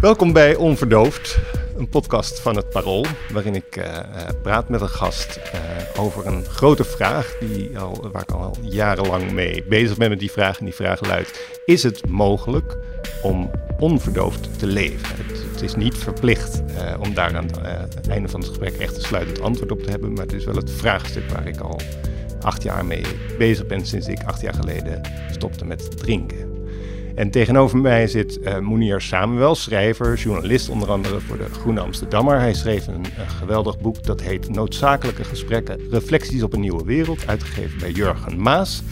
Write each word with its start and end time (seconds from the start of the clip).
Welkom 0.00 0.32
bij 0.32 0.54
Onverdoofd, 0.54 1.38
een 1.76 1.88
podcast 1.88 2.40
van 2.40 2.56
het 2.56 2.70
Parool, 2.70 3.04
waarin 3.32 3.54
ik 3.54 3.76
eh, 3.76 3.96
eh, 3.96 4.04
praat 4.42 4.68
met 4.68 4.80
een 4.80 4.88
gast 4.88 5.36
eh, 5.36 5.60
over 6.02 6.26
een 6.26 6.44
grote 6.44 6.84
vraag 6.84 7.36
die 7.40 7.78
al, 7.78 8.08
waar 8.12 8.22
ik 8.22 8.30
al 8.30 8.56
jarenlang 8.62 9.32
mee 9.32 9.64
bezig 9.64 9.96
ben 9.96 10.10
met 10.10 10.18
die 10.18 10.30
vraag. 10.30 10.58
En 10.58 10.64
die 10.64 10.74
vraag 10.74 11.06
luidt, 11.06 11.58
is 11.64 11.82
het 11.82 12.08
mogelijk 12.08 12.78
om 13.22 13.50
onverdoofd 13.78 14.58
te 14.58 14.66
leven? 14.66 15.16
Het, 15.16 15.44
het 15.52 15.62
is 15.62 15.74
niet 15.74 15.96
verplicht 15.96 16.62
om 17.00 17.14
daar 17.14 17.36
aan 17.36 17.50
het 17.94 18.08
einde 18.08 18.28
van 18.28 18.40
het 18.40 18.48
gesprek 18.48 18.76
echt 18.76 18.96
een 18.96 19.02
sluitend 19.02 19.40
antwoord 19.40 19.72
op 19.72 19.82
te 19.82 19.90
hebben, 19.90 20.12
maar 20.12 20.24
het 20.24 20.32
is 20.32 20.44
wel 20.44 20.56
het 20.56 20.70
vraagstuk 20.70 21.30
waar 21.30 21.46
ik 21.46 21.60
al 21.60 21.80
acht 22.40 22.62
jaar 22.62 22.84
mee 22.84 23.04
bezig 23.38 23.66
ben 23.66 23.86
sinds 23.86 24.08
ik 24.08 24.22
acht 24.26 24.40
jaar 24.40 24.54
geleden 24.54 25.00
stopte 25.30 25.64
met 25.64 25.96
drinken. 25.96 26.55
En 27.16 27.30
tegenover 27.30 27.78
mij 27.78 28.06
zit 28.06 28.38
uh, 28.38 28.98
Samuel, 28.98 29.54
schrijver, 29.54 30.16
journalist 30.16 30.68
onder 30.68 30.90
andere 30.90 31.20
voor 31.20 31.36
de 31.36 31.50
Groene 31.50 31.80
Amsterdammer. 31.80 32.38
Hij 32.38 32.54
schreef 32.54 32.86
een, 32.86 33.06
geweldig 33.38 33.78
boek 33.78 34.04
dat 34.04 34.20
heet 34.20 34.48
Noodzakelijke 34.48 35.24
Gesprekken, 35.24 35.80
Reflecties 35.90 36.42
op 36.42 36.52
een 36.52 36.60
Nieuwe 36.60 36.84
Wereld, 36.84 37.26
uitgegeven 37.26 37.78
bij 37.78 37.90
Jurgen 37.90 38.40
Maas. 38.40 38.82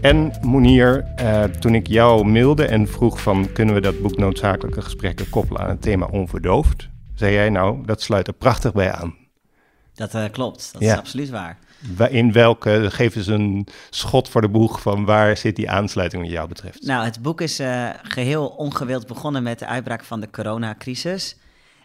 En 0.00 0.32
Mounir, 0.42 1.04
uh, 1.20 1.44
toen 1.44 1.74
ik 1.74 1.86
jou 1.86 2.24
mailde 2.24 2.64
en 2.64 2.88
vroeg 2.88 3.20
van 3.20 3.52
kunnen 3.52 3.74
we 3.74 3.80
dat 3.80 4.00
boek 4.00 4.16
Noodzakelijke 4.16 4.82
Gesprekken 4.82 5.28
koppelen 5.28 5.62
aan 5.62 5.68
het 5.68 5.82
thema 5.82 6.06
onverdoofd, 6.06 6.88
zei 7.14 7.32
jij 7.32 7.50
nou, 7.50 7.84
dat 7.86 8.02
sluit 8.02 8.26
er 8.26 8.32
prachtig 8.32 8.72
bij 8.72 8.92
aan. 8.92 9.14
Dat 9.94 10.14
uh, 10.14 10.24
klopt, 10.30 10.72
dat 10.72 10.82
ja. 10.82 10.92
is 10.92 10.98
absoluut 10.98 11.30
waar. 11.30 11.58
In 12.10 12.32
welke, 12.32 12.90
geef 12.90 13.16
eens 13.16 13.26
een 13.26 13.66
schot 13.90 14.28
voor 14.28 14.40
de 14.40 14.48
boeg 14.48 14.80
van 14.80 15.04
waar 15.04 15.36
zit 15.36 15.56
die 15.56 15.70
aansluiting 15.70 16.22
wat 16.22 16.32
jou 16.32 16.48
betreft? 16.48 16.82
Nou, 16.82 17.04
het 17.04 17.22
boek 17.22 17.40
is 17.40 17.60
uh, 17.60 17.90
geheel 18.02 18.46
ongewild 18.46 19.06
begonnen 19.06 19.42
met 19.42 19.58
de 19.58 19.66
uitbraak 19.66 20.04
van 20.04 20.20
de 20.20 20.30
coronacrisis. 20.30 21.36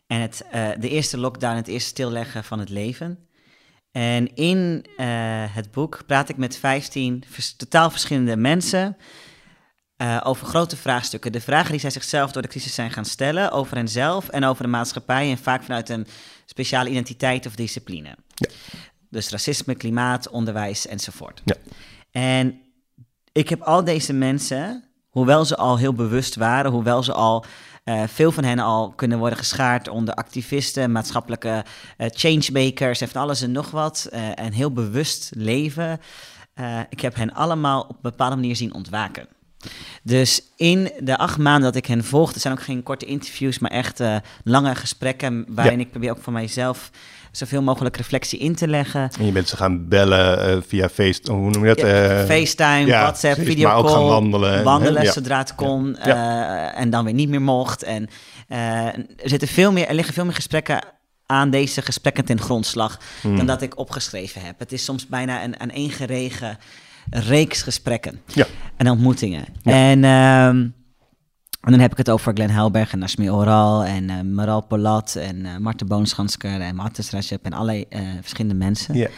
En 0.08 0.20
het, 0.20 0.46
uh, 0.56 0.68
de 0.80 0.90
eerste 0.90 1.18
lockdown, 1.18 1.56
het 1.56 1.68
eerste 1.68 1.90
stilleggen 1.90 2.44
van 2.44 2.60
het 2.60 2.70
leven. 2.70 3.20
En 3.92 4.36
in 4.36 4.86
uh, 4.98 5.06
het 5.50 5.72
boek 5.72 6.04
praat 6.06 6.30
ik 6.30 6.38
met 6.38 6.58
15 6.58 7.24
vers 7.28 7.56
totaal 7.56 7.90
verschillende 7.90 8.38
mensen 8.38 8.98
over 10.24 10.48
grote 10.48 10.78
vraagstukken. 10.78 11.32
De 11.32 11.42
vragen 11.42 11.72
die 11.72 11.80
zij 11.80 11.90
zichzelf 11.90 12.32
door 12.32 12.42
de 12.42 12.48
crisis 12.48 12.74
zijn 12.74 12.92
gaan 12.92 13.06
stellen 13.06 13.52
over 13.52 13.78
henzelf 13.78 14.30
en 14.30 14.44
over 14.44 14.64
de 14.64 14.70
maatschappij. 14.70 15.30
En 15.30 15.38
vaak 15.38 15.64
vanuit 15.64 15.90
een 15.90 16.08
speciale 16.46 16.90
identiteit 16.90 17.46
of 17.46 17.56
discipline. 17.56 18.16
Ja. 18.36 18.50
Dus 19.16 19.30
racisme, 19.30 19.76
klimaat, 19.76 20.30
onderwijs 20.30 20.88
enzovoort. 20.88 21.42
Ja. 21.46 21.56
En 22.12 22.60
ik 23.32 23.50
heb 23.50 23.62
al 23.62 23.84
deze 23.84 24.14
mensen, 24.14 24.84
hoewel 25.10 25.46
ze 25.46 25.56
al 25.56 25.78
heel 25.78 25.94
bewust 25.94 26.36
waren, 26.36 26.72
hoewel 26.72 27.04
ze 27.04 27.14
al 27.14 27.46
uh, 27.86 28.04
veel 28.08 28.32
van 28.32 28.44
hen 28.44 28.60
al 28.60 28.94
kunnen 28.96 29.18
worden 29.18 29.38
geschaard 29.38 29.88
onder 29.88 30.14
activisten, 30.14 30.92
maatschappelijke 30.92 31.66
uh, 31.98 32.08
changemakers 32.10 33.02
en 33.02 33.08
van 33.08 33.22
alles 33.22 33.42
en 33.42 33.52
nog 33.52 33.72
wat. 33.72 34.10
Uh, 34.14 34.40
en 34.40 34.52
heel 34.52 34.72
bewust 34.72 35.32
leven. 35.36 36.00
ik 36.90 37.00
heb 37.00 37.16
hen 37.16 37.34
allemaal 37.34 37.82
op 37.82 37.96
een 37.96 37.98
bepaalde 38.02 38.36
manier 38.36 38.56
zien 38.56 38.74
ontwaken. 38.74 39.28
Dus 40.04 40.42
in 40.56 40.92
de 41.00 41.18
acht 41.18 41.38
maanden 41.38 41.64
dat 41.64 41.76
ik 41.76 41.86
hen 41.86 42.04
volgde, 42.04 42.40
zijn 42.40 42.54
ook 42.54 42.64
geen 42.64 42.84
korte 42.84 43.06
interviews, 43.06 43.60
maar 43.60 43.72
echt 43.72 44.04
lange 44.44 44.76
gesprekken 44.76 45.46
waarin 45.48 45.80
ik 45.80 45.92
probeer 45.92 46.12
ook 46.12 46.24
van 46.24 46.34
mijzelf 46.34 46.92
zoveel 47.38 47.62
mogelijk 47.62 47.98
reflectie 47.98 48.40
in 48.40 48.56
te 48.56 48.68
leggen. 48.68 49.10
En 49.20 49.26
je 49.26 49.32
bent 49.32 49.50
ze 49.50 49.58
gaan 49.58 49.88
bellen 49.88 50.56
uh, 50.56 50.62
via 50.68 50.90
face, 50.90 51.32
hoe 51.32 51.50
noem 51.50 51.66
je 51.66 51.76
dat? 51.76 51.80
Ja, 51.80 52.22
uh, 52.22 52.26
FaceTime, 52.26 52.86
ja, 52.86 53.02
WhatsApp, 53.02 53.42
video 53.42 53.68
maar 53.68 53.78
ook 53.78 53.90
gaan 53.90 54.06
wandelen. 54.06 54.64
Wandelen 54.64 55.04
ja. 55.04 55.12
zodra 55.12 55.38
het 55.38 55.56
kon 55.56 55.98
uh, 56.06 56.80
en 56.80 56.90
dan 56.90 57.06
weer 57.06 57.14
niet 57.14 57.30
meer 57.30 57.42
mocht. 57.42 57.84
En 57.84 58.08
er, 58.48 59.06
zitten 59.24 59.48
veel 59.48 59.72
meer, 59.72 59.88
er 59.88 59.96
liggen 59.96 60.14
veel 60.14 60.26
meer 60.26 60.34
gesprekken 60.34 60.80
aan 61.26 61.50
deze 61.50 61.82
gesprekken 61.82 62.26
ten 62.26 62.42
grondslag 62.42 63.00
hmm. 63.22 63.38
dan 63.38 63.46
dat 63.46 63.62
ik 63.62 63.78
opgeschreven 63.78 64.42
heb. 64.42 64.60
Het 64.60 64.72
is 64.72 64.84
soms 64.84 65.08
bijna 65.08 65.44
een 65.44 65.60
aaneengeregen 65.60 66.58
reeks 67.10 67.62
gesprekken 67.62 68.22
en 68.78 68.90
ontmoetingen. 68.90 69.46
En... 69.64 70.04
Um, 70.04 70.74
en 71.66 71.72
dan 71.72 71.80
heb 71.80 71.92
ik 71.92 71.98
het 71.98 72.10
over 72.10 72.34
Glenn 72.34 72.52
Helberg 72.52 72.92
en 72.92 73.00
Nashmi 73.00 73.32
Oral 73.32 73.84
en 73.84 74.10
uh, 74.10 74.22
Maral 74.22 74.62
Polat 74.62 75.16
en 75.16 75.36
uh, 75.36 75.58
Marten 75.58 75.88
Boonschansker 75.88 76.62
en 76.62 76.76
Mattes 76.76 77.10
Recep 77.10 77.46
en 77.46 77.54
allerlei 77.54 77.86
uh, 77.90 78.00
verschillende 78.20 78.56
mensen. 78.56 78.96
Yeah. 78.96 79.12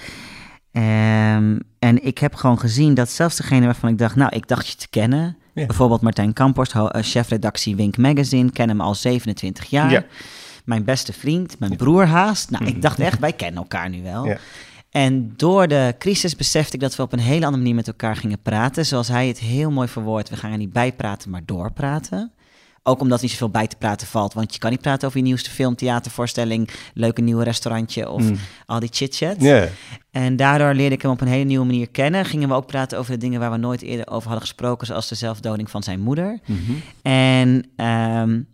Um, 1.36 1.59
en 1.80 2.06
ik 2.06 2.18
heb 2.18 2.36
gewoon 2.36 2.59
gezien 2.59 2.94
dat 2.94 3.09
zelfs 3.09 3.36
degene 3.36 3.66
waarvan 3.66 3.90
ik 3.90 3.97
dacht, 3.97 4.16
nou, 4.16 4.36
ik 4.36 4.47
dacht 4.47 4.68
je 4.68 4.75
te 4.75 4.90
kennen. 4.90 5.38
Yeah. 5.53 5.68
Bijvoorbeeld 5.68 6.02
Martijn 6.02 6.34
Kamporst, 6.34 6.74
chefredactie 6.91 7.75
Wink 7.75 7.97
Magazine, 7.97 8.52
ken 8.52 8.69
hem 8.69 8.81
al 8.81 8.96
27 8.96 9.66
jaar. 9.66 9.91
Yeah. 9.91 10.03
Mijn 10.66 10.84
beste 10.84 11.13
vriend, 11.13 11.59
mijn 11.59 11.75
broer 11.75 12.06
haast. 12.06 12.50
Nou, 12.50 12.66
ik 12.66 12.81
dacht 12.86 13.00
echt, 13.00 13.19
wij 13.19 13.34
kennen 13.34 13.62
elkaar 13.62 13.90
nu 13.90 14.03
wel. 14.03 14.38
En 14.90 15.34
door 15.36 15.68
de 15.68 15.96
crisis 16.00 16.36
besefte 16.36 16.75
ik 16.75 16.81
dat 16.81 16.96
we 16.96 17.03
op 17.03 17.13
een 17.13 17.19
hele 17.19 17.46
andere 17.46 17.57
manier 17.57 17.75
met 17.75 17.88
elkaar 17.88 18.16
gingen 18.16 18.41
praten. 18.41 18.86
Zoals 18.86 19.07
hij 19.07 19.28
het 19.28 19.40
heel 19.40 19.72
mooi 19.72 19.88
verwoordt, 19.88 20.30
we 20.30 20.36
gaan 20.36 20.52
er 20.52 20.57
niet 20.57 20.74
bijpraten, 20.74 21.30
maar 21.30 21.41
doorpraten. 21.46 22.31
Ook 22.88 23.02
omdat 23.02 23.18
er 23.18 23.24
niet 23.24 23.31
zoveel 23.31 23.50
bij 23.50 23.68
te 23.68 23.75
praten 23.75 24.08
valt. 24.08 24.34
Want 24.34 24.53
je 24.53 24.59
kan 24.59 24.72
niet 24.72 24.81
praten 24.81 25.08
over 25.08 25.20
je 25.20 25.25
nieuwste 25.25 25.50
film, 25.50 25.75
theatervoorstelling, 25.75 26.70
leuke 26.94 27.22
nieuwe 27.22 27.44
restaurantje 27.44 28.09
of 28.09 28.22
mm. 28.22 28.38
al 28.66 28.80
die 28.80 28.90
chit-chat. 28.92 29.42
Yeah. 29.42 29.68
En 30.12 30.36
daardoor 30.36 30.74
leerde 30.74 30.96
ik 30.96 31.02
hem 31.02 31.12
op 31.12 31.22
een 31.22 31.28
hele 31.28 31.44
nieuwe 31.44 31.66
manier 31.66 31.90
kennen. 31.90 32.25
Gingen 32.25 32.50
we 32.50 32.56
ook 32.56 32.68
praten 32.68 32.98
over 32.98 33.12
de 33.12 33.18
dingen 33.18 33.40
waar 33.40 33.52
we 33.52 33.58
nooit 33.58 33.81
eerder 33.81 34.08
over 34.08 34.28
hadden 34.30 34.48
gesproken, 34.48 34.88
zoals 34.88 35.08
de 35.08 35.16
zelfdoding 35.16 35.70
van 35.70 35.84
zijn 35.84 36.00
moeder. 36.00 36.40
Mm 36.46 36.59
-hmm. 36.66 36.81
En 37.02 37.86
um, 37.86 38.48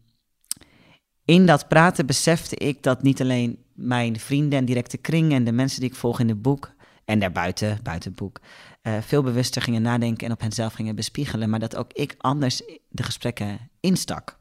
in 1.26 1.46
dat 1.46 1.68
praten 1.68 2.06
besefte 2.06 2.56
ik 2.56 2.84
dat 2.84 3.04
niet 3.04 3.22
alleen 3.22 3.58
mijn 3.74 4.20
vrienden 4.20 4.60
en 4.60 4.66
directe 4.66 4.98
kring 4.98 5.34
en 5.34 5.44
de 5.44 5.52
mensen 5.52 5.80
die 5.80 5.90
ik 5.90 5.96
volg 5.96 6.20
in 6.20 6.30
het 6.30 6.42
boek 6.42 6.72
en 7.06 7.20
daarbuiten, 7.20 7.80
buiten 7.84 8.10
het 8.10 8.20
boek, 8.20 8.40
uh, 8.84 8.98
veel 9.02 9.24
bewuster 9.24 9.62
gingen 9.62 9.82
nadenken 9.82 10.28
en 10.28 10.34
op 10.34 10.42
henzelf 10.42 10.74
gingen 10.74 10.96
bespiegelen, 10.96 11.50
maar 11.50 11.60
dat 11.60 11.76
ook 11.76 11.94
ik 11.94 12.16
anders 12.18 12.62
de 12.90 13.04
gesprekken 13.04 13.70
instak. 13.80 14.38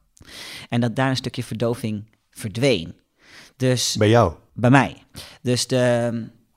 En 0.68 0.80
dat 0.80 0.96
daar 0.96 1.08
een 1.08 1.16
stukje 1.16 1.44
verdoving 1.44 2.10
verdween. 2.30 2.94
Dus, 3.56 3.96
bij 3.96 4.08
jou? 4.08 4.34
Bij 4.52 4.70
mij. 4.70 5.02
Dus 5.42 5.66
de... 5.66 6.10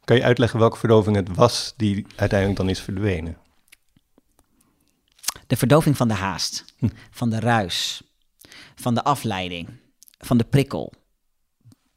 Kan 0.04 0.16
je 0.16 0.24
uitleggen 0.24 0.60
welke 0.60 0.78
verdoving 0.78 1.16
het 1.16 1.36
was 1.36 1.74
die 1.78 2.06
uiteindelijk 2.16 2.60
dan 2.60 2.70
is 2.70 2.80
verdwenen? 2.80 3.38
De 5.48 5.56
verdoving 5.56 5.98
van 5.98 6.08
de 6.08 6.14
haast, 6.14 6.66
hm. 6.78 6.90
van 7.12 7.30
de 7.30 7.40
ruis, 7.40 8.02
van 8.76 8.94
de 8.94 9.04
afleiding, 9.04 9.70
van 10.18 10.38
de 10.38 10.44
prikkel. 10.44 10.94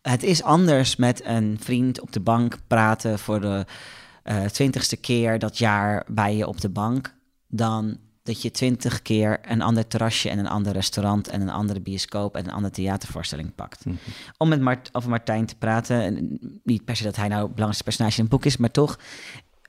Het 0.03 0.23
is 0.23 0.43
anders 0.43 0.97
met 0.97 1.25
een 1.25 1.57
vriend 1.61 2.01
op 2.01 2.13
de 2.13 2.21
bank 2.21 2.59
praten 2.67 3.19
voor 3.19 3.41
de 3.41 3.67
uh, 4.31 4.45
twintigste 4.45 4.97
keer 4.97 5.39
dat 5.39 5.59
jaar 5.59 6.05
bij 6.09 6.37
je 6.37 6.47
op 6.47 6.61
de 6.61 6.69
bank, 6.69 7.15
dan 7.47 7.99
dat 8.23 8.43
je 8.43 8.51
twintig 8.51 9.03
keer 9.03 9.39
een 9.43 9.63
ander 9.63 9.87
terrasje 9.87 10.29
en 10.29 10.39
een 10.39 10.49
ander 10.49 10.73
restaurant 10.73 11.29
en 11.29 11.41
een 11.41 11.51
andere 11.51 11.81
bioscoop 11.81 12.37
en 12.37 12.45
een 12.45 12.53
andere 12.53 12.75
theatervoorstelling 12.75 13.55
pakt. 13.55 13.85
Mhm. 13.85 13.97
Om 14.37 14.49
met 14.49 14.61
Mart 14.61 14.89
over 14.93 15.11
Martijn 15.11 15.47
te 15.47 15.57
praten, 15.57 16.39
niet 16.65 16.85
per 16.85 16.97
se 16.97 17.03
dat 17.03 17.17
hij 17.17 17.29
nou 17.29 17.43
het 17.43 17.55
belangrijkste 17.55 17.85
personage 17.85 18.17
in 18.17 18.23
het 18.23 18.33
boek 18.33 18.45
is, 18.45 18.57
maar 18.57 18.71
toch 18.71 18.99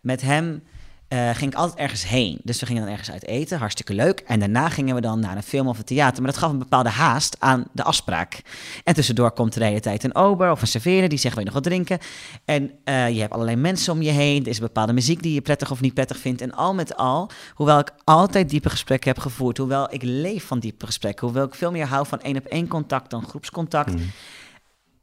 met 0.01 0.21
hem 0.21 0.63
uh, 1.09 1.29
ging 1.29 1.51
ik 1.51 1.57
altijd 1.57 1.79
ergens 1.79 2.07
heen. 2.07 2.39
Dus 2.43 2.59
we 2.59 2.65
gingen 2.65 2.81
dan 2.81 2.91
ergens 2.91 3.11
uit 3.11 3.25
eten, 3.25 3.57
hartstikke 3.57 3.93
leuk. 3.93 4.19
En 4.19 4.39
daarna 4.39 4.69
gingen 4.69 4.95
we 4.95 5.01
dan 5.01 5.19
naar 5.19 5.35
een 5.35 5.43
film 5.43 5.67
of 5.67 5.77
een 5.77 5.83
theater. 5.83 6.21
Maar 6.21 6.31
dat 6.31 6.41
gaf 6.41 6.51
een 6.51 6.57
bepaalde 6.57 6.89
haast 6.89 7.35
aan 7.39 7.65
de 7.71 7.83
afspraak. 7.83 8.41
En 8.83 8.93
tussendoor 8.93 9.31
komt 9.31 9.53
er 9.53 9.59
de 9.59 9.65
hele 9.65 9.79
tijd 9.79 10.03
een 10.03 10.15
ober 10.15 10.51
of 10.51 10.61
een 10.61 10.67
serveerder 10.67 11.09
die 11.09 11.17
zegt, 11.17 11.35
wil 11.35 11.43
je 11.43 11.51
nog 11.51 11.59
wat 11.63 11.71
drinken? 11.71 11.99
En 12.45 12.63
uh, 12.63 13.09
je 13.09 13.19
hebt 13.19 13.33
allerlei 13.33 13.57
mensen 13.57 13.93
om 13.93 14.01
je 14.01 14.11
heen. 14.11 14.41
Er 14.41 14.47
is 14.47 14.57
een 14.57 14.65
bepaalde 14.65 14.93
muziek 14.93 15.23
die 15.23 15.33
je 15.33 15.41
prettig 15.41 15.71
of 15.71 15.81
niet 15.81 15.93
prettig 15.93 16.17
vindt. 16.17 16.41
En 16.41 16.55
al 16.55 16.73
met 16.73 16.95
al, 16.95 17.29
hoewel 17.53 17.79
ik 17.79 17.91
altijd 18.03 18.49
diepe 18.49 18.69
gesprekken 18.69 19.09
heb 19.09 19.19
gevoerd, 19.19 19.57
hoewel 19.57 19.93
ik 19.93 20.03
leef 20.03 20.45
van 20.45 20.59
diepe 20.59 20.85
gesprekken, 20.85 21.27
hoewel 21.27 21.45
ik 21.45 21.55
veel 21.55 21.71
meer 21.71 21.85
hou 21.85 22.07
van 22.07 22.21
één 22.21 22.37
op 22.37 22.45
één 22.45 22.67
contact 22.67 23.09
dan 23.09 23.23
groepscontact, 23.23 23.93
mm. 23.93 24.11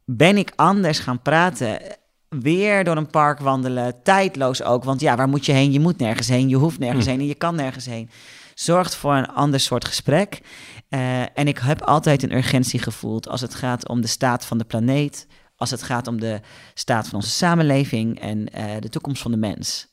ben 0.05 0.37
ik 0.37 0.51
anders 0.55 0.99
gaan 0.99 1.21
praten 1.21 1.79
weer 2.29 2.83
door 2.83 2.97
een 2.97 3.09
park 3.09 3.39
wandelen. 3.39 4.03
Tijdloos 4.03 4.63
ook, 4.63 4.83
want 4.83 5.01
ja, 5.01 5.15
waar 5.15 5.29
moet 5.29 5.45
je 5.45 5.51
heen? 5.51 5.71
Je 5.71 5.79
moet 5.79 5.97
nergens 5.97 6.27
heen, 6.27 6.49
je 6.49 6.55
hoeft 6.55 6.79
nergens 6.79 7.05
hm. 7.05 7.11
heen 7.11 7.19
en 7.19 7.27
je 7.27 7.35
kan 7.35 7.55
nergens 7.55 7.85
heen. 7.85 8.09
Zorgt 8.55 8.95
voor 8.95 9.15
een 9.15 9.27
ander 9.27 9.59
soort 9.59 9.85
gesprek. 9.85 10.41
Uh, 10.89 11.21
en 11.21 11.47
ik 11.47 11.57
heb 11.57 11.81
altijd 11.81 12.23
een 12.23 12.35
urgentie 12.35 12.79
gevoeld 12.79 13.27
als 13.27 13.41
het 13.41 13.55
gaat 13.55 13.87
om 13.87 14.01
de 14.01 14.07
staat 14.07 14.45
van 14.45 14.57
de 14.57 14.63
planeet, 14.63 15.27
als 15.55 15.71
het 15.71 15.83
gaat 15.83 16.07
om 16.07 16.19
de 16.19 16.39
staat 16.73 17.07
van 17.07 17.15
onze 17.15 17.29
samenleving 17.29 18.19
en 18.19 18.45
de 18.79 18.89
toekomst 18.89 19.21
van 19.21 19.31
de 19.31 19.37
mens. 19.37 19.87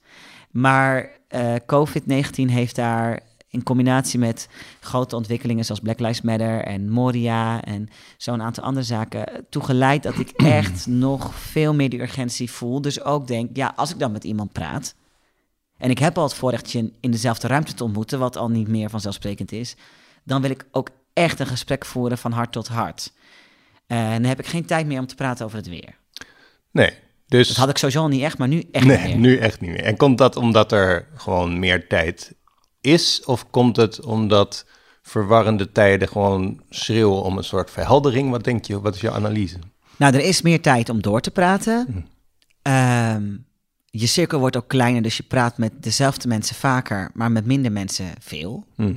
Maar 0.51 1.11
COVID-19 1.67 2.45
heeft 2.47 2.77
daar 2.77 3.21
in 3.55 3.63
combinatie 3.63 4.19
met 4.19 4.49
grote 4.81 5.17
ontwikkelingen 5.17 5.65
zoals 5.65 5.81
Black 5.81 6.01
Lives 6.01 6.21
Matter 6.21 6.61
en 6.65 6.91
Moria 6.91 7.63
en 7.63 7.89
zo'n 8.17 8.43
aantal 8.43 8.65
andere 8.65 8.87
zaken, 8.87 9.47
toegeleid 9.51 10.03
dat 10.03 10.19
ik 10.19 10.31
echt 10.61 10.87
nog 10.87 11.35
veel 11.35 11.75
meer 11.75 11.89
die 11.89 12.01
urgentie 12.01 12.51
voel. 12.51 12.81
Dus 12.81 13.03
ook 13.03 13.27
denk, 13.27 13.57
ja, 13.57 13.73
als 13.77 13.91
ik 13.91 13.99
dan 13.99 14.13
met 14.13 14.25
iemand 14.25 14.53
praat, 14.53 14.95
en 15.79 15.91
ik 15.91 15.99
heb 15.99 16.19
al 16.19 16.25
het 16.25 16.35
voorrechtje 16.35 16.93
in 17.01 17.11
dezelfde 17.11 17.47
ruimte 17.47 17.75
te 17.75 17.85
ontmoeten, 17.85 18.19
wat 18.19 18.37
al 18.37 18.49
niet 18.49 18.69
meer 18.69 18.91
vanzelfsprekend 18.91 19.53
is, 19.53 19.77
dan 20.25 20.43
wil 20.43 20.51
ik 20.51 20.67
ook 20.71 20.89
echt 21.13 21.41
een 21.41 21.47
gesprek 21.47 21.85
voeren 21.85 22.19
van 22.19 22.33
hart 22.33 22.53
tot 22.53 22.69
hart. 22.69 23.13
En 23.87 24.21
dan 24.21 24.29
heb 24.29 24.39
ik 24.39 24.47
geen 24.47 24.67
tijd 24.67 24.87
meer 24.87 24.99
om 24.99 25.07
te 25.07 25.15
praten 25.15 25.45
over 25.45 25.59
het 25.59 25.69
weer. 25.69 25.99
Nee, 26.71 26.91
dus... 27.27 27.49
Dat 27.49 27.57
had 27.57 27.69
ik 27.69 27.79
sowieso 27.79 28.09
niet 28.09 28.23
echt, 28.23 28.39
maar 28.39 28.49
nu 28.49 28.65
echt 28.73 28.85
nee, 28.85 28.97
niet 28.97 29.07
meer. 29.07 29.17
nu 29.17 29.37
echt 29.37 29.61
niet 29.61 29.71
meer. 29.71 29.85
En 29.85 29.97
komt 29.97 30.19
dat 30.19 30.37
omdat 30.37 30.73
er 30.73 31.09
gewoon 31.15 31.59
meer 31.59 31.87
tijd 31.87 32.35
is? 32.85 33.23
Of 33.25 33.51
komt 33.51 33.77
het 33.77 34.01
omdat 34.01 34.65
verwarrende 35.03 35.73
tijden 35.73 36.09
gewoon 36.09 36.61
schreeuwen 36.71 37.23
om 37.23 37.37
een 37.37 37.45
soort 37.45 37.71
verheldering? 37.71 38.31
Wat 38.31 38.45
denk 38.45 38.65
je? 38.65 38.81
Wat 38.81 38.95
is 38.95 39.01
jouw 39.01 39.15
analyse? 39.15 39.59
Nou, 39.97 40.15
er 40.15 40.21
is 40.21 40.43
meer 40.43 40.61
tijd 40.61 40.89
om 40.89 41.03
door 41.03 41.21
te 41.21 41.31
praten. 41.31 41.87
Hm. 41.87 42.01
Ehm, 42.63 43.37
je 43.91 44.07
cirkel 44.07 44.39
wordt 44.39 44.57
ook 44.57 44.69
kleiner, 44.69 45.03
dus 45.03 45.17
je 45.17 45.23
praat 45.23 45.59
met 45.59 45.73
dezelfde 45.81 46.29
mensen 46.29 46.57
vaker, 46.57 47.11
maar 47.15 47.33
met 47.33 47.47
minder 47.47 47.73
mensen 47.73 48.07
veel. 48.21 48.65
Hm. 48.77 48.95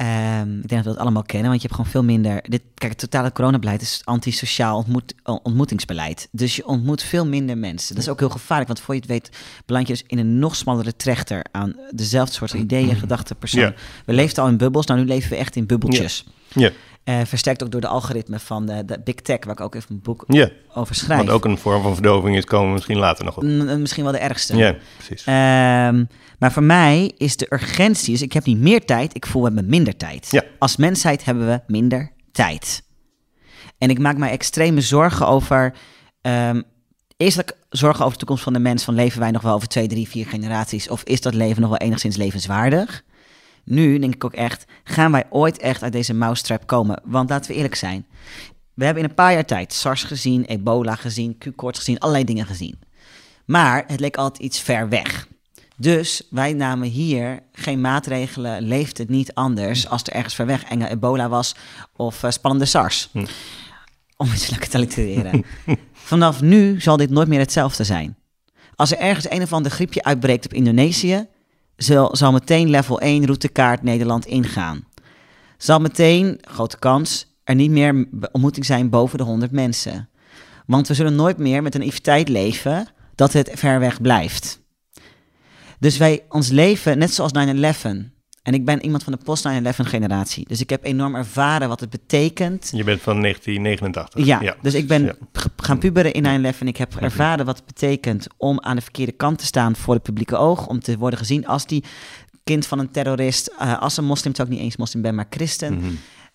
Um, 0.00 0.60
ik 0.60 0.68
denk 0.68 0.84
dat 0.84 0.84
we 0.84 0.90
dat 0.90 0.98
allemaal 0.98 1.22
kennen, 1.22 1.48
want 1.48 1.62
je 1.62 1.66
hebt 1.68 1.80
gewoon 1.80 1.90
veel 1.90 2.04
minder. 2.04 2.42
Dit, 2.42 2.62
kijk, 2.74 2.92
het 2.92 3.00
totale 3.00 3.32
coronabeleid 3.32 3.82
is 3.82 4.00
antisociaal 4.04 4.76
ontmoet, 4.76 5.14
ontmoetingsbeleid. 5.42 6.28
Dus 6.30 6.56
je 6.56 6.66
ontmoet 6.66 7.02
veel 7.02 7.26
minder 7.26 7.58
mensen. 7.58 7.94
Dat 7.94 8.04
is 8.04 8.10
ook 8.10 8.18
heel 8.18 8.30
gevaarlijk, 8.30 8.68
want 8.68 8.80
voor 8.80 8.94
je 8.94 9.00
het 9.00 9.08
weet, 9.08 9.30
beland 9.66 9.86
je 9.86 9.92
dus 9.92 10.04
in 10.06 10.18
een 10.18 10.38
nog 10.38 10.56
smallere 10.56 10.96
trechter 10.96 11.44
aan 11.50 11.76
dezelfde 11.90 12.34
soort 12.34 12.52
ideeën, 12.52 12.96
gedachten, 12.96 13.36
personen. 13.36 13.74
We 14.04 14.12
leefden 14.12 14.42
al 14.42 14.48
in 14.48 14.56
bubbels, 14.56 14.86
nou 14.86 15.00
nu 15.00 15.06
leven 15.06 15.30
we 15.30 15.36
echt 15.36 15.56
in 15.56 15.66
bubbeltjes. 15.66 16.24
Ja. 16.52 16.70
Uh, 17.08 17.20
versterkt 17.24 17.62
ook 17.62 17.70
door 17.70 17.80
de 17.80 17.86
algoritme 17.86 18.38
van 18.38 18.66
de, 18.66 18.84
de, 18.84 19.00
Big 19.04 19.14
Tech, 19.14 19.38
waar 19.44 19.54
ik 19.54 19.60
ook 19.60 19.74
even 19.74 19.90
een 19.90 20.00
boek 20.02 20.24
yeah. 20.26 20.50
over 20.74 20.94
schrijf. 20.94 21.20
Wat 21.20 21.34
ook 21.34 21.44
een 21.44 21.58
vorm 21.58 21.82
van 21.82 21.92
verdoving 21.92 22.36
is, 22.36 22.44
komen 22.44 22.66
we 22.66 22.72
misschien 22.72 22.98
later 22.98 23.24
nog 23.24 23.36
op. 23.36 23.42
misschien 23.78 24.02
wel 24.02 24.12
de 24.12 24.18
ergste. 24.18 24.56
Ja, 24.56 24.76
precies. 24.96 25.26
Um, 25.26 26.08
maar 26.38 26.52
voor 26.52 26.62
mij 26.62 27.12
is 27.16 27.36
de 27.36 27.46
urgentie, 27.50 28.12
dus 28.12 28.22
ik 28.22 28.32
heb 28.32 28.44
niet 28.44 28.58
meer 28.58 28.84
tijd, 28.84 29.14
ik 29.14 29.26
voel 29.26 29.42
we 29.42 29.48
hebben 29.48 29.70
minder 29.70 29.96
tijd. 29.96 30.30
Ja. 30.30 30.42
Als 30.58 30.76
mensheid 30.76 31.24
hebben 31.24 31.46
we 31.46 31.60
minder 31.66 32.12
tijd. 32.32 32.82
En 33.78 33.90
ik 33.90 33.98
maak 33.98 34.16
mij 34.16 34.30
extreme 34.30 34.80
zorgen 34.80 35.26
over. 35.26 35.74
Um, 36.22 36.62
eerstelijk 37.16 37.56
zorgen 37.70 38.00
over 38.00 38.12
de 38.12 38.18
toekomst 38.18 38.42
van 38.42 38.52
de 38.52 38.58
mens. 38.58 38.84
Van 38.84 38.94
leven 38.94 39.20
wij 39.20 39.30
nog 39.30 39.42
wel 39.42 39.54
over 39.54 39.68
twee, 39.68 39.86
drie, 39.86 40.08
vier 40.08 40.26
generaties? 40.26 40.88
Of 40.88 41.02
is 41.02 41.20
dat 41.20 41.34
leven 41.34 41.60
nog 41.60 41.70
wel 41.70 41.78
enigszins 41.78 42.16
levenswaardig? 42.16 43.04
Nu 43.66 43.98
denk 43.98 44.14
ik 44.14 44.24
ook 44.24 44.34
echt, 44.34 44.64
gaan 44.84 45.12
wij 45.12 45.24
ooit 45.30 45.58
echt 45.58 45.82
uit 45.82 45.92
deze 45.92 46.14
mousetrap 46.14 46.66
komen? 46.66 47.00
Want 47.04 47.30
laten 47.30 47.50
we 47.50 47.56
eerlijk 47.56 47.74
zijn. 47.74 48.06
We 48.74 48.84
hebben 48.84 49.02
in 49.02 49.08
een 49.08 49.14
paar 49.14 49.32
jaar 49.32 49.44
tijd 49.44 49.72
SARS 49.72 50.04
gezien, 50.04 50.44
ebola 50.44 50.94
gezien, 50.94 51.38
Q-koorts 51.38 51.78
gezien, 51.78 51.98
allerlei 51.98 52.24
dingen 52.24 52.46
gezien. 52.46 52.78
Maar 53.44 53.84
het 53.86 54.00
leek 54.00 54.16
altijd 54.16 54.44
iets 54.44 54.60
ver 54.60 54.88
weg. 54.88 55.28
Dus 55.76 56.22
wij 56.30 56.52
namen 56.52 56.88
hier 56.88 57.42
geen 57.52 57.80
maatregelen, 57.80 58.62
leeft 58.62 58.98
het 58.98 59.08
niet 59.08 59.34
anders 59.34 59.88
als 59.88 60.02
er 60.02 60.12
ergens 60.12 60.34
ver 60.34 60.46
weg 60.46 60.64
enge 60.64 60.88
ebola 60.88 61.28
was 61.28 61.54
of 61.96 62.22
uh, 62.22 62.30
spannende 62.30 62.64
SARS. 62.64 63.08
Hm. 63.12 63.26
Om 64.16 64.32
iets 64.32 64.50
lekker 64.50 64.68
te 64.68 64.76
allitereren. 64.76 65.44
Vanaf 65.92 66.40
nu 66.40 66.80
zal 66.80 66.96
dit 66.96 67.10
nooit 67.10 67.28
meer 67.28 67.38
hetzelfde 67.38 67.84
zijn. 67.84 68.16
Als 68.74 68.92
er 68.92 68.98
ergens 68.98 69.30
een 69.30 69.42
of 69.42 69.52
ander 69.52 69.72
griepje 69.72 70.04
uitbreekt 70.04 70.44
op 70.44 70.52
Indonesië, 70.52 71.26
zal, 71.76 72.32
meteen 72.32 72.70
level 72.70 73.00
1 73.00 73.24
routekaart 73.24 73.82
Nederland 73.82 74.26
ingaan. 74.26 74.84
Zal 75.56 75.80
meteen, 75.80 76.38
grote 76.40 76.78
kans, 76.78 77.36
er 77.44 77.54
niet 77.54 77.70
meer 77.70 78.08
ontmoeting 78.32 78.66
zijn 78.66 78.90
boven 78.90 79.18
de 79.18 79.24
100 79.24 79.52
mensen. 79.52 80.08
Want 80.66 80.88
we 80.88 80.94
zullen 80.94 81.14
nooit 81.14 81.38
meer 81.38 81.62
met 81.62 81.74
een 81.74 81.80
naïviteit 81.80 82.28
leven 82.28 82.86
dat 83.14 83.32
het 83.32 83.50
ver 83.54 83.80
weg 83.80 84.00
blijft. 84.00 84.64
Dus 85.78 85.96
wij, 85.96 86.24
ons 86.28 86.48
leven, 86.48 86.98
net 86.98 87.14
zoals 87.14 87.32
9-11. 87.32 88.15
En 88.46 88.54
ik 88.54 88.64
ben 88.64 88.84
iemand 88.84 89.02
van 89.02 89.12
de 89.12 89.18
post-9-11 89.24 89.50
generatie. 89.76 90.44
Dus 90.48 90.60
ik 90.60 90.70
heb 90.70 90.84
enorm 90.84 91.14
ervaren 91.14 91.68
wat 91.68 91.80
het 91.80 91.90
betekent. 91.90 92.70
Je 92.74 92.84
bent 92.84 93.02
van 93.02 93.20
1989. 93.20 94.24
Ja, 94.24 94.56
dus 94.62 94.74
ik 94.74 94.88
ben 94.88 95.16
gaan 95.56 95.78
puberen 95.78 96.12
in 96.12 96.54
9-11. 96.54 96.58
Ik 96.58 96.76
heb 96.76 96.96
ervaren 96.96 97.46
wat 97.46 97.56
het 97.56 97.66
betekent 97.66 98.26
om 98.36 98.60
aan 98.60 98.76
de 98.76 98.82
verkeerde 98.82 99.12
kant 99.12 99.38
te 99.38 99.44
staan 99.44 99.76
voor 99.76 99.94
het 99.94 100.02
publieke 100.02 100.36
oog. 100.36 100.66
Om 100.66 100.80
te 100.80 100.98
worden 100.98 101.18
gezien 101.18 101.46
als 101.46 101.66
die 101.66 101.84
kind 102.44 102.66
van 102.66 102.78
een 102.78 102.90
terrorist. 102.90 103.54
Uh, 103.60 103.80
als 103.80 103.96
een 103.96 104.04
moslim, 104.04 104.32
terwijl 104.32 104.54
ik 104.54 104.62
niet 104.62 104.70
eens 104.70 104.80
moslim 104.80 105.02
ben, 105.02 105.14
maar 105.14 105.26
christen. 105.30 105.74
Mhm. 105.74 105.86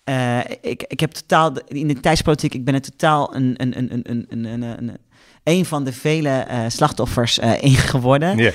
Uh, 0.05 0.39
ik, 0.61 0.83
ik 0.87 0.99
heb 0.99 1.11
totaal, 1.11 1.53
in 1.67 1.87
de 1.87 1.99
tijdspolitiek, 1.99 2.53
ik 2.53 2.65
ben 2.65 2.73
het 2.73 2.83
totaal 2.83 3.35
een, 3.35 3.53
een, 3.57 3.77
een, 3.77 3.91
een, 3.91 4.25
een, 4.29 4.45
een, 4.45 4.61
een 4.61 4.97
een 5.43 5.65
van 5.65 5.83
de 5.83 5.93
vele 5.93 6.47
uh, 6.49 6.59
slachtoffers 6.67 7.39
uh, 7.39 7.63
in 7.63 7.75
geworden. 7.75 8.39
Uh, 8.39 8.51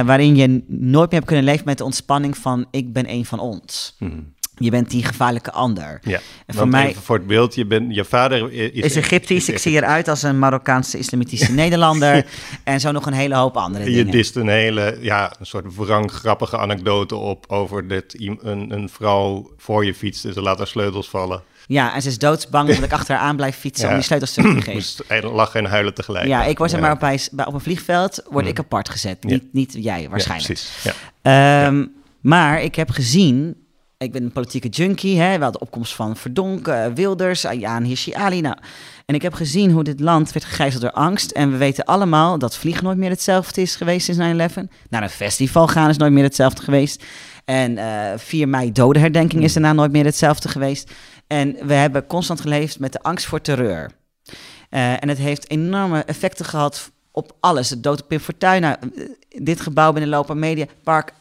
waarin 0.00 0.36
je 0.36 0.64
nooit 0.66 1.10
meer 1.10 1.18
hebt 1.18 1.26
kunnen 1.26 1.44
leven 1.44 1.64
met 1.64 1.78
de 1.78 1.84
ontspanning 1.84 2.36
van 2.36 2.66
ik 2.70 2.92
ben 2.92 3.10
een 3.10 3.24
van 3.24 3.38
ons. 3.38 3.96
Mm. 3.98 4.34
Je 4.58 4.70
bent 4.70 4.90
die 4.90 5.04
gevaarlijke 5.04 5.52
ander. 5.52 6.00
Ja, 6.02 6.20
en 6.46 6.54
voor 6.54 6.68
mij 6.68 6.94
voor 6.94 7.16
het 7.16 7.26
beeld, 7.26 7.54
je, 7.54 7.66
bent, 7.66 7.94
je 7.94 8.04
vader 8.04 8.52
is, 8.52 8.70
is 8.70 8.96
Egyptisch. 8.96 9.48
ik 9.48 9.58
zie 9.58 9.72
eruit 9.72 10.08
als 10.08 10.22
een 10.22 10.38
Marokkaanse 10.38 10.98
islamitische 10.98 11.52
Nederlander. 11.62 12.26
En 12.64 12.80
zo 12.80 12.92
nog 12.92 13.06
een 13.06 13.12
hele 13.12 13.34
hoop 13.34 13.56
andere 13.56 13.84
je 13.84 13.90
dingen. 13.90 14.06
Je 14.06 14.12
dist 14.12 14.36
een 14.36 14.48
hele, 14.48 14.98
ja, 15.00 15.32
een 15.38 15.46
soort 15.46 15.76
wrang 15.76 16.12
grappige 16.12 16.58
anekdote 16.58 17.14
op 17.14 17.44
over 17.48 17.88
dat 17.88 18.04
een, 18.08 18.70
een 18.72 18.88
vrouw 18.88 19.50
voor 19.56 19.84
je 19.84 19.94
fietst 19.94 20.24
en 20.24 20.32
ze 20.32 20.42
laat 20.42 20.58
haar 20.58 20.66
sleutels 20.66 21.08
vallen. 21.08 21.42
Ja, 21.66 21.94
en 21.94 22.02
ze 22.02 22.08
is 22.08 22.18
doodsbang 22.18 22.68
dat 22.68 22.82
ik 22.82 22.92
achter 22.98 23.14
haar 23.14 23.24
aan 23.24 23.36
blijf 23.36 23.56
fietsen 23.56 23.88
om 23.88 23.94
die 23.94 24.02
sleutels 24.02 24.32
terug 24.32 24.54
te 24.54 24.62
geven. 24.62 24.72
Moest 25.20 25.32
lachen 25.32 25.60
en 25.60 25.70
huilen 25.70 25.94
tegelijk. 25.94 26.26
Ja, 26.26 26.44
ik 26.44 26.58
word 26.58 26.70
ja. 26.70 26.78
maar 26.78 26.92
op, 26.92 27.00
bij, 27.00 27.20
op 27.46 27.54
een 27.54 27.60
vliegveld 27.60 28.22
word 28.30 28.44
mm. 28.44 28.50
ik 28.50 28.58
apart 28.58 28.88
gezet. 28.88 29.24
Niet, 29.24 29.52
niet 29.52 29.76
jij 29.78 30.08
waarschijnlijk. 30.08 30.60
Ja, 31.22 31.66
um, 31.66 31.92
maar 32.20 32.62
ik 32.62 32.74
heb 32.74 32.90
gezien 32.90 33.56
ik 33.98 34.12
ben 34.12 34.22
een 34.22 34.32
politieke 34.32 34.68
junkie. 34.68 35.20
Hè? 35.20 35.36
We 35.36 35.42
hadden 35.42 35.52
de 35.52 35.66
opkomst 35.66 35.94
van 35.94 36.16
Verdonk, 36.16 36.68
uh, 36.68 36.86
Wilders, 36.94 37.46
Ayaan 37.46 37.82
Hirsi 37.82 38.12
Ali. 38.12 38.40
Nou, 38.40 38.56
en 39.06 39.14
ik 39.14 39.22
heb 39.22 39.34
gezien 39.34 39.70
hoe 39.70 39.84
dit 39.84 40.00
land 40.00 40.32
werd 40.32 40.44
gegijzeld 40.44 40.82
door 40.82 40.90
angst. 40.92 41.30
En 41.30 41.50
we 41.50 41.56
weten 41.56 41.84
allemaal 41.84 42.38
dat 42.38 42.56
vliegen 42.56 42.84
nooit 42.84 42.98
meer 42.98 43.10
hetzelfde 43.10 43.60
is 43.60 43.76
geweest 43.76 44.04
sinds 44.04 44.52
9-11. 44.58 44.62
Naar 44.88 45.02
een 45.02 45.10
festival 45.10 45.68
gaan 45.68 45.88
is 45.88 45.96
nooit 45.96 46.12
meer 46.12 46.22
hetzelfde 46.22 46.62
geweest. 46.62 47.04
En 47.44 47.72
uh, 47.72 48.12
eh, 48.12 48.18
4 48.18 48.48
mei 48.48 48.72
dodenherdenking 48.72 49.42
is 49.42 49.52
daarna 49.52 49.72
nooit 49.72 49.92
meer 49.92 50.04
hetzelfde 50.04 50.48
geweest. 50.48 50.90
En 51.26 51.66
we 51.66 51.74
hebben 51.74 52.06
constant 52.06 52.40
geleefd 52.40 52.78
met 52.78 52.92
de 52.92 53.02
angst 53.02 53.26
voor 53.26 53.40
terreur. 53.40 53.90
Uh, 54.70 55.02
en 55.02 55.08
het 55.08 55.18
heeft 55.18 55.50
enorme 55.50 56.00
effecten 56.00 56.44
gehad 56.44 56.90
op 57.10 57.36
alles. 57.40 57.68
De 57.68 57.80
dood 57.80 58.02
op 58.02 58.08
Pim 58.08 58.20
Fortuyn, 58.20 58.76
dit 59.28 59.60
gebouw 59.60 59.92
binnenlopen, 59.92 60.38
Mediapark, 60.38 61.12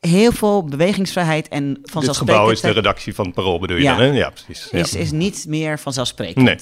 heel 0.00 0.32
veel 0.32 0.64
bewegingsvrijheid 0.64 1.48
en 1.48 1.78
vanzelfsprekend. 1.82 2.26
Dit 2.26 2.36
gebouw 2.36 2.50
is 2.50 2.60
de 2.60 2.70
redactie 2.70 3.14
van 3.14 3.24
het 3.24 3.34
Parool, 3.34 3.58
bedoel 3.58 3.76
je 3.76 3.82
ja, 3.82 3.96
dan? 3.96 4.04
Hè? 4.04 4.10
Ja, 4.10 4.30
precies. 4.30 4.68
Ja. 4.70 4.78
Is, 4.78 4.94
is 4.94 5.10
niet 5.10 5.44
meer 5.48 5.78
vanzelfsprekend. 5.78 6.44
Nee. 6.44 6.56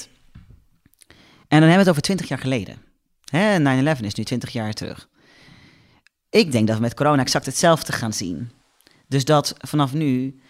En 1.49 1.61
dan 1.61 1.69
hebben 1.69 1.71
we 1.71 1.79
het 1.79 1.89
over 1.89 2.03
20 2.03 2.29
jaar 2.29 2.39
geleden. 2.39 2.77
9-11 3.99 4.01
is 4.01 4.15
nu 4.15 4.25
20 4.25 4.51
jaar 4.51 4.73
terug. 4.73 5.09
Ik 6.31 6.53
denk 6.53 6.67
dat 6.67 6.77
we 6.77 6.83
met 6.83 6.95
corona 6.95 7.23
exact 7.23 7.47
hetzelfde 7.47 7.93
gaan 7.93 8.13
zien. 8.13 8.51
Dus 9.09 9.25
dat 9.25 9.55
vanaf 9.59 9.93
nu, 9.93 10.41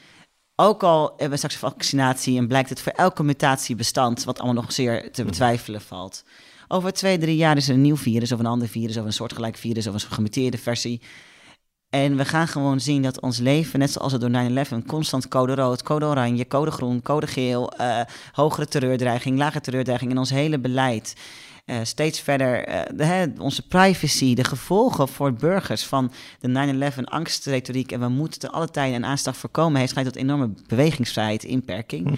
ook 0.60 0.82
al 0.82 1.08
hebben 1.08 1.30
we 1.30 1.36
straks 1.36 1.56
vaccinatie 1.56 2.38
en 2.38 2.48
blijkt 2.48 2.68
het 2.68 2.80
voor 2.80 2.92
elke 2.92 3.22
mutatiebestand, 3.22 4.24
wat 4.24 4.38
allemaal 4.38 4.62
nog 4.62 4.72
zeer 4.72 5.12
te 5.12 5.24
betwijfelen 5.24 5.80
valt. 5.80 6.24
Over 6.68 6.92
twee, 6.92 7.18
drie 7.18 7.36
jaar 7.36 7.56
is 7.56 7.68
er 7.68 7.74
een 7.74 7.80
nieuw 7.80 7.96
virus 7.96 8.32
of 8.32 8.38
een 8.38 8.46
ander 8.46 8.68
virus 8.68 8.96
of 8.96 9.04
een 9.04 9.12
soortgelijk 9.12 9.56
virus 9.56 9.86
of 9.86 9.94
een 9.94 10.00
gemuteerde 10.00 10.58
versie. 10.58 11.00
En 11.90 12.16
we 12.16 12.24
gaan 12.24 12.48
gewoon 12.48 12.80
zien 12.80 13.02
dat 13.02 13.20
ons 13.20 13.38
leven, 13.38 13.78
net 13.78 13.90
zoals 13.90 14.12
het 14.12 14.20
door 14.20 14.82
9-11, 14.82 14.86
constant 14.86 15.28
code 15.28 15.54
rood, 15.54 15.82
code 15.82 16.04
oranje, 16.04 16.46
code 16.46 16.70
groen, 16.70 17.02
code 17.02 17.26
geel, 17.26 17.72
uh, 17.80 18.00
hogere 18.32 18.66
terreurdreiging, 18.66 19.38
lage 19.38 19.60
terreurdreiging 19.60 20.10
in 20.10 20.18
ons 20.18 20.30
hele 20.30 20.58
beleid. 20.58 21.14
Uh, 21.70 21.76
steeds 21.82 22.20
verder 22.20 22.68
uh, 22.68 22.80
de, 22.94 23.04
hè, 23.04 23.26
onze 23.38 23.66
privacy, 23.66 24.34
de 24.34 24.44
gevolgen 24.44 25.08
voor 25.08 25.32
burgers 25.32 25.84
van 25.86 26.12
de 26.40 26.92
9-11 26.96 27.00
angstretoriek. 27.04 27.92
En 27.92 28.00
we 28.00 28.08
moeten 28.08 28.40
te 28.40 28.50
alle 28.50 28.70
tijden 28.70 28.94
en 28.94 29.04
aanslag 29.04 29.36
voorkomen, 29.36 29.80
heeft 29.80 29.92
geleid 29.92 30.12
tot 30.12 30.22
enorme 30.22 30.52
bewegingsvrijheid, 30.66 31.44
inperking. 31.44 32.08
Hm. 32.08 32.14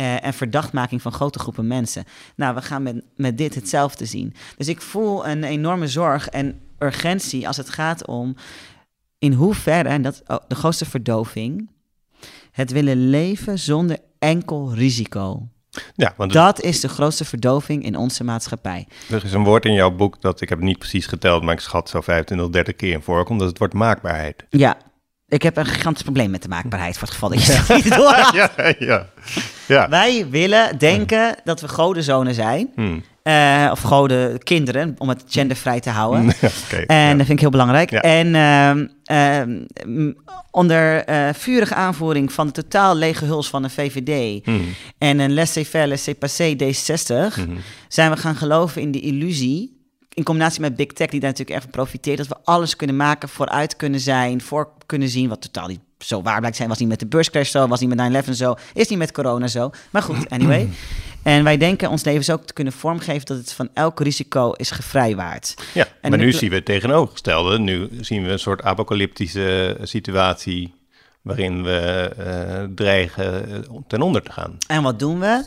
en 0.00 0.34
verdachtmaking 0.34 1.02
van 1.02 1.12
grote 1.12 1.38
groepen 1.38 1.66
mensen. 1.66 2.04
Nou, 2.36 2.54
we 2.54 2.62
gaan 2.62 2.82
met, 2.82 3.04
met 3.16 3.38
dit 3.38 3.54
hetzelfde 3.54 4.04
zien. 4.04 4.34
Dus 4.56 4.68
ik 4.68 4.82
voel 4.82 5.26
een 5.26 5.44
enorme 5.44 5.88
zorg 5.88 6.28
en 6.28 6.60
urgentie 6.78 7.46
als 7.46 7.56
het 7.56 7.70
gaat 7.70 8.06
om 8.06 8.36
in 9.18 9.32
hoeverre, 9.32 9.88
en 9.88 10.02
dat 10.02 10.22
oh, 10.26 10.36
de 10.48 10.54
grootste 10.54 10.84
verdoving, 10.84 11.70
het 12.50 12.70
willen 12.70 13.10
leven 13.10 13.58
zonder 13.58 13.98
enkel 14.18 14.74
risico. 14.74 15.48
Ja, 15.94 16.14
want 16.16 16.32
dat 16.32 16.60
is 16.60 16.80
de 16.80 16.88
grootste 16.88 17.24
verdoving 17.24 17.84
in 17.84 17.96
onze 17.96 18.24
maatschappij. 18.24 18.86
Er 19.10 19.24
is 19.24 19.32
een 19.32 19.44
woord 19.44 19.64
in 19.64 19.72
jouw 19.72 19.90
boek 19.90 20.20
dat 20.20 20.40
ik 20.40 20.48
heb 20.48 20.60
niet 20.60 20.78
precies 20.78 21.06
geteld, 21.06 21.42
maar 21.42 21.54
ik 21.54 21.60
schat 21.60 21.88
zo 21.88 22.00
25, 22.00 22.50
30 22.50 22.76
keer 22.76 22.92
in 22.92 23.02
voorkomt. 23.02 23.38
Dat 23.38 23.48
het 23.48 23.58
wordt 23.58 23.74
maakbaarheid. 23.74 24.44
Ja, 24.50 24.76
ik 25.28 25.42
heb 25.42 25.56
een 25.56 25.66
gigantisch 25.66 26.02
probleem 26.02 26.30
met 26.30 26.42
de 26.42 26.48
maakbaarheid 26.48 26.98
voor 26.98 27.08
het 27.08 27.16
geval 27.16 27.28
dat 27.28 27.44
je 27.44 27.52
het 27.52 27.84
niet 27.84 27.94
door 27.94 28.30
ja, 28.40 28.74
ja, 28.78 29.06
ja. 29.66 29.88
Wij 29.88 30.26
willen 30.30 30.78
denken 30.78 31.36
dat 31.44 31.60
we 31.60 31.68
godenzonen 31.68 32.34
zijn. 32.34 32.70
Hmm. 32.74 33.04
Uh, 33.24 33.68
of 33.72 33.80
goden 33.80 34.38
kinderen, 34.38 34.94
om 34.98 35.08
het 35.08 35.22
gendervrij 35.26 35.80
te 35.80 35.90
houden. 35.90 36.22
en 36.86 37.16
dat 37.16 37.26
vind 37.26 37.28
ik 37.28 37.40
heel 37.40 37.50
belangrijk. 37.50 37.90
En 37.90 38.34
uh, 39.06 39.42
onder 40.50 41.08
uh, 41.08 41.28
vurige 41.32 41.74
aanvoering 41.74 42.32
van 42.32 42.46
de 42.46 42.52
totaal 42.52 42.94
lege 42.94 43.24
huls 43.24 43.48
van 43.48 43.62
de 43.62 43.70
VVD... 43.70 44.44
Hmm. 44.44 44.74
en 44.98 45.18
een 45.18 45.34
laissez-faire, 45.34 45.86
laissez-passer 45.86 46.54
D60... 46.54 47.34
Hmm. 47.34 47.58
zijn 47.88 48.10
we 48.10 48.16
gaan 48.16 48.36
geloven 48.36 48.82
in 48.82 48.90
de 48.90 49.00
illusie 49.00 49.78
in 50.14 50.24
combinatie 50.24 50.60
met 50.60 50.76
Big 50.76 50.86
Tech, 50.86 51.08
die 51.08 51.20
daar 51.20 51.30
natuurlijk 51.30 51.56
erg 51.56 51.62
van 51.62 51.70
profiteert, 51.70 52.16
dat 52.18 52.28
we 52.28 52.36
alles 52.44 52.76
kunnen 52.76 52.96
maken, 52.96 53.28
vooruit 53.28 53.76
kunnen 53.76 54.00
zijn, 54.00 54.40
voor 54.40 54.68
kunnen 54.86 55.08
zien, 55.08 55.28
wat 55.28 55.42
totaal 55.42 55.66
niet 55.66 55.80
zo 55.98 56.22
waar 56.22 56.38
blijkt 56.38 56.56
zijn. 56.56 56.68
Was 56.68 56.78
niet 56.78 56.88
met 56.88 56.98
de 56.98 57.06
beurscrash 57.06 57.50
zo, 57.50 57.66
was 57.66 57.80
niet 57.80 57.94
met 57.94 58.26
9-11 58.26 58.30
zo, 58.30 58.54
is 58.74 58.88
niet 58.88 58.98
met 58.98 59.12
corona 59.12 59.46
zo. 59.46 59.70
Maar 59.90 60.02
goed, 60.02 60.30
anyway. 60.30 60.68
En 61.22 61.44
wij 61.44 61.56
denken 61.56 61.90
ons 61.90 62.04
leven 62.04 62.24
zo 62.24 62.38
te 62.38 62.52
kunnen 62.52 62.72
vormgeven 62.72 63.26
dat 63.26 63.36
het 63.36 63.52
van 63.52 63.68
elk 63.74 64.00
risico 64.00 64.52
is 64.52 64.70
gevrijwaard. 64.70 65.54
Ja, 65.74 65.86
en 66.00 66.10
maar 66.10 66.18
nu 66.18 66.32
zien 66.32 66.48
we 66.48 66.54
het 66.54 66.64
tegenovergestelde. 66.64 67.58
Nu 67.58 67.88
zien 68.00 68.24
we 68.24 68.30
een 68.30 68.38
soort 68.38 68.62
apocalyptische 68.62 69.78
situatie 69.82 70.74
waarin 71.22 71.62
we 71.62 72.10
uh, 72.18 72.74
dreigen 72.74 73.64
ten 73.86 74.02
onder 74.02 74.22
te 74.22 74.32
gaan. 74.32 74.56
En 74.66 74.82
wat 74.82 74.98
doen 74.98 75.20
we? 75.20 75.44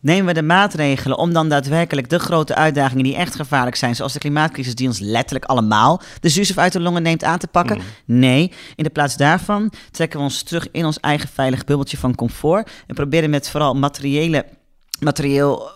Nemen 0.00 0.26
we 0.26 0.32
de 0.32 0.42
maatregelen 0.42 1.18
om 1.18 1.32
dan 1.32 1.48
daadwerkelijk 1.48 2.08
de 2.08 2.18
grote 2.18 2.54
uitdagingen 2.54 3.04
die 3.04 3.16
echt 3.16 3.34
gevaarlijk 3.34 3.76
zijn, 3.76 3.96
zoals 3.96 4.12
de 4.12 4.18
klimaatcrisis 4.18 4.74
die 4.74 4.86
ons 4.86 4.98
letterlijk 4.98 5.44
allemaal 5.44 6.00
de 6.20 6.28
zuurstof 6.28 6.58
uit 6.58 6.72
de 6.72 6.80
longen 6.80 7.02
neemt 7.02 7.24
aan 7.24 7.38
te 7.38 7.46
pakken? 7.46 7.76
Mm. 7.76 8.18
Nee, 8.18 8.52
in 8.74 8.84
de 8.84 8.90
plaats 8.90 9.16
daarvan 9.16 9.72
trekken 9.90 10.18
we 10.18 10.24
ons 10.24 10.42
terug 10.42 10.68
in 10.72 10.84
ons 10.84 11.00
eigen 11.00 11.28
veilig 11.28 11.64
bubbeltje 11.64 11.96
van 11.96 12.14
comfort 12.14 12.70
en 12.86 12.94
proberen 12.94 13.30
met 13.30 13.50
vooral 13.50 13.74
materiële, 13.74 14.44
materieel 15.00 15.70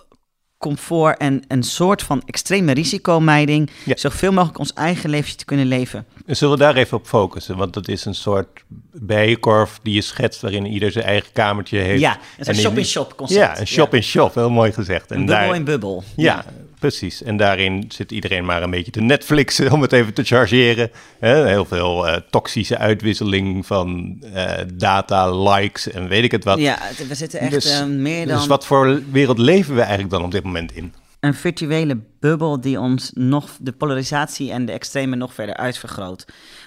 comfort 0.58 1.18
en 1.18 1.42
een 1.48 1.62
soort 1.62 2.02
van 2.02 2.22
extreme 2.26 2.72
risicomijding 2.72 3.70
ja. 3.84 3.96
zoveel 3.96 4.32
mogelijk 4.32 4.58
ons 4.58 4.72
eigen 4.72 5.10
leventje 5.10 5.36
te 5.36 5.44
kunnen 5.44 5.66
leven. 5.66 6.06
Zullen 6.26 6.54
we 6.54 6.60
daar 6.60 6.76
even 6.76 6.96
op 6.96 7.06
focussen? 7.06 7.56
Want 7.56 7.74
dat 7.74 7.88
is 7.88 8.04
een 8.04 8.14
soort 8.14 8.64
bijenkorf 8.92 9.80
die 9.82 9.94
je 9.94 10.00
schetst 10.00 10.40
waarin 10.40 10.66
ieder 10.66 10.92
zijn 10.92 11.04
eigen 11.04 11.32
kamertje 11.32 11.78
heeft. 11.78 12.00
Ja, 12.00 12.18
een 12.38 12.54
shop-in-shop 12.54 13.16
concept. 13.16 13.40
Ja, 13.40 13.60
een 13.60 13.66
shop-in-shop, 13.66 14.34
heel 14.34 14.50
mooi 14.50 14.72
gezegd. 14.72 15.10
En 15.10 15.18
een 15.18 15.26
bubbel 15.26 15.46
daar, 15.46 15.54
in 15.56 15.64
bubbel. 15.64 16.04
Ja, 16.16 16.44
precies. 16.88 17.22
En 17.22 17.36
daarin 17.36 17.84
zit 17.88 18.12
iedereen 18.12 18.44
maar 18.44 18.62
een 18.62 18.70
beetje 18.70 18.90
te 18.90 19.00
Netflixen, 19.00 19.72
om 19.72 19.82
het 19.82 19.92
even 19.92 20.14
te 20.14 20.24
chargeren. 20.24 20.90
heel 21.18 21.64
veel 21.64 22.08
uh, 22.08 22.16
toxische 22.30 22.78
uitwisseling 22.78 23.66
van 23.66 24.18
uh, 24.24 24.52
data, 24.74 25.38
likes 25.38 25.90
en 25.90 26.08
weet 26.08 26.24
ik 26.24 26.30
het 26.30 26.44
wat. 26.44 26.58
Ja, 26.58 26.78
we 27.08 27.14
zitten 27.14 27.40
echt 27.40 27.50
dus, 27.50 27.80
uh, 27.80 27.86
meer 27.86 28.26
dan... 28.26 28.36
Dus 28.36 28.46
wat 28.46 28.66
voor 28.66 29.02
wereld 29.10 29.38
leven 29.38 29.74
we 29.74 29.80
eigenlijk 29.80 30.10
dan 30.10 30.24
op 30.24 30.30
dit 30.30 30.44
moment 30.44 30.72
in? 30.72 30.92
Een 31.20 31.34
virtuele 31.34 32.00
bubbel 32.20 32.60
die 32.60 32.80
ons 32.80 33.10
nog 33.14 33.50
de 33.60 33.72
polarisatie 33.72 34.52
en 34.52 34.64
de 34.64 34.72
extreme 34.72 35.16
nog 35.16 35.34
verder 35.34 35.56
uitvergroot. 35.56 36.24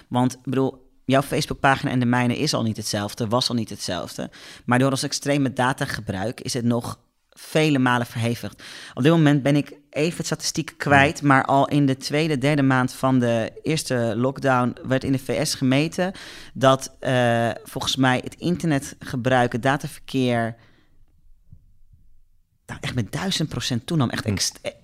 Want 0.08 0.32
ik 0.32 0.42
bedoel, 0.44 0.90
jouw 1.04 1.22
Facebookpagina 1.22 1.90
en 1.90 2.00
de 2.00 2.06
mijne 2.06 2.38
is 2.38 2.54
al 2.54 2.62
niet 2.62 2.76
hetzelfde, 2.76 3.26
was 3.26 3.48
al 3.48 3.54
niet 3.54 3.70
hetzelfde. 3.70 4.30
Maar 4.64 4.78
door 4.78 4.90
ons 4.90 5.02
extreme 5.02 5.52
datagebruik 5.52 6.40
is 6.40 6.54
het 6.54 6.64
nog 6.64 6.98
vele 7.38 7.78
malen 7.78 8.06
verhevigd. 8.06 8.62
Op 8.94 9.02
dit 9.02 9.12
moment 9.12 9.42
ben 9.42 9.56
ik 9.56 9.72
even 9.98 10.16
het 10.16 10.26
statistiek 10.26 10.74
kwijt, 10.76 11.22
maar 11.22 11.44
al 11.44 11.68
in 11.68 11.86
de 11.86 11.96
tweede, 11.96 12.38
derde 12.38 12.62
maand 12.62 12.92
van 12.92 13.18
de 13.18 13.52
eerste 13.62 14.12
lockdown 14.16 14.76
werd 14.86 15.04
in 15.04 15.12
de 15.12 15.18
VS 15.18 15.54
gemeten 15.54 16.12
dat 16.54 16.96
uh, 17.00 17.50
volgens 17.64 17.96
mij 17.96 18.20
het 18.24 18.34
internetgebruik, 18.34 19.52
het 19.52 19.62
dataverkeer 19.62 20.56
nou, 22.66 22.80
echt 22.80 22.94
met 22.94 23.12
duizend 23.12 23.48
procent 23.48 23.86
toenam. 23.86 24.10
Echt 24.10 24.24
hm. 24.24 24.36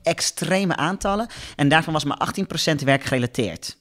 extreme 0.03 0.77
aantallen. 0.77 1.27
En 1.57 1.69
daarvan 1.69 1.93
was 1.93 2.05
maar 2.05 2.29
18% 2.73 2.85
werkgerelateerd. 2.85 3.77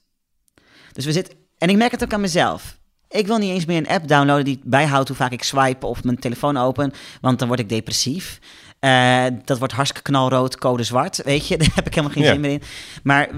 Dus 0.92 1.06
we 1.06 1.12
zitten. 1.12 1.36
En 1.58 1.70
ik 1.70 1.78
merk 1.78 1.92
het 1.92 2.04
ook 2.04 2.14
aan 2.14 2.22
mezelf. 2.22 2.78
Ik 3.10 3.28
wil 3.28 3.38
niet 3.38 3.52
eens 3.52 3.66
meer 3.66 3.78
een 3.78 3.88
app 3.88 4.08
downloaden 4.08 4.46
die 4.46 4.60
bijhoudt 4.64 5.08
hoe 5.08 5.18
vaak 5.18 5.32
ik 5.32 5.44
swipe 5.44 5.86
of 5.86 6.04
mijn 6.04 6.20
telefoon 6.20 6.58
open, 6.58 6.94
want 7.22 7.40
dan 7.40 7.48
word 7.48 7.60
ik 7.60 7.70
depressief. 7.70 8.40
Uh, 8.84 9.26
dat 9.46 9.58
wordt 9.58 9.74
hartstikke 9.74 10.12
knalrood, 10.12 10.58
code 10.58 10.84
zwart, 10.84 11.22
weet 11.24 11.48
je. 11.48 11.58
Daar 11.64 11.72
heb 11.76 11.88
ik 11.88 11.94
helemaal 11.94 12.16
geen 12.16 12.26
zin 12.26 12.40
meer 12.40 12.52
in. 12.52 12.62
Maar 13.04 13.30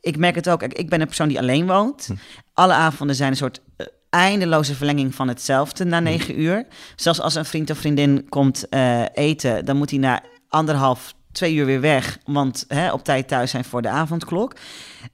ik 0.00 0.16
merk 0.16 0.34
het 0.34 0.48
ook. 0.48 0.62
Ik 0.62 0.88
ben 0.88 1.00
een 1.00 1.06
persoon 1.06 1.28
die 1.28 1.38
alleen 1.38 1.66
woont. 1.66 2.06
Hm. 2.06 2.14
Alle 2.54 2.72
avonden 2.72 3.16
zijn 3.16 3.30
een 3.30 3.36
soort 3.36 3.60
uh, 3.76 3.86
eindeloze 4.10 4.74
verlenging 4.74 5.14
van 5.14 5.28
hetzelfde 5.28 5.84
na 5.84 5.96
hm. 5.98 6.02
negen 6.02 6.40
uur. 6.40 6.66
Zelfs 6.96 7.20
als 7.20 7.34
een 7.34 7.44
vriend 7.44 7.70
of 7.70 7.78
vriendin 7.78 8.28
komt 8.28 8.66
uh, 8.70 9.02
eten, 9.14 9.64
dan 9.64 9.76
moet 9.76 9.90
hij 9.90 9.98
na 9.98 10.22
anderhalf, 10.48 11.14
twee 11.32 11.54
uur 11.54 11.66
weer 11.66 11.80
weg. 11.80 12.18
Want 12.24 12.64
hè, 12.68 12.92
op 12.92 13.04
tijd 13.04 13.28
thuis 13.28 13.50
zijn 13.50 13.64
voor 13.64 13.82
de 13.82 13.88
avondklok. 13.88 14.56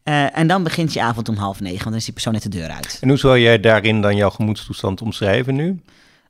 Uh, 0.04 0.38
en 0.38 0.46
dan 0.46 0.62
begint 0.62 0.92
je 0.92 1.02
avond 1.02 1.28
om 1.28 1.36
half 1.36 1.60
negen, 1.60 1.78
want 1.78 1.88
dan 1.90 1.98
is 1.98 2.04
die 2.04 2.12
persoon 2.12 2.32
net 2.32 2.42
de 2.42 2.48
deur 2.48 2.68
uit. 2.68 2.98
En 3.00 3.08
hoe 3.08 3.18
zou 3.18 3.38
jij 3.38 3.60
daarin 3.60 4.00
dan 4.00 4.16
jouw 4.16 4.30
gemoedstoestand 4.30 5.02
omschrijven 5.02 5.54
nu? 5.54 5.82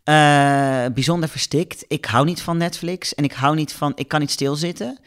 Uh, 0.05 0.85
bijzonder 0.95 1.29
verstikt. 1.29 1.85
Ik 1.89 2.05
hou 2.05 2.25
niet 2.25 2.43
van 2.43 2.57
Netflix 2.57 3.15
en 3.15 3.25
ik 3.25 3.33
hou 3.33 3.55
niet 3.55 3.73
van, 3.73 3.93
ik 3.95 4.09
kan 4.09 4.21
niet 4.21 4.31
stilzitten. 4.31 4.99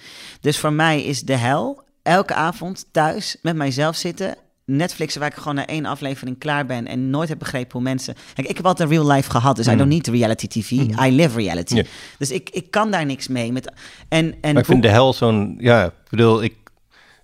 Dus 0.42 0.60
voor 0.60 0.74
mij 0.74 1.04
is 1.04 1.22
de 1.22 1.36
hel 1.36 1.84
elke 2.04 2.34
avond 2.34 2.86
thuis 2.92 3.38
met 3.42 3.56
mijzelf 3.56 3.96
zitten. 3.96 4.36
Netflix 4.66 5.16
waar 5.16 5.28
ik 5.28 5.36
gewoon 5.36 5.56
na 5.56 5.66
één 5.66 5.86
aflevering 5.86 6.38
klaar 6.38 6.66
ben 6.66 6.88
en 6.88 7.10
nooit 7.10 7.30
heb 7.30 7.40
begrepen 7.40 7.72
hoe 7.72 7.82
mensen. 7.82 8.16
Kijk, 8.34 8.48
ik 8.48 8.58
heb 8.58 8.66
altijd 8.66 8.90
real 8.90 9.12
life 9.12 9.30
gehad, 9.30 9.56
dus 9.56 9.66
mm. 9.68 9.74
I 9.74 9.78
don't 9.78 9.90
need 9.90 10.08
reality 10.08 10.48
TV. 10.48 10.72
Mm. 10.72 11.06
I 11.06 11.12
live 11.12 11.38
reality. 11.38 11.84
Dus 12.18 12.32
ik, 12.32 12.50
ik 12.50 12.72
kan 12.72 12.92
daar 12.92 13.06
niks 13.06 13.28
mee. 13.28 13.52
Met, 13.52 13.72
en, 14.08 14.36
en 14.42 14.54
maar 14.54 14.62
ik 14.62 14.70
vind 14.70 14.82
de 14.82 14.90
hel 14.90 15.14
zo'n. 15.14 15.56
Ja, 15.60 15.86
ik 15.86 16.10
bedoel, 16.10 16.44
ik 16.44 16.56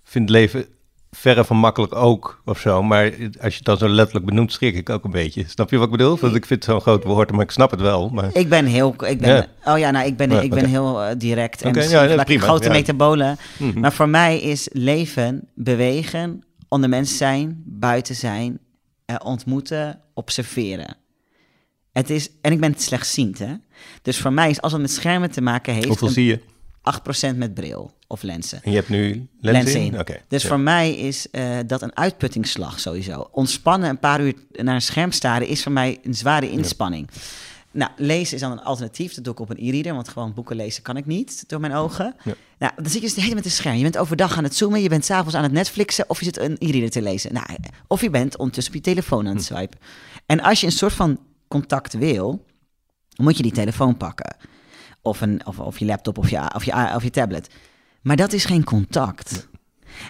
vind 0.02 0.30
leven 0.30 0.66
verre 1.16 1.44
van 1.44 1.56
makkelijk 1.56 1.94
ook 1.94 2.42
of 2.44 2.58
zo. 2.58 2.82
Maar 2.82 3.04
als 3.40 3.52
je 3.52 3.56
het 3.56 3.64
dan 3.64 3.76
zo 3.76 3.88
letterlijk 3.88 4.26
benoemt, 4.26 4.52
schrik 4.52 4.74
ik 4.74 4.90
ook 4.90 5.04
een 5.04 5.10
beetje. 5.10 5.44
Snap 5.46 5.70
je 5.70 5.76
wat 5.76 5.84
ik 5.84 5.92
bedoel? 5.92 6.18
Want 6.18 6.34
ik 6.34 6.46
vind 6.46 6.64
het 6.64 6.72
zo'n 6.72 6.80
groot 6.80 7.04
woord, 7.04 7.32
maar 7.32 7.40
ik 7.40 7.50
snap 7.50 7.70
het 7.70 7.80
wel. 7.80 8.08
Maar... 8.08 8.30
Ik 8.32 8.48
ben 8.48 8.64
heel... 8.64 8.94
Ik 9.06 9.20
ben, 9.20 9.46
Oh 9.64 9.78
ja, 9.78 9.90
nou, 9.90 10.06
ik 10.06 10.16
ben, 10.16 10.30
ik 10.30 10.50
ben 10.50 10.64
heel 10.64 11.02
uh, 11.02 11.08
direct. 11.18 11.62
En 11.62 11.88
ja, 11.88 12.04
nee, 12.04 12.24
prima, 12.24 12.42
grote 12.42 12.66
ja. 12.66 12.72
metabolen. 12.72 13.36
Mm 13.56 13.80
Maar 13.80 13.92
voor 13.92 14.08
mij 14.08 14.40
is 14.40 14.68
leven, 14.72 15.48
bewegen, 15.54 16.44
onder 16.68 16.88
mensen 16.88 17.16
zijn, 17.16 17.62
buiten 17.66 18.14
zijn, 18.14 18.58
uh, 19.06 19.16
ontmoeten, 19.22 20.00
observeren. 20.14 20.96
Het 21.92 22.10
is, 22.10 22.30
en 22.40 22.52
ik 22.52 22.60
ben 22.60 22.70
het 22.70 22.82
slechtziend, 22.82 23.38
hè. 23.38 23.54
Dus 24.02 24.18
voor 24.18 24.32
mij 24.32 24.50
is, 24.50 24.60
als 24.60 24.72
het 24.72 24.80
met 24.80 24.90
schermen 24.90 25.30
te 25.30 25.40
maken 25.40 25.74
heeft... 25.74 25.86
Hoeveel 25.86 26.08
zie 26.08 26.26
je? 26.26 26.40
8% 27.32 27.36
met 27.36 27.54
bril 27.54 27.92
of 28.06 28.22
lenzen. 28.22 28.62
En 28.62 28.70
je 28.70 28.76
hebt 28.76 28.88
nu 28.88 29.28
lenzen, 29.40 29.80
in? 29.80 29.98
Okay, 29.98 30.22
dus 30.28 30.46
voor 30.46 30.60
mij 30.60 30.94
is 30.94 31.26
uh, 31.32 31.58
dat 31.66 31.82
een 31.82 31.96
uitputtingsslag 31.96 32.80
sowieso. 32.80 33.28
Ontspannen 33.32 33.88
een 33.88 33.98
paar 33.98 34.20
uur 34.20 34.34
naar 34.52 34.74
een 34.74 34.82
scherm 34.82 35.12
staren 35.12 35.46
is 35.46 35.62
voor 35.62 35.72
mij 35.72 35.98
een 36.02 36.14
zware 36.14 36.50
inspanning. 36.50 37.08
Nou, 37.70 37.90
lezen 37.96 38.34
is 38.34 38.40
dan 38.40 38.52
een 38.52 38.62
alternatief. 38.62 39.14
Dat 39.14 39.24
doe 39.24 39.32
ik 39.32 39.40
op 39.40 39.50
een 39.50 39.66
e-reader, 39.66 39.94
want 39.94 40.08
gewoon 40.08 40.34
boeken 40.34 40.56
lezen 40.56 40.82
kan 40.82 40.96
ik 40.96 41.06
niet 41.06 41.44
door 41.46 41.60
mijn 41.60 41.74
ogen. 41.74 42.14
Ja. 42.24 42.34
Nou, 42.58 42.72
dan 42.76 42.84
zit 42.84 42.94
je 42.94 43.00
dus 43.00 43.14
de 43.14 43.20
hele 43.20 43.34
met 43.34 43.44
een 43.44 43.50
scherm. 43.50 43.76
Je 43.76 43.82
bent 43.82 43.98
overdag 43.98 44.36
aan 44.36 44.44
het 44.44 44.56
zoomen, 44.56 44.82
je 44.82 44.88
bent 44.88 45.04
s'avonds 45.04 45.34
aan 45.34 45.42
het 45.42 45.52
Netflixen 45.52 46.10
of 46.10 46.18
je 46.18 46.24
zit 46.24 46.38
een 46.38 46.56
e-reader 46.58 46.90
te 46.90 47.02
lezen. 47.02 47.32
Nou, 47.32 47.46
of 47.86 48.00
je 48.00 48.10
bent 48.10 48.36
ondertussen 48.36 48.74
op 48.74 48.84
je 48.84 48.90
telefoon 48.90 49.26
aan 49.26 49.36
het 49.36 49.48
hm. 49.48 49.54
swipen. 49.54 49.78
En 50.26 50.40
als 50.40 50.60
je 50.60 50.66
een 50.66 50.72
soort 50.72 50.92
van 50.92 51.18
contact 51.48 51.92
wil, 51.92 52.44
moet 53.16 53.36
je 53.36 53.42
die 53.42 53.52
telefoon 53.52 53.96
pakken. 53.96 54.36
Of, 55.02 55.20
een, 55.20 55.46
of, 55.46 55.58
of 55.58 55.78
je 55.78 55.84
laptop 55.84 56.18
of 56.18 56.30
je, 56.30 56.54
of, 56.54 56.64
je, 56.64 56.92
of 56.94 57.02
je 57.02 57.10
tablet. 57.10 57.54
Maar 58.02 58.16
dat 58.16 58.32
is 58.32 58.44
geen 58.44 58.64
contact. 58.64 59.48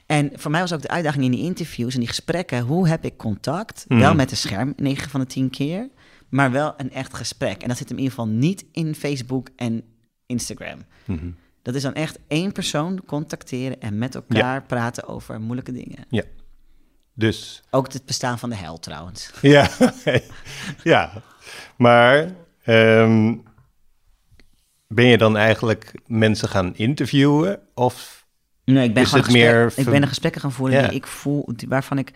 En 0.06 0.30
voor 0.34 0.50
mij 0.50 0.60
was 0.60 0.72
ook 0.72 0.82
de 0.82 0.88
uitdaging 0.88 1.24
in 1.24 1.30
die 1.30 1.42
interviews 1.44 1.94
en 1.94 2.00
die 2.00 2.08
gesprekken: 2.08 2.60
hoe 2.60 2.88
heb 2.88 3.04
ik 3.04 3.16
contact? 3.16 3.84
Mhm. 3.88 4.00
Wel 4.00 4.14
met 4.14 4.30
een 4.30 4.36
scherm, 4.36 4.72
9 4.76 5.10
van 5.10 5.20
de 5.20 5.26
10 5.26 5.50
keer, 5.50 5.88
maar 6.28 6.50
wel 6.50 6.74
een 6.76 6.92
echt 6.92 7.14
gesprek. 7.14 7.62
En 7.62 7.68
dat 7.68 7.76
zit 7.76 7.90
in 7.90 7.96
ieder 7.96 8.10
geval 8.10 8.28
niet 8.28 8.64
in 8.72 8.94
Facebook 8.94 9.48
en 9.56 9.82
Instagram. 10.26 10.78
Mhm. 11.04 11.30
Dat 11.62 11.74
is 11.74 11.82
dan 11.82 11.94
echt 11.94 12.18
één 12.28 12.52
persoon 12.52 13.02
contacteren 13.06 13.80
en 13.80 13.98
met 13.98 14.14
elkaar 14.14 14.62
praten 14.62 15.08
over 15.08 15.40
moeilijke 15.40 15.72
dingen. 15.72 16.04
Ja. 16.08 16.22
Dus. 17.14 17.62
Ook 17.70 17.92
het 17.92 18.06
bestaan 18.06 18.38
van 18.38 18.50
de 18.50 18.56
hel 18.56 18.78
trouwens. 18.78 19.30
Ja, 19.40 19.68
ja. 20.82 21.12
maar 21.76 22.34
um, 22.66 23.42
ben 24.94 25.06
je 25.06 25.18
dan 25.18 25.36
eigenlijk 25.36 25.94
mensen 26.06 26.48
gaan 26.48 26.76
interviewen? 26.76 27.60
Of 27.74 28.22
Nee, 28.64 28.88
ik 28.88 28.94
ben, 28.94 29.06
gewoon 29.06 29.24
gesprek, 29.24 29.72
ik 29.76 29.84
ben 29.84 30.02
een 30.02 30.08
gesprekken 30.08 30.40
gaan 30.40 30.52
voeren 30.52 30.88
die 30.88 30.96
ik 30.96 31.06
voel, 31.06 31.48
waarvan 31.68 31.98
ik... 31.98 32.08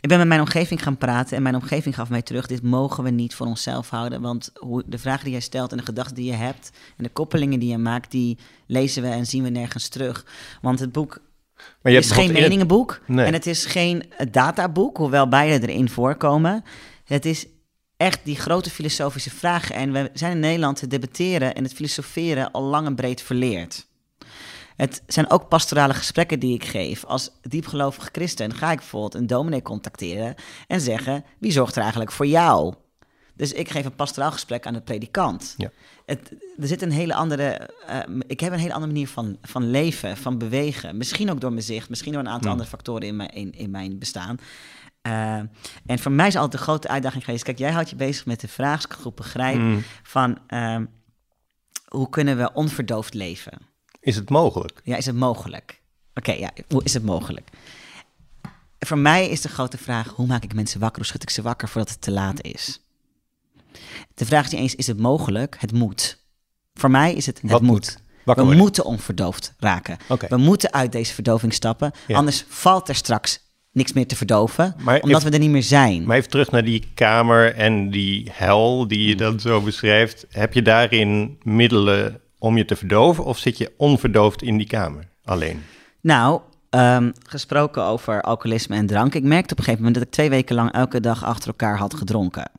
Ik 0.00 0.08
ben 0.08 0.18
met 0.18 0.26
mijn 0.26 0.40
omgeving 0.40 0.82
gaan 0.82 0.96
praten 0.96 1.36
en 1.36 1.42
mijn 1.42 1.54
omgeving 1.54 1.94
gaf 1.94 2.10
mij 2.10 2.22
terug... 2.22 2.46
dit 2.46 2.62
mogen 2.62 3.04
we 3.04 3.10
niet 3.10 3.34
voor 3.34 3.46
onszelf 3.46 3.90
houden, 3.90 4.20
want 4.20 4.50
hoe, 4.54 4.82
de 4.86 4.98
vragen 4.98 5.24
die 5.24 5.32
jij 5.32 5.40
stelt 5.40 5.70
en 5.70 5.76
de 5.76 5.84
gedachten 5.84 6.14
die 6.14 6.24
je 6.24 6.32
hebt... 6.32 6.70
en 6.96 7.04
de 7.04 7.10
koppelingen 7.10 7.60
die 7.60 7.70
je 7.70 7.78
maakt, 7.78 8.10
die 8.10 8.38
lezen 8.66 9.02
we 9.02 9.08
en 9.08 9.26
zien 9.26 9.42
we 9.42 9.48
nergens 9.48 9.88
terug. 9.88 10.24
Want 10.60 10.80
het 10.80 10.92
boek 10.92 11.20
maar 11.82 11.92
je 11.92 11.98
is 11.98 12.10
geen 12.10 12.32
meningenboek 12.32 13.00
en 13.06 13.32
het 13.32 13.46
is 13.46 13.64
geen 13.64 14.04
databoek, 14.30 14.96
hoewel 14.96 15.28
beide 15.28 15.68
erin 15.68 15.88
voorkomen. 15.88 16.64
Het 17.04 17.24
is 17.24 17.46
echt 18.02 18.20
die 18.24 18.36
grote 18.36 18.70
filosofische 18.70 19.30
vragen. 19.30 19.74
En 19.74 19.92
we 19.92 20.10
zijn 20.12 20.32
in 20.32 20.40
Nederland 20.40 20.76
te 20.76 20.86
debatteren 20.86 21.54
en 21.54 21.62
het 21.62 21.74
filosoferen 21.74 22.50
al 22.50 22.62
lang 22.62 22.86
en 22.86 22.94
breed 22.94 23.22
verleerd. 23.22 23.86
Het 24.76 25.02
zijn 25.06 25.30
ook 25.30 25.48
pastorale 25.48 25.94
gesprekken 25.94 26.38
die 26.38 26.54
ik 26.54 26.64
geef. 26.64 27.04
Als 27.04 27.30
diepgelovige 27.42 28.08
christen 28.12 28.54
ga 28.54 28.70
ik 28.70 28.78
bijvoorbeeld 28.78 29.14
een 29.14 29.26
dominee 29.26 29.62
contacteren 29.62 30.34
en 30.66 30.80
zeggen: 30.80 31.24
wie 31.38 31.52
zorgt 31.52 31.74
er 31.74 31.82
eigenlijk 31.82 32.12
voor 32.12 32.26
jou? 32.26 32.74
Dus 33.34 33.52
ik 33.52 33.70
geef 33.70 33.84
een 33.84 33.94
pastoraal 33.94 34.32
gesprek 34.32 34.66
aan 34.66 34.72
de 34.72 34.80
predikant. 34.80 35.54
Ja. 35.56 35.70
Het, 36.06 36.32
er 36.58 36.66
zit 36.66 36.82
een 36.82 36.92
hele 36.92 37.14
andere. 37.14 37.70
Uh, 37.88 38.16
ik 38.26 38.40
heb 38.40 38.52
een 38.52 38.58
hele 38.58 38.72
andere 38.72 38.92
manier 38.92 39.08
van, 39.08 39.36
van 39.42 39.70
leven, 39.70 40.16
van 40.16 40.38
bewegen. 40.38 40.96
Misschien 40.96 41.30
ook 41.30 41.40
door 41.40 41.52
mijn 41.52 41.62
zicht, 41.62 41.88
misschien 41.88 42.12
door 42.12 42.20
een 42.20 42.28
aantal 42.28 42.50
andere 42.50 42.68
factoren 42.68 43.06
in 43.06 43.16
mijn, 43.16 43.30
in, 43.30 43.52
in 43.52 43.70
mijn 43.70 43.98
bestaan. 43.98 44.38
Uh, 45.06 45.36
en 45.86 45.98
voor 45.98 46.12
mij 46.12 46.26
is 46.26 46.34
altijd 46.34 46.52
de 46.52 46.58
grote 46.58 46.88
uitdaging 46.88 47.24
geweest. 47.24 47.44
Kijk, 47.44 47.58
jij 47.58 47.72
houdt 47.72 47.90
je 47.90 47.96
bezig 47.96 48.26
met 48.26 48.40
de 48.40 48.48
vraaggroep 48.48 49.16
begrijp 49.16 49.58
mm. 49.58 49.84
van 50.02 50.38
uh, 50.48 50.78
hoe 51.86 52.08
kunnen 52.08 52.36
we 52.36 52.52
onverdoofd 52.52 53.14
leven? 53.14 53.58
Is 54.00 54.16
het 54.16 54.30
mogelijk? 54.30 54.80
Ja, 54.84 54.96
is 54.96 55.06
het 55.06 55.16
mogelijk? 55.16 55.80
Oké, 56.14 56.32
ja, 56.32 56.50
hoe 56.68 56.84
is 56.84 56.94
het 56.94 57.04
mogelijk? 57.04 57.50
Voor 58.78 58.98
mij 58.98 59.28
is 59.28 59.40
de 59.40 59.48
grote 59.48 59.78
vraag: 59.78 60.08
hoe 60.08 60.26
maak 60.26 60.42
ik 60.42 60.54
mensen 60.54 60.80
wakker? 60.80 60.98
Hoe 60.98 61.06
schud 61.06 61.22
ik 61.22 61.30
ze 61.30 61.42
wakker 61.42 61.68
voordat 61.68 61.90
het 61.90 62.00
te 62.00 62.10
laat 62.10 62.42
is? 62.42 62.80
De 64.14 64.26
vraag 64.26 64.44
is 64.44 64.50
niet 64.50 64.60
eens: 64.60 64.74
is 64.74 64.86
het 64.86 64.98
mogelijk? 64.98 65.56
Het 65.58 65.72
moet. 65.72 66.18
Voor 66.74 66.90
mij 66.90 67.14
is 67.14 67.26
het: 67.26 67.40
het 67.46 67.62
moet. 67.62 68.00
We 68.24 68.54
moeten 68.54 68.84
onverdoofd 68.84 69.54
raken. 69.58 69.98
We 70.28 70.36
moeten 70.36 70.72
uit 70.72 70.92
deze 70.92 71.14
verdoving 71.14 71.54
stappen. 71.54 71.92
Anders 72.08 72.44
valt 72.48 72.88
er 72.88 72.94
straks 72.94 73.40
niks 73.72 73.92
meer 73.92 74.06
te 74.06 74.16
verdoven, 74.16 74.74
omdat 75.00 75.22
we 75.22 75.30
er 75.30 75.38
niet 75.38 75.50
meer 75.50 75.62
zijn. 75.62 76.04
Maar 76.04 76.16
even 76.16 76.30
terug 76.30 76.50
naar 76.50 76.64
die 76.64 76.84
kamer 76.94 77.54
en 77.54 77.90
die 77.90 78.28
hel 78.32 78.88
die 78.88 79.08
je 79.08 79.16
dan 79.16 79.40
zo 79.40 79.60
beschrijft. 79.60 80.26
Heb 80.30 80.52
je 80.52 80.62
daarin 80.62 81.38
middelen 81.42 82.20
om 82.38 82.56
je 82.56 82.64
te 82.64 82.76
verdoven 82.76 83.24
of 83.24 83.38
zit 83.38 83.58
je 83.58 83.72
onverdoofd 83.76 84.42
in 84.42 84.56
die 84.56 84.66
kamer 84.66 85.08
alleen? 85.24 85.62
Nou, 86.00 86.40
ehm, 86.70 87.10
gesproken 87.26 87.84
over 87.84 88.22
alcoholisme 88.22 88.76
en 88.76 88.86
drank. 88.86 89.14
Ik 89.14 89.22
merkte 89.22 89.52
op 89.52 89.58
een 89.58 89.64
gegeven 89.64 89.84
moment 89.84 89.94
dat 89.94 90.04
ik 90.04 90.10
twee 90.10 90.30
weken 90.30 90.54
lang 90.54 90.72
elke 90.72 91.00
dag 91.00 91.24
achter 91.24 91.48
elkaar 91.48 91.78
had 91.78 91.94
gedronken. 91.94 92.50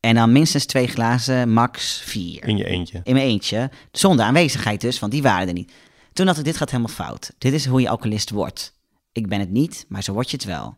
En 0.00 0.14
dan 0.14 0.32
minstens 0.32 0.64
twee 0.64 0.86
glazen, 0.86 1.52
max 1.52 2.00
vier. 2.00 2.44
In 2.44 2.56
je 2.56 2.64
eentje? 2.64 3.00
In 3.02 3.14
mijn 3.14 3.26
eentje. 3.26 3.70
Zonder 3.92 4.24
aanwezigheid 4.24 4.80
dus, 4.80 4.98
want 4.98 5.12
die 5.12 5.22
waren 5.22 5.48
er 5.48 5.54
niet. 5.54 5.72
Toen 6.12 6.26
dacht 6.26 6.38
ik, 6.38 6.44
dit 6.44 6.56
gaat 6.56 6.70
helemaal 6.70 6.94
fout. 6.94 7.32
Dit 7.38 7.52
is 7.52 7.66
hoe 7.66 7.80
je 7.80 7.88
alcoholist 7.88 8.30
wordt. 8.30 8.75
Ik 9.16 9.28
ben 9.28 9.40
het 9.40 9.50
niet, 9.50 9.84
maar 9.88 10.02
zo 10.02 10.12
word 10.12 10.30
je 10.30 10.36
het 10.36 10.46
wel. 10.46 10.76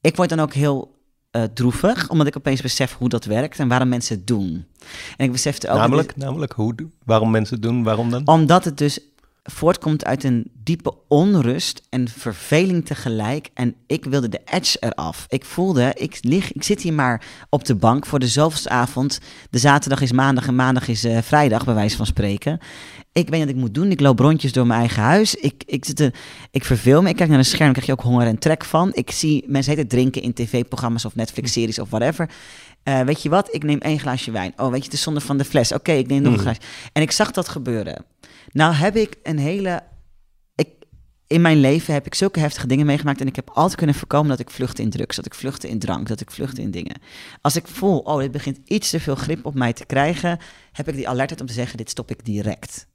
Ik 0.00 0.16
word 0.16 0.28
dan 0.28 0.40
ook 0.40 0.52
heel 0.52 0.98
uh, 1.32 1.42
droevig, 1.42 2.08
omdat 2.08 2.26
ik 2.26 2.36
opeens 2.36 2.62
besef 2.62 2.96
hoe 2.96 3.08
dat 3.08 3.24
werkt 3.24 3.58
en 3.58 3.68
waarom 3.68 3.88
mensen 3.88 4.16
het 4.16 4.26
doen. 4.26 4.66
En 5.16 5.24
ik 5.24 5.32
besefte 5.32 5.68
ook... 5.68 5.76
Namelijk, 5.76 6.16
namelijk 6.16 6.52
hoe, 6.52 6.74
waarom 7.04 7.30
mensen 7.30 7.54
het 7.54 7.64
doen, 7.64 7.82
waarom 7.82 8.10
dan? 8.10 8.26
Omdat 8.26 8.64
het 8.64 8.78
dus 8.78 9.00
voortkomt 9.42 10.04
uit 10.04 10.24
een 10.24 10.50
diepe 10.54 10.94
onrust 11.08 11.82
en 11.88 12.08
verveling 12.08 12.86
tegelijk. 12.86 13.50
En 13.54 13.74
ik 13.86 14.04
wilde 14.04 14.28
de 14.28 14.40
edge 14.44 14.76
eraf. 14.80 15.26
Ik 15.28 15.44
voelde, 15.44 15.92
ik, 15.94 16.18
lig, 16.20 16.52
ik 16.52 16.62
zit 16.62 16.82
hier 16.82 16.92
maar 16.92 17.24
op 17.48 17.64
de 17.64 17.74
bank 17.74 18.06
voor 18.06 18.18
de 18.18 18.28
zoveelste 18.28 18.68
avond. 18.68 19.18
De 19.50 19.58
zaterdag 19.58 20.00
is 20.00 20.12
maandag 20.12 20.46
en 20.46 20.54
maandag 20.54 20.88
is 20.88 21.04
uh, 21.04 21.18
vrijdag, 21.18 21.64
bij 21.64 21.74
wijze 21.74 21.96
van 21.96 22.06
spreken. 22.06 22.58
Ik 23.12 23.28
weet 23.28 23.40
wat 23.40 23.48
ik 23.48 23.56
moet 23.56 23.74
doen. 23.74 23.90
Ik 23.90 24.00
loop 24.00 24.18
rondjes 24.18 24.52
door 24.52 24.66
mijn 24.66 24.80
eigen 24.80 25.02
huis. 25.02 25.34
Ik, 25.34 25.62
ik, 25.66 25.84
zit 25.84 26.10
ik 26.50 26.64
verveel 26.64 27.02
me. 27.02 27.08
Ik 27.08 27.16
kijk 27.16 27.28
naar 27.28 27.38
een 27.38 27.44
scherm, 27.44 27.72
krijg 27.72 27.86
je 27.86 27.92
ook 27.92 28.00
honger 28.00 28.26
en 28.26 28.38
trek 28.38 28.64
van. 28.64 28.90
Ik 28.94 29.10
zie 29.10 29.44
mensen 29.46 29.76
het 29.76 29.88
drinken 29.88 30.22
in 30.22 30.32
tv-programma's 30.32 31.04
of 31.04 31.14
Netflix-series 31.14 31.78
of 31.78 31.90
whatever. 31.90 32.30
Uh, 32.84 33.00
weet 33.00 33.22
je 33.22 33.28
wat? 33.28 33.54
Ik 33.54 33.62
neem 33.62 33.78
één 33.78 33.98
glaasje 33.98 34.30
wijn. 34.30 34.52
Oh, 34.56 34.70
weet 34.70 34.78
je, 34.78 34.84
het 34.84 34.92
is 34.92 35.02
zonde 35.02 35.20
van 35.20 35.38
de 35.38 35.44
fles. 35.44 35.72
Oké, 35.72 35.92
ik 35.92 36.08
neem 36.08 36.22
nog 36.22 36.32
een 36.32 36.38
mm. 36.38 36.44
glaasje. 36.44 36.60
En 36.92 37.02
ik 37.02 37.10
zag 37.10 37.30
dat 37.30 37.48
gebeuren. 37.48 38.04
Nou 38.52 38.74
heb 38.74 38.96
ik 38.96 39.16
een 39.22 39.38
hele... 39.38 39.82
Ik, 40.54 40.68
in 41.26 41.40
mijn 41.40 41.60
leven 41.60 41.94
heb 41.94 42.06
ik 42.06 42.14
zulke 42.14 42.40
heftige 42.40 42.66
dingen 42.66 42.86
meegemaakt... 42.86 43.20
en 43.20 43.26
ik 43.26 43.36
heb 43.36 43.50
altijd 43.50 43.76
kunnen 43.76 43.94
voorkomen 43.94 44.28
dat 44.28 44.38
ik 44.38 44.50
vluchtte 44.50 44.82
in 44.82 44.90
drugs... 44.90 45.16
dat 45.16 45.26
ik 45.26 45.34
vluchtte 45.34 45.68
in 45.68 45.78
drank, 45.78 46.08
dat 46.08 46.20
ik 46.20 46.30
vluchtte 46.30 46.62
in 46.62 46.70
dingen. 46.70 47.00
Als 47.40 47.56
ik 47.56 47.66
voel, 47.66 47.98
oh, 47.98 48.18
dit 48.18 48.30
begint 48.30 48.58
iets 48.64 48.90
te 48.90 49.00
veel 49.00 49.14
grip 49.14 49.46
op 49.46 49.54
mij 49.54 49.72
te 49.72 49.84
krijgen... 49.84 50.38
heb 50.72 50.88
ik 50.88 50.94
die 50.94 51.08
alertheid 51.08 51.40
om 51.40 51.46
te 51.46 51.52
zeggen, 51.52 51.76
dit 51.76 51.90
stop 51.90 52.10
ik 52.10 52.24
direct. 52.24 52.86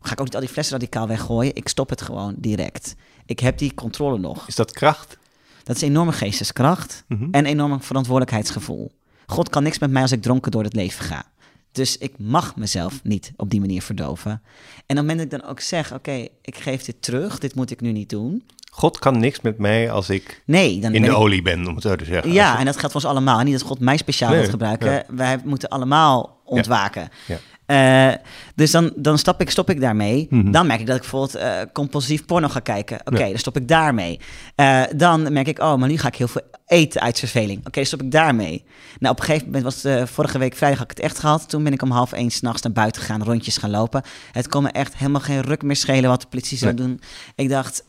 Ga 0.00 0.12
ik 0.12 0.18
ook 0.18 0.24
niet 0.26 0.34
al 0.34 0.40
die 0.40 0.50
flessen 0.50 0.78
radicaal 0.78 1.06
weggooien. 1.06 1.54
Ik 1.54 1.68
stop 1.68 1.90
het 1.90 2.02
gewoon 2.02 2.34
direct. 2.38 2.94
Ik 3.26 3.40
heb 3.40 3.58
die 3.58 3.74
controle 3.74 4.18
nog. 4.18 4.48
Is 4.48 4.54
dat 4.54 4.72
kracht? 4.72 5.18
Dat 5.62 5.76
is 5.76 5.82
enorme 5.82 6.12
geesteskracht 6.12 7.04
mm 7.08 7.28
en 7.30 7.46
enorm 7.46 7.82
verantwoordelijkheidsgevoel. 7.82 8.92
God 9.26 9.48
kan 9.48 9.62
niks 9.62 9.78
met 9.78 9.90
mij 9.90 10.02
als 10.02 10.12
ik 10.12 10.22
dronken 10.22 10.50
door 10.50 10.64
het 10.64 10.74
leven 10.74 11.04
ga. 11.04 11.24
Dus 11.72 11.98
ik 11.98 12.12
mag 12.18 12.56
mezelf 12.56 13.00
niet 13.02 13.32
op 13.36 13.50
die 13.50 13.60
manier 13.60 13.82
verdoven. 13.82 14.30
En 14.30 14.38
op 14.38 14.86
het 14.86 14.96
moment 14.96 15.16
dat 15.16 15.32
ik 15.32 15.40
dan 15.40 15.50
ook 15.50 15.60
zeg, 15.60 15.94
oké, 15.94 16.26
ik 16.42 16.56
geef 16.56 16.84
dit 16.84 17.02
terug, 17.02 17.38
dit 17.38 17.54
moet 17.54 17.70
ik 17.70 17.80
nu 17.80 17.92
niet 17.92 18.08
doen. 18.08 18.42
God 18.72 18.98
kan 18.98 19.18
niks 19.18 19.40
met 19.40 19.58
mij 19.58 19.90
als 19.90 20.10
ik 20.10 20.42
nee, 20.44 20.80
dan 20.80 20.94
in 20.94 21.02
de 21.02 21.14
olie 21.14 21.42
ben, 21.42 21.66
om 21.66 21.74
het 21.74 21.82
zo 21.82 21.96
te 21.96 22.04
zeggen. 22.04 22.32
Ja, 22.32 22.58
en 22.58 22.64
dat 22.64 22.76
geldt 22.76 22.92
voor 22.92 23.02
ons 23.02 23.10
allemaal. 23.10 23.40
Niet 23.40 23.52
dat 23.52 23.62
God 23.62 23.80
mij 23.80 23.96
speciaal 23.96 24.30
nee, 24.30 24.44
gebruiken. 24.44 25.04
Wij 25.08 25.38
moeten 25.44 25.68
allemaal 25.68 26.40
ontwaken. 26.44 27.08
Ja. 27.26 27.38
Uh, 27.70 28.12
dus 28.54 28.70
dan, 28.70 28.92
dan 28.96 29.18
stap 29.18 29.40
ik, 29.40 29.50
stop 29.50 29.70
ik 29.70 29.80
daarmee. 29.80 30.26
Mhm. 30.30 30.50
Dan 30.50 30.66
merk 30.66 30.80
ik 30.80 30.86
dat 30.86 30.96
ik 30.96 31.00
bijvoorbeeld 31.00 31.36
uh, 31.36 31.52
compulsief 31.72 32.24
porno 32.24 32.48
ga 32.48 32.60
kijken. 32.60 33.00
Oké, 33.04 33.28
dan 33.28 33.38
stop 33.38 33.56
ik 33.56 33.68
daarmee. 33.68 34.20
Uh, 34.56 34.82
dan 34.96 35.32
merk 35.32 35.46
ik, 35.46 35.58
oh, 35.58 35.76
maar 35.76 35.88
nu 35.88 35.98
ga 35.98 36.08
ik 36.08 36.16
heel 36.16 36.28
veel 36.28 36.42
eten 36.66 37.00
uit 37.00 37.18
verveling. 37.18 37.58
Oké, 37.58 37.68
okay, 37.68 37.84
stop 37.84 38.02
ik 38.02 38.10
daarmee. 38.10 38.64
Nou, 38.98 39.12
op 39.14 39.20
een 39.20 39.26
gegeven 39.26 39.46
moment 39.46 39.64
was 39.64 39.84
vorige 40.10 40.38
week 40.38 40.54
vrijdag 40.54 40.78
had 40.78 40.90
ik 40.90 40.96
het 40.96 41.06
echt 41.06 41.18
gehad. 41.18 41.48
Toen 41.48 41.64
ben 41.64 41.72
ik 41.72 41.82
om 41.82 41.90
half 41.90 42.12
één 42.12 42.30
s'nachts 42.30 42.62
naar 42.62 42.72
buiten 42.72 43.02
gegaan, 43.02 43.24
rondjes 43.24 43.56
gaan 43.56 43.70
lopen. 43.70 44.02
Het 44.32 44.48
kon 44.48 44.62
me 44.62 44.68
echt 44.68 44.96
helemaal 44.96 45.20
geen 45.20 45.40
ruk 45.40 45.62
meer 45.62 45.76
schelen 45.76 46.10
wat 46.10 46.20
de 46.20 46.26
politie 46.26 46.58
zou 46.58 46.74
doen. 46.74 47.00
Ik 47.34 47.48
dacht, 47.48 47.84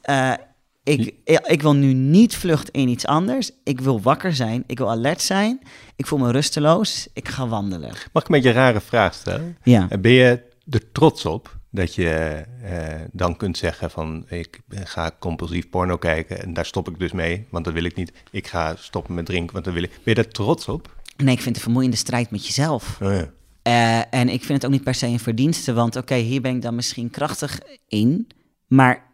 ik, 0.84 1.14
ik 1.44 1.62
wil 1.62 1.76
nu 1.76 1.94
niet 1.94 2.36
vluchten 2.36 2.74
in 2.74 2.88
iets 2.88 3.06
anders. 3.06 3.52
Ik 3.64 3.80
wil 3.80 4.02
wakker 4.02 4.34
zijn. 4.34 4.64
Ik 4.68 4.78
wil 4.78 4.90
alert 4.90 5.22
zijn. 5.22 5.62
Ik 5.96 6.08
voel 6.08 6.20
me 6.20 6.32
rusteloos. 6.32 7.08
Ik 7.14 7.28
ga 7.28 7.48
wandelen. 7.48 7.90
Mag 7.90 8.24
ik 8.24 8.30
een 8.30 8.36
beetje 8.36 8.50
een 8.50 8.56
rare 8.56 8.82
vraag 8.82 9.14
stellen? 9.14 9.58
Ja. 9.64 9.88
Eh, 9.90 10.00
ben 10.00 10.12
je 10.12 10.44
er 10.70 10.92
trots 10.92 11.26
op 11.26 11.60
dat 11.70 11.96
je 11.96 12.10
eh, 12.64 13.00
dan 13.12 13.38
kunt 13.38 13.58
zeggen 13.58 13.92
van... 13.92 14.26
ik 14.30 14.60
ga 14.70 15.12
compulsief 15.20 15.70
porno 15.70 15.98
kijken 15.98 16.42
en 16.42 16.54
daar 16.54 16.66
stop 16.66 16.90
ik 16.90 17.00
dus 17.00 17.12
mee, 17.12 17.48
want 17.50 17.66
dat 17.66 17.74
wil 17.74 17.84
ik 17.84 17.96
niet. 17.96 18.14
Ik 18.32 18.48
ga 18.48 18.76
stoppen 18.76 19.14
met 19.14 19.26
drinken, 19.26 19.54
want 19.54 19.66
dat 19.66 19.74
wil 19.74 19.84
ik. 19.84 19.90
Ben 19.90 20.00
je 20.04 20.14
daar 20.14 20.28
trots 20.28 20.68
op? 20.68 20.96
Nee, 21.18 21.34
ik 21.34 21.42
vind 21.42 21.46
het 21.46 21.56
een 21.56 21.62
vermoeiende 21.62 21.98
strijd 21.98 22.32
met 22.32 22.46
jezelf. 22.46 22.98
Oh 23.02 23.14
ja. 23.14 23.30
Uh, 23.68 24.20
en 24.20 24.30
ik 24.30 24.44
vind 24.44 24.54
het 24.54 24.66
ook 24.66 24.72
niet 24.72 24.84
per 24.84 24.96
se 24.96 25.08
een 25.08 25.20
verdienste, 25.20 25.74
want 25.74 25.96
oké, 25.96 26.16
hier 26.16 26.42
ben 26.42 26.56
ik 26.56 26.62
dan 26.62 26.76
misschien 26.76 27.10
krachtig 27.10 27.60
in, 27.88 28.28
maar 28.68 29.11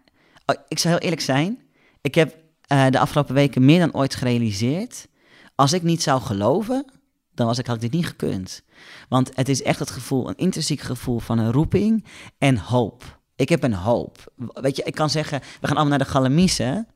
ik 0.67 0.79
zal 0.79 0.91
heel 0.91 0.99
eerlijk 0.99 1.21
zijn. 1.21 1.61
Ik 2.01 2.15
heb 2.15 2.35
uh, 2.71 2.87
de 2.89 2.99
afgelopen 2.99 3.33
weken 3.33 3.65
meer 3.65 3.79
dan 3.79 3.93
ooit 3.93 4.15
gerealiseerd. 4.15 5.07
Als 5.55 5.73
ik 5.73 5.83
niet 5.83 6.01
zou 6.01 6.21
geloven, 6.21 6.85
dan 7.33 7.47
was 7.47 7.57
ik, 7.57 7.65
had 7.65 7.75
ik 7.75 7.81
dit 7.81 7.91
niet 7.91 8.07
gekund. 8.07 8.63
Want 9.09 9.31
het 9.35 9.49
is 9.49 9.61
echt 9.61 9.79
het 9.79 9.89
gevoel, 9.89 10.29
een 10.29 10.37
intrinsiek 10.37 10.79
gevoel 10.79 11.19
van 11.19 11.37
een 11.37 11.51
roeping 11.51 12.05
en 12.37 12.57
hoop. 12.57 13.19
Ik 13.35 13.49
heb 13.49 13.63
een 13.63 13.73
hoop. 13.73 14.33
Weet 14.35 14.75
je, 14.75 14.83
ik 14.83 14.95
kan 14.95 15.09
zeggen, 15.09 15.39
we 15.39 15.67
gaan 15.67 15.75
allemaal 15.75 15.97
naar 15.97 16.07
de 16.07 16.13
Galamiezen. 16.13 16.87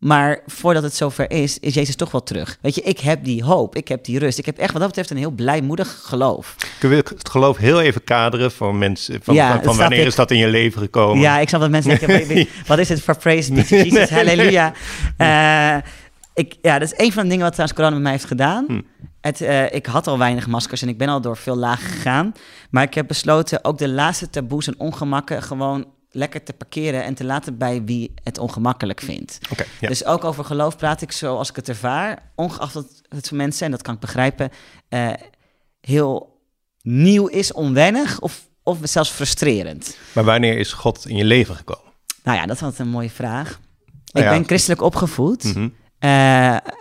Maar 0.00 0.42
voordat 0.46 0.82
het 0.82 0.94
zover 0.94 1.30
is, 1.30 1.58
is 1.58 1.74
Jezus 1.74 1.96
toch 1.96 2.10
wel 2.10 2.22
terug. 2.22 2.58
Weet 2.60 2.74
je, 2.74 2.80
ik 2.80 2.98
heb 3.00 3.24
die 3.24 3.44
hoop, 3.44 3.76
ik 3.76 3.88
heb 3.88 4.04
die 4.04 4.18
rust. 4.18 4.38
Ik 4.38 4.46
heb 4.46 4.58
echt 4.58 4.72
wat 4.72 4.78
dat 4.80 4.88
betreft 4.88 5.10
een 5.10 5.16
heel 5.16 5.30
blijmoedig 5.30 6.00
geloof. 6.04 6.56
Kun 6.78 6.90
je 6.90 6.96
het 6.96 7.28
geloof 7.28 7.56
heel 7.56 7.80
even 7.80 8.04
kaderen 8.04 8.52
voor 8.52 8.74
mensen? 8.74 9.20
Van, 9.22 9.34
ja, 9.34 9.62
van, 9.62 9.76
wanneer 9.76 10.06
is 10.06 10.14
dat 10.14 10.30
in 10.30 10.36
je 10.36 10.48
leven 10.48 10.80
gekomen? 10.80 11.20
Ja, 11.20 11.38
ik 11.38 11.48
snap 11.48 11.60
dat 11.60 11.70
mensen 11.70 11.98
denken, 11.98 12.46
wat 12.66 12.78
is 12.78 12.88
het 12.88 13.02
voor 13.02 13.16
praise 13.16 13.52
be 13.54 13.64
Jesus, 13.68 14.10
halleluja. 14.10 14.72
Uh, 15.18 15.76
ik, 16.34 16.56
ja, 16.62 16.78
dat 16.78 16.92
is 16.92 17.04
een 17.04 17.12
van 17.12 17.22
de 17.22 17.28
dingen 17.28 17.44
wat 17.44 17.52
trouwens 17.52 17.78
corona 17.78 17.94
met 17.94 18.02
mij 18.02 18.12
heeft 18.12 18.24
gedaan. 18.24 18.64
Hm. 18.66 18.80
Het, 19.20 19.40
uh, 19.40 19.72
ik 19.72 19.86
had 19.86 20.06
al 20.06 20.18
weinig 20.18 20.46
maskers 20.46 20.82
en 20.82 20.88
ik 20.88 20.98
ben 20.98 21.08
al 21.08 21.20
door 21.20 21.36
veel 21.36 21.56
lagen 21.56 21.90
gegaan. 21.90 22.34
Maar 22.70 22.82
ik 22.82 22.94
heb 22.94 23.06
besloten 23.06 23.64
ook 23.64 23.78
de 23.78 23.88
laatste 23.88 24.30
taboes 24.30 24.66
en 24.66 24.74
ongemakken 24.78 25.42
gewoon 25.42 25.86
lekker 26.10 26.42
te 26.42 26.52
parkeren 26.52 27.04
en 27.04 27.14
te 27.14 27.24
laten 27.24 27.58
bij 27.58 27.84
wie 27.84 28.14
het 28.22 28.38
ongemakkelijk 28.38 29.00
vindt. 29.00 29.38
Dus 29.80 30.04
ook 30.04 30.24
over 30.24 30.44
geloof 30.44 30.76
praat 30.76 31.02
ik 31.02 31.12
zoals 31.12 31.48
ik 31.48 31.56
het 31.56 31.68
ervaar, 31.68 32.30
ongeacht 32.34 32.74
dat 32.74 33.02
het 33.08 33.28
voor 33.28 33.36
mensen, 33.36 33.64
en 33.64 33.70
dat 33.70 33.82
kan 33.82 33.94
ik 33.94 34.00
begrijpen, 34.00 34.50
uh, 34.88 35.12
heel 35.80 36.40
nieuw 36.82 37.26
is, 37.26 37.52
onwennig 37.52 38.20
of, 38.20 38.48
of 38.62 38.78
zelfs 38.82 39.10
frustrerend. 39.10 39.96
Maar 40.12 40.24
wanneer 40.24 40.58
is 40.58 40.72
God 40.72 41.06
in 41.06 41.16
je 41.16 41.24
leven 41.24 41.54
gekomen? 41.54 41.92
Nou 42.22 42.38
ja, 42.38 42.46
dat 42.46 42.56
is 42.56 42.62
altijd 42.62 42.80
een 42.80 42.92
mooie 42.92 43.10
vraag. 43.10 43.60
Nou 44.12 44.26
ik 44.26 44.32
ben 44.32 44.44
christelijk 44.44 44.82
opgevoed. 44.82 45.44
Mhm. 45.44 45.68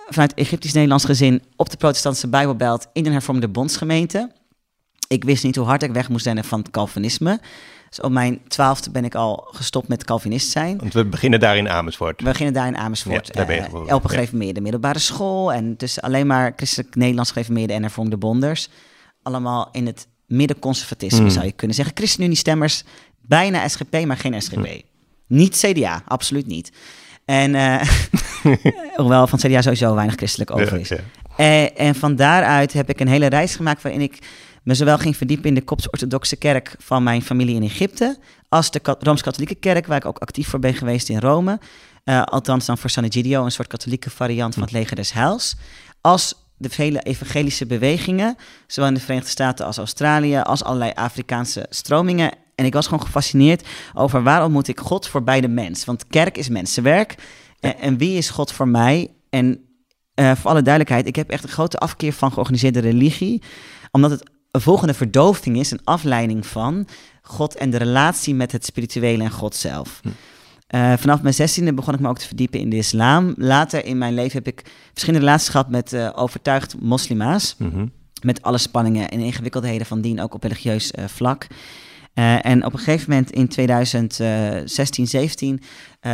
vanuit 0.10 0.34
Egyptisch-Nederlands 0.34 1.06
gezin 1.06 1.44
op 1.56 1.70
de 1.70 1.78
protestantse 1.78 2.28
Bijbelbelt 2.28 2.88
in 2.94 3.06
een 3.06 3.12
hervormde 3.12 3.48
bondsgemeente. 3.48 4.32
Ik 5.08 5.24
wist 5.24 5.44
niet 5.44 5.56
hoe 5.56 5.66
hard 5.66 5.84
ik 5.84 5.92
weg 5.92 6.10
moest 6.10 6.26
rennen 6.26 6.44
van 6.44 6.60
het 6.60 6.72
Calvinisme. 6.72 7.40
Dus 7.90 8.02
op 8.02 8.12
mijn 8.12 8.40
twaalfde 8.48 8.92
ben 8.92 9.06
ik 9.06 9.16
al 9.16 9.48
gestopt 9.52 9.88
met 9.88 10.04
Calvinist 10.04 10.52
zijn. 10.52 10.78
Want 10.78 10.94
we 10.94 11.06
beginnen 11.06 11.40
daar 11.40 11.58
in 11.58 11.70
Amersfoort. 11.70 12.22
We 12.22 12.28
beginnen 12.28 12.54
daar 12.54 12.68
in 12.68 12.78
Amersfoort. 12.78 13.28
Ja, 13.28 13.34
daar 13.34 13.46
ben 13.46 13.56
je 13.56 13.62
uh, 13.62 13.90
Elpe 13.90 14.10
gereformeerde 14.10 14.62
middelbare 14.62 15.00
school. 15.00 15.54
En 15.54 15.76
dus 15.78 16.02
alleen 16.02 16.28
maar 16.28 16.54
christelijk 16.56 16.96
Nederlands 16.96 17.32
gereformeerde 17.32 17.74
en 17.74 17.82
hervormde 17.82 18.18
bonders. 18.18 18.70
Allemaal 19.22 19.70
in 19.72 19.86
het 19.86 20.08
middenconservatisme 20.28 21.22
mm. 21.22 21.30
zou 21.30 21.46
je 21.46 21.52
kunnen 21.52 21.76
zeggen. 21.76 21.96
ChristenUnie-stemmers, 21.98 22.84
bijna 23.22 23.68
SGP, 23.68 24.06
maar 24.06 24.18
geen 24.18 24.42
SGP. 24.42 24.56
Mm. 24.56 24.82
Niet 25.28 25.58
CDA, 25.58 26.04
absoluut 26.08 26.48
niet. 26.48 26.72
En 27.26 27.54
uh, 27.54 27.82
hoewel 28.96 29.28
van 29.28 29.40
CDA 29.40 29.62
sowieso 29.62 29.96
weinig 29.96 30.16
christelijk 30.16 30.52
over 30.52 30.80
is. 30.80 30.92
Uh, 30.92 31.80
en 31.80 31.96
van 31.96 32.16
daaruit 32.16 32.74
heb 32.74 32.90
ik 32.90 33.00
een 33.00 33.08
hele 33.08 33.26
reis 33.26 33.56
gemaakt 33.56 33.82
waarin 33.82 34.02
ik 34.02 34.20
me 34.64 34.74
zowel 34.74 34.98
ging 34.98 35.18
verdiepen 35.18 35.48
in 35.48 35.54
de 35.54 35.64
Kopts-orthodoxe 35.64 36.36
kerk 36.36 36.76
van 36.78 37.04
mijn 37.04 37.22
familie 37.22 37.56
in 37.56 37.64
Egypte, 37.64 38.18
als 38.50 38.72
de 38.72 38.96
Rooms-Katholieke 39.00 39.56
kerk, 39.56 39.88
waar 39.88 39.98
ik 39.98 40.06
ook 40.06 40.18
actief 40.18 40.48
voor 40.48 40.60
ben 40.60 40.74
geweest 40.74 41.10
in 41.10 41.20
Rome. 41.20 41.60
Uh, 42.06 42.24
althans 42.24 42.66
dan 42.66 42.78
voor 42.78 42.90
San 42.90 43.04
Egidio, 43.04 43.46
een 43.46 43.52
soort 43.52 43.68
katholieke 43.68 44.10
variant 44.10 44.54
van 44.54 44.64
het 44.64 44.72
leger 44.72 44.96
des 44.96 45.14
heils. 45.14 45.56
Als 46.02 46.36
de 46.58 46.70
vele 46.70 47.02
evangelische 47.02 47.66
bewegingen, 47.66 48.36
zowel 48.68 48.90
in 48.90 48.96
de 48.96 49.02
Verenigde 49.02 49.30
Staten 49.30 49.66
als 49.66 49.78
Australië, 49.78 50.38
als 50.38 50.64
allerlei 50.64 50.92
Afrikaanse 50.96 51.66
stromingen. 51.70 52.32
En 52.56 52.66
ik 52.66 52.74
was 52.74 52.86
gewoon 52.88 53.06
gefascineerd 53.06 53.68
over 53.94 54.24
waarom 54.24 54.52
moet 54.52 54.68
ik 54.68 54.80
God 54.80 55.08
voorbij 55.08 55.42
de 55.42 55.48
mens? 55.48 55.86
Want 55.86 56.08
kerk 56.08 56.38
is 56.38 56.50
mensenwerk. 56.50 57.16
En, 57.60 57.78
en 57.78 57.98
wie 57.98 58.18
is 58.18 58.30
God 58.30 58.52
voor 58.52 58.68
mij? 58.68 59.12
En 59.30 59.64
uh, 60.16 60.32
voor 60.36 60.50
alle 60.50 60.62
duidelijkheid, 60.62 61.08
ik 61.08 61.16
heb 61.16 61.30
echt 61.30 61.44
een 61.44 61.50
grote 61.50 61.78
afkeer 61.78 62.14
van 62.14 62.32
georganiseerde 62.32 62.80
religie. 62.80 63.44
Omdat 63.92 64.12
het 64.12 64.30
een 64.52 64.62
volgende 64.62 64.94
verdoving 64.94 65.58
is, 65.58 65.72
een 65.72 65.84
afleiding 65.84 66.46
van 66.46 66.88
God 67.22 67.56
en 67.56 67.70
de 67.70 67.78
relatie 67.78 68.36
met 68.36 68.52
het 68.52 68.66
spirituele 68.66 69.24
en 69.24 69.32
God 69.32 69.56
zelf. 69.56 70.00
Hm. 70.02 70.10
Uh, 70.76 70.94
vanaf 70.98 71.22
mijn 71.22 71.34
zestiende 71.34 71.74
begon 71.74 71.94
ik 71.94 72.00
me 72.00 72.08
ook 72.08 72.18
te 72.18 72.28
verdiepen 72.28 72.60
in 72.60 72.70
de 72.70 72.76
islam. 72.78 73.34
Later 73.38 73.86
in 73.86 73.98
mijn 73.98 74.14
leven 74.14 74.38
heb 74.44 74.48
ik 74.48 74.72
verschillende 74.92 75.26
relaties 75.26 75.50
gehad 75.50 75.70
met 75.70 75.94
uh, 75.94 76.10
overtuigd 76.16 76.76
moslima's. 76.80 77.56
Mhm. 77.58 77.86
Met 78.22 78.42
alle 78.42 78.58
spanningen 78.58 79.10
en 79.10 79.20
ingewikkeldheden 79.20 79.86
van 79.86 80.02
dien, 80.02 80.22
ook 80.22 80.34
op 80.34 80.44
religieus 80.44 80.92
uh, 80.92 81.06
vlak. 81.06 81.48
En 82.42 82.66
op 82.66 82.74
een 82.74 82.80
gegeven 82.80 83.10
moment 83.10 83.32
in 83.32 83.48
2016, 83.48 85.08
17, 85.08 85.62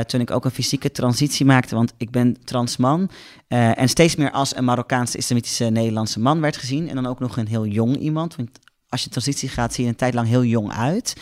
toen 0.05 0.19
ik 0.19 0.31
ook 0.31 0.45
een 0.45 0.51
fysieke 0.51 0.91
transitie 0.91 1.45
maakte, 1.45 1.75
want 1.75 1.93
ik 1.97 2.11
ben 2.11 2.37
transman. 2.43 3.09
en 3.47 3.89
steeds 3.89 4.15
meer 4.15 4.31
als 4.31 4.55
een 4.55 4.65
Marokkaanse 4.65 5.17
islamitische 5.17 5.65
Nederlandse 5.65 6.19
man 6.19 6.41
werd 6.41 6.57
gezien. 6.57 6.89
En 6.89 6.95
dan 6.95 7.05
ook 7.05 7.19
nog 7.19 7.37
een 7.37 7.47
heel 7.47 7.65
jong 7.65 7.97
iemand. 7.97 8.35
Want 8.35 8.49
als 8.89 9.03
je 9.03 9.09
transitie 9.09 9.49
gaat, 9.49 9.73
zie 9.73 9.83
je 9.83 9.89
een 9.89 9.95
tijd 9.95 10.13
lang 10.13 10.27
heel 10.27 10.43
jong 10.43 10.71
uit. 10.71 11.13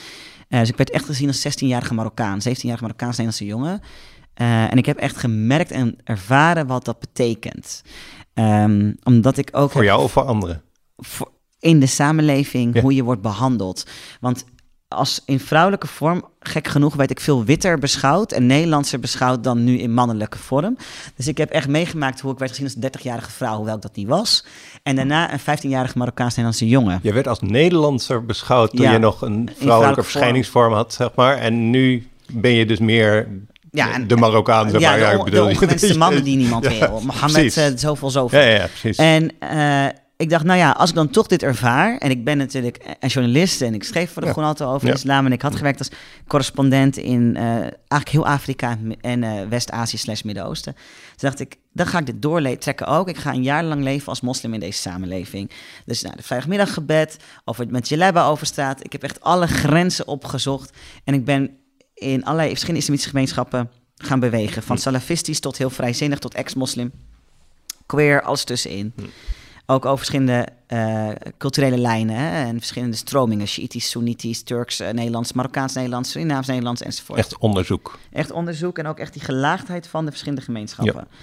Uh, 0.49 0.59
dus 0.59 0.69
ik 0.69 0.77
werd 0.77 0.89
echt 0.89 1.05
gezien 1.05 1.27
als 1.27 1.47
16-jarige 1.47 1.93
Marokkaan, 1.93 2.39
17-jarige 2.39 2.83
Marokkaans-Nederlandse 2.83 3.45
jongen. 3.45 3.81
Uh, 4.41 4.71
en 4.71 4.77
ik 4.77 4.85
heb 4.85 4.97
echt 4.97 5.17
gemerkt 5.17 5.71
en 5.71 5.97
ervaren 6.03 6.67
wat 6.67 6.85
dat 6.85 6.99
betekent. 6.99 7.81
Um, 8.33 8.95
omdat 9.03 9.37
ik 9.37 9.49
ook. 9.51 9.71
Voor 9.71 9.83
jou 9.83 10.03
of 10.03 10.11
voor 10.11 10.23
anderen? 10.23 10.61
Voor, 10.97 11.31
in 11.59 11.79
de 11.79 11.85
samenleving, 11.85 12.79
hoe 12.79 12.95
je 12.95 13.03
wordt 13.03 13.21
behandeld. 13.21 13.85
Want 14.19 14.45
als 14.93 15.21
in 15.25 15.39
vrouwelijke 15.39 15.87
vorm, 15.87 16.25
gek 16.39 16.67
genoeg, 16.67 16.95
werd 16.95 17.11
ik 17.11 17.19
veel 17.19 17.43
witter 17.43 17.79
beschouwd 17.79 18.31
en 18.31 18.45
Nederlandser 18.45 18.99
beschouwd 18.99 19.43
dan 19.43 19.63
nu 19.63 19.77
in 19.77 19.93
mannelijke 19.93 20.37
vorm. 20.37 20.77
Dus 21.15 21.27
ik 21.27 21.37
heb 21.37 21.49
echt 21.49 21.67
meegemaakt 21.67 22.19
hoe 22.19 22.31
ik 22.31 22.39
werd 22.39 22.51
gezien 22.51 22.65
als 22.65 22.75
een 22.75 22.99
30-jarige 22.99 23.31
vrouw, 23.31 23.55
hoewel 23.55 23.75
ik 23.75 23.81
dat 23.81 23.95
niet 23.95 24.07
was. 24.07 24.45
En 24.83 24.95
daarna 24.95 25.33
een 25.33 25.39
15-jarige 25.39 25.97
Marokkaans-Nederlandse 25.97 26.67
jongen. 26.67 26.99
Je 27.01 27.13
werd 27.13 27.27
als 27.27 27.39
Nederlandser 27.39 28.25
beschouwd 28.25 28.75
toen 28.75 28.91
je 28.91 28.97
nog 28.97 29.21
een 29.21 29.49
vrouwelijke 29.57 30.03
verschijningsvorm 30.03 30.73
had, 30.73 30.93
zeg 30.93 31.09
maar. 31.15 31.37
En 31.37 31.69
nu 31.69 32.07
ben 32.31 32.51
je 32.51 32.65
dus 32.65 32.79
meer 32.79 33.27
ja, 33.71 33.99
de 33.99 34.15
Marokkaan, 34.15 34.69
zeg 34.69 34.81
maar. 34.81 34.89
Ja, 34.89 34.95
de, 34.95 35.01
ja, 35.01 35.11
ik 35.11 35.23
bedoel, 35.23 35.77
de 35.89 35.97
mannen 35.97 36.23
die 36.23 36.37
niemand 36.37 36.67
wil. 36.67 37.01
Mohammed, 37.05 37.57
uh, 37.57 37.65
zoveel, 37.75 38.09
zoveel. 38.09 38.39
Ja, 38.39 38.45
ja, 38.45 38.67
precies. 38.67 38.97
En 38.97 39.31
uh, 39.43 39.85
ik 40.23 40.29
dacht, 40.29 40.43
nou 40.43 40.59
ja, 40.59 40.71
als 40.71 40.89
ik 40.89 40.95
dan 40.95 41.09
toch 41.09 41.27
dit 41.27 41.43
ervaar... 41.43 41.97
en 41.97 42.09
ik 42.09 42.23
ben 42.23 42.37
natuurlijk 42.37 42.95
een 42.99 43.09
journalist 43.09 43.61
en 43.61 43.73
ik 43.73 43.83
schreef 43.83 44.11
voor 44.11 44.21
de 44.21 44.33
ja. 44.35 44.41
altijd 44.41 44.69
over 44.69 44.87
ja. 44.87 44.93
islam... 44.93 45.25
en 45.25 45.31
ik 45.31 45.41
had 45.41 45.55
gewerkt 45.55 45.79
als 45.79 45.89
correspondent 46.27 46.97
in 46.97 47.33
uh, 47.35 47.43
eigenlijk 47.43 48.09
heel 48.09 48.27
Afrika 48.27 48.77
en 49.01 49.21
uh, 49.21 49.41
West-Azië 49.49 49.97
slash 49.97 50.21
Midden-Oosten. 50.21 50.73
Toen 50.73 51.29
dacht 51.29 51.39
ik, 51.39 51.57
dan 51.73 51.85
ga 51.85 51.99
ik 51.99 52.05
dit 52.05 52.21
doortrekken 52.21 52.87
ook. 52.87 53.09
Ik 53.09 53.17
ga 53.17 53.33
een 53.33 53.43
jaar 53.43 53.63
lang 53.63 53.83
leven 53.83 54.07
als 54.07 54.21
moslim 54.21 54.53
in 54.53 54.59
deze 54.59 54.79
samenleving. 54.79 55.51
Dus 55.85 56.01
nou, 56.01 56.15
de 56.15 56.23
vrijdagmiddaggebed, 56.23 57.17
of 57.45 57.57
het 57.57 57.71
met 57.71 57.89
Jeleba 57.89 58.27
overstaat. 58.27 58.83
Ik 58.83 58.91
heb 58.91 59.03
echt 59.03 59.21
alle 59.21 59.47
grenzen 59.47 60.07
opgezocht. 60.07 60.77
En 61.03 61.13
ik 61.13 61.25
ben 61.25 61.57
in 61.93 62.23
allerlei 62.23 62.47
verschillende 62.47 62.81
islamitische 62.81 63.11
gemeenschappen 63.11 63.69
gaan 63.95 64.19
bewegen. 64.19 64.63
Van 64.63 64.77
salafistisch 64.77 65.39
tot 65.39 65.57
heel 65.57 65.69
vrijzinnig 65.69 66.19
tot 66.19 66.33
ex-moslim. 66.33 66.91
Queer, 67.85 68.21
alles 68.21 68.43
tussenin. 68.43 68.93
Hm. 68.95 69.03
Ook 69.65 69.85
over 69.85 69.97
verschillende 69.97 70.47
uh, 70.67 71.09
culturele 71.37 71.77
lijnen 71.77 72.15
hè, 72.15 72.45
en 72.45 72.57
verschillende 72.57 72.95
stromingen. 72.95 73.47
Shiïtisch, 73.47 73.89
Soenitisch, 73.89 74.43
Turks, 74.43 74.81
uh, 74.81 74.89
Nederlands, 74.89 75.33
Marokkaans 75.33 75.73
Nederlands, 75.73 76.11
Surinaams 76.11 76.47
Nederlands 76.47 76.81
enzovoort. 76.81 77.19
Echt 77.19 77.37
onderzoek. 77.37 77.99
Echt 78.11 78.31
onderzoek 78.31 78.77
en 78.77 78.87
ook 78.87 78.99
echt 78.99 79.13
die 79.13 79.21
gelaagdheid 79.21 79.87
van 79.87 80.03
de 80.03 80.09
verschillende 80.09 80.43
gemeenschappen. 80.43 81.07
Ja. 81.09 81.17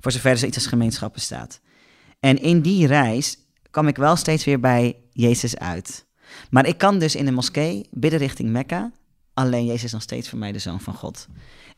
Voor 0.00 0.12
zover 0.12 0.30
er 0.30 0.44
iets 0.44 0.56
als 0.56 0.66
gemeenschap 0.66 1.12
bestaat. 1.12 1.60
En 2.20 2.42
in 2.42 2.60
die 2.60 2.86
reis 2.86 3.38
kwam 3.70 3.88
ik 3.88 3.96
wel 3.96 4.16
steeds 4.16 4.44
weer 4.44 4.60
bij 4.60 4.96
Jezus 5.12 5.58
uit. 5.58 6.06
Maar 6.50 6.66
ik 6.66 6.78
kan 6.78 6.98
dus 6.98 7.16
in 7.16 7.24
de 7.24 7.30
moskee 7.30 7.88
bidden 7.90 8.18
richting 8.18 8.50
Mekka. 8.50 8.90
Alleen 9.34 9.66
Jezus 9.66 9.84
is 9.84 9.92
nog 9.92 10.02
steeds 10.02 10.28
voor 10.28 10.38
mij 10.38 10.52
de 10.52 10.58
zoon 10.58 10.80
van 10.80 10.94
God. 10.94 11.26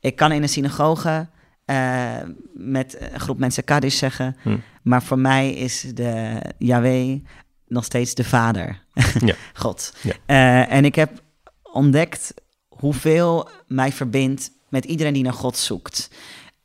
Ik 0.00 0.16
kan 0.16 0.32
in 0.32 0.42
een 0.42 0.48
synagoge 0.48 1.28
uh, 1.66 2.16
met 2.52 2.96
een 3.00 3.20
groep 3.20 3.38
mensen 3.38 3.64
Kaddish 3.64 3.98
zeggen. 3.98 4.36
Hm. 4.42 4.56
Maar 4.82 5.02
voor 5.02 5.18
mij 5.18 5.52
is 5.52 5.80
de 5.94 6.40
Yahweh 6.58 7.20
nog 7.66 7.84
steeds 7.84 8.14
de 8.14 8.24
vader, 8.24 8.82
ja. 9.20 9.34
God. 9.54 9.94
Ja. 10.02 10.14
Uh, 10.26 10.72
en 10.72 10.84
ik 10.84 10.94
heb 10.94 11.22
ontdekt 11.62 12.34
hoeveel 12.68 13.48
mij 13.66 13.92
verbindt 13.92 14.50
met 14.68 14.84
iedereen 14.84 15.12
die 15.12 15.22
naar 15.22 15.32
God 15.32 15.56
zoekt. 15.56 16.10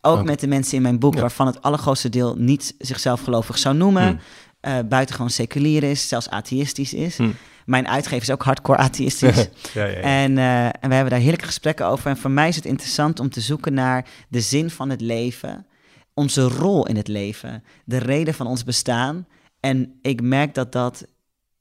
Ook 0.02 0.24
met 0.24 0.40
de 0.40 0.48
mensen 0.48 0.78
in 0.78 0.82
mijn 0.82 1.00
boek, 1.00 1.14
ja. 1.14 1.22
waarvan 1.22 1.48
het 1.48 1.62
allergrootste 1.62 2.10
deel 2.10 2.36
niet 2.36 2.76
zichzelf 2.78 3.22
gelovig 3.22 3.58
zou 3.58 3.76
noemen. 3.76 4.08
Hm. 4.08 4.18
Uh, 4.62 4.80
buitengewoon 4.90 5.30
seculier 5.30 5.84
is, 5.84 6.08
zelfs 6.08 6.30
atheïstisch 6.30 6.94
is. 6.94 7.18
Hm. 7.18 7.30
Mijn 7.66 7.88
uitgever 7.88 8.22
is 8.22 8.32
ook 8.32 8.44
hardcore 8.44 8.78
atheïstisch. 8.78 9.36
ja, 9.74 9.86
ja, 9.86 9.86
ja. 9.86 10.00
En, 10.00 10.32
uh, 10.32 10.66
en 10.66 10.90
we 10.90 10.94
hebben 10.94 11.10
daar 11.10 11.20
heerlijke 11.20 11.46
gesprekken 11.46 11.86
over. 11.86 12.10
En 12.10 12.18
voor 12.18 12.32
mij 12.32 12.48
is 12.48 12.56
het 12.56 12.66
interessant 12.66 13.20
om 13.20 13.30
te 13.30 13.42
zoeken 13.42 13.74
naar 13.74 14.06
de 14.30 14.42
zin 14.42 14.70
van 14.70 14.90
het 14.90 15.02
leven, 15.02 15.66
onze 16.14 16.42
rol 16.42 16.88
in 16.88 16.96
het 16.96 17.08
leven, 17.08 17.64
de 17.86 17.98
reden 17.98 18.34
van 18.34 18.48
ons 18.48 18.64
bestaan. 18.64 19.28
En 19.60 20.00
ik 20.02 20.22
merk 20.22 20.54
dat 20.54 20.72
dat 20.72 21.06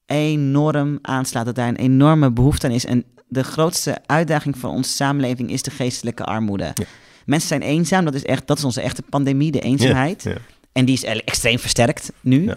enorm 0.07 0.99
aanslaat, 1.03 1.45
dat 1.45 1.55
daar 1.55 1.69
een 1.69 1.77
enorme 1.77 2.33
behoefte 2.33 2.67
aan 2.67 2.73
is. 2.73 2.85
En 2.85 3.05
de 3.29 3.45
grootste 3.45 3.99
uitdaging 4.07 4.59
van 4.59 4.71
onze 4.71 4.91
samenleving 4.91 5.51
is 5.51 5.63
de 5.63 5.71
geestelijke 5.71 6.25
armoede. 6.25 6.73
Mensen 7.27 7.49
zijn 7.49 7.63
eenzaam, 7.63 8.05
dat 8.05 8.15
is, 8.15 8.25
echt, 8.25 8.47
dat 8.47 8.59
is 8.59 8.65
onze 8.65 8.81
echte 8.81 9.03
pandemie, 9.03 9.51
de 9.51 9.61
eenzaamheid. 9.61 10.27
En 10.73 10.85
die 10.85 10.95
is 10.95 11.05
extreem 11.05 11.59
versterkt 11.59 12.13
nu. 12.21 12.53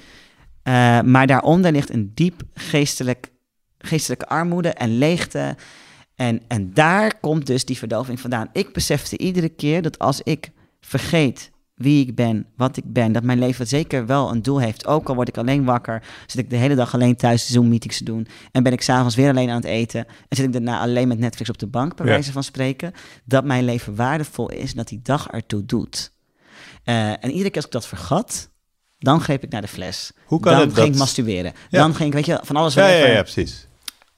Uh, 0.72 1.02
maar 1.02 1.28
daaronder 1.28 1.72
ligt 1.72 1.90
een 1.90 2.12
diep 2.14 2.42
geestelijk 2.54 3.32
geestelijke 3.78 4.28
armoede 4.28 4.70
en 4.70 4.98
leegte. 4.98 5.56
En, 6.16 6.42
en 6.48 6.74
daar 6.74 7.20
komt 7.20 7.46
dus 7.46 7.66
die 7.66 7.78
verdoving 7.78 8.20
vandaan. 8.20 8.50
Ik 8.54 8.74
besefte 8.74 9.18
iedere 9.18 9.50
keer 9.50 9.82
dat 9.82 10.00
als 10.00 10.22
ik 10.22 10.52
vergeet 10.82 11.52
wie 11.76 12.08
ik 12.08 12.16
ben, 12.16 12.46
wat 12.56 12.78
ik 12.78 12.84
ben, 12.94 13.12
dat 13.12 13.24
mijn 13.24 13.40
leven 13.40 13.68
zeker 13.68 14.06
wel 14.06 14.32
een 14.32 14.42
doel 14.42 14.60
heeft. 14.60 14.88
Ook 14.88 15.10
al 15.10 15.16
word 15.16 15.28
ik 15.28 15.38
alleen 15.38 15.64
wakker, 15.64 16.04
zit 16.28 16.40
ik 16.40 16.50
de 16.50 16.56
hele 16.56 16.76
dag 16.76 16.94
alleen 16.94 17.16
thuis 17.16 17.52
Zoom-meetings 17.52 17.98
te 17.98 18.04
doen 18.04 18.28
en 18.52 18.64
ben 18.64 18.74
ik 18.74 18.82
s'avonds 18.82 19.16
weer 19.16 19.30
alleen 19.30 19.50
aan 19.50 19.56
het 19.56 19.66
eten 19.66 20.06
en 20.06 20.38
zit 20.38 20.46
ik 20.46 20.54
daarna 20.54 20.80
alleen 20.80 21.08
met 21.08 21.20
Netflix 21.20 21.50
op 21.50 21.58
de 21.58 21.68
bank, 21.68 21.96
bij 21.96 22.06
wijze 22.06 22.32
van 22.32 22.44
spreken, 22.44 22.94
dat 23.26 23.46
mijn 23.46 23.66
leven 23.66 23.96
waardevol 23.96 24.50
is 24.52 24.72
en 24.72 24.78
dat 24.78 24.88
die 24.88 25.02
dag 25.04 25.28
ertoe 25.28 25.66
doet. 25.66 26.12
Uh, 26.86 27.10
en 27.10 27.30
iedere 27.30 27.50
keer 27.50 27.56
als 27.56 27.66
ik 27.66 27.72
dat 27.72 27.88
vergat, 27.88 28.51
dan 29.02 29.22
greep 29.22 29.44
ik 29.44 29.50
naar 29.50 29.62
de 29.62 29.68
fles. 29.68 30.12
Hoe 30.26 30.40
kan 30.40 30.52
dan 30.52 30.62
het 30.62 30.74
ging 30.74 30.86
dat... 30.86 30.94
ik 30.96 31.00
masturberen. 31.00 31.54
Dan 31.70 31.96
ging 31.96 32.08
ik, 32.10 32.14
weet 32.14 32.26
je, 32.26 32.40
van 32.44 32.56
alles 32.56 32.74
ja, 32.74 32.88
ja, 32.88 33.08
ja, 33.08 33.22
precies. 33.22 33.68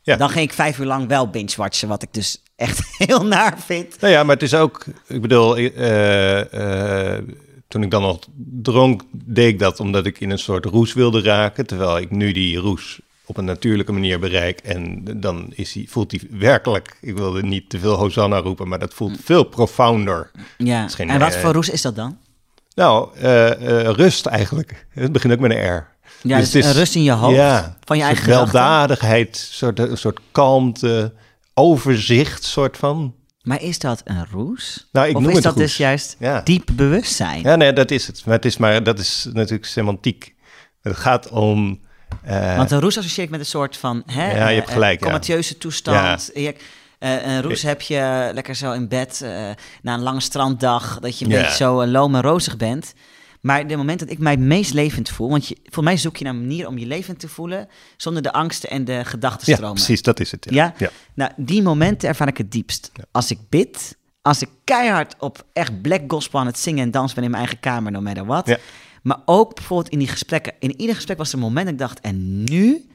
Ja. 0.01 0.15
Dan 0.15 0.29
ging 0.29 0.45
ik 0.45 0.53
vijf 0.53 0.79
uur 0.79 0.85
lang 0.85 1.07
wel 1.07 1.29
binge-watchen, 1.29 1.87
wat 1.87 2.03
ik 2.03 2.13
dus 2.13 2.41
echt 2.55 2.81
heel 3.07 3.25
naar 3.25 3.59
vind. 3.59 3.99
Nou 3.99 4.13
ja, 4.13 4.23
maar 4.23 4.33
het 4.33 4.43
is 4.43 4.53
ook, 4.53 4.85
ik 5.07 5.21
bedoel, 5.21 5.57
uh, 5.57 6.53
uh, 6.53 7.17
toen 7.67 7.83
ik 7.83 7.91
dan 7.91 8.01
nog 8.01 8.19
dronk, 8.61 9.01
deed 9.11 9.47
ik 9.47 9.59
dat 9.59 9.79
omdat 9.79 10.05
ik 10.05 10.19
in 10.19 10.29
een 10.29 10.39
soort 10.39 10.65
roes 10.65 10.93
wilde 10.93 11.21
raken. 11.21 11.65
Terwijl 11.65 11.97
ik 11.97 12.11
nu 12.11 12.31
die 12.31 12.57
roes 12.57 12.99
op 13.25 13.37
een 13.37 13.45
natuurlijke 13.45 13.91
manier 13.91 14.19
bereik. 14.19 14.59
En 14.59 15.03
dan 15.19 15.51
is 15.55 15.77
voelt 15.85 16.11
hij 16.11 16.21
werkelijk, 16.29 16.97
ik 17.01 17.17
wilde 17.17 17.43
niet 17.43 17.69
te 17.69 17.79
veel 17.79 17.95
Hosanna 17.95 18.37
roepen, 18.37 18.67
maar 18.67 18.79
dat 18.79 18.93
voelt 18.93 19.17
veel 19.23 19.43
profounder. 19.43 20.31
Ja, 20.57 20.89
en 20.97 21.19
wat 21.19 21.35
voor 21.35 21.53
roes 21.53 21.69
is 21.69 21.81
dat 21.81 21.95
dan? 21.95 22.17
Nou, 22.75 23.09
rust 23.91 24.25
eigenlijk. 24.25 24.85
Het 24.89 25.11
begint 25.11 25.33
ook 25.33 25.39
met 25.39 25.51
een 25.51 25.75
R. 25.75 25.91
Ja, 26.21 26.37
dus, 26.37 26.49
dus 26.49 26.71
rust 26.71 26.95
in 26.95 27.03
je 27.03 27.11
hoofd, 27.11 27.35
ja, 27.35 27.77
van 27.83 27.97
je 27.97 28.03
eigen 28.03 28.27
weldadigheid, 28.27 29.47
soort, 29.51 29.79
een 29.79 29.97
soort 29.97 30.19
kalmte, 30.31 31.13
overzicht, 31.53 32.43
soort 32.43 32.77
van. 32.77 33.15
Maar 33.41 33.61
is 33.61 33.79
dat 33.79 34.01
een 34.03 34.25
roes? 34.31 34.87
Nou, 34.91 35.07
ik 35.07 35.15
of 35.15 35.21
noem 35.21 35.29
is 35.29 35.35
het 35.35 35.45
dat 35.45 35.57
dus 35.57 35.77
juist 35.77 36.17
diep 36.43 36.69
bewustzijn? 36.73 37.41
Ja, 37.41 37.55
nee, 37.55 37.73
dat 37.73 37.91
is 37.91 38.07
het. 38.07 38.25
Maar 38.25 38.35
het 38.35 38.45
is 38.45 38.57
maar 38.57 38.83
dat 38.83 38.99
is 38.99 39.27
natuurlijk 39.33 39.65
semantiek. 39.65 40.35
Het 40.81 40.95
gaat 40.95 41.29
om. 41.29 41.81
Uh, 42.27 42.57
Want 42.57 42.71
een 42.71 42.79
roes 42.79 42.97
associeer 42.97 43.25
ik 43.25 43.31
met 43.31 43.39
een 43.39 43.45
soort 43.45 43.77
van. 43.77 44.03
Hè, 44.05 44.37
ja, 44.37 44.47
je 44.47 44.55
hebt 44.55 44.67
eh, 44.67 44.73
gelijk. 44.73 44.99
comateuze 44.99 45.57
toestand. 45.57 46.31
Ja. 46.33 46.51
Uh, 47.03 47.25
een 47.25 47.41
roes 47.41 47.61
heb 47.61 47.81
je 47.81 48.31
lekker 48.33 48.55
zo 48.55 48.71
in 48.71 48.87
bed 48.87 49.25
na 49.81 49.93
een 49.93 50.01
lange 50.01 50.21
stranddag, 50.21 50.99
dat 50.99 51.19
je 51.19 51.25
een 51.25 51.31
beetje 51.31 51.55
zo 51.55 51.85
loom 51.85 52.15
en 52.15 52.21
rozig 52.21 52.57
bent. 52.57 52.93
Maar 53.41 53.67
de 53.67 53.75
moment 53.75 53.99
dat 53.99 54.09
ik 54.09 54.19
mij 54.19 54.31
het 54.31 54.41
meest 54.41 54.73
levend 54.73 55.09
voel, 55.09 55.29
want 55.29 55.47
je, 55.47 55.57
voor 55.63 55.83
mij 55.83 55.97
zoek 55.97 56.17
je 56.17 56.23
naar 56.23 56.33
een 56.33 56.39
manier 56.39 56.67
om 56.67 56.77
je 56.77 56.85
levend 56.85 57.19
te 57.19 57.27
voelen 57.27 57.67
zonder 57.97 58.23
de 58.23 58.31
angsten 58.31 58.69
en 58.69 58.85
de 58.85 59.05
gedachtenstromen. 59.05 59.67
Ja, 59.67 59.73
precies, 59.73 60.01
dat 60.01 60.19
is 60.19 60.31
het. 60.31 60.47
Ja. 60.49 60.73
ja? 60.77 60.89
Nou, 61.13 61.31
die 61.37 61.61
momenten 61.61 62.09
ervaar 62.09 62.27
ik 62.27 62.37
het 62.37 62.51
diepst. 62.51 62.91
Als 63.11 63.31
ik 63.31 63.39
bid, 63.49 63.97
als 64.21 64.41
ik 64.41 64.49
keihard 64.63 65.15
op 65.19 65.45
echt 65.53 65.81
black 65.81 66.01
gospel 66.07 66.39
aan 66.39 66.45
het 66.45 66.59
zingen 66.59 66.83
en 66.83 66.91
dansen 66.91 67.15
ben 67.15 67.23
in 67.23 67.31
mijn 67.31 67.43
eigen 67.43 67.61
kamer, 67.61 67.91
no 67.91 68.01
matter 68.01 68.25
what. 68.25 68.57
Maar 69.01 69.19
ook 69.25 69.55
bijvoorbeeld 69.55 69.91
in 69.91 69.99
die 69.99 70.07
gesprekken. 70.07 70.53
In 70.59 70.79
ieder 70.79 70.95
gesprek 70.95 71.17
was 71.17 71.29
er 71.29 71.35
een 71.35 71.39
moment 71.39 71.65
dat 71.65 71.73
ik 71.73 71.79
dacht, 71.79 71.99
en 71.99 72.43
nu 72.43 72.85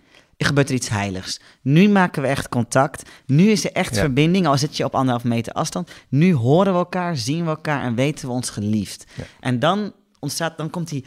gebeurt 0.47 0.69
er 0.69 0.75
iets 0.75 0.89
heiligs. 0.89 1.41
Nu 1.63 1.89
maken 1.89 2.23
we 2.23 2.29
echt 2.29 2.49
contact. 2.49 3.03
Nu 3.27 3.51
is 3.51 3.65
er 3.65 3.73
echt 3.73 3.99
verbinding, 3.99 4.47
al 4.47 4.59
zit 4.59 4.77
je 4.77 4.85
op 4.85 4.95
anderhalf 4.95 5.25
meter 5.25 5.53
afstand. 5.53 5.91
Nu 6.09 6.35
horen 6.35 6.73
we 6.73 6.79
elkaar, 6.79 7.17
zien 7.17 7.45
we 7.45 7.51
elkaar 7.51 7.83
en 7.83 7.95
weten 7.95 8.27
we 8.27 8.33
ons 8.33 8.51
geliefd. 8.51 9.07
En 9.41 9.59
dan 9.59 9.93
ontstaat, 10.19 10.57
dan 10.57 10.71
komt 10.71 10.89
die... 10.89 11.05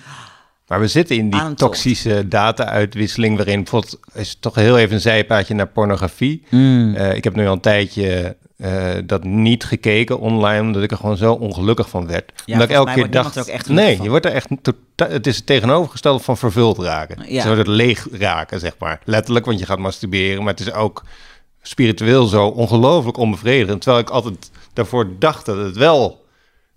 Maar 0.71 0.79
we 0.79 0.87
zitten 0.87 1.15
in 1.15 1.29
die 1.29 1.53
toxische 1.53 2.27
data-uitwisseling, 2.27 3.37
waarin 3.37 3.63
bijvoorbeeld 3.63 3.99
is 4.13 4.37
toch 4.39 4.55
heel 4.55 4.77
even 4.77 4.95
een 4.95 5.01
zijpaadje 5.01 5.53
naar 5.53 5.67
pornografie. 5.67 6.43
Mm. 6.49 6.95
Uh, 6.95 7.15
ik 7.15 7.23
heb 7.23 7.35
nu 7.35 7.47
al 7.47 7.53
een 7.53 7.59
tijdje 7.59 8.35
uh, 8.57 8.89
dat 9.05 9.23
niet 9.23 9.63
gekeken 9.63 10.19
online, 10.19 10.61
omdat 10.61 10.83
ik 10.83 10.91
er 10.91 10.97
gewoon 10.97 11.17
zo 11.17 11.33
ongelukkig 11.33 11.89
van 11.89 12.07
werd. 12.07 12.31
Ja, 12.45 12.53
omdat 12.53 12.69
ik 12.69 12.75
elke 12.75 12.93
keer 12.93 13.11
dacht, 13.11 13.69
nee, 13.69 14.01
je 14.01 14.09
wordt 14.09 14.25
er 14.25 14.31
echt, 14.31 14.49
het 14.95 15.27
is 15.27 15.35
het 15.35 15.45
tegenovergestelde 15.45 16.23
van 16.23 16.37
vervuld 16.37 16.77
raken. 16.77 17.25
Ja. 17.27 17.41
Zo 17.41 17.57
het 17.57 17.67
leeg 17.67 18.07
raken, 18.11 18.59
zeg 18.59 18.75
maar. 18.79 19.01
Letterlijk, 19.05 19.45
want 19.45 19.59
je 19.59 19.65
gaat 19.65 19.79
masturberen, 19.79 20.43
maar 20.43 20.53
het 20.53 20.67
is 20.67 20.73
ook 20.73 21.03
spiritueel 21.61 22.25
zo 22.25 22.45
ongelooflijk 22.47 23.17
onbevredigend. 23.17 23.81
Terwijl 23.81 24.03
ik 24.03 24.09
altijd 24.09 24.51
daarvoor 24.73 25.09
dacht 25.19 25.45
dat 25.45 25.57
het 25.57 25.75
wel 25.75 26.25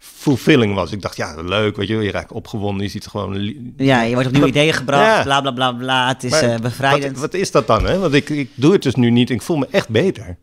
fulfilling 0.04 0.74
was. 0.74 0.92
Ik 0.92 1.02
dacht, 1.02 1.16
ja, 1.16 1.42
leuk, 1.42 1.76
weet 1.76 1.88
je, 1.88 1.96
je 1.96 2.10
raakt 2.10 2.32
opgewonden, 2.32 2.82
je 2.82 2.90
ziet 2.90 3.06
gewoon... 3.06 3.54
Ja, 3.76 4.02
je 4.02 4.12
wordt 4.12 4.26
op 4.26 4.32
nieuwe 4.32 4.48
ideeën 4.48 4.72
gebracht, 4.72 5.22
bla, 5.22 5.40
bla, 5.40 5.50
bla, 5.50 5.72
bla, 5.72 6.08
het 6.08 6.24
is 6.24 6.42
uh, 6.42 6.56
bevrijdend. 6.56 7.12
Wat, 7.12 7.20
wat, 7.20 7.34
is 7.34 7.50
dat 7.50 7.66
dan, 7.66 7.86
hè? 7.86 7.98
Want 7.98 8.14
ik, 8.14 8.28
ik 8.28 8.50
doe 8.54 8.72
het 8.72 8.82
dus 8.82 8.94
nu 8.94 9.10
niet, 9.10 9.30
ik 9.30 9.42
voel 9.42 9.56
me 9.56 9.66
echt 9.70 9.88
beter. 9.88 10.36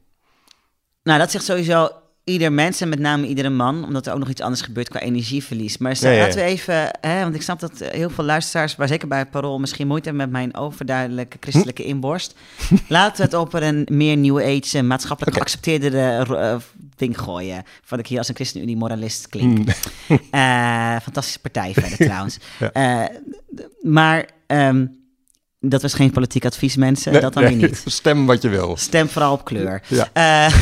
Nou, 1.04 1.20
dat 1.20 1.32
zegt 1.32 1.46
sowieso 1.46 1.90
ieder 2.24 2.52
mens 2.52 2.82
en 2.82 2.90
met 2.90 3.00
name 3.00 3.28
iedere 3.28 3.50
man, 3.50 3.84
omdat 3.84 4.08
er 4.08 4.14
ook 4.14 4.20
nog 4.20 4.30
iets 4.30 4.42
anders 4.42 4.62
gebeurt 4.62 4.90
qua 4.90 5.00
energieverlies. 5.00 5.78
Maar 5.78 5.98
laten 6.02 6.36
we 6.36 6.42
even, 6.42 6.90
hè, 7.02 7.22
want 7.22 7.36
ik 7.36 7.42
snap 7.42 7.60
dat 7.60 7.80
heel 7.80 8.10
veel 8.10 8.24
luisteraars, 8.24 8.76
maar 8.76 8.88
zeker 8.88 9.08
bij 9.08 9.26
Parool, 9.26 9.60
misschien 9.60 9.88
moeite 9.88 10.10
hebben 10.10 10.30
met 10.30 10.42
mijn 10.42 10.56
overduidelijke 10.56 11.38
christelijke 11.40 11.84
inborst. 11.84 12.36
laten 12.88 13.18
we 13.18 13.24
het 13.24 13.34
op 13.34 13.54
een 13.54 13.88
meer 13.92 14.18
New 14.18 14.40
Age, 14.40 14.82
maatschappelijk 14.82 15.36
geaccepteerde 15.36 16.26
uh, 16.30 16.56
ding 16.96 17.20
gooien. 17.20 17.64
Wat 17.88 18.00
ik 18.00 18.08
hier 18.08 18.18
als 18.18 18.28
een 18.28 18.36
ChristenUnie 18.36 18.78
moralist 18.78 19.28
klink. 19.28 19.58
Mm. 19.58 19.66
Uh, 20.32 20.96
fantastische 21.00 21.40
partij 21.40 21.74
verder 21.74 21.98
trouwens. 22.08 22.40
Uh, 22.74 23.06
maar... 23.82 24.30
Um, 24.48 25.00
dat 25.62 25.82
was 25.82 25.94
geen 25.94 26.12
politiek 26.12 26.46
advies, 26.46 26.76
mensen. 26.76 27.22
dat 27.22 27.34
dan 27.34 27.44
weer 27.44 27.56
niet. 27.56 27.84
Stem 28.02 28.26
wat 28.26 28.42
je 28.42 28.50
wil. 28.50 28.78
Stem 28.78 29.10
vooral 29.10 29.34
op 29.34 29.46
kleur. 29.46 29.82
Ja. 29.88 30.10
Uh, 30.14 30.54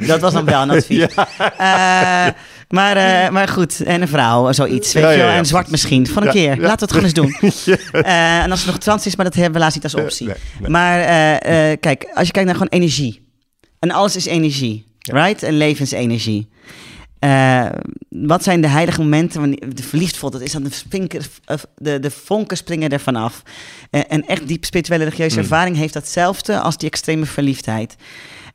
dat 0.08 0.20
was 0.20 0.32
dan 0.32 0.44
wel 0.44 0.62
een 0.62 0.70
advies. 0.70 1.06
Ja. 1.14 1.28
Uh, 1.38 2.34
maar, 2.68 2.96
uh, 2.96 3.30
maar 3.30 3.48
goed, 3.48 3.82
en 3.82 4.02
een 4.02 4.08
vrouw, 4.08 4.52
zoiets. 4.52 4.92
Weet 4.92 5.10
je 5.10 5.16
wel? 5.16 5.28
En 5.28 5.46
zwart 5.46 5.70
misschien. 5.70 6.06
Van 6.06 6.22
een 6.22 6.32
keer. 6.32 6.56
Laten 6.56 6.88
we 6.88 6.94
het 6.94 7.12
gewoon 7.12 7.30
eens 7.32 7.42
doen. 7.54 7.74
en 8.42 8.50
als 8.50 8.60
het 8.60 8.70
nog 8.70 8.78
trans 8.78 9.06
is, 9.06 9.16
maar 9.16 9.24
dat 9.24 9.34
hebben 9.34 9.52
we 9.52 9.58
helaas 9.58 9.74
niet 9.74 9.84
als 9.84 9.94
optie. 9.94 10.28
Maar 10.66 10.98
kijk, 11.76 12.10
als 12.14 12.26
je 12.26 12.32
kijkt 12.32 12.48
naar 12.48 12.56
gewoon 12.56 12.80
energie. 12.80 13.28
En 13.78 13.90
alles 13.90 14.16
is 14.16 14.26
energie. 14.26 14.86
Right? 14.98 15.42
En 15.42 15.56
levensenergie. 15.56 16.48
Uh, 17.26 17.68
wat 18.08 18.42
zijn 18.42 18.60
de 18.60 18.68
heilige 18.68 19.00
momenten 19.00 19.40
wanneer 19.40 19.68
je 19.74 19.82
verliefd 19.82 20.16
voelt? 20.16 20.32
Dat 20.32 20.40
is 20.40 20.52
dan 20.52 20.62
de, 20.62 20.70
vinker, 20.88 21.26
de, 21.76 21.98
de 21.98 22.10
vonken 22.10 22.56
springen 22.56 22.90
ervan 22.90 23.16
af. 23.16 23.42
Uh, 23.90 24.00
en 24.08 24.26
echt 24.26 24.48
diep 24.48 24.64
spirituele 24.64 25.04
religieuze 25.04 25.36
mm. 25.36 25.42
ervaring 25.42 25.76
heeft 25.76 25.92
datzelfde 25.92 26.60
als 26.60 26.76
die 26.76 26.88
extreme 26.88 27.26
verliefdheid. 27.26 27.96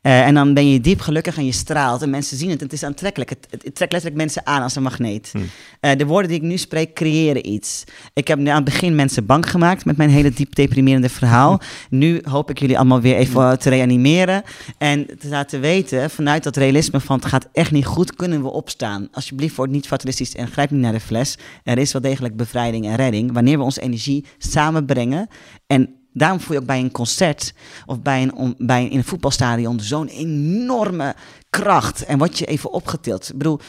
Uh, 0.02 0.26
en 0.26 0.34
dan 0.34 0.54
ben 0.54 0.70
je 0.70 0.80
diep 0.80 1.00
gelukkig 1.00 1.36
en 1.36 1.44
je 1.44 1.52
straalt 1.52 2.02
en 2.02 2.10
mensen 2.10 2.36
zien 2.36 2.50
het. 2.50 2.60
Het 2.60 2.72
is 2.72 2.82
aantrekkelijk. 2.82 3.30
Het, 3.30 3.46
het, 3.50 3.74
trekt 3.74 3.92
letterlijk 3.92 4.16
mensen 4.16 4.46
aan 4.46 4.62
als 4.62 4.76
een 4.76 4.82
magneet. 4.82 5.28
Hmm. 5.32 5.42
Uh, 5.80 5.90
de 5.96 6.06
woorden 6.06 6.30
die 6.30 6.40
ik 6.40 6.46
nu 6.46 6.56
spreek 6.56 6.94
creëren 6.94 7.48
iets. 7.48 7.84
Ik 8.14 8.28
heb 8.28 8.38
aan 8.38 8.46
het 8.46 8.64
begin 8.64 8.94
mensen 8.94 9.26
bang 9.26 9.50
gemaakt 9.50 9.84
met 9.84 9.96
mijn 9.96 10.10
hele 10.10 10.30
diep 10.30 10.54
deprimerende 10.54 11.08
verhaal. 11.08 11.60
Nu 11.90 12.20
hoop 12.28 12.50
ik 12.50 12.58
jullie 12.58 12.78
allemaal 12.78 13.00
weer 13.00 13.16
even 13.16 13.58
te 13.58 13.68
reanimeren 13.68 14.42
en 14.78 15.06
te 15.18 15.28
laten 15.28 15.60
weten 15.60 16.10
vanuit 16.10 16.42
dat 16.42 16.56
realisme 16.56 17.00
van 17.00 17.16
het 17.16 17.24
gaat 17.24 17.48
echt 17.52 17.70
niet 17.70 17.86
goed, 17.86 18.16
kunnen 18.16 18.42
we 18.42 18.48
opstaan. 18.48 19.08
Alsjeblieft, 19.12 19.56
word 19.56 19.70
niet 19.70 19.86
fatalistisch 19.86 20.34
en 20.34 20.48
grijp 20.48 20.70
niet 20.70 20.80
naar 20.80 20.92
de 20.92 21.00
fles. 21.00 21.38
Er 21.62 21.78
is 21.78 21.92
wel 21.92 22.02
degelijk 22.02 22.36
bevrijding 22.36 22.86
en 22.86 22.96
redding 22.96 23.32
wanneer 23.32 23.58
we 23.58 23.64
onze 23.64 23.80
energie 23.80 24.24
samenbrengen 24.38 25.28
en 25.66 26.01
Daarom 26.12 26.40
voel 26.40 26.54
je 26.54 26.60
ook 26.60 26.66
bij 26.66 26.80
een 26.80 26.90
concert 26.90 27.54
of 27.86 28.02
bij 28.02 28.22
een, 28.22 28.54
bij 28.58 28.82
een, 28.82 28.90
in 28.90 28.98
een 28.98 29.04
voetbalstadion 29.04 29.80
zo'n 29.80 30.08
enorme 30.08 31.14
kracht. 31.50 32.04
En 32.04 32.18
word 32.18 32.38
je 32.38 32.46
even 32.46 32.72
opgetild. 32.72 33.28
Ik 33.28 33.38
bedoel, 33.38 33.60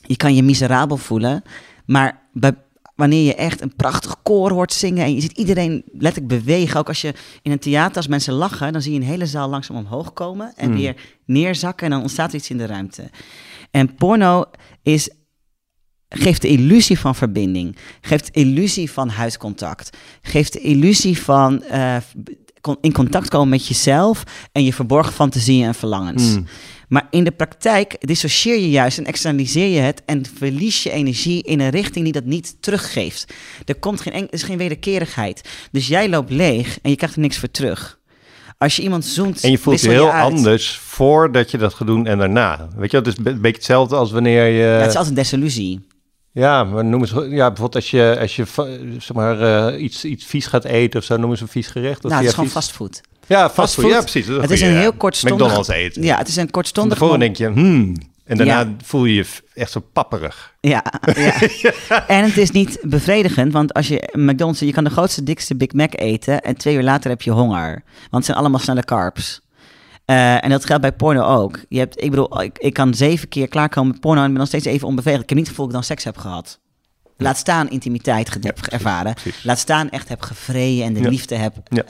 je 0.00 0.16
kan 0.16 0.34
je 0.34 0.42
miserabel 0.42 0.96
voelen, 0.96 1.42
maar 1.86 2.22
bij, 2.32 2.54
wanneer 2.94 3.24
je 3.24 3.34
echt 3.34 3.60
een 3.60 3.76
prachtig 3.76 4.22
koor 4.22 4.50
hoort 4.50 4.72
zingen 4.72 5.04
en 5.04 5.14
je 5.14 5.20
ziet 5.20 5.38
iedereen 5.38 5.82
letterlijk 5.92 6.34
bewegen, 6.34 6.80
ook 6.80 6.88
als 6.88 7.00
je 7.00 7.14
in 7.42 7.52
een 7.52 7.58
theater, 7.58 7.96
als 7.96 8.06
mensen 8.06 8.34
lachen, 8.34 8.72
dan 8.72 8.82
zie 8.82 8.92
je 8.92 8.98
een 8.98 9.06
hele 9.06 9.26
zaal 9.26 9.48
langzaam 9.48 9.76
omhoog 9.76 10.12
komen 10.12 10.52
en 10.56 10.66
hmm. 10.66 10.76
weer 10.76 10.96
neerzakken 11.24 11.86
en 11.86 11.92
dan 11.92 12.00
ontstaat 12.00 12.28
er 12.28 12.36
iets 12.36 12.50
in 12.50 12.58
de 12.58 12.66
ruimte. 12.66 13.10
En 13.70 13.94
porno 13.94 14.44
is 14.82 15.10
geeft 16.14 16.42
de 16.42 16.48
illusie 16.48 16.98
van 16.98 17.14
verbinding, 17.14 17.76
geeft 18.00 18.26
de 18.26 18.40
illusie 18.40 18.90
van 18.90 19.08
huidcontact, 19.08 19.96
geeft 20.22 20.52
de 20.52 20.60
illusie 20.60 21.18
van 21.18 21.62
uh, 21.70 21.96
in 22.80 22.92
contact 22.92 23.28
komen 23.28 23.48
met 23.48 23.66
jezelf 23.66 24.22
en 24.52 24.64
je 24.64 24.72
verborgen 24.72 25.12
fantasieën 25.12 25.66
en 25.66 25.74
verlangens. 25.74 26.32
Hmm. 26.32 26.46
Maar 26.88 27.06
in 27.10 27.24
de 27.24 27.30
praktijk 27.30 27.96
dissocieer 28.00 28.54
je 28.54 28.70
juist 28.70 28.98
en 28.98 29.04
externaliseer 29.04 29.68
je 29.68 29.80
het 29.80 30.02
en 30.04 30.22
verlies 30.36 30.82
je 30.82 30.90
energie 30.90 31.42
in 31.42 31.60
een 31.60 31.70
richting 31.70 32.04
die 32.04 32.12
dat 32.12 32.24
niet 32.24 32.56
teruggeeft. 32.60 33.32
Er 33.64 33.74
komt 33.74 34.00
geen, 34.00 34.12
er 34.12 34.26
is 34.30 34.42
geen 34.42 34.58
wederkerigheid. 34.58 35.48
Dus 35.70 35.86
jij 35.86 36.08
loopt 36.08 36.30
leeg 36.30 36.78
en 36.82 36.90
je 36.90 36.96
krijgt 36.96 37.14
er 37.14 37.20
niks 37.20 37.38
voor 37.38 37.50
terug. 37.50 37.98
Als 38.58 38.76
je 38.76 38.82
iemand 38.82 39.04
zoent. 39.04 39.42
En 39.42 39.50
je 39.50 39.58
voelt 39.58 39.80
je 39.80 39.90
heel 39.90 40.10
anders 40.10 40.78
voordat 40.78 41.50
je 41.50 41.58
dat 41.58 41.74
gaat 41.74 41.86
doen 41.86 42.06
en 42.06 42.18
daarna. 42.18 42.68
Weet 42.76 42.90
je, 42.90 42.96
het 42.96 43.06
is 43.06 43.16
een 43.16 43.22
beetje 43.22 43.56
hetzelfde 43.56 43.96
als 43.96 44.10
wanneer 44.10 44.46
je. 44.46 44.62
Ja, 44.62 44.64
het 44.64 44.90
is 44.90 44.96
altijd 44.96 45.08
een 45.08 45.22
desillusie. 45.22 45.80
Ja, 46.34 46.64
maar 46.64 46.84
noem 46.84 47.00
eens, 47.00 47.10
ja, 47.10 47.26
bijvoorbeeld 47.26 47.74
als 47.74 47.90
je, 47.90 48.16
als 48.20 48.36
je 48.36 48.44
zeg 48.98 49.12
maar, 49.12 49.72
uh, 49.72 49.82
iets, 49.82 50.04
iets 50.04 50.24
vies 50.24 50.46
gaat 50.46 50.64
eten 50.64 51.00
of 51.00 51.06
zo, 51.06 51.16
noem 51.16 51.30
eens 51.30 51.40
een 51.40 51.48
vies 51.48 51.66
gerecht. 51.66 52.04
Of 52.04 52.10
nou, 52.10 52.14
het 52.14 52.24
is 52.24 52.34
gewoon 52.34 52.50
fastfood. 52.50 53.00
Ja, 53.26 53.50
fastfood, 53.50 53.90
ja 53.90 54.00
precies. 54.00 54.26
het 54.26 54.50
is 54.50 54.60
een 54.60 54.76
heel 54.76 54.92
kortstondig... 54.92 55.40
McDonald's 55.40 55.68
eten. 55.68 56.02
Ja, 56.02 56.16
het 56.18 56.28
is 56.28 56.36
een 56.36 56.50
kortstondig... 56.50 56.98
Van 56.98 57.18
denk 57.18 57.36
je, 57.36 57.46
hmm, 57.46 57.94
en 58.24 58.36
daarna 58.36 58.74
voel 58.82 59.04
je 59.04 59.14
je 59.14 59.26
echt 59.54 59.70
zo 59.70 59.80
papperig. 59.92 60.54
Ja, 60.60 60.84
ja. 61.14 62.06
en 62.06 62.24
het 62.24 62.36
is 62.36 62.50
niet 62.50 62.78
bevredigend, 62.82 63.52
want 63.52 63.74
als 63.74 63.88
je 63.88 64.12
McDonald's, 64.12 64.60
je 64.60 64.72
kan 64.72 64.84
de 64.84 64.90
grootste, 64.90 65.22
dikste 65.22 65.56
Big 65.56 65.72
Mac 65.72 66.00
eten 66.00 66.40
en 66.40 66.56
twee 66.56 66.74
uur 66.74 66.82
later 66.82 67.10
heb 67.10 67.22
je 67.22 67.30
honger. 67.30 67.82
Want 67.94 68.10
het 68.10 68.24
zijn 68.24 68.38
allemaal 68.38 68.60
snelle 68.60 68.84
carbs. 68.84 69.40
Uh, 70.06 70.44
en 70.44 70.50
dat 70.50 70.64
geldt 70.64 70.82
bij 70.82 70.92
porno 70.92 71.22
ook. 71.22 71.60
Je 71.68 71.78
hebt, 71.78 72.02
ik 72.02 72.10
bedoel, 72.10 72.42
ik, 72.42 72.58
ik 72.58 72.72
kan 72.72 72.94
zeven 72.94 73.28
keer 73.28 73.48
klaarkomen 73.48 73.90
met 73.90 74.00
porno 74.00 74.22
en 74.22 74.30
ben 74.30 74.38
nog 74.38 74.46
steeds 74.46 74.64
even 74.64 74.88
onbevredigd. 74.88 75.22
Ik 75.22 75.28
heb 75.28 75.38
niet 75.38 75.46
het 75.46 75.56
gevoel 75.56 75.70
dat 75.72 75.80
ik 75.80 75.88
dan 75.88 75.96
seks 75.96 76.04
heb 76.04 76.16
gehad. 76.16 76.60
Laat 77.16 77.36
staan 77.36 77.70
intimiteit 77.70 78.44
heb 78.44 78.58
ervaren. 78.58 79.14
Laat 79.42 79.58
staan 79.58 79.90
echt 79.90 80.08
heb 80.08 80.22
gevreden 80.22 80.84
en 80.84 80.94
de 80.94 81.08
liefde 81.08 81.34
heb 81.34 81.56
uh, 81.70 81.82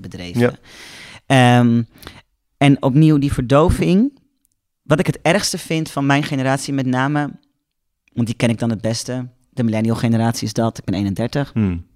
bedreven. 0.00 0.58
Um, 1.26 1.88
en 2.56 2.82
opnieuw 2.82 3.18
die 3.18 3.32
verdoving. 3.32 4.18
Wat 4.82 4.98
ik 4.98 5.06
het 5.06 5.18
ergste 5.22 5.58
vind 5.58 5.90
van 5.90 6.06
mijn 6.06 6.22
generatie 6.22 6.72
met 6.72 6.86
name, 6.86 7.30
want 8.12 8.26
die 8.26 8.36
ken 8.36 8.48
ik 8.48 8.58
dan 8.58 8.70
het 8.70 8.80
beste. 8.80 9.28
De 9.50 9.62
millennial 9.62 9.96
generatie 9.96 10.46
is 10.46 10.52
dat, 10.52 10.78
ik 10.78 10.84
ben 10.84 10.94
31. 10.94 11.50
Hmm 11.52 11.88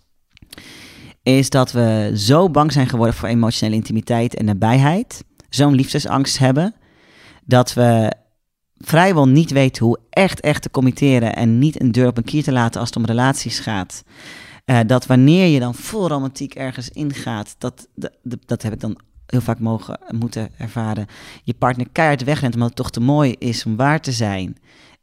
is 1.24 1.50
dat 1.50 1.72
we 1.72 2.12
zo 2.14 2.50
bang 2.50 2.72
zijn 2.72 2.88
geworden 2.88 3.14
voor 3.14 3.28
emotionele 3.28 3.76
intimiteit 3.76 4.34
en 4.34 4.44
nabijheid. 4.44 5.24
Zo'n 5.54 5.74
liefdesangst 5.74 6.38
hebben. 6.38 6.74
Dat 7.44 7.74
we 7.74 8.12
vrijwel 8.78 9.28
niet 9.28 9.50
weten 9.50 9.84
hoe 9.84 9.98
echt, 10.10 10.40
echt 10.40 10.62
te 10.62 10.70
committeren. 10.70 11.36
En 11.36 11.58
niet 11.58 11.80
een 11.80 11.92
deur 11.92 12.06
op 12.06 12.16
een 12.16 12.24
kier 12.24 12.42
te 12.42 12.52
laten 12.52 12.80
als 12.80 12.88
het 12.88 12.98
om 12.98 13.04
relaties 13.04 13.58
gaat. 13.58 14.02
Uh, 14.66 14.80
dat 14.86 15.06
wanneer 15.06 15.46
je 15.46 15.60
dan 15.60 15.74
vol 15.74 16.08
romantiek 16.08 16.54
ergens 16.54 16.88
ingaat, 16.88 17.54
dat, 17.58 17.88
dat, 17.94 18.12
dat 18.46 18.62
heb 18.62 18.72
ik 18.72 18.80
dan 18.80 18.98
heel 19.26 19.40
vaak 19.40 19.58
mogen, 19.58 19.98
moeten 20.10 20.50
ervaren. 20.58 21.06
Je 21.42 21.54
partner 21.54 21.86
keihard 21.92 22.24
wegrent 22.24 22.54
omdat 22.54 22.68
het 22.68 22.76
toch 22.76 22.90
te 22.90 23.00
mooi 23.00 23.34
is 23.38 23.64
om 23.64 23.76
waar 23.76 24.00
te 24.00 24.12
zijn. 24.12 24.56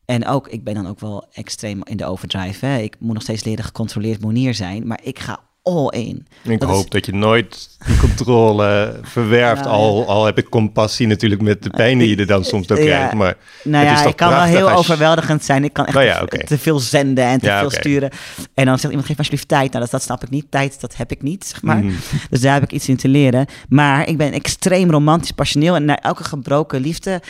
En 0.05 0.25
ook, 0.25 0.47
ik 0.47 0.63
ben 0.63 0.73
dan 0.73 0.87
ook 0.87 0.99
wel 0.99 1.27
extreem 1.31 1.81
in 1.83 1.97
de 1.97 2.05
overdrive. 2.05 2.65
Hè. 2.65 2.77
Ik 2.77 2.95
moet 2.99 3.13
nog 3.13 3.23
steeds 3.23 3.43
leren 3.43 3.63
gecontroleerd 3.63 4.55
zijn. 4.55 4.87
Maar 4.87 4.99
ik 5.03 5.19
ga 5.19 5.39
all 5.71 5.99
in. 5.99 6.27
Ik 6.43 6.61
hoop 6.61 6.91
dat 6.91 7.05
je 7.05 7.13
nooit 7.13 7.69
die 7.85 7.97
controle 7.97 8.99
verwerft. 9.01 9.65
al, 9.65 10.07
al 10.07 10.25
heb 10.25 10.37
ik 10.37 10.49
compassie 10.49 11.07
natuurlijk 11.07 11.41
met 11.41 11.63
de 11.63 11.69
pijn 11.69 11.97
die 11.97 12.09
je 12.09 12.15
er 12.15 12.27
dan 12.27 12.43
soms 12.43 12.71
ook 12.71 12.77
krijgt. 12.77 13.13
Maar 13.13 13.37
nou 13.63 13.85
ja, 13.85 14.05
ik 14.05 14.15
kan 14.15 14.29
wel 14.29 14.41
heel 14.41 14.71
overweldigend 14.71 15.43
zijn. 15.43 15.63
Ik 15.63 15.73
kan 15.73 15.85
echt 15.85 15.95
nou 15.95 16.27
te, 16.45 16.57
veel 16.57 16.79
zenden 16.79 17.25
en 17.25 17.39
te 17.39 17.57
veel 17.59 17.69
sturen. 17.69 18.09
En 18.53 18.65
dan 18.65 18.75
zegt 18.75 18.87
iemand, 18.87 19.05
geef 19.05 19.17
alsjeblieft 19.17 19.47
tijd. 19.47 19.69
Nou, 19.71 19.83
dat, 19.83 19.91
dat 19.91 20.01
snap 20.01 20.23
ik 20.23 20.29
niet. 20.29 20.45
Tijd, 20.49 20.81
dat 20.81 20.95
heb 20.95 21.11
ik 21.11 21.21
niet, 21.21 21.45
zeg 21.45 21.61
maar. 21.61 21.83
Mhm. 21.83 21.93
Dus 22.29 22.41
daar 22.41 22.53
heb 22.53 22.63
ik 22.63 22.71
iets 22.71 22.89
in 22.89 22.97
te 22.97 23.07
leren. 23.07 23.45
Maar 23.69 24.07
ik 24.07 24.17
ben 24.17 24.31
extreem 24.31 24.91
romantisch, 24.91 25.31
passioneel. 25.31 25.75
En 25.75 25.85
na 25.85 25.99
elke 25.99 26.23
gebroken 26.23 26.81
liefde 26.81 27.21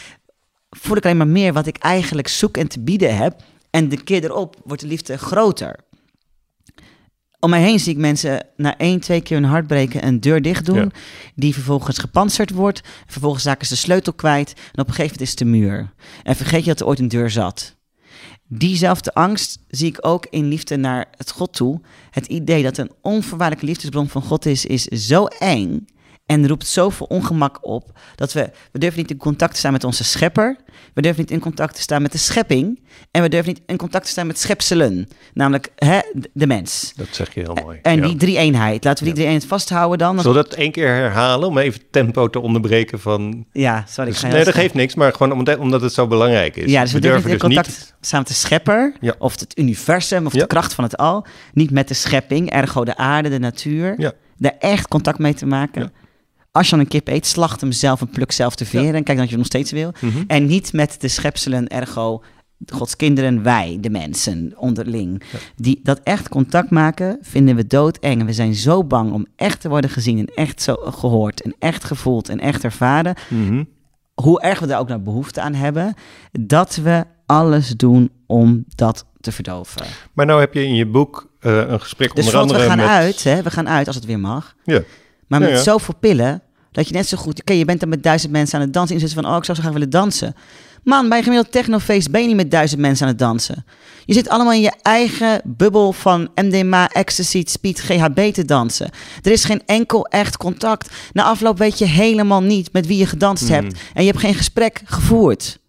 voel 0.70 0.98
ik 0.98 1.04
alleen 1.04 1.18
maar 1.18 1.28
meer 1.28 1.54
wat 1.54 1.68
ik 1.68 1.78
eigenlijk 1.78 2.28
zoek 2.28 2.58
en 2.58 2.68
te 2.68 2.80
bieden 2.80 3.18
heb. 3.18 3.36
En 3.70 3.90
de 3.90 4.04
keer 4.04 4.24
erop 4.24 4.56
wordt 4.64 4.82
de 4.82 4.88
liefde 4.88 5.18
groter 5.18 5.76
om 7.42 7.50
mij 7.50 7.62
heen 7.62 7.80
zie 7.80 7.94
ik 7.94 8.00
mensen 8.00 8.46
na 8.58 8.78
één, 8.78 9.00
twee 9.00 9.22
keer 9.22 9.38
hun 9.38 9.50
hart 9.50 9.68
breken 9.68 10.02
en 10.02 10.20
deur 10.20 10.42
dicht 10.42 10.66
doen. 10.66 10.92
Die 11.36 11.54
vervolgens 11.54 11.98
gepantserd 11.98 12.50
wordt. 12.50 12.82
Vervolgens 13.08 13.44
zaken 13.44 13.68
ze 13.68 13.74
de 13.74 13.80
sleutel 13.80 14.14
kwijt. 14.14 14.54
En 14.54 14.82
op 14.82 14.88
een 14.88 14.94
gegeven 14.94 15.02
moment 15.02 15.22
is 15.22 15.30
het 15.30 15.38
de 15.38 15.46
muur. 15.46 15.94
En 16.24 16.36
vergeet 16.36 16.64
je 16.64 16.70
dat 16.70 16.80
er 16.80 16.86
ooit 16.86 17.00
een 17.00 17.08
deur 17.08 17.30
zat. 17.30 17.76
Diezelfde 18.48 19.14
angst 19.14 19.60
zie 19.68 19.88
ik 19.88 19.98
ook 20.02 20.28
in 20.30 20.48
liefde 20.48 20.78
naar 20.78 21.08
het 21.18 21.32
God 21.32 21.54
toe. 21.54 21.82
Het 22.10 22.26
idee 22.26 22.64
dat 22.64 22.78
een 22.78 22.92
onvoorwaardelijke 23.02 23.70
liefdesbron 23.70 24.10
van 24.10 24.22
God 24.22 24.46
is, 24.46 24.66
is 24.66 24.84
zo 24.84 25.26
eng. 25.26 25.88
En 26.32 26.48
roept 26.48 26.68
zoveel 26.68 27.06
ongemak 27.06 27.58
op 27.62 28.00
dat 28.16 28.34
we, 28.34 28.50
we 28.72 28.80
durven 28.80 29.00
niet 29.00 29.12
in 29.12 29.18
contact 29.18 29.54
te 29.54 29.60
staan 29.60 29.72
met 29.72 29.84
onze 29.84 30.04
schepper. 30.04 30.58
We 30.94 31.02
durven 31.02 31.22
niet 31.22 31.32
in 31.32 31.40
contact 31.40 31.76
te 31.76 31.82
staan 31.82 32.02
met 32.02 32.12
de 32.12 32.18
schepping. 32.18 32.80
En 33.12 33.22
we 33.22 33.30
durven 33.30 33.54
niet 33.54 33.62
in 33.66 33.78
contact 33.78 34.06
te 34.06 34.12
staan 34.12 34.28
met 34.28 34.40
schepselen. 34.40 35.08
Namelijk 35.34 35.70
hè, 35.76 36.00
de 36.34 36.48
mens. 36.48 36.94
Dat 36.96 37.08
zeg 37.12 37.34
je 37.34 37.40
heel 37.40 37.54
mooi. 37.64 37.80
En 37.82 38.02
die 38.02 38.16
drie 38.16 38.38
eenheid. 38.38 38.84
Laten 38.84 39.00
we 39.00 39.06
die 39.06 39.14
drie 39.14 39.26
eenheid 39.26 39.46
vasthouden 39.46 39.98
dan. 39.98 40.20
Zullen 40.20 40.38
we 40.38 40.50
dat 40.50 40.58
één 40.58 40.72
keer 40.72 40.88
herhalen 40.88 41.48
om 41.48 41.58
even 41.58 41.82
tempo 41.92 42.30
te 42.30 42.40
onderbreken 42.40 43.00
van... 43.00 43.46
Ja, 43.52 43.84
sorry. 43.88 44.12
Dus, 44.12 44.22
nee, 44.22 44.44
dat 44.44 44.54
geeft 44.54 44.74
niks, 44.74 44.96
maar 44.96 45.12
gewoon 45.12 45.32
omdat, 45.32 45.58
omdat 45.58 45.82
het 45.82 45.94
zo 45.94 46.08
belangrijk 46.08 46.56
is. 46.56 46.72
Ja, 46.72 46.82
dus 46.82 46.92
we, 46.92 47.00
we 47.00 47.08
durven 47.08 47.24
in 47.24 47.38
dus 47.38 47.42
contact 47.42 47.68
niet... 47.68 47.94
staan 48.02 48.20
met 48.20 48.28
de 48.28 48.34
schepper. 48.34 48.94
Of 49.18 49.40
het 49.40 49.58
universum 49.58 50.26
of 50.26 50.32
de 50.32 50.48
kracht 50.48 50.74
van 50.74 50.84
het 50.84 50.98
al. 50.98 51.26
Niet 51.54 51.72
met 51.72 51.88
de 51.88 51.94
schepping, 51.94 52.50
ergo 52.50 52.86
de 52.86 52.98
aarde, 52.98 53.30
de 53.30 53.40
natuur. 53.40 54.14
Daar 54.38 54.56
echt 54.60 54.88
contact 54.88 55.20
mee 55.20 55.34
te 55.34 55.46
maken. 55.46 55.92
Als 56.52 56.66
je 56.66 56.72
dan 56.72 56.80
een 56.80 56.88
kip 56.88 57.08
eet, 57.08 57.26
slacht 57.26 57.62
hem 57.62 57.72
zelf 57.72 58.02
en 58.02 58.10
pluk 58.10 58.32
zelf 58.32 58.56
de 58.56 58.66
veren. 58.66 58.96
En 58.96 59.04
kijk 59.04 59.18
dat 59.18 59.30
je 59.30 59.36
het 59.36 59.38
nog 59.38 59.46
steeds 59.46 59.72
wil. 59.72 59.92
Mhm. 60.00 60.24
En 60.28 60.46
niet 60.46 60.74
met 60.74 61.02
de 61.02 61.08
schepselen, 61.08 61.68
ergo 61.68 62.24
Gods 62.66 62.96
kinderen, 62.96 63.44
wij, 63.44 63.78
de 63.82 63.90
mensen, 63.90 64.54
onderling. 64.58 65.24
Die 65.56 65.80
dat 65.84 66.00
echt 66.04 66.30
contact 66.30 66.70
maken, 66.70 67.18
vinden 67.22 67.56
we 67.56 67.68
doodeng. 67.68 68.20
En 68.20 68.26
we 68.26 68.34
zijn 68.34 68.56
zo 68.56 68.84
bang 68.84 69.12
om 69.12 69.26
echt 69.36 69.62
te 69.62 69.70
worden 69.70 69.90
gezien 69.90 70.20
en 70.20 70.26
echt 70.36 70.62
zo 70.62 70.76
gehoord 70.76 71.42
en 71.42 71.56
echt 71.60 71.84
gevoeld 71.84 72.30
en 72.30 72.40
echt 72.40 72.64
ervaren. 72.64 73.16
Mhm. 73.30 73.64
Hoe 74.14 74.42
erg 74.42 74.60
we 74.60 74.68
daar 74.68 74.80
ook 74.80 74.88
naar 74.88 75.02
behoefte 75.02 75.42
aan 75.42 75.54
hebben, 75.54 75.94
dat 76.32 76.76
we 76.76 77.06
alles 77.26 77.70
doen 77.70 78.12
om 78.28 78.64
dat 78.76 79.06
te 79.20 79.32
verdoven. 79.32 79.86
Maar 80.14 80.26
nou 80.26 80.40
heb 80.40 80.54
je 80.54 80.64
in 80.64 80.76
je 80.76 80.86
boek 80.86 81.32
uh, 81.42 81.58
een 81.68 81.82
gesprek 81.82 82.16
dus 82.16 82.26
onder 82.26 82.40
andere 82.40 82.60
we 82.60 82.66
gaan 82.66 82.78
met... 82.78 82.88
uit, 82.88 83.24
hè? 83.24 83.42
we 83.42 83.52
gaan 83.52 83.70
uit 83.70 83.88
als 83.88 83.96
het 83.96 84.06
weer 84.06 84.20
mag. 84.20 84.56
Ja. 84.64 84.82
Maar 85.32 85.50
met 85.50 85.60
zoveel 85.60 85.94
pillen, 86.00 86.42
dat 86.72 86.88
je 86.88 86.94
net 86.94 87.08
zo 87.08 87.18
goed... 87.18 87.40
Oké, 87.40 87.54
je 87.54 87.66
bent 87.66 87.80
dan 87.80 87.90
met 87.90 88.04
duizend 88.04 88.32
mensen 88.32 88.60
aan 88.60 88.64
het 88.64 88.74
dansen. 88.74 89.00
Zit 89.00 89.14
van, 89.14 89.26
oh, 89.26 89.38
ik 89.38 89.44
zou 89.44 89.58
zo 89.58 89.64
graag 89.64 89.74
willen 89.74 89.90
dansen. 89.90 90.36
Man, 90.84 91.10
bij 91.10 91.18
een 91.18 91.24
gemiddeld 91.24 91.52
technofeest 91.52 92.12
ben 92.12 92.22
je 92.22 92.28
niet 92.28 92.36
met 92.36 92.52
duizend 92.52 92.82
mensen 92.82 93.06
aan 93.06 93.12
het 93.12 93.22
dansen. 93.22 93.66
Je 94.06 94.14
zit 94.14 94.30
allemaal 94.30 94.54
in 94.54 94.62
je 94.62 94.74
eigen 94.82 95.42
bubbel 95.44 95.94
van 95.94 96.30
MDMA, 96.36 96.90
ecstasy, 96.90 97.44
speed, 97.46 97.80
GHB 97.80 98.34
te 98.34 98.46
dansen. 98.46 98.90
Er 99.22 99.32
is 99.32 99.44
geen 99.44 99.62
enkel 99.66 100.06
echt 100.06 100.38
contact. 100.38 100.90
Na 101.14 101.24
afloop 101.24 101.58
weet 101.58 101.78
je 101.78 101.86
helemaal 101.86 102.42
niet 102.42 102.74
met 102.74 102.88
wie 102.88 102.98
je 102.98 103.06
gedanst 103.06 103.48
hmm. 103.48 103.54
hebt. 103.54 103.80
En 103.94 104.04
je 104.04 104.10
hebt 104.10 104.22
geen 104.22 104.36
gesprek 104.36 104.82
gevoerd. 104.84 105.60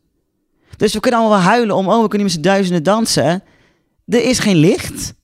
Dus 0.77 0.93
we 0.93 1.01
kunnen 1.01 1.21
allemaal 1.21 1.39
wel 1.39 1.49
huilen 1.49 1.77
om, 1.77 1.89
oh, 1.89 2.03
we 2.03 2.09
kunnen 2.09 2.27
niet 2.27 2.37
met 2.37 2.45
z'n 2.45 2.51
duizenden 2.51 2.83
dansen. 2.83 3.43
Er 4.07 4.25
is 4.25 4.39
geen 4.39 4.57
licht. 4.57 5.15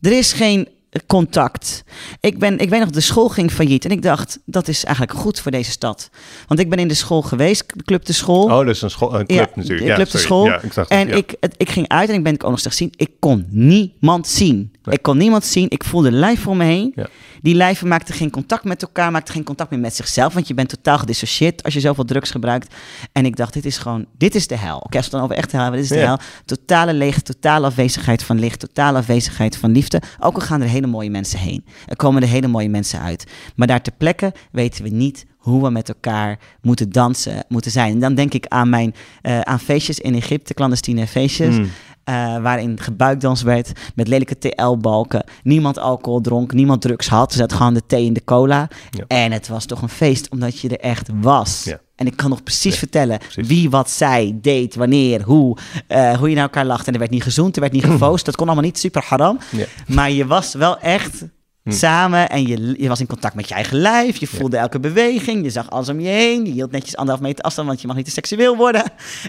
Er 0.00 0.12
is 0.12 0.32
geen 0.32 0.68
contact. 1.06 1.84
Ik, 2.20 2.38
ben, 2.38 2.58
ik 2.58 2.68
weet 2.68 2.80
nog, 2.80 2.90
de 2.90 3.00
school 3.00 3.28
ging 3.28 3.50
failliet. 3.50 3.84
En 3.84 3.90
ik 3.90 4.02
dacht, 4.02 4.38
dat 4.44 4.68
is 4.68 4.84
eigenlijk 4.84 5.16
goed 5.16 5.40
voor 5.40 5.50
deze 5.50 5.70
stad. 5.70 6.10
Want 6.46 6.60
ik 6.60 6.70
ben 6.70 6.78
in 6.78 6.88
de 6.88 6.94
school 6.94 7.22
geweest, 7.22 7.64
Club 7.84 8.04
de 8.04 8.12
School. 8.12 8.44
Oh, 8.44 8.66
dus 8.66 8.82
een, 8.82 8.90
school, 8.90 9.18
een 9.18 9.26
club 9.26 9.56
natuurlijk. 9.56 9.88
Ja, 9.88 9.94
Club 9.94 10.10
de 10.10 10.18
School. 10.18 10.44
Ja, 10.44 10.62
ik 10.62 10.74
en 10.74 11.08
ik, 11.08 11.34
ik 11.56 11.70
ging 11.70 11.88
uit 11.88 12.08
en 12.08 12.14
ik 12.14 12.22
ben 12.22 12.34
ik 12.34 12.44
ook 12.44 12.50
nog 12.50 12.58
steeds 12.58 12.76
zien. 12.76 12.92
Ik 12.96 13.10
kon 13.18 13.46
niemand 13.50 14.28
zien. 14.28 14.71
Ik 14.90 15.02
kon 15.02 15.16
niemand 15.16 15.44
zien. 15.44 15.66
Ik 15.70 15.84
voelde 15.84 16.12
lijf 16.12 16.40
voor 16.40 16.56
me 16.56 16.64
heen. 16.64 16.92
Ja. 16.94 17.06
Die 17.42 17.54
lijven 17.54 17.88
maakten 17.88 18.14
geen 18.14 18.30
contact 18.30 18.64
met 18.64 18.82
elkaar, 18.82 19.10
maakten 19.10 19.34
geen 19.34 19.44
contact 19.44 19.70
meer 19.70 19.80
met 19.80 19.94
zichzelf. 19.94 20.34
Want 20.34 20.48
je 20.48 20.54
bent 20.54 20.68
totaal 20.68 20.98
gedissocieerd 20.98 21.62
als 21.62 21.74
je 21.74 21.80
zoveel 21.80 22.04
drugs 22.04 22.30
gebruikt. 22.30 22.74
En 23.12 23.24
ik 23.24 23.36
dacht, 23.36 23.52
dit 23.52 23.64
is 23.64 23.78
gewoon, 23.78 24.06
dit 24.18 24.34
is 24.34 24.46
de 24.46 24.56
hel. 24.56 24.78
Oké, 24.78 24.96
als 24.96 25.06
we 25.06 25.12
dan 25.12 25.22
over 25.22 25.36
echt 25.36 25.52
hel 25.52 25.62
hebben, 25.62 25.80
dit 25.80 25.90
is 25.90 25.96
de 25.96 26.04
hel. 26.04 26.18
Totale 26.44 26.94
leeg, 26.94 27.20
totale 27.22 27.66
afwezigheid 27.66 28.22
van 28.22 28.38
licht, 28.38 28.60
totale 28.60 28.98
afwezigheid 28.98 29.56
van 29.56 29.72
liefde. 29.72 30.02
Ook 30.18 30.34
al 30.34 30.40
gaan 30.40 30.60
er 30.60 30.68
hele 30.68 30.86
mooie 30.86 31.10
mensen 31.10 31.38
heen. 31.38 31.64
Er 31.86 31.96
komen 31.96 32.22
er 32.22 32.28
hele 32.28 32.48
mooie 32.48 32.68
mensen 32.68 33.00
uit. 33.00 33.26
Maar 33.56 33.66
daar 33.66 33.82
ter 33.82 33.92
plekke 33.98 34.32
weten 34.50 34.84
we 34.84 34.90
niet 34.90 35.26
hoe 35.36 35.62
we 35.62 35.70
met 35.70 35.88
elkaar 35.88 36.38
moeten 36.60 36.90
dansen, 36.90 37.44
moeten 37.48 37.70
zijn. 37.70 37.92
En 37.92 38.00
dan 38.00 38.14
denk 38.14 38.34
ik 38.34 38.46
aan 38.46 38.68
mijn 38.68 38.94
uh, 39.22 39.40
aan 39.40 39.60
feestjes 39.60 39.98
in 39.98 40.14
Egypte, 40.14 40.54
clandestine 40.54 41.06
feestjes. 41.06 41.56
Mm. 41.56 41.70
Uh, 42.08 42.42
waarin 42.42 42.80
gebuikdans 42.80 43.42
werd 43.42 43.72
met 43.94 44.08
lelijke 44.08 44.38
TL-balken. 44.38 45.24
Niemand 45.42 45.78
alcohol 45.78 46.20
dronk, 46.20 46.52
niemand 46.52 46.82
drugs 46.82 47.08
had. 47.08 47.32
Ze 47.32 47.38
zat 47.38 47.52
gewoon 47.52 47.74
de 47.74 47.86
thee 47.86 48.04
in 48.04 48.12
de 48.12 48.24
cola. 48.24 48.68
En 49.06 49.32
het 49.32 49.48
was 49.48 49.64
toch 49.64 49.82
een 49.82 49.88
feest 49.88 50.30
omdat 50.30 50.58
je 50.58 50.68
er 50.68 50.80
echt 50.80 51.08
was. 51.20 51.64
Ja. 51.64 51.80
En 51.96 52.06
ik 52.06 52.16
kan 52.16 52.30
nog 52.30 52.42
precies 52.42 52.78
vertellen 52.78 53.18
wie 53.34 53.70
wat 53.70 53.90
zei, 53.90 54.40
deed, 54.40 54.74
wanneer, 54.74 55.22
hoe. 55.22 55.56
Uh, 55.88 56.16
hoe 56.16 56.28
je 56.28 56.34
naar 56.34 56.44
elkaar 56.44 56.66
lacht. 56.66 56.86
En 56.86 56.92
er 56.92 56.98
werd 56.98 57.10
niet 57.10 57.22
gezoend, 57.22 57.54
er 57.54 57.60
werd 57.60 57.72
niet 57.72 57.84
gefoost. 57.92 58.24
Dat 58.24 58.36
kon 58.36 58.46
allemaal 58.46 58.64
niet, 58.64 58.78
super 58.78 59.04
haram. 59.06 59.38
Maar 59.86 60.10
je 60.10 60.26
was 60.26 60.54
wel 60.54 60.78
echt. 60.78 61.24
Samen. 61.64 62.28
En 62.28 62.46
je, 62.46 62.74
je 62.78 62.88
was 62.88 63.00
in 63.00 63.06
contact 63.06 63.34
met 63.34 63.48
je 63.48 63.54
eigen 63.54 63.78
lijf. 63.78 64.16
Je 64.16 64.26
voelde 64.26 64.56
elke 64.56 64.80
beweging. 64.80 65.44
Je 65.44 65.50
zag 65.50 65.70
alles 65.70 65.88
om 65.88 66.00
je 66.00 66.08
heen. 66.08 66.44
Je 66.44 66.52
hield 66.52 66.70
netjes 66.70 66.96
anderhalf 66.96 67.26
meter 67.26 67.44
afstand, 67.44 67.68
want 67.68 67.80
je 67.80 67.86
mag 67.86 67.96
niet 67.96 68.04
te 68.04 68.10
seksueel 68.10 68.56
worden. 68.56 68.84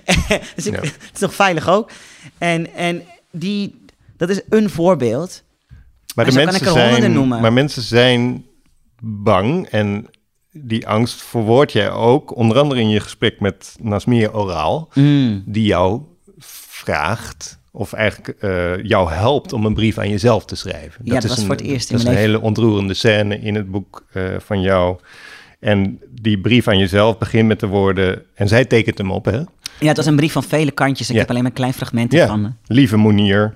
dus 0.56 0.65
ik, 0.65 0.76
het 0.82 1.10
is 1.13 1.19
toch 1.19 1.34
veilig 1.34 1.69
ook. 1.69 1.91
En, 2.38 2.74
en 2.74 3.04
die, 3.32 3.86
dat 4.17 4.30
is 4.30 4.41
een 4.50 4.69
voorbeeld. 4.69 5.43
Maar, 6.15 6.26
de 6.26 6.32
mensen 6.32 6.72
zijn, 6.72 7.13
noemen. 7.13 7.41
maar 7.41 7.54
mensen 7.54 7.82
zijn 7.82 8.46
bang 9.02 9.67
en 9.67 10.08
die 10.52 10.88
angst 10.88 11.22
verwoord 11.22 11.72
jij 11.72 11.91
ook, 11.91 12.36
onder 12.36 12.58
andere 12.60 12.82
in 12.82 12.89
je 12.89 13.00
gesprek 13.00 13.39
met 13.39 13.76
Nasmir 13.82 14.34
Oraal, 14.34 14.89
mm. 14.93 15.43
die 15.46 15.65
jou 15.65 16.02
vraagt 16.38 17.60
of 17.75 17.93
eigenlijk 17.93 18.43
uh, 18.43 18.83
jou 18.83 19.12
helpt 19.12 19.53
om 19.53 19.65
een 19.65 19.73
brief 19.73 19.97
aan 19.97 20.09
jezelf 20.09 20.45
te 20.45 20.55
schrijven. 20.55 21.01
Ja, 21.03 21.13
dat, 21.13 21.23
is 21.23 21.38
een, 21.38 21.45
voor 21.45 21.55
het 21.55 21.63
eerst 21.63 21.91
Dat 21.91 21.99
is 21.99 22.05
een 22.05 22.15
hele 22.15 22.41
ontroerende 22.41 22.93
scène 22.93 23.39
in 23.39 23.55
het 23.55 23.71
boek 23.71 24.05
uh, 24.13 24.36
van 24.39 24.62
jou. 24.62 24.99
En 25.59 25.99
die 26.09 26.39
brief 26.39 26.67
aan 26.67 26.77
jezelf 26.77 27.17
begint 27.17 27.47
met 27.47 27.59
de 27.59 27.67
woorden... 27.67 28.23
En 28.36 28.47
zij 28.47 28.65
tekent 28.65 28.97
hem 28.97 29.12
op, 29.12 29.25
hè? 29.25 29.38
Ja, 29.79 29.88
het 29.88 29.97
was 29.97 30.05
een 30.05 30.15
brief 30.15 30.31
van 30.31 30.43
vele 30.43 30.71
kantjes. 30.71 31.09
Ik 31.09 31.15
heb 31.15 31.29
alleen 31.29 31.43
maar 31.43 31.51
klein 31.51 31.73
fragmenten 31.73 32.19
ja. 32.19 32.27
van. 32.27 32.57
Lieve 32.65 32.97
Monier, 32.97 33.55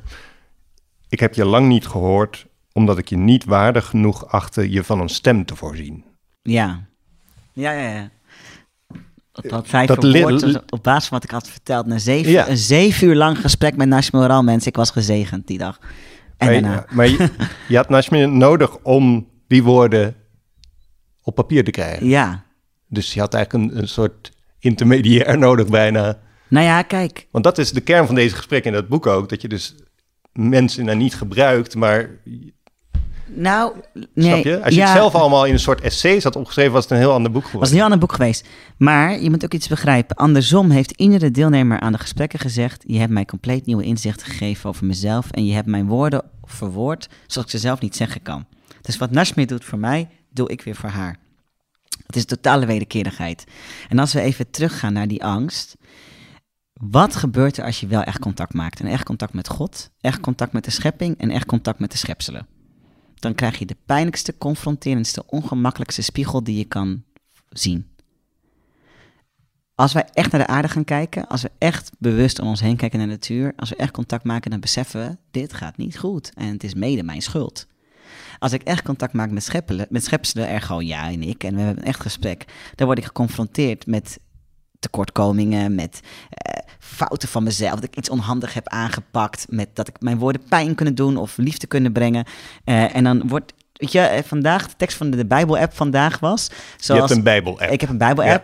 ik 1.10 1.20
heb 1.20 1.34
je 1.34 1.46
lang 1.46 1.68
niet 1.68 1.88
gehoord... 1.88 2.46
omdat 2.74 2.98
ik 2.98 3.10
je 3.10 3.18
niet 3.18 3.46
waardig 3.46 3.86
genoeg 3.86 4.28
achtte 4.28 4.72
je 4.72 4.84
van 4.84 5.00
een 5.00 5.10
stem 5.10 5.46
te 5.46 5.56
voorzien. 5.56 6.04
Ja, 6.42 6.88
ja, 7.54 7.72
ja, 7.72 7.90
ja 7.90 8.10
dat 9.42 9.68
zij 9.68 9.86
dat 9.86 9.98
verwoord 10.00 10.72
op 10.72 10.84
basis 10.84 11.08
van 11.08 11.18
wat 11.18 11.24
ik 11.24 11.32
had 11.32 11.50
verteld. 11.50 11.86
Na 11.86 11.98
zeven, 11.98 12.50
Een 12.50 12.58
zeven 12.58 13.08
uur 13.08 13.16
lang 13.16 13.38
gesprek 13.38 13.76
met 13.76 13.88
Nashmi 13.88 14.20
Oral, 14.20 14.44
mensen. 14.44 14.68
Ik 14.68 14.76
was 14.76 14.92
gezegend 14.92 15.48
die 15.48 15.58
dag. 15.58 15.80
En 16.38 16.48
maar, 16.52 16.62
daarna. 16.62 16.86
Maar 16.92 17.08
je, 17.08 17.30
je 17.68 17.76
had 17.76 17.90
Nashmi 17.90 18.26
nodig 18.26 18.78
om 18.78 19.28
die 19.48 19.64
woorden 19.64 20.16
op 21.22 21.36
papier 21.36 21.64
te 21.64 21.72
krijgen. 21.72 22.08
Ja. 22.08 22.44
Dus 22.88 23.14
je 23.14 23.20
had 23.20 23.34
eigenlijk 23.34 23.72
een, 23.72 23.78
een 23.82 23.88
soort 23.88 24.32
intermediair 24.60 25.38
nodig 25.48 25.68
bijna. 25.68 26.20
Nou 26.48 26.66
ja, 26.66 26.82
kijk. 26.82 27.28
Want 27.32 27.44
dat 27.44 27.58
is 27.58 27.72
de 27.72 27.82
kern 27.82 28.06
van 28.06 28.16
deze 28.16 28.36
gesprek 28.36 28.66
in 28.66 28.74
dat 28.74 28.88
boek 28.88 29.06
ook. 29.06 29.30
Dat 29.30 29.42
je 29.42 29.48
dus 29.48 29.76
mensen 30.32 30.86
nou 30.86 30.98
niet 30.98 31.16
gebruikt, 31.16 31.76
maar 31.76 32.10
Nou, 33.40 33.74
nee. 33.92 34.32
Snap 34.32 34.44
je? 34.44 34.64
Als 34.64 34.76
je 34.76 34.82
het 34.82 34.90
zelf 34.90 35.16
allemaal 35.16 35.46
in 35.46 35.54
een 35.54 35.60
soort 35.60 35.82
essays 35.82 36.24
had 36.24 36.36
opgeschreven, 36.36 36.72
was 36.72 36.84
het 36.84 36.92
een 36.92 36.98
heel 36.98 37.12
ander 37.12 37.32
boek 37.32 37.46
geworden. 37.46 37.60
was 37.60 37.70
een 37.70 37.76
heel 37.76 37.84
ander 37.84 38.00
boek 38.00 38.12
geweest. 38.12 38.48
Maar 38.78 39.22
je 39.22 39.30
moet 39.30 39.44
ook 39.44 39.54
iets 39.54 39.68
begrijpen. 39.68 40.16
Andersom 40.16 40.70
heeft 40.70 40.92
iedere 40.92 41.32
deelnemer 41.32 41.80
aan 41.80 41.92
de 41.92 41.98
gesprekken 41.98 42.40
gezegd... 42.40 42.84
je 42.88 43.00
hebt 43.00 43.12
mij 43.12 43.26
compleet 43.26 43.66
nieuwe 43.66 43.84
inzichten 43.84 44.28
gegeven 44.28 44.70
over 44.70 44.86
mezelf... 44.86 45.32
en 45.32 45.46
je 45.46 45.54
hebt 45.54 45.68
mijn 45.68 45.88
woorden 45.88 46.24
verwoord 46.44 47.10
zoals 47.28 47.48
ik 47.48 47.54
ze 47.54 47.58
zelf 47.58 47.80
niet 47.80 47.96
zeggen 47.96 48.22
kan. 48.22 48.46
Dus 48.82 48.98
wat 48.98 49.12
Nashmi 49.12 49.46
doet 49.46 49.66
voor 49.66 49.80
mij, 49.80 50.10
doe 50.30 50.50
ik 50.50 50.62
weer 50.62 50.76
voor 50.76 50.90
haar. 50.90 51.18
Het 52.06 52.16
is 52.16 52.26
totale 52.26 52.66
wederkerigheid. 52.66 53.44
En 53.90 54.00
als 54.00 54.14
we 54.14 54.22
even 54.22 54.50
teruggaan 54.50 54.94
naar 54.94 55.08
die 55.08 55.24
angst... 55.24 55.76
Wat 56.82 57.16
gebeurt 57.16 57.58
er 57.58 57.64
als 57.64 57.80
je 57.80 57.88
wel 57.88 58.04
echt 58.04 58.20
contact 58.20 58.54
maakt? 58.54 58.80
En 58.80 58.88
echt 58.88 59.04
contact 59.04 59.34
met 59.34 59.48
God, 59.48 59.90
echt 60.02 60.20
contact 60.20 60.54
met 60.54 60.64
de 60.64 60.72
schepping 60.72 61.18
en 61.18 61.32
echt 61.32 61.46
contact 61.46 61.80
met 61.80 61.92
de 61.92 61.98
schepselen. 61.98 62.48
Dan 63.20 63.36
krijg 63.36 63.60
je 63.60 63.66
de 63.66 63.78
pijnlijkste, 63.86 64.38
confronterendste, 64.38 65.26
ongemakkelijkste 65.26 66.02
spiegel 66.02 66.44
die 66.44 66.58
je 66.58 66.66
kan 66.66 67.04
zien. 67.50 67.88
Als 69.76 69.94
wij 69.94 70.10
echt 70.14 70.32
naar 70.32 70.42
de 70.42 70.48
aarde 70.48 70.68
gaan 70.68 70.84
kijken, 70.84 71.28
als 71.28 71.42
we 71.42 71.52
echt 71.58 71.92
bewust 71.98 72.40
om 72.40 72.48
ons 72.48 72.60
heen 72.60 72.76
kijken 72.76 72.98
naar 73.00 73.08
de 73.08 73.14
natuur, 73.14 73.54
als 73.56 73.70
we 73.70 73.76
echt 73.76 73.92
contact 73.92 74.24
maken, 74.24 74.52
dan 74.52 74.60
beseffen 74.60 75.08
we, 75.08 75.18
dit 75.32 75.54
gaat 75.54 75.78
niet 75.78 75.98
goed 75.98 76.32
en 76.34 76.48
het 76.48 76.64
is 76.64 76.74
mede 76.74 77.04
mijn 77.04 77.22
schuld. 77.22 77.68
Als 78.40 78.52
ik 78.52 78.62
echt 78.64 78.84
contact 78.84 79.14
maak 79.14 79.32
met, 79.32 79.44
scheppelen, 79.44 79.88
met 79.90 80.04
schepselen, 80.04 80.50
ergo 80.50 80.82
ja 80.82 81.12
en 81.12 81.24
ik, 81.24 81.44
en 81.44 81.56
we 81.56 81.62
hebben 81.62 81.84
een 81.84 81.90
echt 81.90 82.02
gesprek, 82.02 82.46
dan 82.76 82.86
word 82.86 82.98
ik 82.98 83.06
geconfronteerd 83.06 83.86
met 83.86 84.20
tekortkomingen, 84.80 85.76
met 85.76 86.00
uh, 86.02 86.62
fouten 86.80 87.30
van 87.30 87.44
mezelf, 87.44 87.74
dat 87.74 87.84
ik 87.84 87.96
iets 87.96 88.10
onhandig 88.10 88.54
heb 88.54 88.68
aangepakt, 88.68 89.46
met 89.50 89.70
dat 89.74 89.88
ik 89.88 89.96
mijn 90.00 90.18
woorden 90.18 90.42
pijn 90.50 90.76
kunnen 90.76 90.96
doen 90.96 91.18
of 91.18 91.38
liefde 91.38 91.68
kunnen 91.68 91.92
brengen. 91.92 92.26
Uh, 92.66 92.96
en 92.96 93.04
dan 93.04 93.28
wordt, 93.28 93.54
weet 93.74 93.92
je, 93.92 94.00
eh, 94.00 94.24
vandaag, 94.24 94.68
de 94.68 94.76
tekst 94.78 94.98
van 94.98 95.10
de, 95.10 95.18
de 95.18 95.26
Bijbel-app 95.26 95.74
vandaag 95.76 96.20
was... 96.20 96.50
Zoals, 96.78 96.86
je 96.86 96.94
hebt 96.94 97.12
een 97.12 97.24
Bijbel-app. 97.24 97.72
Ik 97.72 97.82
heb 97.82 97.90
een 97.90 97.98
Bijbel-app. 97.98 98.44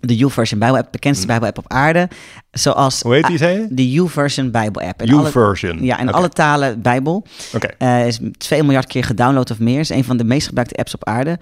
De 0.00 0.16
YouVersion 0.16 0.58
Bijbel-app, 0.58 0.92
bekendste 0.92 1.24
mm. 1.24 1.30
Bijbel-app 1.30 1.58
op 1.58 1.72
aarde. 1.72 2.08
Zoals, 2.50 3.02
Hoe 3.02 3.14
heet 3.14 3.26
die, 3.26 3.38
zei 3.38 3.60
je? 3.60 3.66
De 3.70 3.90
YouVersion 3.90 4.50
Bijbel-app. 4.50 5.00
YouVersion. 5.04 5.84
Ja, 5.84 5.98
in 5.98 6.12
alle 6.12 6.28
talen 6.28 6.82
Bijbel. 6.82 7.26
Oké. 7.54 7.70
Okay. 7.72 8.06
is 8.06 8.18
2 8.38 8.62
miljard 8.62 8.86
keer 8.86 9.04
gedownload 9.04 9.50
of 9.50 9.58
meer. 9.58 9.80
Is 9.80 9.88
een 9.88 10.04
van 10.04 10.16
de 10.16 10.24
meest 10.24 10.46
gebruikte 10.46 10.76
apps 10.76 10.94
op 10.94 11.04
aarde. 11.04 11.38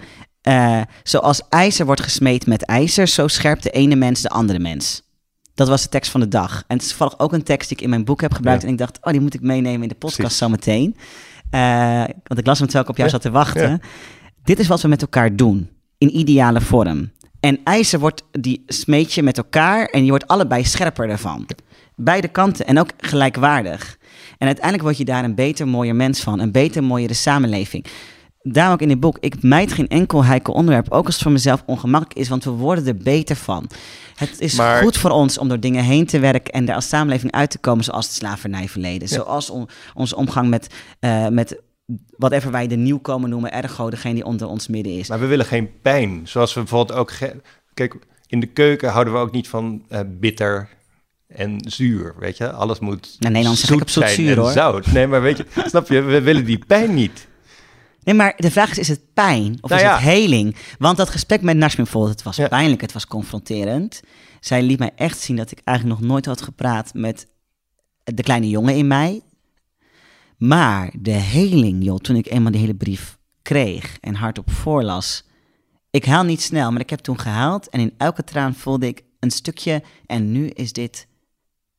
Uh, 0.47 0.81
zoals 1.03 1.41
ijzer 1.49 1.85
wordt 1.85 2.01
gesmeed 2.01 2.47
met 2.47 2.63
ijzer, 2.63 3.07
zo 3.07 3.27
scherpt 3.27 3.63
de 3.63 3.69
ene 3.69 3.95
mens 3.95 4.21
de 4.21 4.29
andere 4.29 4.59
mens. 4.59 5.01
Dat 5.53 5.67
was 5.67 5.81
de 5.81 5.89
tekst 5.89 6.11
van 6.11 6.19
de 6.19 6.27
dag. 6.27 6.63
En 6.67 6.75
het 6.75 6.81
is 6.81 6.87
toevallig 6.87 7.19
ook 7.19 7.33
een 7.33 7.43
tekst 7.43 7.69
die 7.69 7.77
ik 7.77 7.83
in 7.83 7.89
mijn 7.89 8.05
boek 8.05 8.21
heb 8.21 8.33
gebruikt. 8.33 8.63
En 8.63 8.69
ik 8.69 8.77
dacht, 8.77 8.97
oh, 9.01 9.11
die 9.11 9.21
moet 9.21 9.33
ik 9.33 9.41
meenemen 9.41 9.81
in 9.81 9.87
de 9.87 9.95
podcast 9.95 10.37
zometeen. 10.37 10.95
Uh, 11.51 12.03
want 12.23 12.39
ik 12.39 12.45
las 12.45 12.57
hem 12.57 12.67
terwijl 12.67 12.83
ik 12.83 12.89
op 12.89 12.97
jou 12.97 13.09
zat 13.09 13.21
te 13.21 13.31
wachten. 13.31 13.81
Dit 14.43 14.59
is 14.59 14.67
wat 14.67 14.81
we 14.81 14.87
met 14.87 15.01
elkaar 15.01 15.35
doen, 15.35 15.69
in 15.97 16.17
ideale 16.17 16.61
vorm. 16.61 17.11
En 17.39 17.59
ijzer 17.63 17.99
wordt, 17.99 18.23
die 18.31 18.63
smeet 18.67 19.13
je 19.13 19.23
met 19.23 19.37
elkaar 19.37 19.85
en 19.85 20.03
je 20.03 20.09
wordt 20.09 20.27
allebei 20.27 20.65
scherper 20.65 21.09
ervan. 21.09 21.47
Beide 21.95 22.27
kanten 22.27 22.65
en 22.65 22.79
ook 22.79 22.89
gelijkwaardig. 22.97 23.97
En 24.37 24.45
uiteindelijk 24.45 24.83
word 24.83 24.97
je 24.97 25.05
daar 25.05 25.23
een 25.23 25.35
beter, 25.35 25.67
mooier 25.67 25.95
mens 25.95 26.19
van. 26.19 26.39
Een 26.39 26.51
beter, 26.51 26.83
mooiere 26.83 27.13
samenleving 27.13 27.85
daarom 28.43 28.73
ook 28.73 28.81
in 28.81 28.87
dit 28.87 28.99
boek, 28.99 29.17
ik 29.19 29.43
mijt 29.43 29.73
geen 29.73 29.87
enkel 29.87 30.23
heikel 30.23 30.53
onderwerp, 30.53 30.91
ook 30.91 31.05
als 31.05 31.13
het 31.13 31.23
voor 31.23 31.31
mezelf 31.31 31.63
ongemakkelijk 31.65 32.19
is, 32.19 32.29
want 32.29 32.43
we 32.43 32.49
worden 32.49 32.87
er 32.87 32.95
beter 32.95 33.35
van. 33.35 33.69
Het 34.15 34.39
is 34.39 34.59
goed 34.59 34.97
voor 34.97 35.09
ons 35.09 35.37
om 35.37 35.47
door 35.47 35.59
dingen 35.59 35.83
heen 35.83 36.05
te 36.05 36.19
werken 36.19 36.53
en 36.53 36.69
er 36.69 36.75
als 36.75 36.87
samenleving 36.87 37.31
uit 37.31 37.49
te 37.49 37.57
komen, 37.57 37.83
zoals 37.83 38.05
het 38.05 38.15
slavernijverleden. 38.15 39.07
Zoals 39.07 39.49
on, 39.49 39.69
onze 39.93 40.15
omgang 40.15 40.49
met, 40.49 40.67
uh, 40.99 41.27
met 41.27 41.61
whatever 42.17 42.51
wij 42.51 42.67
de 42.67 42.75
nieuwkomer 42.75 43.29
noemen, 43.29 43.51
ergo, 43.51 43.89
degene 43.89 44.13
die 44.13 44.25
onder 44.25 44.47
ons 44.47 44.67
midden 44.67 44.97
is. 44.97 45.07
Maar 45.07 45.19
we 45.19 45.25
willen 45.25 45.45
geen 45.45 45.69
pijn, 45.81 46.21
zoals 46.23 46.53
we 46.53 46.59
bijvoorbeeld 46.59 46.99
ook... 46.99 47.11
Kijk, 47.73 47.95
in 48.27 48.39
de 48.39 48.45
keuken 48.45 48.89
houden 48.89 49.13
we 49.13 49.19
ook 49.19 49.31
niet 49.31 49.47
van 49.47 49.85
uh, 49.89 49.99
bitter 50.07 50.69
en 51.27 51.57
zuur, 51.65 52.15
weet 52.19 52.37
je? 52.37 52.51
Alles 52.51 52.79
moet 52.79 53.15
nou, 53.19 53.33
Nederlands 53.33 53.65
zoet 53.65 53.81
op 53.81 53.89
zoet 53.89 54.09
zuur, 54.09 54.37
hoor. 54.37 54.51
zout. 54.51 54.91
Nee, 54.91 55.07
maar 55.07 55.21
weet 55.21 55.37
je, 55.37 55.45
snap 55.65 55.87
je, 55.87 56.01
we 56.01 56.21
willen 56.21 56.45
die 56.45 56.65
pijn 56.67 56.93
niet. 56.93 57.27
Nee, 58.03 58.15
maar 58.15 58.33
de 58.37 58.51
vraag 58.51 58.71
is, 58.71 58.77
is 58.77 58.87
het 58.87 59.13
pijn 59.13 59.57
of 59.61 59.69
nou 59.69 59.81
is 59.81 59.87
het 59.87 59.99
heling? 59.99 60.55
Want 60.77 60.97
dat 60.97 61.09
gesprek 61.09 61.41
met 61.41 61.57
Nashmin 61.57 61.83
bijvoorbeeld, 61.83 62.13
het 62.13 62.23
was 62.23 62.47
pijnlijk, 62.47 62.81
het 62.81 62.93
was 62.93 63.07
confronterend. 63.07 64.01
Zij 64.39 64.63
liet 64.63 64.79
mij 64.79 64.91
echt 64.95 65.19
zien 65.19 65.35
dat 65.35 65.51
ik 65.51 65.61
eigenlijk 65.63 65.99
nog 65.99 66.09
nooit 66.09 66.25
had 66.25 66.41
gepraat 66.41 66.93
met 66.93 67.27
de 68.03 68.23
kleine 68.23 68.49
jongen 68.49 68.75
in 68.75 68.87
mij. 68.87 69.21
Maar 70.37 70.93
de 70.99 71.11
heling, 71.11 71.83
joh, 71.83 71.97
toen 71.97 72.15
ik 72.15 72.27
eenmaal 72.27 72.51
die 72.51 72.61
hele 72.61 72.75
brief 72.75 73.17
kreeg 73.41 73.97
en 73.99 74.15
hardop 74.15 74.51
voorlas. 74.51 75.23
Ik 75.89 76.05
haal 76.05 76.23
niet 76.23 76.41
snel, 76.41 76.71
maar 76.71 76.81
ik 76.81 76.89
heb 76.89 76.99
toen 76.99 77.19
gehaald 77.19 77.69
en 77.69 77.79
in 77.79 77.93
elke 77.97 78.23
traan 78.23 78.55
voelde 78.55 78.87
ik 78.87 79.03
een 79.19 79.31
stukje 79.31 79.83
en 80.05 80.31
nu 80.31 80.47
is 80.47 80.73
dit 80.73 81.07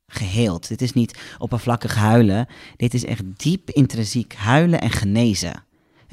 geheeld. 0.07 0.69
Dit 0.69 0.83
is 0.83 0.93
niet 0.93 1.19
oppervlakkig 1.39 1.95
huilen. 1.95 2.47
Dit 2.77 2.95
is 2.95 3.05
echt 3.05 3.23
diep 3.37 3.71
intrinsiek 3.71 4.35
huilen 4.35 4.81
en 4.81 4.91
genezen. 4.91 5.65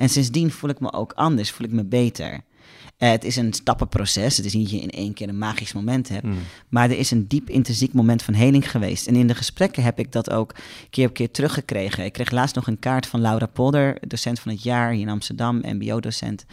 En 0.01 0.09
sindsdien 0.09 0.51
voel 0.51 0.69
ik 0.69 0.79
me 0.79 0.93
ook 0.93 1.13
anders, 1.13 1.51
voel 1.51 1.67
ik 1.67 1.73
me 1.73 1.83
beter. 1.83 2.33
Uh, 2.33 3.09
het 3.09 3.23
is 3.23 3.35
een 3.35 3.53
stappenproces. 3.53 4.37
Het 4.37 4.45
is 4.45 4.53
niet 4.53 4.69
dat 4.69 4.79
je 4.79 4.81
in 4.81 4.89
één 4.89 5.13
keer 5.13 5.29
een 5.29 5.37
magisch 5.37 5.73
moment 5.73 6.09
hebt. 6.09 6.25
Hmm. 6.25 6.37
Maar 6.69 6.89
er 6.89 6.97
is 6.97 7.11
een 7.11 7.27
diep 7.27 7.49
intrinsiek 7.49 7.93
moment 7.93 8.23
van 8.23 8.33
heling 8.33 8.71
geweest. 8.71 9.07
En 9.07 9.15
in 9.15 9.27
de 9.27 9.35
gesprekken 9.35 9.83
heb 9.83 9.99
ik 9.99 10.11
dat 10.11 10.31
ook 10.31 10.55
keer 10.89 11.07
op 11.07 11.13
keer 11.13 11.31
teruggekregen. 11.31 12.05
Ik 12.05 12.13
kreeg 12.13 12.31
laatst 12.31 12.55
nog 12.55 12.67
een 12.67 12.79
kaart 12.79 13.05
van 13.05 13.21
Laura 13.21 13.45
Polder, 13.45 13.97
docent 14.07 14.39
van 14.39 14.51
het 14.51 14.63
jaar 14.63 14.91
hier 14.91 15.01
in 15.01 15.09
Amsterdam, 15.09 15.61
MBO-docent. 15.65 16.45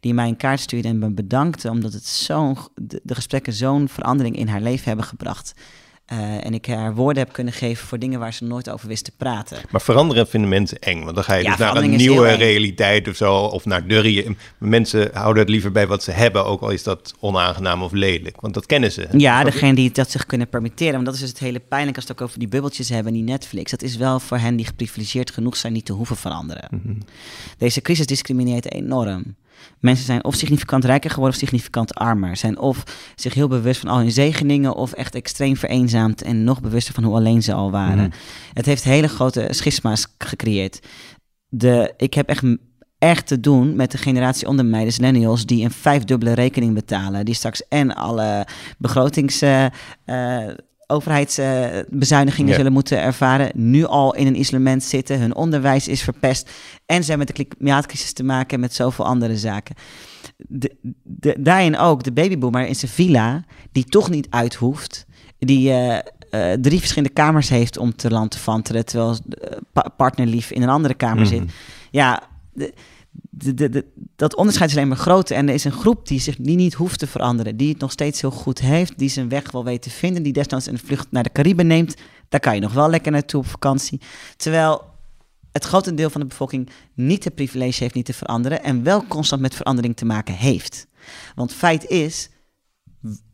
Die 0.00 0.14
mij 0.14 0.28
een 0.28 0.36
kaart 0.36 0.60
stuurde 0.60 0.88
en 0.88 0.98
me 0.98 1.10
bedankte 1.10 1.70
omdat 1.70 1.92
het 1.92 2.06
zo'n, 2.06 2.56
de, 2.74 3.00
de 3.02 3.14
gesprekken 3.14 3.52
zo'n 3.52 3.88
verandering 3.88 4.36
in 4.36 4.48
haar 4.48 4.62
leven 4.62 4.86
hebben 4.86 5.04
gebracht. 5.04 5.54
Uh, 6.12 6.44
en 6.46 6.54
ik 6.54 6.66
haar 6.66 6.94
woorden 6.94 7.22
heb 7.22 7.32
kunnen 7.32 7.52
geven 7.52 7.86
voor 7.86 7.98
dingen 7.98 8.18
waar 8.18 8.32
ze 8.32 8.44
nooit 8.44 8.70
over 8.70 8.88
wist 8.88 9.04
te 9.04 9.12
praten. 9.16 9.58
Maar 9.70 9.80
veranderen 9.80 10.28
vinden 10.28 10.50
mensen 10.50 10.78
eng. 10.78 11.02
Want 11.02 11.14
dan 11.14 11.24
ga 11.24 11.34
je 11.34 11.44
dus 11.44 11.56
naar 11.56 11.76
een 11.76 11.90
nieuwe 11.90 12.32
realiteit 12.32 13.08
of 13.08 13.16
zo. 13.16 13.34
Of 13.34 13.64
naar 13.64 13.86
de 13.86 14.34
Mensen 14.58 15.10
houden 15.12 15.42
het 15.42 15.50
liever 15.50 15.72
bij 15.72 15.86
wat 15.86 16.02
ze 16.02 16.10
hebben. 16.10 16.44
Ook 16.44 16.60
al 16.60 16.70
is 16.70 16.82
dat 16.82 17.14
onaangenaam 17.20 17.82
of 17.82 17.92
lelijk. 17.92 18.40
Want 18.40 18.54
dat 18.54 18.66
kennen 18.66 18.92
ze. 18.92 19.08
Ja, 19.16 19.44
degene 19.44 19.74
die 19.74 19.90
dat 19.90 20.10
zich 20.10 20.26
kunnen 20.26 20.48
permitteren. 20.48 20.92
Want 20.92 21.04
dat 21.04 21.14
is 21.14 21.20
dus 21.20 21.28
het 21.28 21.38
hele 21.38 21.60
pijnlijk 21.60 21.96
als 21.96 22.08
het 22.08 22.20
ook 22.20 22.26
over 22.26 22.38
die 22.38 22.48
bubbeltjes 22.48 22.88
hebben. 22.88 23.12
Die 23.12 23.22
Netflix. 23.22 23.70
Dat 23.70 23.82
is 23.82 23.96
wel 23.96 24.20
voor 24.20 24.38
hen 24.38 24.56
die 24.56 24.66
geprivilegeerd 24.66 25.30
genoeg 25.30 25.56
zijn 25.56 25.72
niet 25.72 25.84
te 25.84 25.92
hoeven 25.92 26.16
veranderen. 26.16 26.68
Mhm. 26.70 26.94
Deze 27.58 27.82
crisis 27.82 28.06
discrimineert 28.06 28.72
enorm. 28.72 29.34
Mensen 29.78 30.06
zijn 30.06 30.24
of 30.24 30.34
significant 30.34 30.84
rijker 30.84 31.10
geworden 31.10 31.34
of 31.34 31.40
significant 31.40 31.94
armer. 31.94 32.36
Zijn 32.36 32.58
of 32.58 32.82
zich 33.14 33.34
heel 33.34 33.48
bewust 33.48 33.80
van 33.80 33.88
al 33.88 33.98
hun 33.98 34.12
zegeningen 34.12 34.74
of 34.74 34.92
echt 34.92 35.14
extreem 35.14 35.56
vereenzaamd 35.56 36.22
en 36.22 36.44
nog 36.44 36.60
bewuster 36.60 36.94
van 36.94 37.04
hoe 37.04 37.14
alleen 37.14 37.42
ze 37.42 37.52
al 37.52 37.70
waren. 37.70 38.08
Mhm. 38.08 38.16
Het 38.52 38.66
heeft 38.66 38.84
hele 38.84 39.08
grote 39.08 39.46
schisma's 39.50 40.06
gecreëerd. 40.18 40.80
De, 41.48 41.94
ik 41.96 42.14
heb 42.14 42.28
echt 42.28 42.42
echt 42.98 43.26
te 43.26 43.40
doen 43.40 43.76
met 43.76 43.90
de 43.90 43.98
generatie 43.98 44.48
onder 44.48 44.64
mij, 44.64 44.84
de 44.84 44.94
millennials, 45.00 45.46
die 45.46 45.64
een 45.64 45.70
vijfdubbele 45.70 46.32
rekening 46.32 46.74
betalen. 46.74 47.24
Die 47.24 47.34
straks 47.34 47.68
en 47.68 47.94
alle 47.94 48.46
begrotings... 48.78 49.42
Uh, 49.42 49.66
overheidsbezuinigingen 50.92 52.54
zullen 52.54 52.72
moeten 52.72 53.00
ervaren, 53.00 53.50
nu 53.54 53.84
al 53.84 54.14
in 54.14 54.26
een 54.26 54.38
isolement 54.38 54.82
zitten, 54.82 55.20
hun 55.20 55.34
onderwijs 55.34 55.88
is 55.88 56.02
verpest 56.02 56.50
en 56.86 57.02
ze 57.04 57.08
hebben 57.08 57.26
met 57.26 57.36
de 57.36 57.44
klimaatcrisis 57.44 58.12
te 58.12 58.24
maken 58.24 58.60
met 58.60 58.74
zoveel 58.74 59.04
andere 59.04 59.36
zaken. 59.36 59.74
De, 60.36 60.76
de, 61.02 61.36
daarin 61.38 61.78
ook 61.78 62.02
de 62.02 62.12
babyboomer 62.12 62.66
in 62.66 62.74
zijn 62.74 62.90
villa, 62.90 63.44
die 63.72 63.84
toch 63.84 64.10
niet 64.10 64.26
uit 64.30 64.54
hoeft, 64.54 65.06
die 65.38 65.70
uh, 65.70 65.98
uh, 66.30 66.52
drie 66.52 66.78
verschillende 66.78 67.14
kamers 67.14 67.48
heeft 67.48 67.76
om 67.76 67.96
te 67.96 68.10
land 68.10 68.30
te 68.30 68.38
vanteren, 68.38 68.84
terwijl 68.84 69.18
uh, 69.74 69.82
partnerlief 69.96 70.50
in 70.50 70.62
een 70.62 70.68
andere 70.68 70.94
kamer 70.94 71.26
zit. 71.26 71.40
Mhm. 71.40 71.50
Ja, 71.90 72.22
de, 72.52 72.74
de, 73.54 73.54
de, 73.54 73.84
dat 74.16 74.36
onderscheid 74.36 74.70
is 74.70 74.76
alleen 74.76 74.88
maar 74.88 74.96
groter. 74.96 75.36
En 75.36 75.48
er 75.48 75.54
is 75.54 75.64
een 75.64 75.72
groep 75.72 76.08
die 76.08 76.20
zich 76.20 76.36
die 76.36 76.56
niet 76.56 76.74
hoeft 76.74 76.98
te 76.98 77.06
veranderen. 77.06 77.56
Die 77.56 77.68
het 77.68 77.78
nog 77.78 77.90
steeds 77.90 78.20
heel 78.20 78.30
goed 78.30 78.60
heeft. 78.60 78.98
Die 78.98 79.08
zijn 79.08 79.28
weg 79.28 79.50
wel 79.50 79.64
weet 79.64 79.82
te 79.82 79.90
vinden. 79.90 80.22
Die 80.22 80.32
desnoods 80.32 80.66
een 80.66 80.78
vlucht 80.78 81.06
naar 81.10 81.22
de 81.22 81.32
Cariben 81.32 81.66
neemt. 81.66 81.94
Daar 82.28 82.40
kan 82.40 82.54
je 82.54 82.60
nog 82.60 82.72
wel 82.72 82.90
lekker 82.90 83.12
naartoe 83.12 83.40
op 83.40 83.46
vakantie. 83.46 84.00
Terwijl 84.36 84.84
het 85.52 85.64
grote 85.64 85.94
deel 85.94 86.10
van 86.10 86.20
de 86.20 86.26
bevolking 86.26 86.70
niet 86.94 87.22
de 87.22 87.30
privilege 87.30 87.82
heeft 87.82 87.94
niet 87.94 88.06
te 88.06 88.12
veranderen. 88.12 88.62
En 88.62 88.82
wel 88.82 89.06
constant 89.06 89.42
met 89.42 89.54
verandering 89.54 89.96
te 89.96 90.04
maken 90.04 90.34
heeft. 90.34 90.86
Want 91.34 91.52
feit 91.52 91.86
is, 91.86 92.30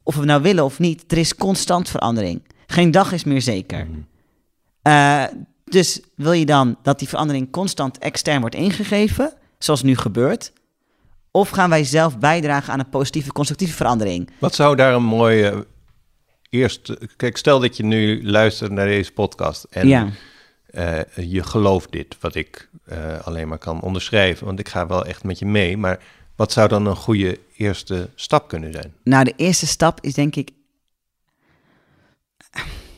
of 0.03 0.17
we 0.17 0.25
nou 0.25 0.43
willen 0.43 0.65
of 0.65 0.79
niet, 0.79 1.13
er 1.13 1.19
is 1.19 1.35
constant 1.35 1.89
verandering. 1.89 2.43
Geen 2.67 2.91
dag 2.91 3.13
is 3.13 3.25
meer 3.25 3.43
zeker. 3.43 3.89
Uh, 4.83 5.25
dus 5.65 6.01
wil 6.15 6.33
je 6.33 6.47
dan 6.47 6.77
dat 6.83 6.99
die 6.99 7.09
verandering 7.09 7.51
constant 7.51 7.99
extern 7.99 8.41
wordt 8.41 8.55
ingegeven 8.55 9.33
zoals 9.59 9.83
nu 9.83 9.97
gebeurt? 9.97 10.53
Of 11.31 11.49
gaan 11.49 11.71
wij 11.71 11.85
zelf 11.85 12.19
bijdragen 12.19 12.73
aan 12.73 12.79
een 12.79 12.89
positieve, 12.89 13.33
constructieve 13.33 13.75
verandering? 13.75 14.31
Wat 14.39 14.55
zou 14.55 14.77
daar 14.77 14.95
een 14.95 15.03
mooie 15.03 15.67
eerst... 16.51 16.93
Kijk, 17.17 17.37
stel 17.37 17.61
dat 17.61 17.77
je 17.77 17.85
nu 17.85 18.31
luistert 18.31 18.71
naar 18.71 18.87
deze 18.87 19.13
podcast 19.13 19.65
en... 19.71 19.89
Ja. 19.89 20.09
eh, 20.67 21.01
je 21.15 21.43
gelooft 21.43 21.93
dit, 21.93 22.17
wat 22.21 22.35
ik 22.35 22.69
eh, 22.85 23.19
alleen 23.25 23.49
maar 23.49 23.59
kan 23.59 23.81
onderschrijven, 23.81 24.47
want 24.47 24.59
ik 24.59 24.69
ga 24.69 24.87
wel 24.87 25.05
echt 25.07 25.25
met 25.25 25.39
je 25.39 25.47
mee. 25.47 25.77
Maar 25.77 25.99
wat 26.37 26.53
zou 26.53 26.69
dan 26.69 26.87
een 26.87 26.97
goede 26.97 27.39
eerste 27.57 28.09
stap 28.15 28.49
kunnen 28.49 28.73
zijn? 28.73 28.95
Nou, 29.05 29.25
de 29.25 29.33
eerste 29.37 29.67
stap 29.67 29.99
is 30.01 30.15
denk 30.15 30.37
ik. 30.37 30.51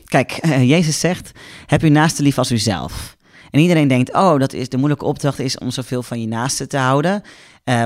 Kijk, 0.05 0.45
uh, 0.45 0.69
Jezus 0.69 0.99
zegt: 0.99 1.31
heb 1.65 1.83
u 1.83 1.89
naaste 1.89 2.23
lief 2.23 2.37
als 2.37 2.51
uzelf. 2.51 3.17
En 3.51 3.59
iedereen 3.59 3.87
denkt: 3.87 4.13
oh, 4.13 4.39
dat 4.39 4.53
is 4.53 4.69
de 4.69 4.77
moeilijke 4.77 5.05
opdracht 5.05 5.39
is 5.39 5.57
om 5.57 5.71
zoveel 5.71 6.03
van 6.03 6.21
je 6.21 6.27
naaste 6.27 6.67
te 6.67 6.77
houden, 6.77 7.23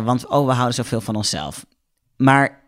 want 0.03 0.27
oh, 0.27 0.45
we 0.45 0.51
houden 0.51 0.75
zoveel 0.75 1.01
van 1.01 1.15
onszelf. 1.15 1.65
Maar 2.17 2.63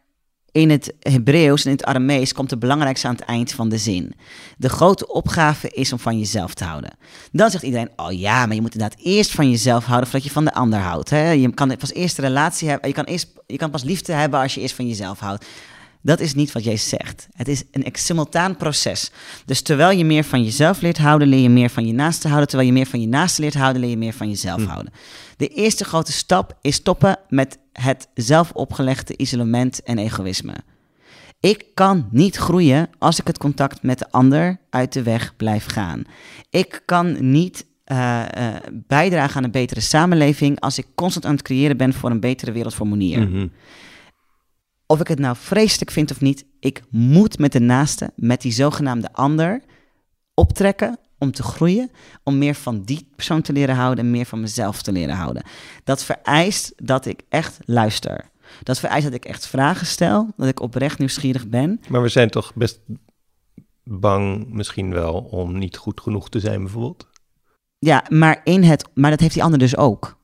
in 0.51 0.69
het 0.69 0.93
Hebreeuws 0.99 1.65
en 1.65 1.71
in 1.71 1.77
het 1.77 1.85
Aramees 1.85 2.33
komt 2.33 2.49
het 2.49 2.59
belangrijkste 2.59 3.07
aan 3.07 3.15
het 3.15 3.23
eind 3.23 3.51
van 3.51 3.69
de 3.69 3.77
zin. 3.77 4.13
De 4.57 4.69
grote 4.69 5.07
opgave 5.07 5.69
is 5.69 5.91
om 5.91 5.99
van 5.99 6.19
jezelf 6.19 6.53
te 6.53 6.63
houden. 6.63 6.97
Dan 7.31 7.49
zegt 7.49 7.63
iedereen, 7.63 7.89
oh 7.95 8.11
ja, 8.11 8.45
maar 8.45 8.55
je 8.55 8.61
moet 8.61 8.73
inderdaad 8.73 8.99
eerst 9.03 9.31
van 9.31 9.49
jezelf 9.49 9.85
houden 9.85 10.09
voordat 10.09 10.27
je 10.27 10.33
van 10.33 10.45
de 10.45 10.53
ander 10.53 10.79
houdt. 10.79 11.09
Hè? 11.09 11.31
Je 11.31 11.53
kan 11.53 11.77
pas 11.77 11.93
eerst 11.93 12.17
een 12.17 12.23
relatie 12.23 12.69
hebben, 12.69 12.87
je 12.87 12.95
kan, 12.95 13.03
eerst, 13.03 13.27
je 13.45 13.57
kan 13.57 13.69
pas 13.69 13.83
liefde 13.83 14.13
hebben 14.13 14.39
als 14.39 14.53
je 14.53 14.61
eerst 14.61 14.75
van 14.75 14.87
jezelf 14.87 15.19
houdt. 15.19 15.45
Dat 16.01 16.19
is 16.19 16.33
niet 16.33 16.51
wat 16.51 16.63
Jezus 16.63 16.89
zegt. 16.89 17.27
Het 17.31 17.47
is 17.47 17.63
een 17.71 17.85
simultaan 17.91 18.57
proces. 18.57 19.11
Dus 19.45 19.61
terwijl 19.61 19.97
je 19.97 20.05
meer 20.05 20.23
van 20.23 20.43
jezelf 20.43 20.81
leert 20.81 20.97
houden, 20.97 21.27
leer 21.27 21.39
je 21.39 21.49
meer 21.49 21.69
van 21.69 21.87
je 21.87 21.93
naaste 21.93 22.27
houden. 22.27 22.47
Terwijl 22.47 22.69
je 22.69 22.75
meer 22.75 22.85
van 22.85 23.01
je 23.01 23.07
naaste 23.07 23.41
leert 23.41 23.53
houden, 23.53 23.81
leer 23.81 23.89
je 23.89 23.97
meer 23.97 24.13
van 24.13 24.29
jezelf 24.29 24.61
hm. 24.61 24.67
houden. 24.67 24.93
De 25.37 25.47
eerste 25.47 25.83
grote 25.83 26.11
stap 26.11 26.57
is 26.61 26.75
stoppen 26.75 27.17
met 27.29 27.57
het 27.71 28.07
zelf 28.13 28.51
opgelegde 28.51 29.17
isolement 29.17 29.83
en 29.83 29.97
egoïsme. 29.97 30.53
Ik 31.39 31.65
kan 31.73 32.07
niet 32.11 32.35
groeien 32.35 32.89
als 32.97 33.19
ik 33.19 33.27
het 33.27 33.37
contact 33.37 33.83
met 33.83 33.99
de 33.99 34.11
ander 34.11 34.59
uit 34.69 34.93
de 34.93 35.03
weg 35.03 35.35
blijf 35.35 35.65
gaan. 35.65 36.03
Ik 36.49 36.81
kan 36.85 37.31
niet 37.31 37.65
uh, 37.91 38.21
uh, 38.37 38.47
bijdragen 38.73 39.35
aan 39.35 39.43
een 39.43 39.51
betere 39.51 39.79
samenleving 39.79 40.59
als 40.59 40.77
ik 40.77 40.85
constant 40.95 41.25
aan 41.25 41.31
het 41.31 41.41
creëren 41.41 41.77
ben 41.77 41.93
voor 41.93 42.11
een 42.11 42.19
betere 42.19 42.51
wereld 42.51 42.73
voor 42.73 42.87
Monier. 42.87 43.19
Mhm. 43.19 43.47
Of 44.87 44.99
ik 44.99 45.07
het 45.07 45.19
nou 45.19 45.35
vreselijk 45.39 45.91
vind 45.91 46.11
of 46.11 46.21
niet, 46.21 46.45
ik 46.59 46.83
moet 46.89 47.39
met 47.39 47.51
de 47.51 47.59
naaste, 47.59 48.11
met 48.15 48.41
die 48.41 48.51
zogenaamde 48.51 49.13
ander, 49.13 49.61
optrekken 50.33 50.99
om 51.17 51.31
te 51.31 51.43
groeien, 51.43 51.91
om 52.23 52.37
meer 52.37 52.55
van 52.55 52.81
die 52.81 53.09
persoon 53.15 53.41
te 53.41 53.53
leren 53.53 53.75
houden 53.75 54.05
en 54.05 54.11
meer 54.11 54.25
van 54.25 54.39
mezelf 54.39 54.81
te 54.81 54.91
leren 54.91 55.15
houden. 55.15 55.43
Dat 55.83 56.03
vereist 56.03 56.73
dat 56.75 57.05
ik 57.05 57.21
echt 57.29 57.59
luister. 57.65 58.29
Dat 58.63 58.79
vereist 58.79 59.03
dat 59.03 59.13
ik 59.13 59.25
echt 59.25 59.47
vragen 59.47 59.85
stel, 59.85 60.33
dat 60.37 60.47
ik 60.47 60.59
oprecht 60.59 60.99
nieuwsgierig 60.99 61.47
ben. 61.47 61.81
Maar 61.89 62.01
we 62.01 62.09
zijn 62.09 62.29
toch 62.29 62.53
best 62.53 62.79
bang 63.83 64.47
misschien 64.49 64.93
wel 64.93 65.13
om 65.13 65.57
niet 65.57 65.77
goed 65.77 66.01
genoeg 66.01 66.29
te 66.29 66.39
zijn 66.39 66.63
bijvoorbeeld? 66.63 67.07
Ja, 67.79 68.05
maar, 68.09 68.41
in 68.43 68.63
het, 68.63 68.89
maar 68.93 69.11
dat 69.11 69.19
heeft 69.19 69.33
die 69.33 69.43
ander 69.43 69.59
dus 69.59 69.77
ook. 69.77 70.16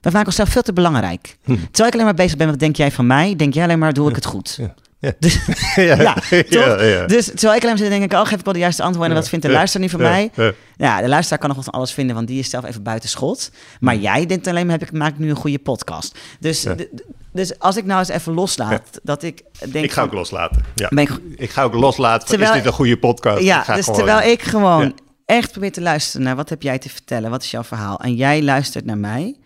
Dat 0.00 0.12
maakt 0.12 0.26
onszelf 0.26 0.48
veel 0.48 0.62
te 0.62 0.72
belangrijk. 0.72 1.36
Hm. 1.44 1.56
Terwijl 1.56 1.88
ik 1.88 1.92
alleen 1.92 2.04
maar 2.04 2.14
bezig 2.14 2.36
ben, 2.36 2.48
wat 2.48 2.58
denk 2.58 2.76
jij 2.76 2.90
van 2.90 3.06
mij? 3.06 3.36
Denk 3.36 3.54
jij 3.54 3.64
alleen 3.64 3.78
maar, 3.78 3.92
doe 3.92 4.08
ik 4.08 4.14
het 4.14 4.24
goed? 4.24 4.56
Ja. 4.60 4.74
Ja. 5.00 5.12
Dus, 5.18 5.38
ja, 5.76 6.82
ja, 6.82 7.06
Dus 7.06 7.24
terwijl 7.24 7.54
ik 7.54 7.62
alleen 7.62 7.78
zit, 7.78 7.88
denk 7.88 8.02
ik, 8.02 8.12
oh, 8.12 8.26
geef 8.26 8.38
ik 8.38 8.44
wel 8.44 8.52
de 8.52 8.60
juiste 8.60 8.82
antwoorden. 8.82 9.14
En 9.14 9.20
wat 9.20 9.28
vindt 9.28 9.46
de 9.46 9.52
luisteraar 9.52 9.86
nu 9.86 9.92
van 9.92 10.00
mij? 10.00 10.30
Ja, 10.76 11.00
de 11.00 11.08
luisteraar 11.08 11.38
kan 11.38 11.48
nog 11.48 11.56
wat 11.56 11.64
van 11.64 11.74
alles 11.74 11.92
vinden, 11.92 12.14
want 12.14 12.28
die 12.28 12.38
is 12.38 12.50
zelf 12.50 12.64
even 12.64 12.82
buiten 12.82 13.08
schot. 13.08 13.50
Maar 13.80 13.96
jij 13.96 14.26
denkt 14.26 14.46
alleen 14.46 14.66
maar, 14.66 14.78
heb 14.78 14.88
ik, 14.88 14.94
maak 14.94 15.12
ik 15.12 15.18
nu 15.18 15.30
een 15.30 15.36
goede 15.36 15.58
podcast. 15.58 16.18
Dus, 16.40 16.66
dus 17.32 17.58
als 17.58 17.76
ik 17.76 17.84
nou 17.84 17.98
eens 17.98 18.08
even 18.08 18.34
loslaat, 18.34 19.00
dat 19.02 19.22
ik 19.22 19.42
denk... 19.58 19.84
Ik 19.84 19.92
ga 19.92 20.02
ook 20.02 20.12
loslaten, 20.12 20.62
ja. 20.74 20.90
Ik, 20.90 21.10
ik, 21.36 21.50
ga 21.50 21.62
ook 21.62 21.74
loslaten, 21.74 22.28
terwijl, 22.28 22.50
is 22.50 22.56
dit 22.56 22.66
een 22.66 22.72
goede 22.72 22.98
podcast? 22.98 23.42
Ja, 23.42 23.64
dus 23.74 23.84
terwijl 23.84 24.30
ik 24.30 24.42
gewoon 24.42 24.94
echt 25.26 25.50
probeer 25.50 25.72
te 25.72 25.80
luisteren 25.80 26.26
naar 26.26 26.36
wat 26.36 26.48
heb 26.48 26.62
jij 26.62 26.78
te 26.78 26.88
vertellen, 26.88 27.30
wat 27.30 27.42
is 27.42 27.50
jouw 27.50 27.64
verhaal? 27.64 28.00
En 28.00 28.14
jij 28.14 28.42
luistert 28.42 28.84
naar 28.84 28.98
mij 28.98 29.36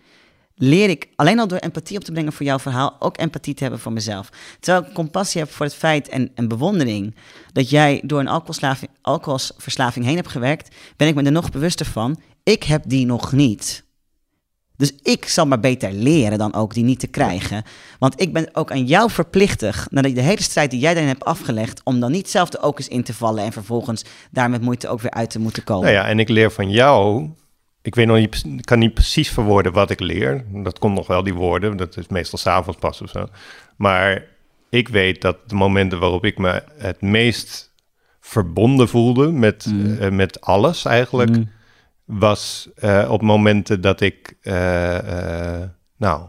leer 0.54 0.90
ik 0.90 1.08
alleen 1.16 1.38
al 1.38 1.48
door 1.48 1.58
empathie 1.58 1.96
op 1.96 2.04
te 2.04 2.12
brengen 2.12 2.32
voor 2.32 2.46
jouw 2.46 2.58
verhaal 2.58 2.96
ook 2.98 3.18
empathie 3.18 3.54
te 3.54 3.62
hebben 3.62 3.80
voor 3.80 3.92
mezelf. 3.92 4.28
Terwijl 4.60 4.84
ik 4.84 4.94
compassie 4.94 5.40
heb 5.40 5.50
voor 5.50 5.66
het 5.66 5.74
feit 5.74 6.08
en, 6.08 6.30
en 6.34 6.48
bewondering 6.48 7.14
dat 7.52 7.70
jij 7.70 8.02
door 8.04 8.20
een 8.20 8.42
alcoholverslaving 9.02 10.04
heen 10.04 10.16
hebt 10.16 10.28
gewerkt, 10.28 10.74
ben 10.96 11.08
ik 11.08 11.14
me 11.14 11.22
er 11.22 11.32
nog 11.32 11.50
bewuster 11.50 11.86
van. 11.86 12.20
Ik 12.42 12.62
heb 12.62 12.82
die 12.86 13.06
nog 13.06 13.32
niet. 13.32 13.84
Dus 14.76 14.92
ik 15.02 15.28
zal 15.28 15.46
maar 15.46 15.60
beter 15.60 15.92
leren 15.92 16.38
dan 16.38 16.54
ook 16.54 16.74
die 16.74 16.84
niet 16.84 16.98
te 16.98 17.06
krijgen. 17.06 17.64
Want 17.98 18.20
ik 18.20 18.32
ben 18.32 18.48
ook 18.52 18.70
aan 18.70 18.86
jou 18.86 19.10
verplichtig, 19.10 19.86
nadat 19.90 20.14
de 20.14 20.20
hele 20.20 20.42
strijd 20.42 20.70
die 20.70 20.80
jij 20.80 20.92
daarin 20.92 21.12
hebt 21.12 21.24
afgelegd, 21.24 21.80
om 21.84 22.00
dan 22.00 22.10
niet 22.10 22.30
zelf 22.30 22.48
de 22.48 22.60
ook 22.60 22.78
eens 22.78 22.88
in 22.88 23.02
te 23.02 23.14
vallen 23.14 23.44
en 23.44 23.52
vervolgens 23.52 24.04
daar 24.30 24.50
met 24.50 24.62
moeite 24.62 24.88
ook 24.88 25.00
weer 25.00 25.10
uit 25.10 25.30
te 25.30 25.38
moeten 25.38 25.64
komen. 25.64 25.84
Nou 25.84 25.94
ja, 25.94 26.06
en 26.06 26.18
ik 26.18 26.28
leer 26.28 26.50
van 26.50 26.70
jou 26.70 27.28
ik 27.84 27.94
weet 27.94 28.06
nog 28.06 28.16
niet, 28.16 28.44
kan 28.60 28.78
niet 28.78 28.94
precies 28.94 29.30
verwoorden 29.30 29.72
wat 29.72 29.90
ik 29.90 30.00
leer. 30.00 30.44
Dat 30.52 30.78
komt 30.78 30.94
nog 30.94 31.06
wel, 31.06 31.22
die 31.22 31.34
woorden. 31.34 31.76
Dat 31.76 31.96
is 31.96 32.08
meestal 32.08 32.38
s'avonds 32.38 32.78
pas 32.78 33.00
of 33.00 33.10
zo. 33.10 33.26
Maar 33.76 34.26
ik 34.68 34.88
weet 34.88 35.20
dat 35.20 35.36
de 35.46 35.54
momenten 35.54 35.98
waarop 35.98 36.24
ik 36.24 36.38
me 36.38 36.62
het 36.78 37.00
meest 37.00 37.74
verbonden 38.20 38.88
voelde 38.88 39.32
met, 39.32 39.66
mm. 39.66 39.98
eh, 39.98 40.10
met 40.10 40.40
alles 40.40 40.84
eigenlijk, 40.84 41.30
mm. 41.30 41.50
was 42.04 42.68
uh, 42.84 43.06
op 43.10 43.22
momenten 43.22 43.80
dat 43.80 44.00
ik, 44.00 44.36
uh, 44.42 45.62
nou, 45.96 46.28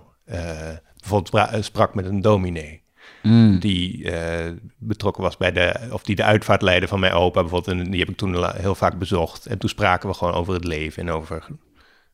bijvoorbeeld 1.00 1.66
sprak 1.66 1.96
met 1.96 2.06
een 2.06 2.22
dominee. 2.22 2.84
Mm. 3.26 3.60
Die 3.60 4.04
uh, 4.04 4.14
betrokken 4.78 5.24
was 5.24 5.38
bij 5.38 5.52
de, 5.52 5.76
of 5.92 6.04
die 6.04 6.16
de 6.16 6.24
uitvaart 6.24 6.62
leidde 6.62 6.88
van 6.88 7.00
mijn 7.00 7.14
opa 7.14 7.42
bijvoorbeeld. 7.42 7.78
En 7.78 7.92
die 7.92 8.00
heb 8.00 8.10
ik 8.10 8.18
toen 8.18 8.56
heel 8.56 8.76
vaak 8.76 8.98
bezocht. 8.98 9.46
En 9.46 9.58
toen 9.58 9.70
spraken 9.70 10.10
we 10.10 10.16
gewoon 10.16 10.34
over 10.34 10.54
het 10.54 10.64
leven 10.64 11.02
en 11.02 11.12
over 11.14 11.48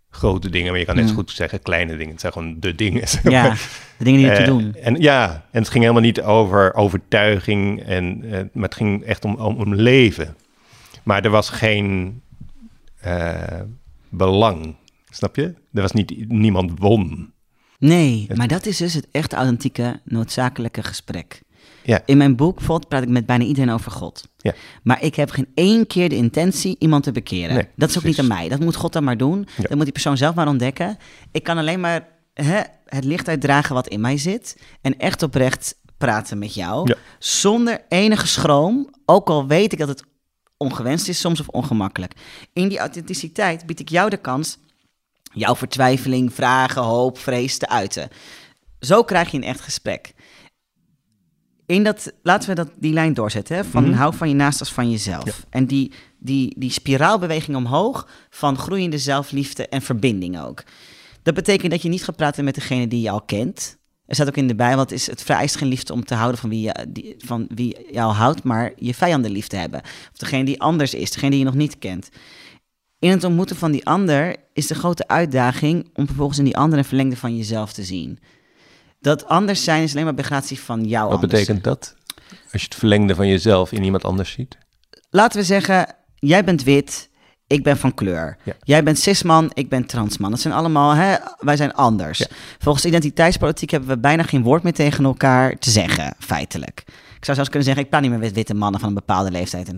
grote 0.09 0.49
dingen. 0.49 0.69
Maar 0.69 0.79
je 0.79 0.85
kan 0.85 0.95
net 0.95 1.05
zo 1.05 1.11
mm. 1.11 1.17
goed 1.17 1.31
zeggen 1.31 1.61
kleine 1.61 1.97
dingen. 1.97 2.11
Het 2.11 2.21
zijn 2.21 2.33
gewoon 2.33 2.59
de 2.59 2.75
dingen. 2.75 3.03
Ja, 3.23 3.49
de 3.97 4.03
dingen 4.03 4.19
die 4.19 4.29
je 4.29 4.35
te 4.35 4.41
eh, 4.41 4.47
doen. 4.47 4.75
En 4.75 4.95
ja, 4.95 5.45
en 5.51 5.59
het 5.59 5.69
ging 5.69 5.83
helemaal 5.83 6.03
niet 6.03 6.21
over 6.21 6.73
overtuiging. 6.73 7.83
En, 7.83 8.25
uh, 8.25 8.31
maar 8.31 8.63
het 8.63 8.75
ging 8.75 9.03
echt 9.03 9.25
om, 9.25 9.35
om, 9.35 9.55
om 9.55 9.75
leven. 9.75 10.35
Maar 11.03 11.23
er 11.23 11.29
was 11.29 11.49
geen 11.49 12.21
belang. 14.09 14.75
Snap 15.09 15.35
je? 15.35 15.43
Er 15.73 15.81
was 15.81 15.91
niet, 15.91 16.29
niemand 16.29 16.71
won. 16.79 17.33
Nee, 17.81 18.27
maar 18.33 18.47
dat 18.47 18.65
is 18.65 18.77
dus 18.77 18.93
het 18.93 19.07
echt 19.11 19.33
authentieke, 19.33 19.99
noodzakelijke 20.03 20.83
gesprek. 20.83 21.41
Ja. 21.83 22.01
In 22.05 22.17
mijn 22.17 22.35
boek 22.35 22.55
bijvoorbeeld 22.55 22.89
praat 22.89 23.03
ik 23.03 23.09
met 23.09 23.25
bijna 23.25 23.43
iedereen 23.43 23.69
over 23.69 23.91
God. 23.91 24.27
Ja. 24.37 24.53
Maar 24.83 25.03
ik 25.03 25.15
heb 25.15 25.29
geen 25.29 25.47
één 25.53 25.87
keer 25.87 26.09
de 26.09 26.15
intentie 26.15 26.75
iemand 26.79 27.03
te 27.03 27.11
bekeren. 27.11 27.67
dat 27.75 27.89
is 27.89 27.97
ook 27.97 28.03
niet 28.03 28.19
aan 28.19 28.27
mij. 28.27 28.49
Dat 28.49 28.59
moet 28.59 28.75
God 28.75 28.93
dan 28.93 29.03
maar 29.03 29.17
doen. 29.17 29.47
Dat 29.61 29.75
moet 29.75 29.83
die 29.83 29.91
persoon 29.91 30.17
zelf 30.17 30.35
maar 30.35 30.47
ontdekken. 30.47 30.97
Ik 31.31 31.43
kan 31.43 31.57
alleen 31.57 31.79
maar 31.79 32.07
hè, 32.33 32.61
het 32.85 33.03
licht 33.03 33.27
uitdragen 33.27 33.75
wat 33.75 33.87
in 33.87 34.01
mij 34.01 34.17
zit. 34.17 34.57
En 34.81 34.97
echt 34.97 35.23
oprecht 35.23 35.75
praten 35.97 36.37
met 36.37 36.53
jou. 36.53 36.93
Zonder 37.19 37.81
enige 37.87 38.27
schroom. 38.27 38.89
Ook 39.05 39.29
al 39.29 39.47
weet 39.47 39.73
ik 39.73 39.79
dat 39.79 39.87
het 39.87 40.03
ongewenst 40.57 41.07
is 41.07 41.19
soms 41.19 41.39
of 41.39 41.47
ongemakkelijk. 41.47 42.13
In 42.53 42.67
die 42.67 42.79
authenticiteit 42.79 43.65
bied 43.65 43.79
ik 43.79 43.89
jou 43.89 44.09
de 44.09 44.17
kans 44.17 44.57
jouw 45.33 45.55
vertwijfeling, 45.55 46.33
vragen, 46.33 46.81
hoop, 46.81 47.17
vrees 47.17 47.57
te 47.57 47.69
uiten. 47.69 48.09
Zo 48.79 49.03
krijg 49.03 49.31
je 49.31 49.37
een 49.37 49.43
echt 49.43 49.61
gesprek. 49.61 50.13
In 51.65 51.83
dat, 51.83 52.13
laten 52.23 52.49
we 52.49 52.55
dat, 52.55 52.71
die 52.75 52.93
lijn 52.93 53.13
doorzetten, 53.13 53.55
hè? 53.55 53.63
van 53.63 53.87
mm 53.87 53.93
hou 53.93 54.15
van 54.15 54.29
je 54.29 54.35
naast 54.35 54.59
als 54.59 54.71
van 54.71 54.91
jezelf. 54.91 55.45
En 55.49 55.65
die, 55.65 55.91
die, 56.19 56.55
die 56.59 56.71
spiraalbeweging 56.71 57.57
omhoog 57.57 58.07
van 58.29 58.57
groeiende 58.57 58.97
zelfliefde 58.97 59.67
en 59.67 59.81
verbinding 59.81 60.41
ook. 60.41 60.63
Dat 61.23 61.33
betekent 61.33 61.71
dat 61.71 61.81
je 61.81 61.89
niet 61.89 62.03
gaat 62.03 62.15
praten 62.15 62.43
met 62.43 62.55
degene 62.55 62.87
die 62.87 63.01
je 63.01 63.09
al 63.09 63.21
kent. 63.21 63.77
Er 64.05 64.15
staat 64.15 64.27
ook 64.27 64.37
in 64.37 64.47
de 64.47 64.55
Bijbel, 64.55 64.79
het, 64.79 64.91
is, 64.91 65.07
het 65.07 65.23
vereist 65.23 65.55
geen 65.55 65.67
liefde 65.67 65.93
om 65.93 66.05
te 66.05 66.13
houden 66.13 66.39
van 66.39 66.49
wie, 66.49 66.61
je, 66.61 66.85
die, 66.89 67.15
van 67.17 67.47
wie 67.55 67.77
jou 67.91 68.13
houdt, 68.13 68.43
maar 68.43 68.71
je 68.75 68.93
vijanden 68.93 69.31
lief 69.31 69.47
te 69.47 69.55
hebben. 69.55 69.81
Of 69.81 70.17
degene 70.17 70.43
die 70.43 70.61
anders 70.61 70.93
is, 70.93 71.11
degene 71.11 71.29
die 71.29 71.39
je 71.39 71.45
nog 71.45 71.53
niet 71.53 71.79
kent. 71.79 72.09
In 73.01 73.11
het 73.11 73.23
ontmoeten 73.23 73.55
van 73.55 73.71
die 73.71 73.85
ander 73.85 74.35
is 74.53 74.67
de 74.67 74.75
grote 74.75 75.07
uitdaging 75.07 75.89
om 75.93 76.05
vervolgens 76.05 76.37
in 76.37 76.43
die 76.43 76.57
andere 76.57 76.81
een 76.81 76.87
verlengde 76.87 77.15
van 77.15 77.37
jezelf 77.37 77.73
te 77.73 77.83
zien. 77.83 78.19
Dat 78.99 79.25
anders 79.25 79.63
zijn 79.63 79.83
is 79.83 79.91
alleen 79.91 80.03
maar 80.03 80.13
begratie 80.13 80.59
van 80.59 80.83
jou. 80.85 81.09
Wat 81.09 81.19
betekent 81.19 81.63
dat? 81.63 81.95
Als 82.51 82.61
je 82.61 82.67
het 82.67 82.75
verlengde 82.75 83.15
van 83.15 83.27
jezelf 83.27 83.71
in 83.71 83.83
iemand 83.83 84.03
anders 84.03 84.31
ziet? 84.31 84.57
Laten 85.09 85.39
we 85.39 85.45
zeggen, 85.45 85.95
jij 86.15 86.43
bent 86.43 86.63
wit, 86.63 87.09
ik 87.47 87.63
ben 87.63 87.77
van 87.77 87.93
kleur. 87.93 88.37
Jij 88.63 88.83
bent 88.83 88.99
cisman, 88.99 89.51
ik 89.53 89.69
ben 89.69 89.85
transman. 89.85 90.31
Dat 90.31 90.39
zijn 90.39 90.53
allemaal, 90.53 90.91
hè, 90.91 91.15
wij 91.39 91.55
zijn 91.55 91.73
anders. 91.73 92.25
Volgens 92.59 92.85
identiteitspolitiek 92.85 93.69
hebben 93.69 93.89
we 93.89 93.97
bijna 93.97 94.23
geen 94.23 94.43
woord 94.43 94.63
meer 94.63 94.73
tegen 94.73 95.03
elkaar 95.03 95.57
te 95.57 95.69
zeggen, 95.69 96.15
feitelijk. 96.19 96.83
Ik 97.17 97.25
zou 97.25 97.37
zelfs 97.37 97.49
kunnen 97.49 97.63
zeggen, 97.63 97.83
ik 97.83 97.89
praat 97.89 98.01
niet 98.01 98.11
meer 98.11 98.19
met 98.19 98.33
witte 98.33 98.53
mannen 98.53 98.79
van 98.79 98.89
een 98.89 98.95
bepaalde 98.95 99.31
leeftijd. 99.31 99.73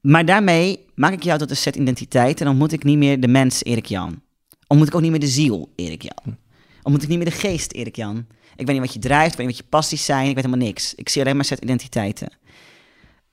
Maar 0.00 0.24
daarmee 0.24 0.86
maak 0.94 1.12
ik 1.12 1.22
jou 1.22 1.38
tot 1.38 1.50
een 1.50 1.56
set 1.56 1.76
identiteit 1.76 2.38
en 2.38 2.44
dan 2.44 2.48
ontmoet 2.48 2.72
ik 2.72 2.84
niet 2.84 2.98
meer 2.98 3.20
de 3.20 3.28
mens 3.28 3.64
Erik 3.64 3.86
Jan. 3.86 4.22
Ontmoet 4.66 4.88
ik 4.88 4.94
ook 4.94 5.00
niet 5.00 5.10
meer 5.10 5.20
de 5.20 5.28
ziel 5.28 5.72
Erik 5.76 6.02
Jan. 6.02 6.36
Ontmoet 6.82 7.02
ik 7.02 7.08
niet 7.08 7.18
meer 7.18 7.30
de 7.30 7.36
geest 7.36 7.72
Erik 7.72 7.96
Jan. 7.96 8.26
Ik 8.56 8.66
weet 8.66 8.74
niet 8.76 8.84
wat 8.84 8.94
je 8.94 9.00
drijft, 9.00 9.30
ik 9.30 9.36
weet 9.36 9.46
niet 9.46 9.56
wat 9.56 9.64
je 9.64 9.70
passies 9.70 10.04
zijn, 10.04 10.28
ik 10.28 10.34
weet 10.34 10.44
helemaal 10.44 10.66
niks. 10.66 10.94
Ik 10.94 11.08
zie 11.08 11.22
alleen 11.22 11.36
maar 11.36 11.44
set 11.44 11.62
identiteiten. 11.62 12.32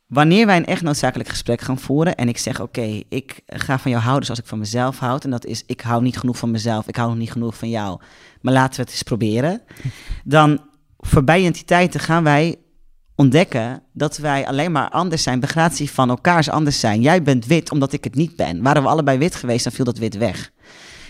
wanneer 0.07 0.45
wij 0.45 0.57
een 0.57 0.65
echt 0.65 0.81
noodzakelijk 0.81 1.29
gesprek 1.29 1.61
gaan 1.61 1.79
voeren 1.79 2.15
en 2.15 2.27
ik 2.27 2.37
zeg: 2.37 2.61
Oké, 2.61 3.01
ik 3.09 3.41
ga 3.45 3.79
van 3.79 3.91
jou 3.91 4.03
houden 4.03 4.25
zoals 4.25 4.39
ik 4.39 4.47
van 4.47 4.59
mezelf 4.59 4.99
houd. 4.99 5.23
En 5.23 5.29
dat 5.29 5.45
is: 5.45 5.63
ik 5.65 5.81
hou 5.81 6.01
niet 6.01 6.17
genoeg 6.17 6.37
van 6.37 6.51
mezelf, 6.51 6.87
ik 6.87 6.95
hou 6.95 7.09
nog 7.09 7.17
niet 7.17 7.31
genoeg 7.31 7.57
van 7.57 7.69
jou. 7.69 7.99
Maar 8.41 8.53
laten 8.53 8.75
we 8.75 8.81
het 8.81 8.91
eens 8.91 9.03
proberen. 9.03 9.61
Dan 10.23 10.61
voorbij 10.97 11.39
identiteiten 11.39 11.99
gaan 11.99 12.23
wij 12.23 12.55
ontdekken 13.17 13.83
dat 13.93 14.17
wij 14.17 14.47
alleen 14.47 14.71
maar 14.71 14.89
anders 14.89 15.23
zijn. 15.23 15.39
Begratie 15.39 15.91
van 15.91 16.09
elkaars 16.09 16.49
anders 16.49 16.79
zijn. 16.79 17.01
Jij 17.01 17.21
bent 17.23 17.45
wit 17.45 17.71
omdat 17.71 17.93
ik 17.93 18.03
het 18.03 18.15
niet 18.15 18.35
ben. 18.35 18.61
Waren 18.61 18.83
we 18.83 18.89
allebei 18.89 19.17
wit 19.17 19.35
geweest, 19.35 19.63
dan 19.63 19.73
viel 19.73 19.85
dat 19.85 19.97
wit 19.97 20.17
weg. 20.17 20.51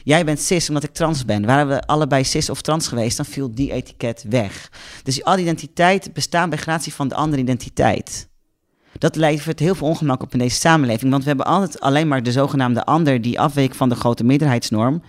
Jij 0.03 0.25
bent 0.25 0.39
cis 0.39 0.67
omdat 0.67 0.83
ik 0.83 0.93
trans 0.93 1.25
ben. 1.25 1.45
Waren 1.45 1.67
we 1.67 1.81
allebei 1.81 2.23
cis 2.23 2.49
of 2.49 2.61
trans 2.61 2.87
geweest, 2.87 3.17
dan 3.17 3.25
viel 3.25 3.55
die 3.55 3.71
etiket 3.71 4.25
weg. 4.29 4.71
Dus 5.03 5.23
al 5.23 5.33
die 5.33 5.43
identiteiten 5.43 6.13
bestaan 6.13 6.49
bij 6.49 6.57
gratie 6.57 6.93
van 6.93 7.07
de 7.07 7.15
andere 7.15 7.41
identiteit. 7.41 8.27
Dat 8.97 9.15
levert 9.15 9.59
heel 9.59 9.75
veel 9.75 9.87
ongemak 9.87 10.21
op 10.21 10.33
in 10.33 10.39
deze 10.39 10.59
samenleving. 10.59 11.11
Want 11.11 11.23
we 11.23 11.29
hebben 11.29 11.45
altijd 11.45 11.79
alleen 11.79 12.07
maar 12.07 12.23
de 12.23 12.31
zogenaamde 12.31 12.85
ander 12.85 13.21
die 13.21 13.39
afweek 13.39 13.75
van 13.75 13.89
de 13.89 13.95
grote 13.95 14.23
meerderheidsnorm 14.23 15.01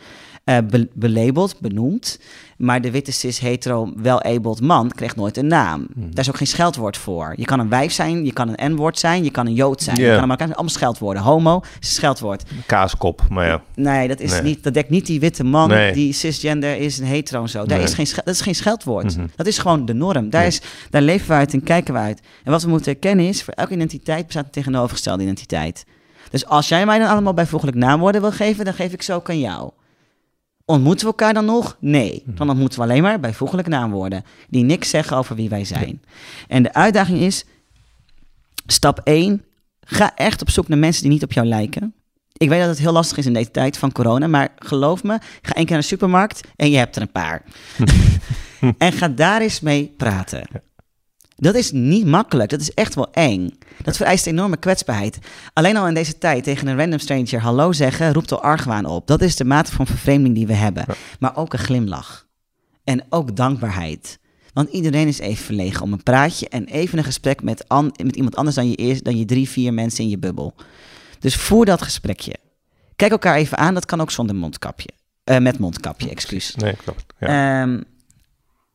uh, 0.48 0.58
belabeld, 0.94 1.60
benoemd. 1.60 2.18
Maar 2.56 2.80
de 2.80 2.90
witte 2.90 3.12
cis-hetero 3.12 3.92
wel-abled 3.96 4.60
man 4.60 4.90
kreeg 4.90 5.16
nooit 5.16 5.36
een 5.36 5.46
naam. 5.46 5.86
Hmm. 5.94 6.14
Daar 6.14 6.24
is 6.24 6.28
ook 6.28 6.36
geen 6.36 6.46
scheldwoord 6.46 6.96
voor. 6.96 7.32
Je 7.36 7.44
kan 7.44 7.58
een 7.58 7.68
wijf 7.68 7.92
zijn, 7.92 8.24
je 8.24 8.32
kan 8.32 8.54
een 8.56 8.72
N-woord 8.72 8.98
zijn, 8.98 9.24
je 9.24 9.30
kan 9.30 9.46
een 9.46 9.54
Jood 9.54 9.82
zijn. 9.82 9.96
Je 9.96 10.16
kan 10.16 10.30
een, 10.30 10.38
allemaal 10.38 10.68
scheldwoorden. 10.68 11.22
Homo 11.22 11.60
is 11.60 11.88
een 11.88 11.94
scheldwoord. 11.94 12.42
Kaaskop, 12.66 13.22
maar 13.28 13.46
ja. 13.46 13.62
Nee, 13.74 14.08
dat, 14.08 14.20
is 14.20 14.42
Niet, 14.42 14.62
dat 14.62 14.74
dekt 14.74 14.90
niet 14.90 15.06
die 15.06 15.20
witte 15.20 15.44
man 15.44 15.72
die 15.92 16.12
cisgender 16.12 16.76
is, 16.76 16.98
een 16.98 17.06
hetero 17.06 17.42
en 17.42 17.48
zo. 17.48 17.66
Daar 17.66 17.80
is 17.80 17.94
geen, 17.94 18.06
dat 18.14 18.34
is 18.34 18.40
geen 18.40 18.54
scheldwoord. 18.54 19.16
Mhm. 19.16 19.26
Dat 19.36 19.46
is 19.46 19.58
gewoon 19.58 19.84
de 19.84 19.94
norm. 19.94 20.30
Daar, 20.30 20.46
is, 20.46 20.60
daar 20.90 21.02
leven 21.02 21.28
we 21.28 21.34
uit 21.34 21.52
en 21.52 21.62
kijken 21.62 21.94
we 21.94 22.00
uit. 22.00 22.20
En 22.44 22.52
wat 22.52 22.62
we 22.62 22.68
moeten 22.68 22.92
herkennen 22.92 23.26
is, 23.26 23.42
voor 23.42 23.54
elke 23.54 23.74
identiteit 23.74 24.24
bestaat 24.26 24.44
een 24.44 24.50
tegenovergestelde 24.50 25.22
identiteit. 25.22 25.84
Dus 26.30 26.46
als 26.46 26.68
jij 26.68 26.86
mij 26.86 26.98
dan 26.98 27.08
allemaal 27.08 27.34
bijvoeglijk 27.34 27.76
naamwoorden 27.76 28.20
wil 28.20 28.32
geven, 28.32 28.64
dan 28.64 28.74
geef 28.74 28.92
ik 28.92 29.02
zo 29.02 29.14
ook 29.14 29.28
aan 29.28 29.40
jou. 29.40 29.70
Ontmoeten 30.70 31.06
we 31.06 31.12
elkaar 31.12 31.34
dan 31.34 31.44
nog? 31.44 31.76
Nee. 31.80 32.22
Mhm. 32.26 32.36
Dan 32.36 32.48
ontmoeten 32.48 32.78
we 32.78 32.84
alleen 32.84 33.02
maar 33.02 33.20
bijvoeglijke 33.20 33.70
naamwoorden 33.70 34.24
die 34.48 34.64
niks 34.64 34.90
zeggen 34.90 35.16
over 35.16 35.36
wie 35.36 35.48
wij 35.48 35.64
zijn. 35.64 36.02
En 36.48 36.62
de 36.62 36.74
uitdaging 36.74 37.18
is: 37.18 37.44
stap 38.66 39.00
1, 39.04 39.44
ga 39.80 40.14
echt 40.14 40.40
op 40.40 40.50
zoek 40.50 40.68
naar 40.68 40.78
mensen 40.78 41.02
die 41.02 41.12
niet 41.12 41.22
op 41.22 41.32
jou 41.32 41.46
lijken. 41.46 41.94
Ik 42.32 42.48
weet 42.48 42.60
dat 42.60 42.68
het 42.68 42.78
heel 42.78 42.92
lastig 42.92 43.16
is 43.16 43.26
in 43.26 43.32
deze 43.32 43.50
tijd 43.50 43.78
van 43.78 43.92
corona, 43.92 44.26
maar 44.26 44.48
geloof 44.58 45.02
me, 45.02 45.18
ga 45.42 45.52
één 45.54 45.64
keer 45.64 45.72
naar 45.72 45.80
de 45.80 45.86
supermarkt 45.86 46.40
en 46.56 46.70
je 46.70 46.76
hebt 46.76 46.96
er 46.96 47.02
een 47.02 47.12
paar. 47.12 47.42
en 48.78 48.92
ga 48.92 49.08
daar 49.08 49.40
eens 49.40 49.60
mee 49.60 49.94
praten. 49.96 50.48
Dat 51.40 51.54
is 51.54 51.72
niet 51.72 52.06
makkelijk. 52.06 52.50
Dat 52.50 52.60
is 52.60 52.74
echt 52.74 52.94
wel 52.94 53.12
eng. 53.12 53.58
Dat 53.82 53.96
vereist 53.96 54.26
enorme 54.26 54.56
kwetsbaarheid. 54.56 55.18
Alleen 55.52 55.76
al 55.76 55.88
in 55.88 55.94
deze 55.94 56.18
tijd 56.18 56.44
tegen 56.44 56.66
een 56.66 56.76
random 56.76 56.98
stranger 56.98 57.40
hallo 57.40 57.72
zeggen 57.72 58.12
roept 58.12 58.32
al 58.32 58.42
argwaan 58.42 58.84
op. 58.84 59.06
Dat 59.06 59.22
is 59.22 59.36
de 59.36 59.44
mate 59.44 59.72
van 59.72 59.86
vervreemding 59.86 60.34
die 60.34 60.46
we 60.46 60.52
hebben. 60.52 60.84
Maar 61.18 61.36
ook 61.36 61.52
een 61.52 61.58
glimlach. 61.58 62.26
En 62.84 63.04
ook 63.08 63.36
dankbaarheid. 63.36 64.18
Want 64.52 64.70
iedereen 64.70 65.08
is 65.08 65.18
even 65.18 65.44
verlegen 65.44 65.82
om 65.82 65.92
een 65.92 66.02
praatje 66.02 66.48
en 66.48 66.64
even 66.64 66.98
een 66.98 67.04
gesprek 67.04 67.42
met, 67.42 67.64
met 68.02 68.16
iemand 68.16 68.36
anders 68.36 68.56
dan 68.56 68.70
je, 68.70 68.76
eerst, 68.76 69.04
dan 69.04 69.18
je 69.18 69.24
drie, 69.24 69.48
vier 69.48 69.74
mensen 69.74 70.04
in 70.04 70.10
je 70.10 70.18
bubbel. 70.18 70.54
Dus 71.18 71.36
voer 71.36 71.64
dat 71.64 71.82
gesprekje. 71.82 72.34
Kijk 72.96 73.10
elkaar 73.10 73.36
even 73.36 73.58
aan, 73.58 73.74
dat 73.74 73.86
kan 73.86 74.00
ook 74.00 74.10
zonder 74.10 74.36
mondkapje. 74.36 74.88
Uh, 75.24 75.38
met 75.38 75.58
mondkapje, 75.58 76.10
excuus. 76.10 76.54
Nee, 76.54 76.76
klopt. 76.76 77.04
Ja. 77.18 77.62
Um, 77.62 77.84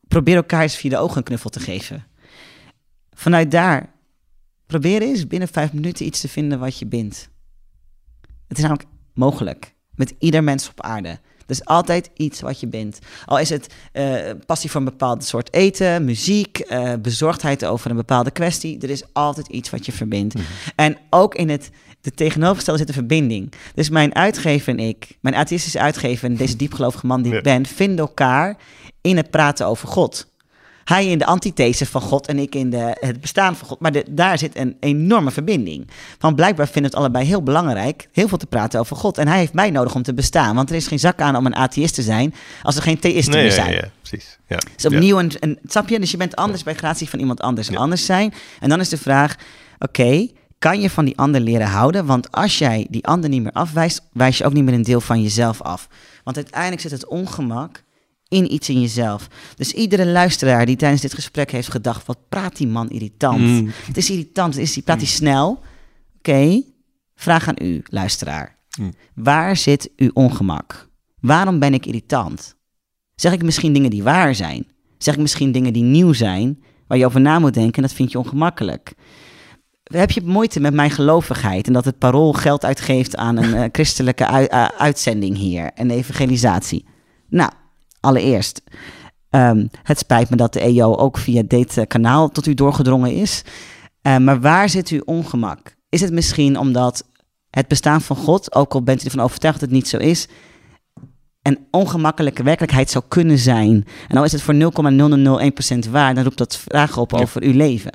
probeer 0.08 0.36
elkaar 0.36 0.62
eens 0.62 0.76
via 0.76 0.90
de 0.90 0.98
ogen 0.98 1.16
een 1.16 1.22
knuffel 1.22 1.50
te 1.50 1.60
geven. 1.60 2.04
Vanuit 3.14 3.50
daar, 3.50 3.92
probeer 4.66 5.02
eens 5.02 5.26
binnen 5.26 5.48
vijf 5.48 5.72
minuten 5.72 6.06
iets 6.06 6.20
te 6.20 6.28
vinden 6.28 6.58
wat 6.58 6.78
je 6.78 6.86
bindt. 6.86 7.28
Het 8.48 8.56
is 8.56 8.62
namelijk 8.62 8.88
mogelijk. 9.14 9.74
Met 9.94 10.14
ieder 10.18 10.44
mens 10.44 10.68
op 10.68 10.80
aarde. 10.80 11.08
Er 11.46 11.50
is 11.50 11.64
altijd 11.64 12.10
iets 12.14 12.40
wat 12.40 12.60
je 12.60 12.66
bindt. 12.66 12.98
Al 13.24 13.38
is 13.38 13.48
het 13.48 13.74
uh, 13.92 14.30
passie 14.46 14.70
voor 14.70 14.80
een 14.80 14.86
bepaald 14.86 15.24
soort 15.24 15.52
eten, 15.52 16.04
muziek, 16.04 16.70
uh, 16.70 16.92
bezorgdheid 17.02 17.64
over 17.64 17.90
een 17.90 17.96
bepaalde 17.96 18.30
kwestie. 18.30 18.80
Er 18.80 18.90
is 18.90 19.02
altijd 19.12 19.48
iets 19.48 19.70
wat 19.70 19.86
je 19.86 19.92
verbindt. 19.92 20.34
Mhm. 20.34 20.44
En 20.76 20.96
ook 21.10 21.34
in 21.34 21.48
het 21.48 21.70
de 22.04 22.10
tegenovergestelde 22.10 22.78
zit 22.78 22.88
een 22.88 22.94
verbinding. 22.94 23.52
Dus 23.74 23.88
mijn 23.88 24.14
uitgever 24.14 24.72
en 24.72 24.78
ik, 24.78 25.18
mijn 25.20 25.34
atheïstische 25.34 25.80
uitgever 25.80 26.28
en 26.28 26.36
deze 26.36 26.56
diepgelovige 26.56 27.06
man 27.06 27.22
die 27.22 27.36
ik 27.36 27.42
ben, 27.42 27.66
vinden 27.66 27.98
elkaar 27.98 28.56
in 29.00 29.16
het 29.16 29.30
praten 29.30 29.66
over 29.66 29.88
God. 29.88 30.32
Hij 30.84 31.06
in 31.06 31.18
de 31.18 31.26
antithese 31.26 31.86
van 31.86 32.00
God 32.00 32.26
en 32.26 32.38
ik 32.38 32.54
in 32.54 32.70
de, 32.70 32.96
het 33.00 33.20
bestaan 33.20 33.56
van 33.56 33.68
God. 33.68 33.80
Maar 33.80 33.92
de, 33.92 34.04
daar 34.10 34.38
zit 34.38 34.56
een 34.56 34.76
enorme 34.80 35.30
verbinding. 35.30 35.90
Van 36.18 36.34
blijkbaar 36.34 36.66
vinden 36.66 36.82
we 36.82 36.96
het 36.96 37.06
allebei 37.06 37.24
heel 37.24 37.42
belangrijk, 37.42 38.08
heel 38.12 38.28
veel 38.28 38.38
te 38.38 38.46
praten 38.46 38.80
over 38.80 38.96
God. 38.96 39.18
En 39.18 39.28
hij 39.28 39.38
heeft 39.38 39.52
mij 39.52 39.70
nodig 39.70 39.94
om 39.94 40.02
te 40.02 40.14
bestaan. 40.14 40.54
Want 40.54 40.70
er 40.70 40.76
is 40.76 40.86
geen 40.86 40.98
zak 40.98 41.20
aan 41.20 41.36
om 41.36 41.46
een 41.46 41.56
atheïst 41.56 41.94
te 41.94 42.02
zijn 42.02 42.34
als 42.62 42.76
er 42.76 42.82
geen 42.82 42.98
theïsten 42.98 43.34
meer 43.34 43.52
zijn. 43.52 43.70
Ja, 43.70 43.76
ja, 43.76 43.90
precies. 44.00 44.38
Ja. 44.46 44.58
Dus 44.76 44.84
opnieuw 44.84 45.18
een, 45.18 45.32
een, 45.40 45.58
snap 45.64 45.88
je? 45.88 46.00
Dus 46.00 46.10
je 46.10 46.16
bent 46.16 46.36
anders 46.36 46.62
bij 46.62 46.74
gratie 46.74 47.08
van 47.08 47.18
iemand 47.18 47.40
anders 47.40 47.76
anders 47.76 48.04
zijn. 48.04 48.34
En 48.60 48.68
dan 48.68 48.80
is 48.80 48.88
de 48.88 48.98
vraag, 48.98 49.36
oké, 49.78 50.28
kan 50.58 50.80
je 50.80 50.90
van 50.90 51.04
die 51.04 51.18
ander 51.18 51.40
leren 51.40 51.66
houden? 51.66 52.06
Want 52.06 52.32
als 52.32 52.58
jij 52.58 52.86
die 52.90 53.06
ander 53.06 53.30
niet 53.30 53.42
meer 53.42 53.52
afwijst, 53.52 54.02
wijs 54.12 54.38
je 54.38 54.44
ook 54.44 54.52
niet 54.52 54.64
meer 54.64 54.74
een 54.74 54.82
deel 54.82 55.00
van 55.00 55.22
jezelf 55.22 55.62
af. 55.62 55.88
Want 56.24 56.36
uiteindelijk 56.36 56.82
zit 56.82 56.90
het 56.90 57.06
ongemak 57.06 57.83
in 58.34 58.52
iets 58.52 58.68
in 58.68 58.80
jezelf. 58.80 59.28
Dus 59.56 59.72
iedere 59.72 60.06
luisteraar 60.06 60.66
die 60.66 60.76
tijdens 60.76 61.02
dit 61.02 61.14
gesprek 61.14 61.50
heeft 61.50 61.70
gedacht: 61.70 62.06
wat 62.06 62.18
praat 62.28 62.56
die 62.56 62.66
man 62.66 62.90
irritant? 62.90 63.40
Mm. 63.40 63.70
Het 63.86 63.96
is 63.96 64.10
irritant, 64.10 64.56
is 64.56 64.72
die, 64.72 64.82
praat 64.82 64.96
hij 64.96 65.06
mm. 65.06 65.12
snel? 65.12 65.60
Oké, 66.18 66.62
vraag 67.14 67.48
aan 67.48 67.66
u, 67.66 67.82
luisteraar. 67.84 68.56
Mm. 68.78 68.92
Waar 69.14 69.56
zit 69.56 69.90
uw 69.96 70.10
ongemak? 70.12 70.88
Waarom 71.20 71.58
ben 71.58 71.74
ik 71.74 71.86
irritant? 71.86 72.56
Zeg 73.14 73.32
ik 73.32 73.42
misschien 73.42 73.72
dingen 73.72 73.90
die 73.90 74.02
waar 74.02 74.34
zijn? 74.34 74.66
Zeg 74.98 75.14
ik 75.14 75.20
misschien 75.20 75.52
dingen 75.52 75.72
die 75.72 75.82
nieuw 75.82 76.12
zijn, 76.12 76.62
waar 76.86 76.98
je 76.98 77.06
over 77.06 77.20
na 77.20 77.38
moet 77.38 77.54
denken 77.54 77.74
en 77.74 77.82
dat 77.82 77.92
vind 77.92 78.12
je 78.12 78.18
ongemakkelijk? 78.18 78.94
Heb 79.82 80.10
je 80.10 80.22
moeite 80.24 80.60
met 80.60 80.74
mijn 80.74 80.90
gelovigheid 80.90 81.66
en 81.66 81.72
dat 81.72 81.84
het 81.84 81.98
parool 81.98 82.32
geld 82.32 82.64
uitgeeft 82.64 83.16
aan 83.16 83.36
een 83.36 83.54
uh, 83.54 83.64
christelijke 83.72 84.50
uitzending 84.78 85.36
hier 85.36 85.70
en 85.74 85.90
evangelisatie? 85.90 86.84
Nou, 87.28 87.50
allereerst. 88.04 88.62
Um, 89.30 89.68
het 89.82 89.98
spijt 89.98 90.30
me 90.30 90.36
dat 90.36 90.52
de 90.52 90.60
EO 90.60 90.96
ook 90.96 91.18
via 91.18 91.42
dit 91.46 91.76
uh, 91.76 91.84
kanaal 91.86 92.28
tot 92.28 92.46
u 92.46 92.54
doorgedrongen 92.54 93.12
is. 93.12 93.42
Uh, 94.02 94.16
maar 94.16 94.40
waar 94.40 94.68
zit 94.68 94.88
uw 94.88 95.02
ongemak? 95.04 95.74
Is 95.88 96.00
het 96.00 96.12
misschien 96.12 96.58
omdat 96.58 97.04
het 97.50 97.68
bestaan 97.68 98.00
van 98.00 98.16
God, 98.16 98.54
ook 98.54 98.74
al 98.74 98.82
bent 98.82 99.02
u 99.02 99.04
ervan 99.04 99.24
overtuigd 99.24 99.60
dat 99.60 99.68
het 99.68 99.78
niet 99.78 99.88
zo 99.88 99.96
is, 99.96 100.28
een 101.42 101.66
ongemakkelijke 101.70 102.42
werkelijkheid 102.42 102.90
zou 102.90 103.04
kunnen 103.08 103.38
zijn? 103.38 103.86
En 104.08 104.16
al 104.16 104.24
is 104.24 104.32
het 104.32 104.42
voor 104.42 104.54
0,0001% 105.86 105.90
waar, 105.90 106.14
dan 106.14 106.24
roept 106.24 106.38
dat 106.38 106.56
vragen 106.56 107.02
op 107.02 107.12
over 107.12 107.42
uw 107.42 107.52
leven. 107.52 107.92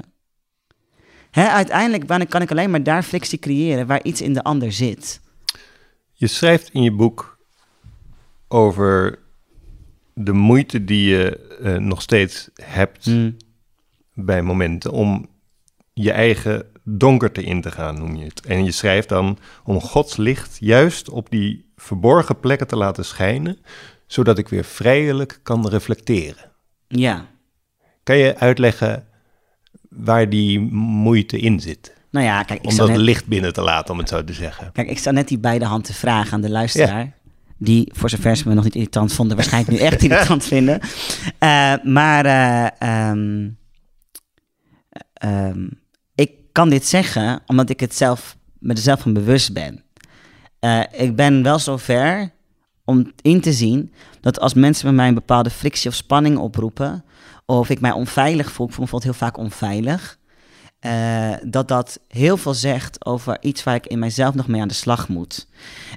Hè, 1.32 1.48
uiteindelijk 1.48 2.30
kan 2.30 2.42
ik 2.42 2.52
alleen 2.52 2.72
maar 2.72 2.84
daar 2.84 3.04
frictie 3.04 3.40
creëren 3.40 3.88
waar 3.88 4.04
iets 4.04 4.22
in 4.22 4.34
de 4.34 4.44
ander 4.44 4.72
zit. 4.72 5.22
Je 6.14 6.28
schrijft 6.28 6.70
in 6.70 6.84
je 6.84 6.92
boek 6.92 7.38
over 8.48 9.20
de 10.22 10.34
moeite 10.34 10.84
die 10.84 11.10
je 11.10 11.58
uh, 11.62 11.76
nog 11.76 12.02
steeds 12.02 12.50
hebt 12.62 13.06
mm. 13.06 13.38
bij 14.14 14.42
momenten 14.42 14.92
om 14.92 15.30
je 15.94 16.12
eigen 16.12 16.66
donkerte 16.84 17.44
in 17.44 17.62
te 17.62 17.72
gaan, 17.72 17.98
noem 17.98 18.16
je 18.16 18.26
het. 18.26 18.46
En 18.46 18.64
je 18.64 18.72
schrijft 18.72 19.10
dan 19.10 19.38
om 19.64 19.82
Gods 19.82 20.18
licht 20.18 20.58
juist 20.60 21.10
op 21.10 21.30
die 21.30 21.72
verborgen 21.76 22.40
plekken 22.40 22.68
te 22.68 22.76
laten 22.76 23.06
schijnen, 23.06 23.58
zodat 24.08 24.38
ik 24.38 24.50
weer 24.50 24.64
vrijelijk 24.64 25.40
kan 25.44 25.68
reflecteren. 25.68 26.52
Ja. 26.88 27.26
Kan 28.04 28.18
je 28.18 28.38
uitleggen 28.38 29.08
waar 29.90 30.30
die 30.30 30.60
moeite 30.72 31.40
in 31.40 31.60
zit? 31.60 31.94
Nou 32.12 32.26
ja, 32.26 32.44
kijk, 32.44 32.62
ik 32.62 32.70
om 32.70 32.78
dat 32.78 32.88
net... 32.88 32.98
licht 32.98 33.28
binnen 33.28 33.54
te 33.54 33.62
laten, 33.62 33.94
om 33.94 34.00
het 34.00 34.10
zo 34.10 34.24
te 34.24 34.34
zeggen. 34.34 34.72
Kijk, 34.72 34.90
ik 34.90 34.98
sta 34.98 35.12
net 35.12 35.28
die 35.28 35.40
beide 35.40 35.66
handen 35.66 35.94
vragen 35.94 36.34
aan 36.34 36.42
de 36.42 36.50
luisteraar 36.50 37.18
die 37.60 37.92
voor 37.96 38.10
zover 38.10 38.36
ze 38.36 38.48
me 38.48 38.54
nog 38.54 38.64
niet 38.64 38.76
irritant 38.76 39.14
vonden, 39.14 39.36
waarschijnlijk 39.36 39.78
nu 39.78 39.86
echt 39.86 40.04
irritant 40.04 40.44
vinden. 40.54 40.80
Uh, 41.40 41.74
maar 41.84 42.26
uh, 42.26 43.10
um, 43.10 43.58
um, 45.26 45.70
ik 46.16 46.32
kan 46.52 46.70
dit 46.70 46.86
zeggen 46.86 47.42
omdat 47.46 47.70
ik 47.70 47.80
het 47.80 47.96
zelf, 47.96 48.38
me 48.60 48.74
er 48.74 48.80
zelf 48.80 49.02
van 49.02 49.14
bewust 49.14 49.54
ben. 49.54 49.84
Uh, 50.60 50.84
ik 50.92 51.16
ben 51.16 51.44
wel 51.44 51.60
zover 51.60 52.32
om 52.86 53.12
in 53.22 53.42
te 53.42 53.54
zien 53.54 53.94
dat 54.22 54.40
als 54.40 54.54
mensen 54.54 54.84
bij 54.84 54.94
mij 54.94 55.08
een 55.08 55.14
bepaalde 55.14 55.50
frictie 55.50 55.90
of 55.90 55.96
spanning 55.96 56.38
oproepen, 56.38 57.04
of 57.46 57.70
ik 57.70 57.80
mij 57.80 57.92
onveilig 57.92 58.52
voel, 58.52 58.68
ik 58.68 58.74
voel 58.74 58.86
me 58.86 58.92
bijvoorbeeld 58.92 59.04
heel 59.04 59.28
vaak 59.28 59.38
onveilig, 59.38 60.19
uh, 60.86 61.34
dat 61.46 61.68
dat 61.68 62.00
heel 62.08 62.38
veel 62.38 62.54
zegt 62.54 63.06
over 63.06 63.38
iets 63.42 63.64
waar 63.64 63.76
ik 63.76 63.88
in 63.88 64.00
mijzelf 64.00 64.34
nog 64.34 64.48
mee 64.48 64.62
aan 64.62 64.68
de 64.68 64.74
slag 64.74 65.08
moet. 65.08 65.48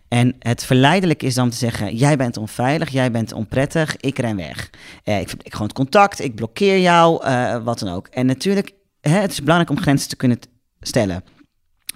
En 0.09 0.35
het 0.39 0.64
verleidelijk 0.64 1.22
is 1.22 1.35
dan 1.35 1.51
te 1.51 1.57
zeggen: 1.57 1.97
jij 1.97 2.16
bent 2.16 2.37
onveilig, 2.37 2.89
jij 2.89 3.11
bent 3.11 3.33
onprettig, 3.33 3.97
ik 3.97 4.18
ren 4.18 4.37
weg. 4.37 4.70
Uh, 5.05 5.20
ik, 5.20 5.33
ik 5.43 5.53
gewoon 5.53 5.66
het 5.66 5.76
contact, 5.76 6.20
ik 6.20 6.35
blokkeer 6.35 6.80
jou, 6.80 7.26
uh, 7.26 7.64
wat 7.64 7.78
dan 7.78 7.89
ook. 7.89 8.07
En 8.07 8.26
natuurlijk, 8.26 8.72
hè, 9.01 9.18
het 9.18 9.30
is 9.30 9.41
belangrijk 9.41 9.70
om 9.70 9.80
grenzen 9.80 10.09
te 10.09 10.16
kunnen 10.16 10.39
stellen. 10.80 11.24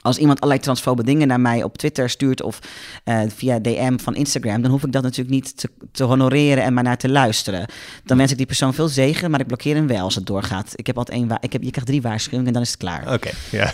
Als 0.06 0.18
iemand 0.18 0.40
allerlei 0.40 0.64
transfobe 0.64 1.04
dingen 1.04 1.28
naar 1.28 1.40
mij 1.40 1.62
op 1.62 1.78
Twitter 1.78 2.10
stuurt 2.10 2.42
of 2.42 2.58
uh, 3.04 3.20
via 3.28 3.58
DM 3.58 3.98
van 3.98 4.14
Instagram, 4.14 4.62
dan 4.62 4.70
hoef 4.70 4.84
ik 4.84 4.92
dat 4.92 5.02
natuurlijk 5.02 5.30
niet 5.30 5.56
te, 5.56 5.68
te, 5.92 6.04
honoreren 6.04 6.64
en 6.64 6.74
maar 6.74 6.82
naar 6.82 6.96
te 6.96 7.08
luisteren. 7.08 7.66
Dan 8.04 8.16
wens 8.16 8.30
ik 8.30 8.36
die 8.36 8.46
persoon 8.46 8.74
veel 8.74 8.88
zegen, 8.88 9.30
maar 9.30 9.40
ik 9.40 9.46
blokkeer 9.46 9.74
hem 9.74 9.86
wel 9.86 10.02
als 10.02 10.14
het 10.14 10.26
doorgaat. 10.26 10.72
Ik 10.74 10.86
heb 10.86 10.98
altijd 10.98 11.18
één, 11.18 11.38
ik 11.40 11.52
heb, 11.52 11.62
je 11.62 11.70
krijgt 11.70 11.88
drie 11.88 12.02
waarschuwingen 12.02 12.46
en 12.46 12.52
dan 12.52 12.62
is 12.62 12.70
het 12.70 12.78
klaar. 12.78 13.12
Oké, 13.12 13.30
ja. 13.50 13.72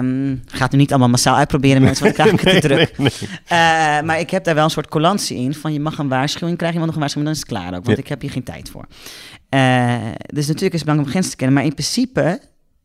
Uh, 0.00 0.36
gaat 0.46 0.72
nu 0.72 0.78
niet 0.78 0.90
allemaal 0.90 1.08
massaal 1.08 1.36
uitproberen, 1.36 1.82
mensen, 1.82 2.14
want 2.16 2.32
ik 2.32 2.40
te 2.40 2.60
druk. 2.60 2.98
Nee, 2.98 3.10
nee. 3.20 3.28
Uh, 3.30 4.06
maar 4.06 4.20
ik 4.20 4.30
heb 4.30 4.44
daar 4.44 4.54
wel 4.54 4.64
een 4.64 4.70
soort 4.70 4.88
colantie 4.88 5.36
in 5.36 5.54
van 5.54 5.72
je 5.72 5.80
mag 5.80 5.98
een 5.98 6.08
waarschuwing, 6.08 6.58
krijg 6.58 6.72
je 6.72 6.78
wel 6.78 6.86
nog 6.86 6.94
een 6.94 7.00
waarschuwing, 7.00 7.34
dan 7.34 7.42
is 7.42 7.48
het 7.48 7.58
klaar 7.58 7.78
ook, 7.78 7.84
want 7.84 7.98
ik 7.98 8.08
heb 8.08 8.20
hier 8.20 8.30
geen 8.30 8.44
tijd 8.44 8.70
voor. 8.70 8.86
Uh, 9.54 9.94
dus 10.26 10.46
natuurlijk 10.46 10.74
is 10.74 10.80
het 10.80 10.88
belangrijk 10.88 11.04
om 11.04 11.10
grenzen 11.10 11.30
te 11.30 11.36
kennen, 11.36 11.56
maar 11.56 11.64
in 11.64 11.74
principe 11.74 12.40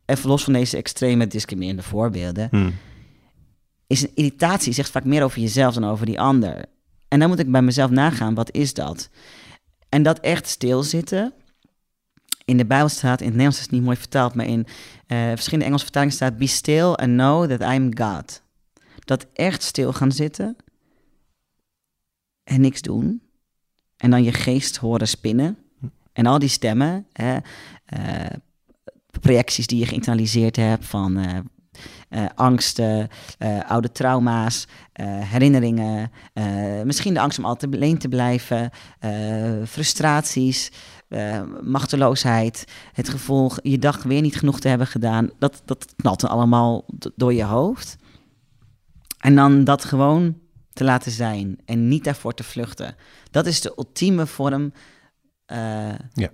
even 0.08 0.28
los 0.28 0.44
van 0.44 0.52
deze 0.52 0.76
extreme 0.76 1.26
discriminerende 1.26 1.82
voorbeelden, 1.82 2.48
hmm. 2.50 2.74
is 3.86 4.02
een 4.02 4.10
irritatie 4.14 4.72
zegt 4.72 4.90
vaak 4.90 5.04
meer 5.04 5.22
over 5.22 5.40
jezelf 5.40 5.74
dan 5.74 5.84
over 5.84 6.06
die 6.06 6.20
ander. 6.20 6.64
En 7.08 7.18
dan 7.18 7.28
moet 7.28 7.38
ik 7.38 7.50
bij 7.50 7.62
mezelf 7.62 7.90
nagaan, 7.90 8.34
wat 8.34 8.52
is 8.52 8.74
dat? 8.74 9.08
En 9.88 10.02
dat 10.02 10.20
echt 10.20 10.46
stilzitten. 10.46 11.32
In 12.44 12.56
de 12.56 12.66
Bijbel 12.66 12.88
staat, 12.88 13.20
in 13.20 13.26
het 13.26 13.36
Nederlands 13.36 13.56
is 13.56 13.62
het 13.62 13.72
niet 13.72 13.82
mooi 13.82 13.96
vertaald, 13.96 14.34
maar 14.34 14.46
in 14.46 14.66
uh, 15.06 15.28
verschillende 15.28 15.64
Engelse 15.64 15.84
vertalingen 15.84 16.14
staat: 16.14 16.38
Be 16.38 16.46
still 16.46 16.92
and 16.92 17.12
know 17.12 17.50
that 17.50 17.60
I 17.60 17.74
am 17.74 17.98
God. 17.98 18.42
Dat 19.04 19.26
echt 19.32 19.62
stil 19.62 19.92
gaan 19.92 20.12
zitten 20.12 20.56
en 22.44 22.60
niks 22.60 22.82
doen. 22.82 23.22
En 23.96 24.10
dan 24.10 24.22
je 24.22 24.32
geest 24.32 24.76
horen 24.76 25.08
spinnen. 25.08 25.58
En 26.12 26.26
al 26.26 26.38
die 26.38 26.48
stemmen, 26.48 27.06
hè, 27.12 27.36
uh, 27.98 28.36
projecties 29.20 29.66
die 29.66 29.78
je 29.78 29.86
geïnternaliseerd 29.86 30.56
hebt 30.56 30.86
van 30.86 31.18
uh, 31.18 31.24
uh, 32.10 32.26
angsten, 32.34 33.08
uh, 33.38 33.60
oude 33.70 33.92
trauma's, 33.92 34.66
herinneringen, 35.20 36.10
misschien 36.84 37.14
de 37.14 37.20
angst 37.20 37.38
om 37.38 37.44
altijd 37.44 37.74
alleen 37.74 37.98
te 37.98 38.08
blijven, 38.08 38.70
frustraties, 39.66 40.70
machteloosheid, 41.62 42.64
het 42.92 43.08
gevoel 43.08 43.50
je 43.62 43.78
dag 43.78 44.02
weer 44.02 44.20
niet 44.20 44.36
genoeg 44.36 44.60
te 44.60 44.68
hebben 44.68 44.86
gedaan. 44.86 45.30
Dat, 45.38 45.62
dat 45.64 45.94
knalt 45.96 46.24
allemaal 46.24 46.84
door 47.16 47.34
je 47.34 47.44
hoofd. 47.44 47.96
En 49.18 49.34
dan 49.34 49.64
dat 49.64 49.84
gewoon 49.84 50.38
te 50.72 50.84
laten 50.84 51.12
zijn 51.12 51.58
en 51.64 51.88
niet 51.88 52.04
daarvoor 52.04 52.34
te 52.34 52.44
vluchten. 52.44 52.96
Dat 53.30 53.46
is 53.46 53.60
de 53.60 53.72
ultieme 53.76 54.26
vorm. 54.26 54.72
ja. 56.12 56.30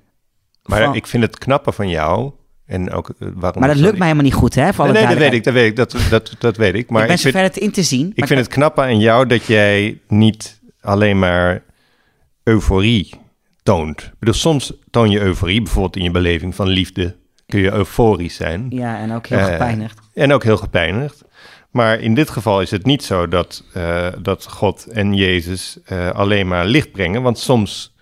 Maar 0.62 0.97
ik 0.97 1.07
vind 1.07 1.22
het 1.22 1.39
knappe 1.39 1.72
van 1.72 1.89
jou 1.89 2.32
en 2.67 2.91
ook, 2.91 3.09
uh, 3.19 3.29
waarom 3.35 3.61
maar 3.61 3.69
dat 3.69 3.79
lukt 3.79 3.99
mij 3.99 4.07
helemaal 4.07 4.31
niet 4.31 4.35
goed, 4.35 4.55
hè? 4.55 4.71
nee, 4.77 4.93
nee 4.93 5.07
dat 5.07 5.17
weet 5.17 5.33
ik, 5.33 5.45
dat 5.45 5.55
weet 5.55 5.69
ik, 5.69 5.77
dat, 5.77 5.97
dat, 6.11 6.37
dat 6.39 6.57
weet 6.57 6.75
ik. 6.75 6.91
Maar 6.91 7.03
ik 7.03 7.09
ben 7.09 7.19
zover 7.19 7.43
het 7.43 7.57
in 7.57 7.71
te 7.71 7.83
zien. 7.83 8.12
Ik 8.15 8.27
vind 8.27 8.41
het 8.41 8.49
knappe 8.49 8.81
aan 8.81 8.99
jou 8.99 9.27
dat 9.27 9.45
jij 9.45 10.01
niet 10.09 10.61
alleen 10.81 11.19
maar 11.19 11.62
euforie 12.43 13.15
toont. 13.62 14.01
Ik 14.03 14.19
bedoel, 14.19 14.35
soms 14.35 14.73
toon 14.91 15.11
je 15.11 15.21
euforie, 15.21 15.62
bijvoorbeeld 15.62 15.97
in 15.97 16.03
je 16.03 16.11
beleving 16.11 16.55
van 16.55 16.69
liefde, 16.69 17.17
kun 17.47 17.61
je 17.61 17.73
euforisch 17.73 18.35
zijn. 18.35 18.67
Ja, 18.71 18.99
en 18.99 19.12
ook 19.12 19.27
heel 19.27 19.39
uh, 19.39 19.45
gepijnigd. 19.45 19.99
En 20.15 20.33
ook 20.33 20.43
heel 20.43 20.57
gepijnigd. 20.57 21.25
Maar 21.71 22.01
in 22.01 22.15
dit 22.15 22.31
geval 22.31 22.61
is 22.61 22.71
het 22.71 22.85
niet 22.87 23.03
zo 23.03 23.29
dat, 23.29 23.65
uh, 23.77 24.07
dat 24.23 24.47
God 24.47 24.87
en 24.87 25.15
Jezus 25.15 25.79
alleen 26.12 26.49
maar 26.49 26.67
licht 26.67 26.93
brengen, 26.93 27.23
want 27.23 27.39
soms 27.39 27.94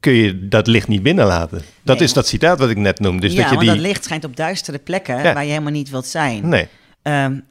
kun 0.00 0.12
je 0.12 0.48
dat 0.48 0.66
licht 0.66 0.88
niet 0.88 1.02
binnenlaten. 1.02 1.62
Dat 1.82 2.00
is 2.00 2.12
dat 2.12 2.26
citaat 2.26 2.58
wat 2.58 2.70
ik 2.70 2.76
net 2.76 3.00
noemde. 3.00 3.20
Dus 3.20 3.32
ja, 3.32 3.42
dat 3.42 3.50
je 3.50 3.58
die... 3.58 3.68
dat 3.68 3.78
licht 3.78 4.04
schijnt 4.04 4.24
op 4.24 4.36
duistere 4.36 4.78
plekken 4.78 5.22
waar 5.22 5.44
je 5.44 5.50
helemaal 5.50 5.72
niet 5.72 5.90
wilt 5.90 6.06
zijn. 6.06 6.48
Nee. 6.48 6.68
Um, 7.02 7.44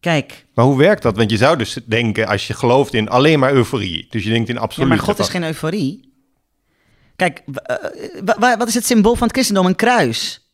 kijk. 0.00 0.46
Maar 0.54 0.64
hoe 0.64 0.78
werkt 0.78 1.02
dat? 1.02 1.16
Want 1.16 1.30
je 1.30 1.36
zou 1.36 1.58
dus 1.58 1.78
denken, 1.86 2.26
als 2.26 2.46
je 2.46 2.54
gelooft 2.54 2.94
in 2.94 3.08
alleen 3.08 3.38
maar 3.38 3.52
euforie. 3.52 4.06
Dus 4.10 4.24
je 4.24 4.30
denkt 4.30 4.48
in 4.48 4.58
absoluut. 4.58 4.88
Ja, 4.88 4.94
maar 4.94 5.04
God 5.04 5.18
is 5.18 5.28
geen 5.28 5.44
euforie. 5.44 6.14
Kijk, 7.16 7.42
uh, 8.38 8.56
wat 8.58 8.68
is 8.68 8.74
het 8.74 8.86
symbool 8.86 9.14
van 9.14 9.26
het 9.26 9.32
christendom? 9.32 9.66
Een 9.66 9.76
kruis. 9.76 10.45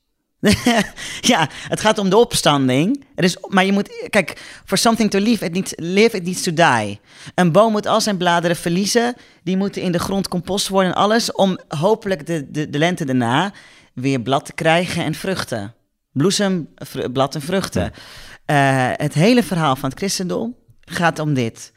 ja, 1.32 1.48
het 1.68 1.80
gaat 1.80 1.98
om 1.98 2.10
de 2.10 2.16
opstanding. 2.16 3.04
Er 3.14 3.24
is, 3.24 3.36
maar 3.48 3.64
je 3.64 3.72
moet, 3.72 4.06
kijk, 4.10 4.60
for 4.64 4.78
something 4.78 5.10
to 5.10 5.18
live, 5.18 5.44
it 5.44 5.52
needs, 5.52 5.72
live, 5.76 6.16
it 6.16 6.24
needs 6.24 6.42
to 6.42 6.52
die. 6.52 7.00
Een 7.34 7.52
boom 7.52 7.72
moet 7.72 7.86
al 7.86 8.00
zijn 8.00 8.16
bladeren 8.16 8.56
verliezen. 8.56 9.14
Die 9.42 9.56
moeten 9.56 9.82
in 9.82 9.92
de 9.92 9.98
grond 9.98 10.28
compost 10.28 10.68
worden 10.68 10.92
en 10.92 10.98
alles. 10.98 11.32
Om 11.32 11.58
hopelijk 11.68 12.26
de, 12.26 12.50
de, 12.50 12.70
de 12.70 12.78
lente 12.78 13.04
daarna 13.04 13.52
weer 13.94 14.20
blad 14.20 14.44
te 14.44 14.52
krijgen 14.52 15.04
en 15.04 15.14
vruchten. 15.14 15.74
Bloesem, 16.12 16.68
blad 17.12 17.34
en 17.34 17.42
vruchten. 17.42 17.92
Uh, 18.46 18.90
het 18.92 19.14
hele 19.14 19.42
verhaal 19.42 19.76
van 19.76 19.88
het 19.88 19.98
christendom 19.98 20.56
gaat 20.80 21.18
om 21.18 21.34
dit. 21.34 21.72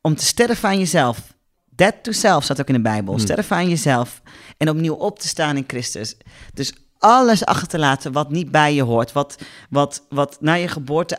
Om 0.00 0.14
te 0.14 0.24
sterven 0.24 0.68
aan 0.68 0.78
jezelf. 0.78 1.34
Dead 1.70 1.94
to 2.02 2.12
self 2.12 2.44
staat 2.44 2.60
ook 2.60 2.68
in 2.68 2.74
de 2.74 2.80
Bijbel. 2.80 3.14
Hmm. 3.14 3.22
Sterven 3.22 3.56
aan 3.56 3.68
jezelf 3.68 4.22
en 4.56 4.68
opnieuw 4.68 4.94
op 4.94 5.18
te 5.18 5.28
staan 5.28 5.56
in 5.56 5.64
Christus. 5.66 6.16
Dus 6.52 6.72
alles 7.04 7.44
achter 7.44 7.68
te 7.68 7.78
laten 7.78 8.12
wat 8.12 8.30
niet 8.30 8.50
bij 8.50 8.74
je 8.74 8.82
hoort. 8.82 9.12
Wat, 9.12 9.36
wat, 9.70 10.06
wat 10.08 10.36
na 10.40 10.54
je 10.54 10.68
geboorte 10.68 11.18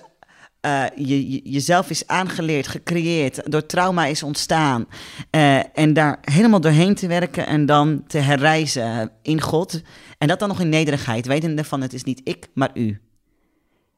uh, 0.65 0.83
je, 0.95 1.31
je, 1.31 1.41
jezelf 1.43 1.89
is 1.89 2.07
aangeleerd, 2.07 2.67
gecreëerd, 2.67 3.51
door 3.51 3.65
trauma 3.65 4.05
is 4.05 4.23
ontstaan. 4.23 4.85
Uh, 5.31 5.77
en 5.77 5.93
daar 5.93 6.17
helemaal 6.21 6.61
doorheen 6.61 6.95
te 6.95 7.07
werken 7.07 7.47
en 7.47 7.65
dan 7.65 8.03
te 8.07 8.17
herreizen 8.17 9.11
in 9.21 9.41
God. 9.41 9.81
En 10.17 10.27
dat 10.27 10.39
dan 10.39 10.47
nog 10.47 10.59
in 10.59 10.69
nederigheid, 10.69 11.25
wetende 11.25 11.63
van 11.63 11.81
het 11.81 11.93
is 11.93 12.03
niet 12.03 12.21
ik, 12.23 12.47
maar 12.53 12.69
u. 12.73 13.01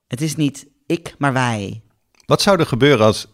Het 0.07 0.21
is 0.21 0.35
niet 0.35 0.67
ik, 0.85 1.15
maar 1.17 1.33
wij. 1.33 1.81
Wat 2.25 2.41
zou 2.41 2.59
er 2.59 2.65
gebeuren 2.65 3.05
als, 3.05 3.27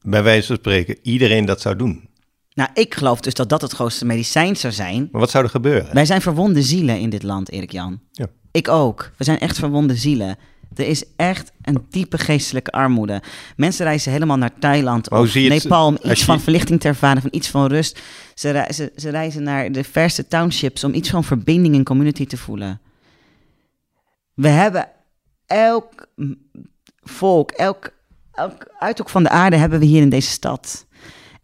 bij 0.00 0.22
wijze 0.22 0.46
van 0.46 0.56
spreken, 0.56 0.98
iedereen 1.02 1.44
dat 1.44 1.60
zou 1.60 1.76
doen? 1.76 2.08
Nou, 2.54 2.68
ik 2.74 2.94
geloof 2.94 3.20
dus 3.20 3.34
dat 3.34 3.48
dat 3.48 3.62
het 3.62 3.72
grootste 3.72 4.04
medicijn 4.04 4.56
zou 4.56 4.72
zijn. 4.72 5.08
Maar 5.12 5.20
wat 5.20 5.30
zou 5.30 5.44
er 5.44 5.50
gebeuren? 5.50 5.94
Wij 5.94 6.04
zijn 6.04 6.20
verwonde 6.20 6.62
zielen 6.62 6.98
in 6.98 7.10
dit 7.10 7.22
land, 7.22 7.50
Erik 7.50 7.72
Jan. 7.72 8.00
Ja. 8.12 8.26
Ik 8.50 8.68
ook. 8.68 9.10
We 9.16 9.24
zijn 9.24 9.38
echt 9.38 9.58
verwonde 9.58 9.96
zielen. 9.96 10.36
Er 10.74 10.86
is 10.86 11.04
echt 11.16 11.52
een 11.62 11.86
diepe 11.90 12.18
geestelijke 12.18 12.70
armoede. 12.70 13.22
Mensen 13.56 13.84
reizen 13.84 14.12
helemaal 14.12 14.36
naar 14.36 14.58
Thailand 14.58 15.10
of 15.10 15.34
Nepal 15.34 15.86
om 15.86 15.98
iets 16.02 16.24
van 16.24 16.40
verlichting 16.40 16.80
te 16.80 16.88
ervaren, 16.88 17.22
van 17.22 17.30
iets 17.34 17.48
van 17.48 17.66
rust. 17.66 18.00
Ze, 18.34 18.50
reizen, 18.50 18.90
ze 18.96 19.10
reizen 19.10 19.42
naar 19.42 19.72
de 19.72 19.84
verste 19.84 20.28
townships 20.28 20.84
om 20.84 20.94
iets 20.94 21.10
van 21.10 21.24
verbinding 21.24 21.74
en 21.74 21.84
community 21.84 22.26
te 22.26 22.36
voelen. 22.36 22.80
We 24.34 24.48
hebben 24.48 24.88
elk 25.46 26.06
volk, 27.02 27.50
elk, 27.50 27.90
elk 28.32 28.66
uithoek 28.78 29.08
van 29.08 29.22
de 29.22 29.28
aarde 29.28 29.56
hebben 29.56 29.78
we 29.78 29.84
hier 29.84 30.02
in 30.02 30.08
deze 30.08 30.30
stad 30.30 30.83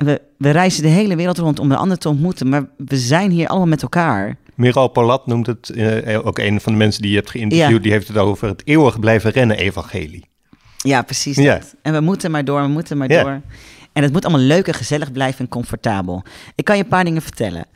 we, 0.05 0.21
we 0.39 0.51
reizen 0.51 0.83
de 0.83 0.89
hele 0.89 1.17
wereld 1.17 1.39
rond 1.39 1.59
om 1.59 1.69
de 1.69 1.77
ander 1.77 1.99
te 1.99 2.09
ontmoeten, 2.09 2.49
maar 2.49 2.69
we 2.77 2.97
zijn 2.97 3.31
hier 3.31 3.49
allemaal 3.49 3.69
met 3.69 3.83
elkaar. 3.83 4.37
Miral 4.55 4.89
Palat 4.89 5.27
noemt 5.27 5.47
het, 5.47 5.71
uh, 5.75 6.27
ook 6.27 6.39
een 6.39 6.61
van 6.61 6.73
de 6.73 6.79
mensen 6.79 7.03
die 7.03 7.11
je 7.11 7.17
hebt 7.17 7.31
geïnterviewd, 7.31 7.83
die 7.83 7.93
heeft 7.93 8.09
het 8.09 8.17
over 8.17 8.49
het 8.49 8.63
eeuwig 8.65 8.99
blijven 8.99 9.31
rennen 9.31 9.57
evangelie. 9.57 10.29
Ja, 10.77 11.03
precies 11.03 11.37
ja. 11.37 11.61
En 11.83 11.93
we 11.93 12.01
moeten 12.01 12.31
maar 12.31 12.45
door, 12.45 12.63
we 12.63 12.69
moeten 12.69 12.99
maar 12.99 13.09
door. 13.09 13.41
En 13.93 14.03
het 14.03 14.13
moet 14.13 14.25
allemaal 14.25 14.47
leuk 14.47 14.67
en 14.67 14.75
gezellig 14.75 15.13
blijven 15.13 15.41
en 15.41 15.49
comfortabel. 15.49 16.23
Ik 16.55 16.65
kan 16.65 16.77
je 16.77 16.83
een 16.83 16.89
paar 16.89 17.05
dingen 17.05 17.23
vertellen 17.23 17.67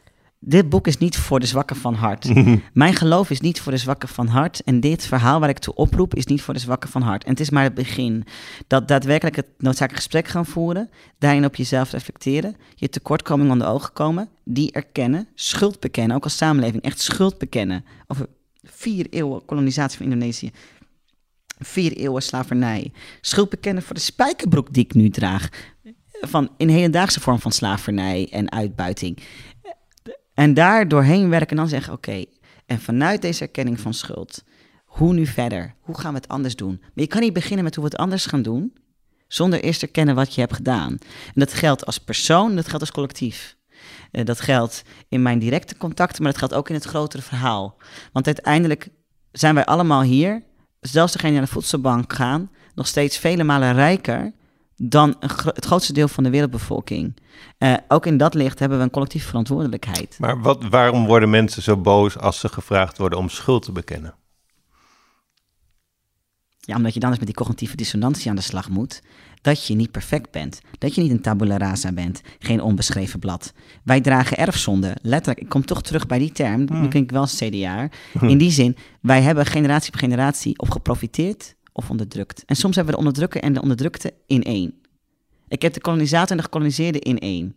dit 0.46 0.68
boek 0.68 0.86
is 0.86 0.98
niet 0.98 1.16
voor 1.16 1.40
de 1.40 1.46
zwakken 1.46 1.76
van 1.76 1.94
hart. 1.94 2.32
Mijn 2.72 2.94
geloof 2.94 3.30
is 3.30 3.40
niet 3.40 3.60
voor 3.60 3.72
de 3.72 3.78
zwakken 3.78 4.08
van 4.08 4.26
hart. 4.26 4.62
En 4.62 4.80
dit 4.80 5.06
verhaal 5.06 5.40
waar 5.40 5.48
ik 5.48 5.58
toe 5.58 5.74
oproep 5.74 6.14
is 6.14 6.26
niet 6.26 6.42
voor 6.42 6.54
de 6.54 6.60
zwakken 6.60 6.90
van 6.90 7.02
hart. 7.02 7.24
En 7.24 7.30
het 7.30 7.40
is 7.40 7.50
maar 7.50 7.62
het 7.62 7.74
begin. 7.74 8.24
Dat 8.66 8.88
daadwerkelijk 8.88 9.36
het 9.36 9.46
noodzakelijk 9.58 9.96
gesprek 9.96 10.28
gaan 10.28 10.46
voeren. 10.46 10.90
Daarin 11.18 11.44
op 11.44 11.54
jezelf 11.54 11.90
reflecteren. 11.90 12.56
Je 12.74 12.88
tekortkoming 12.88 13.50
onder 13.50 13.66
ogen 13.66 13.92
komen. 13.92 14.28
Die 14.44 14.72
erkennen. 14.72 15.28
Schuld 15.34 15.80
bekennen. 15.80 16.16
Ook 16.16 16.24
als 16.24 16.36
samenleving. 16.36 16.82
Echt 16.82 17.00
schuld 17.00 17.38
bekennen. 17.38 17.84
Over 18.06 18.26
vier 18.62 19.06
eeuwen 19.10 19.44
kolonisatie 19.44 19.96
van 19.96 20.06
Indonesië. 20.06 20.50
Vier 21.58 21.92
eeuwen 21.92 22.22
slavernij. 22.22 22.92
Schuld 23.20 23.50
bekennen 23.50 23.82
voor 23.82 23.94
de 23.94 24.00
spijkerbroek 24.00 24.72
die 24.72 24.84
ik 24.84 24.94
nu 24.94 25.10
draag. 25.10 25.48
Van 26.20 26.50
in 26.56 26.68
hedendaagse 26.68 27.20
vorm 27.20 27.40
van 27.40 27.52
slavernij 27.52 28.28
en 28.30 28.52
uitbuiting. 28.52 29.18
En 30.34 30.54
daar 30.54 30.88
doorheen 30.88 31.28
werken 31.28 31.50
en 31.50 31.56
dan 31.56 31.68
zeggen: 31.68 31.92
oké, 31.92 32.24
en 32.66 32.80
vanuit 32.80 33.22
deze 33.22 33.42
erkenning 33.42 33.80
van 33.80 33.94
schuld, 33.94 34.44
hoe 34.84 35.12
nu 35.12 35.26
verder? 35.26 35.74
Hoe 35.80 35.98
gaan 35.98 36.12
we 36.12 36.18
het 36.18 36.28
anders 36.28 36.56
doen? 36.56 36.78
Maar 36.80 36.90
je 36.94 37.06
kan 37.06 37.20
niet 37.20 37.32
beginnen 37.32 37.64
met 37.64 37.74
hoe 37.74 37.84
we 37.84 37.90
het 37.90 38.00
anders 38.00 38.26
gaan 38.26 38.42
doen, 38.42 38.76
zonder 39.28 39.60
eerst 39.60 39.80
te 39.80 39.86
erkennen 39.86 40.14
wat 40.14 40.34
je 40.34 40.40
hebt 40.40 40.54
gedaan. 40.54 40.90
En 41.26 41.34
dat 41.34 41.52
geldt 41.52 41.86
als 41.86 41.98
persoon, 41.98 42.56
dat 42.56 42.66
geldt 42.66 42.80
als 42.80 42.92
collectief. 42.92 43.56
Eh, 44.10 44.24
dat 44.24 44.40
geldt 44.40 44.82
in 45.08 45.22
mijn 45.22 45.38
directe 45.38 45.76
contacten, 45.76 46.22
maar 46.22 46.30
dat 46.30 46.40
geldt 46.40 46.54
ook 46.54 46.68
in 46.68 46.74
het 46.74 46.84
grotere 46.84 47.22
verhaal. 47.22 47.76
Want 48.12 48.26
uiteindelijk 48.26 48.88
zijn 49.32 49.54
wij 49.54 49.64
allemaal 49.64 50.02
hier, 50.02 50.42
zelfs 50.80 51.12
degene 51.12 51.30
die 51.30 51.38
naar 51.38 51.48
de 51.48 51.54
voedselbank 51.54 52.12
gaan, 52.12 52.50
nog 52.74 52.86
steeds 52.86 53.18
vele 53.18 53.44
malen 53.44 53.74
rijker 53.74 54.32
dan 54.76 55.16
het 55.18 55.64
grootste 55.64 55.92
deel 55.92 56.08
van 56.08 56.24
de 56.24 56.30
wereldbevolking. 56.30 57.16
Uh, 57.58 57.74
ook 57.88 58.06
in 58.06 58.16
dat 58.16 58.34
licht 58.34 58.58
hebben 58.58 58.78
we 58.78 58.84
een 58.84 58.90
collectieve 58.90 59.26
verantwoordelijkheid. 59.26 60.16
Maar 60.18 60.40
wat, 60.40 60.64
waarom 60.68 61.06
worden 61.06 61.30
mensen 61.30 61.62
zo 61.62 61.76
boos 61.76 62.18
als 62.18 62.40
ze 62.40 62.48
gevraagd 62.48 62.98
worden 62.98 63.18
om 63.18 63.28
schuld 63.28 63.62
te 63.62 63.72
bekennen? 63.72 64.14
Ja, 66.60 66.76
omdat 66.76 66.94
je 66.94 67.00
dan 67.00 67.10
eens 67.10 67.18
met 67.18 67.28
die 67.28 67.36
cognitieve 67.36 67.76
dissonantie 67.76 68.30
aan 68.30 68.36
de 68.36 68.42
slag 68.42 68.68
moet. 68.68 69.02
Dat 69.40 69.66
je 69.66 69.74
niet 69.74 69.90
perfect 69.90 70.30
bent. 70.30 70.60
Dat 70.78 70.94
je 70.94 71.00
niet 71.02 71.10
een 71.10 71.20
tabula 71.20 71.56
rasa 71.56 71.92
bent. 71.92 72.20
Geen 72.38 72.60
onbeschreven 72.62 73.18
blad. 73.18 73.52
Wij 73.82 74.00
dragen 74.00 74.36
erfzonde. 74.36 74.96
Letterlijk, 75.02 75.40
ik 75.40 75.48
kom 75.48 75.64
toch 75.64 75.82
terug 75.82 76.06
bij 76.06 76.18
die 76.18 76.32
term. 76.32 76.60
Nu 76.60 76.66
Hmm. 76.66 76.88
klink 76.88 77.04
ik 77.04 77.10
wel 77.10 77.26
CDA. 77.26 77.88
In 78.32 78.38
die 78.38 78.50
zin, 78.50 78.76
wij 79.00 79.22
hebben 79.22 79.46
generatie 79.46 79.92
op 79.92 79.98
generatie 79.98 80.58
of 80.58 80.68
geprofiteerd 80.68 81.54
of 81.74 81.90
onderdrukt. 81.90 82.44
En 82.44 82.56
soms 82.56 82.76
hebben 82.76 82.94
we 82.94 83.00
de 83.00 83.06
onderdrukker 83.06 83.40
en 83.40 83.52
de 83.52 83.62
onderdrukte 83.62 84.14
in 84.26 84.42
één. 84.42 84.74
Ik 85.48 85.62
heb 85.62 85.72
de 85.72 85.80
kolonisator 85.80 86.30
en 86.30 86.36
de 86.36 86.42
gekoloniseerde 86.42 86.98
in 86.98 87.18
één. 87.18 87.56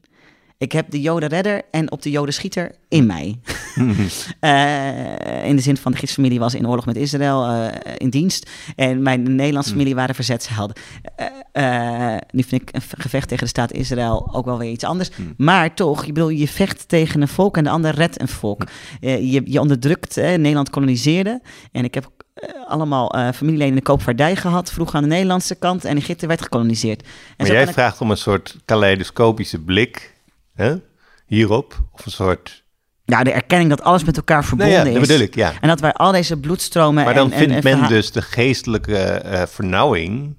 Ik 0.59 0.71
heb 0.71 0.89
de 0.89 1.01
jodenredder 1.01 1.61
en 1.71 1.91
op 1.91 2.01
de 2.01 2.09
jodenschieter 2.09 2.75
in 2.89 3.05
mij. 3.05 3.39
Eh, 4.39 5.47
in 5.47 5.55
de 5.55 5.61
zin 5.61 5.77
van 5.77 5.91
de 5.91 5.97
gidsfamilie 5.97 6.39
was 6.39 6.53
in 6.53 6.67
oorlog 6.67 6.85
met 6.85 6.95
Israël 6.95 7.45
eh, 7.45 7.93
in 7.97 8.09
dienst. 8.09 8.49
En 8.75 9.01
mijn 9.01 9.35
Nederlandse 9.35 9.71
familie 9.71 9.95
waren 9.95 10.15
verzetshelden. 10.15 10.75
Eh, 11.51 12.15
nu 12.31 12.43
vind 12.43 12.61
ik 12.61 12.69
een 12.71 12.81
gevecht 12.81 13.27
tegen 13.27 13.43
de 13.43 13.49
staat 13.49 13.71
Israël 13.71 14.29
ook 14.33 14.45
wel 14.45 14.57
weer 14.57 14.71
iets 14.71 14.83
anders. 14.83 15.09
Maar 15.37 15.75
toch, 15.75 16.05
je, 16.05 16.11
bedoel, 16.11 16.29
je 16.29 16.47
vecht 16.47 16.87
tegen 16.87 17.21
een 17.21 17.27
volk 17.27 17.57
en 17.57 17.63
de 17.63 17.69
ander 17.69 17.95
redt 17.95 18.21
een 18.21 18.27
volk. 18.27 18.63
Je, 18.99 19.41
je 19.45 19.59
onderdrukt, 19.59 20.15
Nederland 20.15 20.69
koloniseerde. 20.69 21.41
En 21.71 21.83
ik 21.83 21.93
heb 21.93 22.11
allemaal 22.67 23.11
eh, 23.13 23.27
familieleden 23.33 23.69
in 23.73 23.75
de 23.79 23.81
koopvaardij 23.85 24.35
gehad, 24.35 24.71
vroeg 24.71 24.95
aan 24.95 25.01
de 25.03 25.09
Nederlandse 25.09 25.55
kant. 25.55 25.85
En 25.85 25.97
Egypte 25.97 26.27
werd 26.27 26.41
gekoloniseerd. 26.41 27.01
En 27.01 27.07
Maar 27.37 27.47
jij 27.51 27.63
ik- 27.63 27.69
vraagt 27.69 28.01
om 28.01 28.11
een 28.11 28.17
soort 28.17 28.55
kaleidoscopische 28.65 29.59
blik 29.59 30.13
hè, 30.53 30.75
hierop. 31.25 31.79
Of 31.91 32.05
een 32.05 32.11
soort... 32.11 32.65
Ja, 33.05 33.23
de 33.23 33.31
erkenning 33.31 33.69
dat 33.69 33.81
alles 33.81 34.03
met 34.03 34.17
elkaar 34.17 34.35
Nou 34.37 34.47
verbonden 34.47 34.75
ja, 34.77 34.83
dat 34.83 34.93
is. 35.01 35.07
bedoel 35.07 35.19
ik, 35.25 35.35
ja. 35.35 35.53
En 35.61 35.67
dat 35.67 35.79
wij 35.79 35.93
al 35.93 36.11
deze 36.11 36.37
bloedstromen 36.37 37.03
Maar 37.05 37.13
dan 37.13 37.31
en, 37.31 37.37
vindt 37.37 37.53
en, 37.65 37.71
en 37.73 37.79
men 37.79 37.89
dus 37.89 38.11
de 38.11 38.21
geestelijke 38.21 38.97
eh, 38.97 39.45
vernauwing 39.45 40.35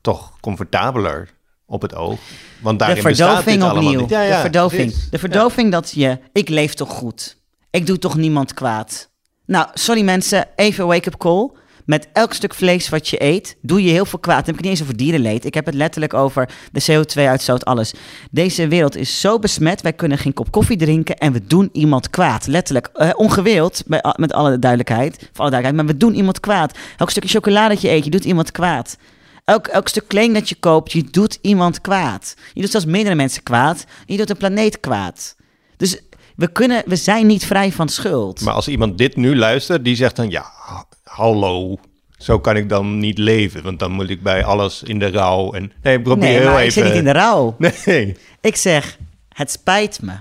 toch 0.00 0.40
comfortabeler 0.40 1.28
op 1.66 1.82
het 1.82 1.94
oog. 1.94 2.18
Want 2.60 2.78
de 2.78 2.84
daarin 2.84 3.02
bestaat 3.04 3.28
dit 3.28 3.36
verdoving 3.36 3.62
allemaal 3.62 3.82
opnieuw. 3.84 4.00
niet. 4.00 4.10
Ja, 4.10 4.20
de 4.22 4.26
ja, 4.28 4.40
verdoving. 4.40 4.90
precies. 4.90 5.10
De 5.10 5.18
verdoving 5.18 5.72
dat 5.72 5.90
je, 5.94 6.18
ik 6.32 6.48
leef 6.48 6.74
toch 6.74 6.90
goed. 6.90 7.36
Ik 7.70 7.86
doe 7.86 7.98
toch 7.98 8.16
niemand 8.16 8.54
kwaad. 8.54 9.10
Nou, 9.46 9.66
sorry 9.74 10.02
mensen, 10.02 10.48
even 10.56 10.86
wake-up 10.86 11.16
call. 11.16 11.50
Met 11.84 12.08
elk 12.12 12.32
stuk 12.32 12.54
vlees 12.54 12.88
wat 12.88 13.08
je 13.08 13.22
eet, 13.22 13.56
doe 13.60 13.84
je 13.84 13.90
heel 13.90 14.04
veel 14.04 14.18
kwaad. 14.18 14.36
Dan 14.36 14.46
heb 14.46 14.54
ik 14.54 14.60
niet 14.60 14.70
eens 14.70 14.82
over 14.82 14.96
dierenleed. 14.96 15.44
Ik 15.44 15.54
heb 15.54 15.66
het 15.66 15.74
letterlijk 15.74 16.14
over 16.14 16.48
de 16.72 16.82
CO2-uitstoot, 16.90 17.64
alles. 17.64 17.94
Deze 18.30 18.68
wereld 18.68 18.96
is 18.96 19.20
zo 19.20 19.38
besmet, 19.38 19.80
wij 19.80 19.92
kunnen 19.92 20.18
geen 20.18 20.32
kop 20.32 20.50
koffie 20.50 20.76
drinken 20.76 21.18
en 21.18 21.32
we 21.32 21.46
doen 21.46 21.68
iemand 21.72 22.10
kwaad. 22.10 22.46
Letterlijk, 22.46 22.88
eh, 22.92 23.10
ongewild, 23.14 23.82
met 24.16 24.32
alle 24.32 24.58
duidelijkheid, 24.58 25.16
voor 25.18 25.40
alle 25.40 25.50
duidelijkheid, 25.50 25.74
maar 25.74 25.86
we 25.86 25.96
doen 25.96 26.14
iemand 26.14 26.40
kwaad. 26.40 26.78
Elk 26.96 27.10
stukje 27.10 27.28
chocolade 27.28 27.74
dat 27.74 27.82
je 27.82 27.90
eet, 27.90 28.04
je 28.04 28.10
doet 28.10 28.24
iemand 28.24 28.50
kwaad. 28.50 28.96
Elk, 29.44 29.66
elk 29.66 29.88
stuk 29.88 30.08
kleding 30.08 30.34
dat 30.34 30.48
je 30.48 30.54
koopt, 30.54 30.92
je 30.92 31.04
doet 31.10 31.38
iemand 31.40 31.80
kwaad. 31.80 32.34
Je 32.52 32.60
doet 32.60 32.70
zelfs 32.70 32.86
meerdere 32.86 33.14
mensen 33.14 33.42
kwaad. 33.42 33.84
Je 34.06 34.16
doet 34.16 34.30
een 34.30 34.36
planeet 34.36 34.80
kwaad. 34.80 35.36
Dus 35.76 36.00
we, 36.42 36.52
kunnen, 36.52 36.82
we 36.86 36.96
zijn 36.96 37.26
niet 37.26 37.46
vrij 37.46 37.72
van 37.72 37.88
schuld. 37.88 38.40
Maar 38.40 38.54
als 38.54 38.68
iemand 38.68 38.98
dit 38.98 39.16
nu 39.16 39.36
luistert, 39.36 39.84
die 39.84 39.96
zegt 39.96 40.16
dan... 40.16 40.30
Ja, 40.30 40.52
ha- 40.54 40.86
hallo, 41.02 41.78
zo 42.18 42.40
kan 42.40 42.56
ik 42.56 42.68
dan 42.68 42.98
niet 42.98 43.18
leven. 43.18 43.62
Want 43.62 43.78
dan 43.78 43.92
moet 43.92 44.10
ik 44.10 44.22
bij 44.22 44.44
alles 44.44 44.82
in 44.82 44.98
de 44.98 45.10
rouw. 45.10 45.52
En, 45.52 45.72
nee, 45.82 46.00
probeer 46.02 46.28
nee, 46.28 46.38
heel 46.38 46.50
maar 46.50 46.60
even... 46.60 46.66
ik 46.66 46.72
zit 46.72 46.84
niet 46.84 46.94
in 46.94 47.04
de 47.04 47.12
rouw. 47.12 47.56
Nee. 47.84 48.16
Ik 48.40 48.56
zeg, 48.56 48.98
het 49.28 49.50
spijt 49.50 50.02
me. 50.02 50.12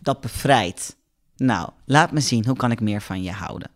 Dat 0.00 0.20
bevrijdt. 0.20 0.96
Nou, 1.36 1.68
laat 1.84 2.12
me 2.12 2.20
zien, 2.20 2.46
hoe 2.46 2.56
kan 2.56 2.70
ik 2.70 2.80
meer 2.80 3.00
van 3.00 3.22
je 3.22 3.32
houden? 3.32 3.70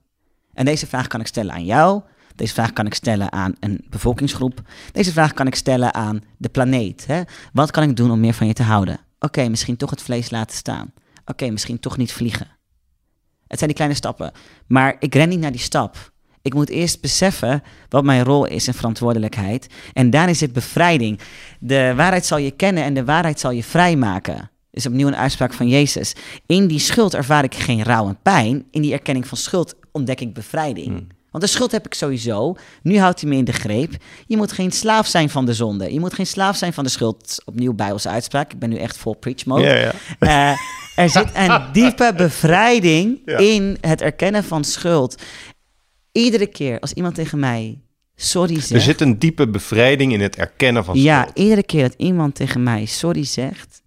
En 0.55 0.65
deze 0.65 0.87
vraag 0.87 1.07
kan 1.07 1.21
ik 1.21 1.27
stellen 1.27 1.53
aan 1.53 1.65
jou. 1.65 2.03
Deze 2.35 2.53
vraag 2.55 2.73
kan 2.73 2.87
ik 2.87 2.95
stellen 2.95 3.33
aan 3.33 3.55
een 3.61 3.87
bevolkingsgroep. 3.91 4.63
Deze 4.93 5.13
vraag 5.13 5.33
kan 5.33 5.47
ik 5.47 5.55
stellen 5.55 5.95
aan 5.95 6.23
de 6.37 6.49
planeet. 6.49 7.07
Hè? 7.07 7.23
Wat 7.53 7.71
kan 7.71 7.83
ik 7.83 7.97
doen 7.97 8.11
om 8.11 8.21
meer 8.21 8.35
van 8.35 8.47
je 8.47 8.53
te 8.53 8.63
houden? 8.63 9.01
Oké, 9.19 9.49
misschien 9.49 9.77
toch 9.77 9.91
het 9.91 10.03
vlees 10.03 10.31
laten 10.31 10.57
staan. 10.57 10.93
Oké, 11.31 11.51
misschien 11.51 11.81
toch 11.81 11.97
niet 11.97 12.13
vliegen. 12.13 12.47
Het 13.47 13.59
zijn 13.59 13.67
die 13.67 13.75
kleine 13.75 13.97
stappen. 13.97 14.33
Maar 14.67 14.97
ik 14.99 15.15
ren 15.15 15.29
niet 15.29 15.41
naar 15.41 15.53
die 15.53 15.61
stap. 15.61 16.13
Ik 16.43 16.55
moet 16.55 16.69
eerst 16.69 17.01
beseffen 17.01 17.63
wat 17.89 18.05
mijn 18.05 18.25
rol 18.25 18.47
is 18.47 18.67
en 18.67 18.75
verantwoordelijkheid. 18.75 19.67
En 19.93 20.11
daarin 20.11 20.37
zit 20.37 20.53
bevrijding. 20.53 21.21
De 21.61 21.93
waarheid 21.97 22.27
zal 22.27 22.39
je 22.39 22.51
kennen 22.51 22.85
en 22.85 22.95
de 22.95 23.05
waarheid 23.05 23.41
zal 23.41 23.51
je 23.51 23.65
vrijmaken. 23.65 24.51
Is 24.71 24.87
opnieuw 24.87 25.07
een 25.07 25.17
uitspraak 25.17 25.53
van 25.53 25.69
Jezus. 25.69 26.15
In 26.47 26.67
die 26.67 26.79
schuld 26.79 27.15
ervaar 27.15 27.45
ik 27.45 27.55
geen 27.55 27.83
rouw 27.83 28.09
en 28.09 28.19
pijn. 28.23 28.67
In 28.71 28.83
die 28.83 28.93
erkenning 28.93 29.27
van 29.27 29.39
schuld 29.39 29.75
ontdek 29.93 30.21
ik 30.21 30.35
bevrijding. 30.35 31.13
Want 31.31 31.45
de 31.45 31.51
schuld 31.51 31.73
heb 31.73 31.87
ik 31.87 31.95
sowieso. 31.95 32.57
Nu 32.83 32.99
houdt 32.99 33.21
hij 33.21 33.31
me 33.31 33.37
in 33.37 33.45
de 33.45 33.53
greep. 33.53 33.93
Je 34.27 34.37
moet 34.37 34.53
geen 34.53 34.73
slaaf 34.73 35.07
zijn 35.07 35.31
van 35.31 35.47
de 35.47 35.55
zonde. 35.55 35.93
Je 35.93 36.01
moet 36.01 36.15
geen 36.15 36.27
slaaf 36.27 36.57
zijn 36.57 36.73
van 36.73 36.85
de 36.85 36.91
schuld. 36.91 37.43
Opnieuw 37.45 37.73
Bijbelse 37.73 38.09
uitspraak. 38.09 38.53
Ik 38.53 38.59
ben 38.59 38.69
nu 38.69 38.77
echt 38.77 38.97
vol 38.97 39.15
preach 39.15 39.45
mode. 39.47 39.63
Ja, 39.65 39.75
ja. 39.75 39.93
Eh, 40.19 40.59
er 41.05 41.11
zit 41.11 41.31
een 41.35 41.63
diepe 41.73 42.13
bevrijding 42.17 43.21
Ja. 43.25 43.39
in 43.39 43.77
het 43.81 44.01
erkennen 44.01 44.45
van 44.45 44.65
schuld. 44.65 45.23
Iedere 46.13 46.47
keer 46.47 46.81
als 46.81 46.93
iemand 46.93 47.15
tegen 47.15 47.39
mij 47.39 47.79
sorry 48.17 48.55
zegt. 48.55 48.71
Er 48.71 48.81
zit 48.81 49.01
een 49.01 49.19
diepe 49.19 49.49
bevrijding 49.49 50.13
in 50.13 50.21
het 50.21 50.37
erkennen 50.37 50.85
van 50.85 50.99
ja, 51.01 51.21
schuld. 51.21 51.39
iedere 51.39 51.63
keer 51.63 51.83
dat 51.83 51.95
iemand 51.97 52.35
tegen 52.35 52.63
mij 52.63 52.85
sorry 52.85 53.25
zegt, 53.25 53.83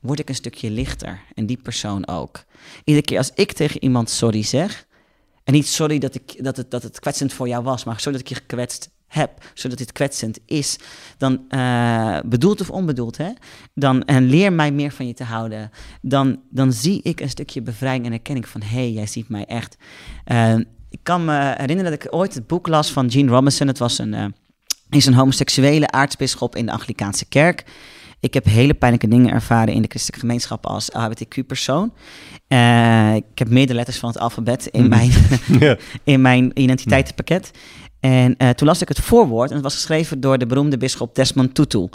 word 0.00 0.18
ik 0.18 0.28
een 0.28 0.34
stukje 0.34 0.70
lichter. 0.70 1.20
En 1.34 1.46
die 1.46 1.58
persoon 1.62 2.08
ook. 2.08 2.44
Iedere 2.84 3.06
keer 3.06 3.18
als 3.18 3.30
ik 3.34 3.52
tegen 3.52 3.82
iemand 3.82 4.10
sorry 4.10 4.42
zeg, 4.42 4.86
en 5.44 5.52
niet 5.52 5.66
sorry 5.66 5.98
dat, 5.98 6.14
ik, 6.14 6.44
dat, 6.44 6.56
het, 6.56 6.70
dat 6.70 6.82
het 6.82 7.00
kwetsend 7.00 7.32
voor 7.32 7.48
jou 7.48 7.62
was, 7.62 7.84
maar 7.84 8.00
sorry 8.00 8.18
dat 8.18 8.20
ik 8.20 8.36
je 8.36 8.42
gekwetst 8.42 8.90
heb, 9.06 9.30
zodat 9.54 9.78
dit 9.78 9.92
kwetsend 9.92 10.38
is, 10.46 10.78
dan 11.18 11.44
uh, 11.48 12.18
bedoeld 12.24 12.60
of 12.60 12.70
onbedoeld, 12.70 13.16
hè? 13.16 13.28
Dan, 13.74 14.04
en 14.04 14.28
leer 14.28 14.52
mij 14.52 14.72
meer 14.72 14.92
van 14.92 15.06
je 15.06 15.14
te 15.14 15.24
houden. 15.24 15.70
Dan, 16.00 16.40
dan 16.50 16.72
zie 16.72 17.00
ik 17.02 17.20
een 17.20 17.28
stukje 17.28 17.62
bevrijding 17.62 18.06
en 18.06 18.12
erkenning 18.12 18.48
van, 18.48 18.62
hé, 18.62 18.76
hey, 18.76 18.92
jij 18.92 19.06
ziet 19.06 19.28
mij 19.28 19.44
echt. 19.44 19.76
Uh, 20.26 20.54
ik 20.88 21.00
kan 21.02 21.24
me 21.24 21.54
herinneren 21.56 21.90
dat 21.90 22.04
ik 22.04 22.14
ooit 22.14 22.34
het 22.34 22.46
boek 22.46 22.68
las 22.68 22.90
van 22.90 23.10
Gene 23.10 23.30
Robinson. 23.30 23.66
Het 23.66 23.78
was 23.78 23.98
een, 23.98 24.12
uh, 24.12 24.24
is 24.90 25.06
een 25.06 25.14
homoseksuele 25.14 25.90
aartsbisschop 25.90 26.56
in 26.56 26.66
de 26.66 26.72
Anglikaanse 26.72 27.24
kerk. 27.24 27.64
Ik 28.22 28.34
heb 28.34 28.44
hele 28.44 28.74
pijnlijke 28.74 29.08
dingen 29.08 29.32
ervaren 29.32 29.74
in 29.74 29.82
de 29.82 29.88
christelijke 29.88 30.26
gemeenschap 30.26 30.66
als 30.66 30.90
LHBTQ-persoon. 30.92 31.92
Uh, 32.48 33.14
ik 33.14 33.38
heb 33.38 33.48
meerdere 33.48 33.76
letters 33.76 33.98
van 33.98 34.08
het 34.08 34.18
alfabet 34.18 34.66
in, 34.66 34.88
mijn, 34.88 35.10
ja. 35.60 35.76
in 36.04 36.20
mijn 36.20 36.50
identiteitenpakket. 36.54 37.50
En 38.00 38.34
uh, 38.38 38.50
toen 38.50 38.66
las 38.66 38.82
ik 38.82 38.88
het 38.88 39.00
voorwoord 39.00 39.48
en 39.48 39.54
het 39.54 39.64
was 39.64 39.74
geschreven 39.74 40.20
door 40.20 40.38
de 40.38 40.46
beroemde 40.46 40.76
bisschop 40.76 41.14
Desmond 41.14 41.54
Tutu 41.54 41.78
uh, 41.78 41.88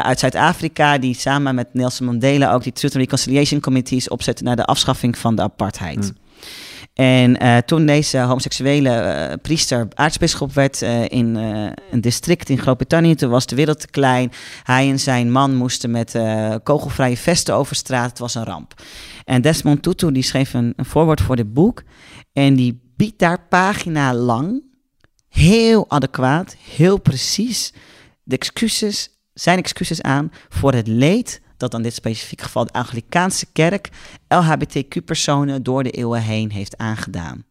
uit 0.00 0.18
Zuid-Afrika, 0.18 0.98
die 0.98 1.14
samen 1.14 1.54
met 1.54 1.74
Nelson 1.74 2.06
Mandela 2.06 2.52
ook 2.52 2.62
die 2.62 2.72
Truth 2.72 2.94
and 2.94 3.02
Reconciliation 3.04 3.60
Committees 3.60 4.08
opzette 4.08 4.42
naar 4.42 4.56
de 4.56 4.64
afschaffing 4.64 5.18
van 5.18 5.34
de 5.34 5.42
apartheid. 5.42 5.96
Mm. 5.96 6.16
En 7.00 7.42
uh, 7.42 7.56
toen 7.56 7.86
deze 7.86 8.18
homoseksuele 8.18 9.28
uh, 9.28 9.34
priester 9.42 9.88
aartsbisschop 9.94 10.52
werd 10.52 10.82
uh, 10.82 11.08
in 11.08 11.34
een 11.90 12.00
district 12.00 12.48
in 12.48 12.58
Groot-Brittannië, 12.58 13.14
toen 13.14 13.30
was 13.30 13.46
de 13.46 13.56
wereld 13.56 13.80
te 13.80 13.86
klein. 13.86 14.32
Hij 14.62 14.88
en 14.88 14.98
zijn 14.98 15.32
man 15.32 15.54
moesten 15.54 15.90
met 15.90 16.18
kogelvrije 16.62 17.16
vesten 17.16 17.54
over 17.54 17.76
straat. 17.76 18.08
Het 18.08 18.18
was 18.18 18.34
een 18.34 18.44
ramp. 18.44 18.74
En 19.24 19.42
Desmond 19.42 19.82
Tutu 19.82 20.12
die 20.12 20.22
schreef 20.22 20.54
een, 20.54 20.72
een 20.76 20.84
voorwoord 20.84 21.20
voor 21.20 21.36
dit 21.36 21.52
boek. 21.52 21.82
En 22.32 22.54
die 22.54 22.80
biedt 22.96 23.18
daar 23.18 23.46
pagina 23.48 24.14
lang, 24.14 24.62
heel 25.28 25.90
adequaat, 25.90 26.56
heel 26.74 27.00
precies, 27.00 27.72
de 28.22 28.36
excuses, 28.36 29.08
zijn 29.34 29.58
excuses 29.58 30.02
aan 30.02 30.32
voor 30.48 30.72
het 30.72 30.86
leed 30.86 31.40
dat 31.60 31.70
dan 31.70 31.82
dit 31.82 31.94
specifieke 31.94 32.44
geval 32.44 32.64
de 32.64 32.72
Anglikaanse 32.72 33.46
kerk 33.52 33.90
LHBTQ-personen 34.28 35.62
door 35.62 35.82
de 35.82 35.90
eeuwen 35.90 36.22
heen 36.22 36.50
heeft 36.50 36.78
aangedaan. 36.78 37.44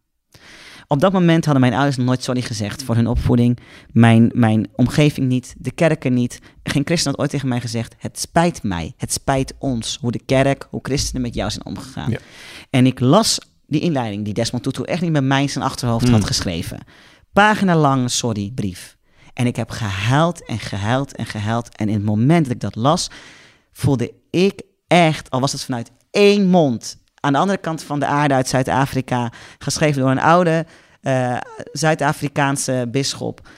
Op 0.92 1.00
dat 1.00 1.12
moment 1.12 1.44
hadden 1.44 1.62
mijn 1.62 1.74
ouders 1.74 1.96
nog 1.96 2.06
nooit 2.06 2.22
sorry 2.22 2.42
gezegd 2.42 2.82
voor 2.82 2.94
hun 2.94 3.06
opvoeding. 3.06 3.58
Mijn, 3.92 4.30
mijn 4.34 4.68
omgeving 4.76 5.28
niet, 5.28 5.54
de 5.58 5.70
kerken 5.70 6.14
niet. 6.14 6.38
Geen 6.62 6.82
christen 6.84 7.10
had 7.10 7.20
ooit 7.20 7.30
tegen 7.30 7.48
mij 7.48 7.60
gezegd: 7.60 7.94
Het 7.98 8.18
spijt 8.18 8.62
mij, 8.62 8.92
het 8.96 9.12
spijt 9.12 9.54
ons 9.58 9.98
hoe 10.00 10.12
de 10.12 10.20
kerk, 10.26 10.66
hoe 10.70 10.80
christenen 10.82 11.22
met 11.22 11.34
jou 11.34 11.50
zijn 11.50 11.64
omgegaan. 11.64 12.10
Ja. 12.10 12.18
En 12.70 12.86
ik 12.86 13.00
las 13.00 13.38
die 13.66 13.80
inleiding 13.80 14.24
die 14.24 14.34
Desmond 14.34 14.62
Tutu 14.62 14.82
echt 14.82 15.00
niet 15.00 15.12
met 15.12 15.24
mij 15.24 15.42
in 15.42 15.50
zijn 15.50 15.64
achterhoofd 15.64 16.06
mm. 16.06 16.12
had 16.12 16.24
geschreven. 16.24 16.78
Pagina 17.32 17.76
lang 17.76 18.10
sorry 18.10 18.50
brief. 18.54 18.96
En 19.32 19.46
ik 19.46 19.56
heb 19.56 19.70
gehuild 19.70 20.44
en 20.44 20.58
gehuild 20.58 21.16
en 21.16 21.26
gehuild. 21.26 21.76
En 21.76 21.88
in 21.88 21.94
het 21.94 22.04
moment 22.04 22.44
dat 22.44 22.54
ik 22.54 22.60
dat 22.60 22.74
las, 22.74 23.10
voelde 23.72 24.12
ik 24.30 24.62
echt, 24.86 25.30
al 25.30 25.40
was 25.40 25.52
het 25.52 25.64
vanuit 25.64 25.90
één 26.10 26.46
mond, 26.46 26.98
aan 27.20 27.32
de 27.32 27.38
andere 27.38 27.58
kant 27.58 27.82
van 27.82 28.00
de 28.00 28.06
aarde 28.06 28.34
uit 28.34 28.48
Zuid-Afrika, 28.48 29.32
geschreven 29.58 30.00
door 30.00 30.10
een 30.10 30.20
oude 30.20 30.66
uh, 31.02 31.36
Zuid-Afrikaanse 31.72 32.88
bisschop 32.90 33.48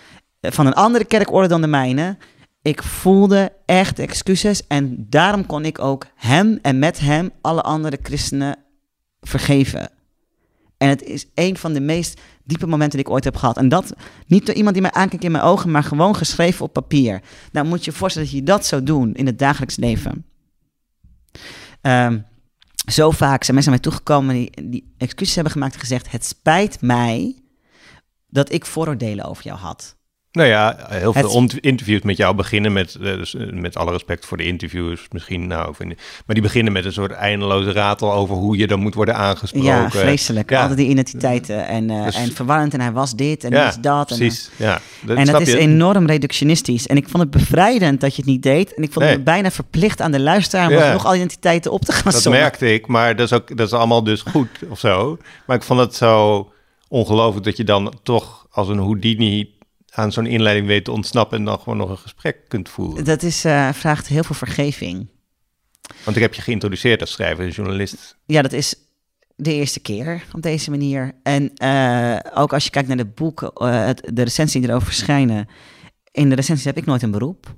uh, 0.40 0.50
van 0.50 0.66
een 0.66 0.74
andere 0.74 1.04
kerkorde 1.04 1.48
dan 1.48 1.60
de 1.60 1.66
mijne. 1.66 2.16
Ik 2.62 2.82
voelde 2.82 3.52
echt 3.66 3.98
excuses 3.98 4.66
en 4.66 5.06
daarom 5.08 5.46
kon 5.46 5.64
ik 5.64 5.78
ook 5.78 6.06
hem 6.14 6.58
en 6.62 6.78
met 6.78 6.98
hem 6.98 7.30
alle 7.40 7.62
andere 7.62 7.98
christenen 8.02 8.56
vergeven. 9.20 9.90
En 10.76 10.88
het 10.88 11.02
is 11.02 11.26
een 11.34 11.56
van 11.56 11.72
de 11.72 11.80
meest 11.80 12.20
diepe 12.44 12.66
momenten 12.66 12.98
die 12.98 13.06
ik 13.06 13.12
ooit 13.12 13.24
heb 13.24 13.36
gehad. 13.36 13.56
En 13.56 13.68
dat 13.68 13.92
niet 14.26 14.46
door 14.46 14.54
iemand 14.54 14.74
die 14.74 14.82
mij 14.82 14.92
aankijkt 14.92 15.24
in 15.24 15.32
mijn 15.32 15.44
ogen, 15.44 15.70
maar 15.70 15.84
gewoon 15.84 16.16
geschreven 16.16 16.64
op 16.64 16.72
papier. 16.72 17.22
Nou 17.52 17.66
moet 17.66 17.84
je 17.84 17.90
je 17.90 17.96
voorstellen 17.96 18.28
dat 18.28 18.36
je 18.36 18.44
dat 18.44 18.66
zou 18.66 18.82
doen 18.82 19.14
in 19.14 19.26
het 19.26 19.38
dagelijks 19.38 19.76
leven. 19.76 20.24
Ehm, 21.80 22.18
zo 22.90 23.10
vaak 23.10 23.44
zijn 23.44 23.54
mensen 23.54 23.72
naar 23.72 23.80
mij 23.82 23.90
toegekomen 23.90 24.34
die, 24.34 24.70
die 24.70 24.94
excuses 24.98 25.34
hebben 25.34 25.52
gemaakt 25.52 25.74
en 25.74 25.80
gezegd: 25.80 26.10
Het 26.10 26.24
spijt 26.24 26.80
mij 26.80 27.42
dat 28.26 28.52
ik 28.52 28.66
vooroordelen 28.66 29.24
over 29.24 29.44
jou 29.44 29.58
had. 29.58 29.96
Nou 30.32 30.48
ja, 30.48 30.76
heel 30.88 31.12
veel 31.12 31.50
interviews 31.60 32.02
met 32.02 32.16
jou 32.16 32.34
beginnen 32.34 32.72
met, 32.72 32.96
uh, 33.00 33.16
dus, 33.16 33.34
uh, 33.34 33.52
met 33.52 33.76
alle 33.76 33.90
respect 33.90 34.26
voor 34.26 34.36
de 34.36 34.44
interviewers 34.44 35.06
misschien, 35.10 35.46
nou, 35.46 35.74
vind, 35.74 35.94
maar 36.26 36.34
die 36.34 36.42
beginnen 36.42 36.72
met 36.72 36.84
een 36.84 36.92
soort 36.92 37.10
eindeloze 37.10 37.72
ratel 37.72 38.12
over 38.12 38.36
hoe 38.36 38.56
je 38.56 38.66
dan 38.66 38.80
moet 38.80 38.94
worden 38.94 39.16
aangesproken. 39.16 39.68
Ja, 39.68 39.90
vreselijk. 39.90 40.50
Ja. 40.50 40.60
Altijd 40.60 40.78
die 40.78 40.88
identiteiten 40.88 41.66
en, 41.66 41.90
uh, 41.90 42.04
dus, 42.04 42.14
en 42.14 42.32
verwarrend 42.32 42.74
en 42.74 42.80
hij 42.80 42.92
was 42.92 43.14
dit 43.14 43.44
en 43.44 43.50
ja, 43.50 43.64
was 43.64 43.80
dat. 43.80 44.06
Precies, 44.06 44.50
en, 44.58 44.66
ja. 44.66 44.80
Dat, 45.00 45.16
en 45.16 45.24
dat 45.24 45.40
is 45.40 45.50
je? 45.50 45.58
enorm 45.58 46.06
reductionistisch. 46.06 46.86
En 46.86 46.96
ik 46.96 47.08
vond 47.08 47.22
het 47.22 47.30
bevrijdend 47.30 48.00
dat 48.00 48.16
je 48.16 48.22
het 48.22 48.30
niet 48.30 48.42
deed 48.42 48.74
en 48.74 48.82
ik 48.82 48.92
vond 48.92 49.04
nee. 49.04 49.14
het 49.14 49.24
bijna 49.24 49.50
verplicht 49.50 50.00
aan 50.00 50.12
de 50.12 50.20
luisteraar 50.20 50.66
om 50.66 50.72
ja. 50.72 50.92
nog 50.92 51.06
al 51.06 51.14
identiteiten 51.14 51.72
op 51.72 51.84
te 51.84 51.92
gaan 51.92 52.12
Dat 52.12 52.28
merkte 52.28 52.74
ik, 52.74 52.86
maar 52.86 53.16
dat 53.16 53.26
is, 53.26 53.32
ook, 53.32 53.56
dat 53.56 53.66
is 53.66 53.72
allemaal 53.72 54.04
dus 54.04 54.22
goed 54.22 54.48
of 54.68 54.78
zo. 54.78 55.18
Maar 55.46 55.56
ik 55.56 55.62
vond 55.62 55.80
het 55.80 55.94
zo 55.94 56.48
ongelooflijk 56.88 57.44
dat 57.44 57.56
je 57.56 57.64
dan 57.64 57.94
toch 58.02 58.46
als 58.50 58.68
een 58.68 58.78
Houdini 58.78 59.60
aan 59.94 60.12
zo'n 60.12 60.26
inleiding 60.26 60.66
weet 60.66 60.84
te 60.84 60.92
ontsnappen 60.92 61.38
en 61.38 61.44
dan 61.44 61.58
gewoon 61.58 61.76
nog 61.76 61.90
een 61.90 61.98
gesprek 61.98 62.36
kunt 62.48 62.68
voeren. 62.68 63.04
Dat 63.04 63.22
is, 63.22 63.44
uh, 63.44 63.72
vraagt 63.72 64.06
heel 64.06 64.24
veel 64.24 64.34
vergeving. 64.34 65.08
Want 66.04 66.16
ik 66.16 66.22
heb 66.22 66.34
je 66.34 66.42
geïntroduceerd 66.42 67.00
als 67.00 67.10
schrijver 67.10 67.44
en 67.44 67.50
journalist. 67.50 68.16
Ja, 68.26 68.42
dat 68.42 68.52
is 68.52 68.74
de 69.36 69.54
eerste 69.54 69.80
keer 69.80 70.24
op 70.32 70.42
deze 70.42 70.70
manier. 70.70 71.12
En 71.22 71.52
uh, 71.62 72.18
ook 72.34 72.52
als 72.52 72.64
je 72.64 72.70
kijkt 72.70 72.88
naar 72.88 72.96
de 72.96 73.06
boeken, 73.06 73.52
uh, 73.54 73.90
de 73.94 74.22
recensies 74.22 74.60
die 74.60 74.70
erover 74.70 74.86
verschijnen. 74.86 75.48
In 76.10 76.28
de 76.28 76.34
recensies 76.34 76.64
heb 76.64 76.76
ik 76.76 76.84
nooit 76.84 77.02
een 77.02 77.10
beroep. 77.10 77.54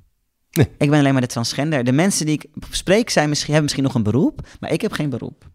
Nee. 0.50 0.68
Ik 0.78 0.90
ben 0.90 0.98
alleen 0.98 1.12
maar 1.12 1.20
de 1.20 1.26
transgender. 1.26 1.84
De 1.84 1.92
mensen 1.92 2.26
die 2.26 2.34
ik 2.34 2.46
spreek 2.70 3.10
zijn 3.10 3.28
misschien, 3.28 3.52
hebben 3.52 3.62
misschien 3.62 3.84
nog 3.84 3.94
een 3.94 4.02
beroep, 4.12 4.48
maar 4.60 4.72
ik 4.72 4.80
heb 4.80 4.92
geen 4.92 5.10
beroep. 5.10 5.48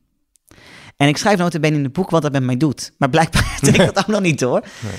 En 0.99 1.07
ik 1.07 1.17
schrijf 1.17 1.37
notabene 1.37 1.75
in 1.75 1.83
het 1.83 1.93
boek 1.93 2.09
wat 2.09 2.21
dat 2.21 2.31
met 2.31 2.43
mij 2.43 2.57
doet. 2.57 2.91
Maar 2.97 3.09
blijkbaar 3.09 3.57
denk 3.61 3.77
ik 3.77 3.85
dat 3.85 3.95
allemaal 4.03 4.21
niet 4.21 4.39
door. 4.39 4.63
Nee. 4.79 4.93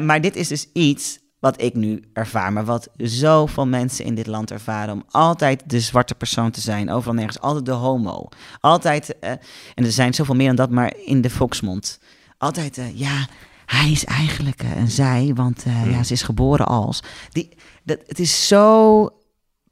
Uh, 0.00 0.06
maar 0.06 0.20
dit 0.20 0.36
is 0.36 0.48
dus 0.48 0.66
iets 0.72 1.18
wat 1.40 1.62
ik 1.62 1.74
nu 1.74 2.04
ervaar, 2.12 2.52
maar 2.52 2.64
wat 2.64 2.88
zoveel 2.96 3.66
mensen 3.66 4.04
in 4.04 4.14
dit 4.14 4.26
land 4.26 4.50
ervaren. 4.50 4.94
Om 4.94 5.04
altijd 5.10 5.62
de 5.66 5.80
zwarte 5.80 6.14
persoon 6.14 6.50
te 6.50 6.60
zijn, 6.60 6.90
overal 6.90 7.14
nergens. 7.14 7.40
Altijd 7.40 7.64
de 7.64 7.72
homo. 7.72 8.28
Altijd, 8.60 9.16
uh, 9.20 9.30
en 9.30 9.84
er 9.84 9.92
zijn 9.92 10.14
zoveel 10.14 10.34
meer 10.34 10.46
dan 10.46 10.56
dat, 10.56 10.70
maar 10.70 10.94
in 11.04 11.20
de 11.20 11.30
volksmond. 11.30 12.00
Altijd, 12.38 12.78
uh, 12.78 12.98
ja, 12.98 13.26
hij 13.66 13.90
is 13.90 14.04
eigenlijk 14.04 14.62
een 14.76 14.90
zij, 14.90 15.32
want 15.34 15.64
ja, 15.84 16.02
ze 16.02 16.12
is 16.12 16.22
geboren 16.22 16.66
als. 16.66 17.02
Die, 17.28 17.48
dat, 17.84 17.98
het 18.06 18.18
is 18.18 18.46
zo 18.48 19.08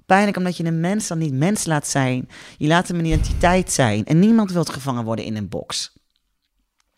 pijnlijk 0.07 0.37
omdat 0.37 0.57
je 0.57 0.65
een 0.65 0.81
mens 0.81 1.07
dan 1.07 1.19
niet 1.19 1.33
mens 1.33 1.65
laat 1.65 1.87
zijn. 1.87 2.29
Je 2.57 2.67
laat 2.67 2.89
hem 2.89 2.99
een 2.99 3.05
identiteit 3.05 3.73
zijn. 3.73 4.05
En 4.05 4.19
niemand 4.19 4.53
wil 4.53 4.65
gevangen 4.65 5.05
worden 5.05 5.25
in 5.25 5.37
een 5.37 5.49
box. 5.49 5.95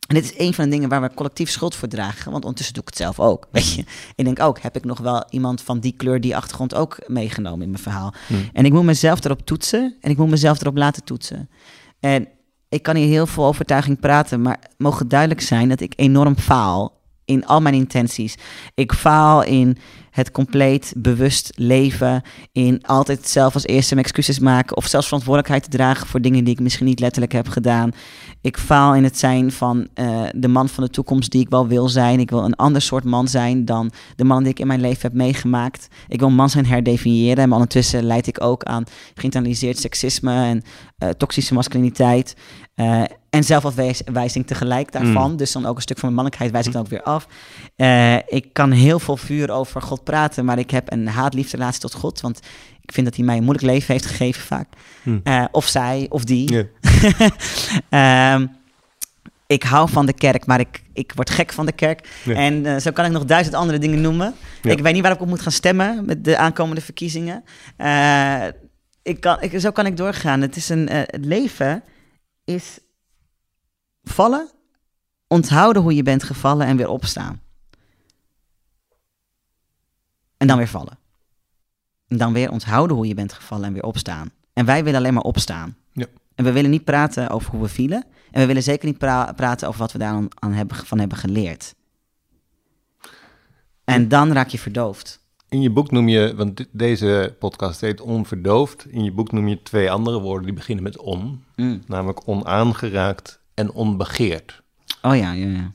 En 0.08 0.14
dit 0.14 0.24
is 0.24 0.38
een 0.38 0.54
van 0.54 0.64
de 0.64 0.70
dingen 0.70 0.88
waar 0.88 1.02
we 1.02 1.14
collectief 1.14 1.50
schuld 1.50 1.74
voor 1.74 1.88
dragen. 1.88 2.30
Want 2.30 2.42
ondertussen 2.42 2.74
doe 2.74 2.82
ik 2.82 2.88
het 2.88 2.98
zelf 2.98 3.20
ook. 3.20 3.48
Weet 3.52 3.72
je? 3.72 3.84
Ik 4.14 4.24
denk 4.24 4.40
ook, 4.40 4.60
heb 4.60 4.76
ik 4.76 4.84
nog 4.84 4.98
wel 4.98 5.24
iemand 5.30 5.62
van 5.62 5.80
die 5.80 5.92
kleur, 5.92 6.20
die 6.20 6.36
achtergrond 6.36 6.74
ook 6.74 6.98
meegenomen 7.06 7.62
in 7.62 7.70
mijn 7.70 7.82
verhaal. 7.82 8.14
Hmm. 8.26 8.48
En 8.52 8.64
ik 8.64 8.72
moet 8.72 8.84
mezelf 8.84 9.24
erop 9.24 9.46
toetsen. 9.46 9.96
En 10.00 10.10
ik 10.10 10.16
moet 10.16 10.30
mezelf 10.30 10.60
erop 10.60 10.76
laten 10.76 11.04
toetsen. 11.04 11.50
En 12.00 12.28
ik 12.68 12.82
kan 12.82 12.96
hier 12.96 13.06
heel 13.06 13.26
veel 13.26 13.44
overtuiging 13.44 14.00
praten. 14.00 14.42
Maar 14.42 14.56
het 14.60 14.74
mogen 14.78 15.08
duidelijk 15.08 15.40
zijn 15.40 15.68
dat 15.68 15.80
ik 15.80 15.92
enorm 15.96 16.36
faal 16.36 17.00
in 17.24 17.46
al 17.46 17.60
mijn 17.60 17.74
intenties. 17.74 18.34
Ik 18.74 18.92
faal 18.92 19.42
in 19.42 19.78
het 20.18 20.30
compleet 20.30 20.92
bewust 20.96 21.52
leven, 21.54 22.22
in 22.52 22.86
altijd 22.86 23.28
zelf 23.28 23.54
als 23.54 23.66
eerste 23.66 23.94
mijn 23.94 24.06
excuses 24.06 24.38
maken 24.38 24.76
of 24.76 24.86
zelfs 24.86 25.06
verantwoordelijkheid 25.06 25.62
te 25.62 25.76
dragen 25.76 26.06
voor 26.06 26.20
dingen 26.20 26.44
die 26.44 26.54
ik 26.54 26.60
misschien 26.60 26.86
niet 26.86 27.00
letterlijk 27.00 27.32
heb 27.32 27.48
gedaan. 27.48 27.90
Ik 28.40 28.58
faal 28.58 28.94
in 28.94 29.04
het 29.04 29.18
zijn 29.18 29.52
van 29.52 29.88
uh, 29.94 30.22
de 30.34 30.48
man 30.48 30.68
van 30.68 30.84
de 30.84 30.90
toekomst 30.90 31.30
die 31.30 31.40
ik 31.40 31.48
wel 31.48 31.66
wil 31.66 31.88
zijn. 31.88 32.20
Ik 32.20 32.30
wil 32.30 32.44
een 32.44 32.56
ander 32.56 32.82
soort 32.82 33.04
man 33.04 33.28
zijn 33.28 33.64
dan 33.64 33.90
de 34.16 34.24
man 34.24 34.42
die 34.42 34.52
ik 34.52 34.60
in 34.60 34.66
mijn 34.66 34.80
leven 34.80 35.02
heb 35.02 35.12
meegemaakt. 35.12 35.88
Ik 36.08 36.20
wil 36.20 36.30
man 36.30 36.50
zijn 36.50 36.66
herdefiniëren, 36.66 37.48
maar 37.48 37.58
ondertussen 37.58 38.04
leid 38.04 38.26
ik 38.26 38.42
ook 38.42 38.64
aan 38.64 38.84
geïnternaliseerd 39.14 39.78
seksisme 39.78 40.32
en 40.32 40.62
uh, 40.98 41.08
toxische 41.08 41.54
masculiniteit. 41.54 42.34
Uh, 42.80 43.02
en 43.30 43.44
zelfafwijzing 43.44 44.46
tegelijk 44.46 44.92
daarvan. 44.92 45.30
Mm. 45.30 45.36
Dus 45.36 45.52
dan 45.52 45.66
ook 45.66 45.76
een 45.76 45.82
stuk 45.82 45.98
van 45.98 46.12
mijn 46.12 46.24
mannelijkheid 46.24 46.52
wijs 46.52 46.66
ik 46.66 46.72
dan 46.72 46.82
ook 46.82 46.88
weer 46.88 47.02
af. 47.02 47.26
Uh, 47.76 48.16
ik 48.16 48.52
kan 48.52 48.70
heel 48.70 48.98
veel 48.98 49.16
vuur 49.16 49.50
over 49.50 49.82
God 49.82 50.04
praten, 50.04 50.44
maar 50.44 50.58
ik 50.58 50.70
heb 50.70 50.92
een 50.92 51.08
haat-liefde 51.08 51.72
tot 51.78 51.94
God. 51.94 52.20
Want 52.20 52.40
ik 52.82 52.92
vind 52.92 53.06
dat 53.06 53.16
hij 53.16 53.24
mij 53.24 53.36
een 53.36 53.42
moeilijk 53.42 53.66
leven 53.66 53.92
heeft 53.92 54.06
gegeven 54.06 54.42
vaak. 54.42 54.66
Mm. 55.02 55.20
Uh, 55.24 55.44
of 55.50 55.66
zij, 55.66 56.06
of 56.08 56.24
die. 56.24 56.66
Yeah. 57.90 58.34
um, 58.34 58.50
ik 59.46 59.62
hou 59.62 59.90
van 59.90 60.06
de 60.06 60.12
kerk, 60.12 60.46
maar 60.46 60.60
ik, 60.60 60.82
ik 60.92 61.12
word 61.14 61.30
gek 61.30 61.52
van 61.52 61.66
de 61.66 61.72
kerk. 61.72 62.08
Ja. 62.24 62.34
En 62.34 62.64
uh, 62.64 62.76
zo 62.76 62.90
kan 62.90 63.04
ik 63.04 63.10
nog 63.10 63.24
duizend 63.24 63.54
andere 63.54 63.78
dingen 63.78 64.00
noemen. 64.00 64.34
Ja. 64.62 64.70
Ik 64.70 64.80
weet 64.80 64.92
niet 64.92 65.02
waar 65.02 65.12
ik 65.12 65.20
op 65.20 65.28
moet 65.28 65.40
gaan 65.40 65.52
stemmen 65.52 66.04
met 66.04 66.24
de 66.24 66.36
aankomende 66.36 66.80
verkiezingen. 66.80 67.44
Uh, 67.78 68.44
ik 69.02 69.20
kan, 69.20 69.36
ik, 69.40 69.60
zo 69.60 69.70
kan 69.70 69.86
ik 69.86 69.96
doorgaan. 69.96 70.40
Het, 70.40 70.56
is 70.56 70.68
een, 70.68 70.92
uh, 70.92 70.98
het 71.04 71.24
leven 71.24 71.82
is 72.48 72.78
vallen, 74.02 74.50
onthouden 75.26 75.82
hoe 75.82 75.94
je 75.94 76.02
bent 76.02 76.22
gevallen 76.22 76.66
en 76.66 76.76
weer 76.76 76.88
opstaan. 76.88 77.40
En 80.36 80.46
dan 80.46 80.56
weer 80.56 80.68
vallen. 80.68 80.98
En 82.06 82.16
dan 82.16 82.32
weer 82.32 82.50
onthouden 82.50 82.96
hoe 82.96 83.06
je 83.06 83.14
bent 83.14 83.32
gevallen 83.32 83.64
en 83.64 83.72
weer 83.72 83.82
opstaan. 83.82 84.30
En 84.52 84.64
wij 84.64 84.84
willen 84.84 84.98
alleen 84.98 85.14
maar 85.14 85.22
opstaan. 85.22 85.76
Ja. 85.92 86.06
En 86.34 86.44
we 86.44 86.52
willen 86.52 86.70
niet 86.70 86.84
praten 86.84 87.30
over 87.30 87.50
hoe 87.50 87.60
we 87.60 87.68
vielen. 87.68 88.04
En 88.30 88.40
we 88.40 88.46
willen 88.46 88.62
zeker 88.62 88.88
niet 88.88 88.98
pra 88.98 89.32
praten 89.32 89.68
over 89.68 89.80
wat 89.80 89.92
we 89.92 89.98
daar 89.98 90.12
aan, 90.12 90.28
aan 90.34 90.52
hebben, 90.52 90.76
van 90.76 90.98
hebben 90.98 91.18
geleerd. 91.18 91.74
En 93.84 94.08
dan 94.08 94.32
raak 94.32 94.48
je 94.48 94.58
verdoofd. 94.58 95.26
In 95.48 95.62
je 95.62 95.70
boek 95.70 95.90
noem 95.90 96.08
je, 96.08 96.34
want 96.36 96.66
deze 96.70 97.36
podcast 97.38 97.80
heet 97.80 98.00
Onverdoofd. 98.00 98.86
In 98.88 99.04
je 99.04 99.12
boek 99.12 99.32
noem 99.32 99.48
je 99.48 99.62
twee 99.62 99.90
andere 99.90 100.20
woorden 100.20 100.46
die 100.46 100.54
beginnen 100.54 100.84
met 100.84 100.98
on. 100.98 101.44
Mm. 101.56 101.82
Namelijk 101.86 102.28
onaangeraakt 102.28 103.40
en 103.54 103.72
onbegeerd. 103.72 104.62
Oh 105.02 105.16
ja, 105.16 105.32
ja, 105.32 105.46
ja. 105.46 105.72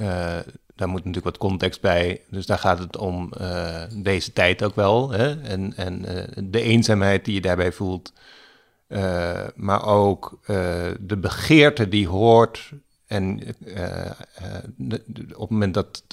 Uh, 0.00 0.52
daar 0.74 0.88
moet 0.88 1.04
natuurlijk 1.04 1.24
wat 1.24 1.38
context 1.38 1.80
bij. 1.80 2.20
Dus 2.30 2.46
daar 2.46 2.58
gaat 2.58 2.78
het 2.78 2.96
om 2.96 3.32
uh, 3.40 3.82
deze 3.96 4.32
tijd 4.32 4.62
ook 4.62 4.74
wel. 4.74 5.10
Hè? 5.10 5.40
En, 5.40 5.76
en 5.76 6.04
uh, 6.04 6.22
de 6.44 6.60
eenzaamheid 6.60 7.24
die 7.24 7.34
je 7.34 7.40
daarbij 7.40 7.72
voelt. 7.72 8.12
maar 9.54 9.86
ook 9.86 10.38
de 11.00 11.16
begeerte 11.20 11.88
die 11.88 12.08
hoort. 12.08 12.72
En 13.06 13.40
de, 14.76 15.02
de, 15.06 15.22
op 15.34 15.40
het 15.40 15.50
moment 15.50 15.74
dat 15.74 16.04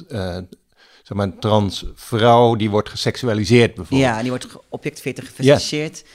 zeg 1.11 1.19
maar, 1.19 1.35
een 1.35 1.39
trans 1.39 1.85
vrouw 1.95 2.55
die 2.55 2.69
wordt 2.69 2.89
geseksualiseerd 2.89 3.75
bijvoorbeeld. 3.75 4.09
Ja, 4.09 4.19
die 4.19 4.29
wordt 4.29 4.45
geobjectiveerd 4.45 5.35
en. 5.35 5.45
Ja. 5.45 5.59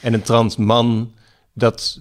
En 0.01 0.15
een 0.15 0.23
trans 0.23 0.57
man 0.57 1.15
dat 1.53 2.01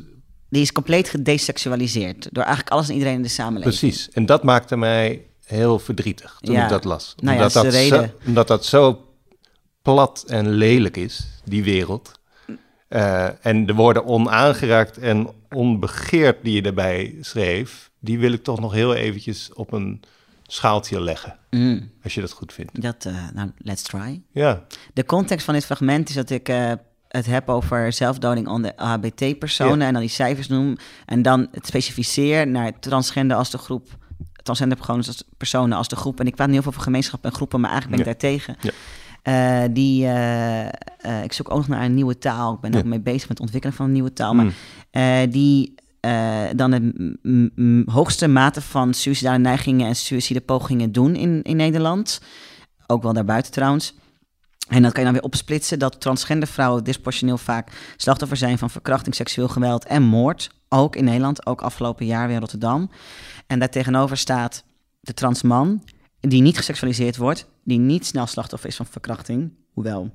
die 0.50 0.62
is 0.62 0.72
compleet 0.72 1.10
gedesexualiseerd 1.10 2.28
door 2.32 2.44
eigenlijk 2.44 2.74
alles 2.74 2.88
en 2.88 2.94
iedereen 2.94 3.16
in 3.16 3.22
de 3.22 3.28
samenleving. 3.28 3.80
Precies, 3.80 4.10
en 4.10 4.26
dat 4.26 4.44
maakte 4.44 4.78
mij 4.78 5.26
heel 5.46 5.80
verdrietig 5.80 6.38
toen 6.42 6.56
ja. 6.56 6.64
ik 6.64 6.70
dat 6.70 6.84
las. 6.84 7.16
Nou 7.18 7.38
omdat, 7.38 7.54
ja, 7.54 7.62
dat. 7.64 7.74
Zo, 7.74 8.06
omdat 8.26 8.48
dat 8.48 8.66
zo 8.66 9.06
plat 9.82 10.24
en 10.28 10.50
lelijk 10.50 10.98
is, 10.98 11.28
die 11.44 11.64
wereld. 11.64 12.12
Uh, 12.90 13.46
en 13.46 13.66
de 13.66 13.74
woorden 13.74 14.06
onaangeraakt 14.06 14.98
en 14.98 15.30
onbegeerd 15.50 16.38
die 16.44 16.54
je 16.54 16.62
daarbij 16.62 17.16
schreef, 17.22 17.92
die 18.00 18.20
wil 18.20 18.32
ik 18.32 18.44
toch 18.44 18.60
nog 18.60 18.74
heel 18.74 18.94
eventjes 18.94 19.50
op 19.54 19.72
een 19.72 20.02
schaaltje 20.48 21.02
leggen. 21.02 21.38
Mm. 21.50 21.92
Als 22.04 22.14
je 22.14 22.22
dat 22.22 22.32
goed 22.32 22.54
vindt. 22.54 22.82
Dat, 22.82 23.06
uh, 23.08 23.14
nou, 23.34 23.52
let's 23.58 23.82
try. 23.82 24.22
Ja. 24.32 24.64
De 24.94 25.06
context 25.06 25.46
van 25.46 25.54
dit 25.54 25.66
fragment 25.66 26.10
is 26.10 26.16
dat 26.16 26.30
ik 26.30 26.50
uh, 26.50 26.72
het 27.08 27.26
heb 27.26 27.50
over 27.50 27.94
zelfdoding 27.94 28.48
onder 28.48 28.72
HBT-personen 28.76 29.80
ja. 29.80 29.86
en 29.86 29.94
dan 29.94 30.02
die 30.02 30.12
cijfers 30.12 30.48
noem. 30.48 30.78
En 31.06 31.22
dan 31.22 31.48
het 31.52 31.66
specificeer 31.66 32.48
naar 32.48 32.80
transgender 32.80 33.38
als 33.38 33.50
de 33.50 33.58
groep. 33.58 33.98
Transgender 34.44 34.78
als 34.88 35.24
personen 35.38 35.78
als 35.78 35.88
de 35.88 35.96
groep. 35.96 36.20
En 36.20 36.28
ik 36.28 36.36
praat 36.36 36.48
niet 36.48 36.56
heel 36.56 36.64
veel 36.64 36.72
over 36.72 36.84
gemeenschappen 36.84 37.30
en 37.30 37.36
groepen, 37.36 37.60
maar 37.60 37.72
eigenlijk 37.72 38.04
ben 38.04 38.14
ik 38.14 38.22
ja. 38.22 38.28
daartegen. 38.30 38.58
Ja. 38.62 38.72
Uh, 39.26 39.74
die, 39.74 40.04
uh, 40.04 40.64
uh, 40.66 41.24
ik 41.24 41.34
zoek 41.34 41.50
ook 41.50 41.58
nog 41.58 41.68
naar 41.68 41.84
een 41.84 41.94
nieuwe 41.94 42.18
taal. 42.18 42.54
Ik 42.54 42.60
ben 42.60 42.72
ja. 42.72 42.78
ook 42.78 42.84
mee 42.84 43.00
bezig 43.00 43.22
met 43.22 43.38
het 43.38 43.40
ontwikkelen 43.40 43.76
van 43.76 43.86
een 43.86 43.92
nieuwe 43.92 44.14
taal. 44.14 44.34
Mm. 44.34 44.54
Maar 44.92 45.30
die 46.48 46.56
dan 46.56 46.72
de 46.72 47.84
hoogste 47.86 48.28
mate 48.28 48.62
van 48.62 48.94
suïcidale 48.94 49.38
neigingen 49.38 49.88
en 49.88 49.96
suïcidepogingen 49.96 50.92
doen 50.92 51.16
in, 51.16 51.42
in 51.42 51.56
Nederland. 51.56 52.22
Ook 52.88 53.04
wel 53.04 53.14
daarbuiten 53.14 53.52
trouwens. 53.52 53.94
En 54.68 54.82
dat 54.82 54.92
kan 54.92 55.00
je 55.00 55.12
dan 55.12 55.14
weer 55.14 55.30
opsplitsen 55.30 55.80
dat 55.80 56.02
transgender 56.02 56.48
vrouwen 56.48 56.84
disproportioneel 56.84 57.38
vaak 57.38 57.94
slachtoffer 57.98 58.38
zijn 58.38 58.58
van 58.58 58.70
verkrachting, 58.70 59.16
seksueel 59.16 59.48
geweld 59.48 59.86
en 59.86 60.04
moord. 60.04 60.50
Ook 60.70 60.96
in 60.96 61.04
Nederland, 61.04 61.46
ook 61.46 61.62
afgelopen 61.62 62.06
jaar 62.06 62.26
weer 62.26 62.36
in 62.36 62.42
Rotterdam. 62.42 62.90
En 63.48 63.60
daartegenover 63.60 64.18
staat 64.18 64.64
de 65.00 65.14
transman, 65.14 65.84
die 66.20 66.42
niet 66.42 66.58
geseksualiseerd 66.58 67.18
wordt, 67.18 67.50
die 67.64 67.80
niet 67.80 68.06
snel 68.06 68.28
slachtoffer 68.28 68.70
is 68.70 68.76
van 68.76 68.86
verkrachting, 68.86 69.54
hoewel 69.74 70.14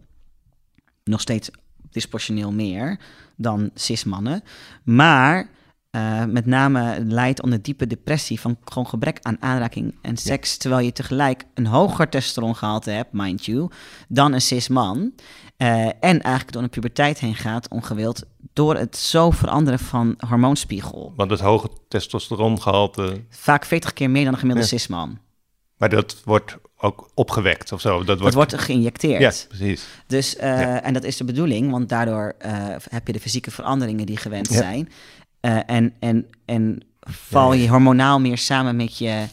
nog 1.04 1.20
steeds 1.20 1.50
disproportioneel 1.90 2.52
meer 2.52 2.98
dan 3.36 3.70
cis-mannen. 3.74 4.42
Maar 4.84 5.50
uh, 5.96 6.24
met 6.24 6.46
name 6.46 7.04
leidt 7.04 7.42
onder 7.42 7.62
diepe 7.62 7.86
depressie 7.86 8.40
van 8.40 8.56
gewoon 8.64 8.86
gebrek 8.86 9.18
aan 9.22 9.36
aanraking 9.40 9.94
en 10.02 10.16
seks, 10.16 10.56
terwijl 10.56 10.84
je 10.84 10.92
tegelijk 10.92 11.44
een 11.54 11.66
hoger 11.66 12.08
testosterongehalte 12.08 12.90
hebt, 12.90 13.12
mind 13.12 13.44
you, 13.44 13.70
dan 14.08 14.32
een 14.32 14.40
cis-man. 14.40 15.12
Uh, 15.58 15.86
en 15.86 16.20
eigenlijk 16.22 16.52
door 16.52 16.62
een 16.62 16.70
puberteit 16.70 17.18
heen 17.18 17.34
gaat, 17.34 17.68
ongewild, 17.68 18.22
door 18.52 18.76
het 18.76 18.96
zo 18.96 19.30
veranderen 19.30 19.78
van 19.78 20.14
hormoonspiegel. 20.28 21.12
Want 21.16 21.30
het 21.30 21.40
hoge 21.40 21.68
testosterongehalte... 21.88 23.24
Vaak 23.28 23.64
40 23.64 23.92
keer 23.92 24.10
meer 24.10 24.24
dan 24.24 24.32
een 24.32 24.38
gemiddelde 24.38 24.68
cis-man. 24.68 25.18
Maar 25.76 25.88
dat 25.88 26.16
wordt 26.24 26.56
ook 26.76 27.10
opgewekt 27.14 27.72
of 27.72 27.80
zo. 27.80 27.96
Dat 27.96 28.06
wordt, 28.06 28.22
dat 28.22 28.34
wordt 28.34 28.58
geïnjecteerd. 28.58 29.20
Ja, 29.20 29.32
precies. 29.48 29.86
Dus, 30.06 30.36
uh, 30.36 30.86
En 30.86 30.92
dat 30.92 31.04
is 31.04 31.16
de 31.16 31.24
bedoeling, 31.24 31.70
want 31.70 31.88
daardoor 31.88 32.34
heb 32.88 33.06
je 33.06 33.12
de 33.12 33.20
fysieke 33.20 33.50
veranderingen 33.50 34.06
die 34.06 34.16
gewenst 34.16 34.52
zijn. 34.52 34.88
Uh, 35.42 35.58
en, 35.66 35.94
en, 36.00 36.26
en 36.44 36.82
val 37.00 37.52
je 37.52 37.68
hormonaal 37.68 38.20
meer 38.20 38.38
samen 38.38 38.76
met 38.76 38.98
je 38.98 39.24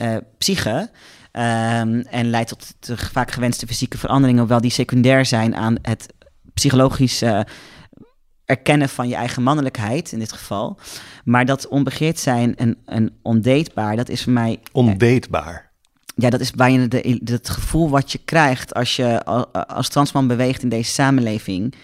uh, 0.00 0.16
psyche. 0.38 0.90
Um, 1.32 2.00
en 2.00 2.30
leidt 2.30 2.48
tot 2.48 2.74
de 2.78 2.96
vaak 2.96 3.30
gewenste 3.30 3.66
fysieke 3.66 3.98
veranderingen, 3.98 4.40
hoewel 4.40 4.60
die 4.60 4.70
secundair 4.70 5.26
zijn 5.26 5.56
aan 5.56 5.76
het 5.82 6.06
psychologische 6.54 7.46
erkennen 8.44 8.88
van 8.88 9.08
je 9.08 9.14
eigen 9.14 9.42
mannelijkheid 9.42 10.12
in 10.12 10.18
dit 10.18 10.32
geval. 10.32 10.78
Maar 11.24 11.44
dat 11.44 11.68
onbegeerd 11.68 12.18
zijn 12.18 12.56
en, 12.56 12.76
en 12.86 13.18
ondeedbaar, 13.22 13.96
dat 13.96 14.08
is 14.08 14.22
voor 14.22 14.32
mij. 14.32 14.60
Ondeedbaar. 14.72 15.70
Ja, 16.14 16.30
dat 16.30 16.40
is 16.40 16.50
bijna 16.50 16.86
de, 16.86 17.20
het 17.24 17.48
gevoel 17.48 17.90
wat 17.90 18.12
je 18.12 18.18
krijgt 18.24 18.74
als 18.74 18.96
je 18.96 19.24
als 19.66 19.88
transman 19.88 20.26
beweegt 20.26 20.62
in 20.62 20.68
deze 20.68 20.90
samenleving 20.90 21.74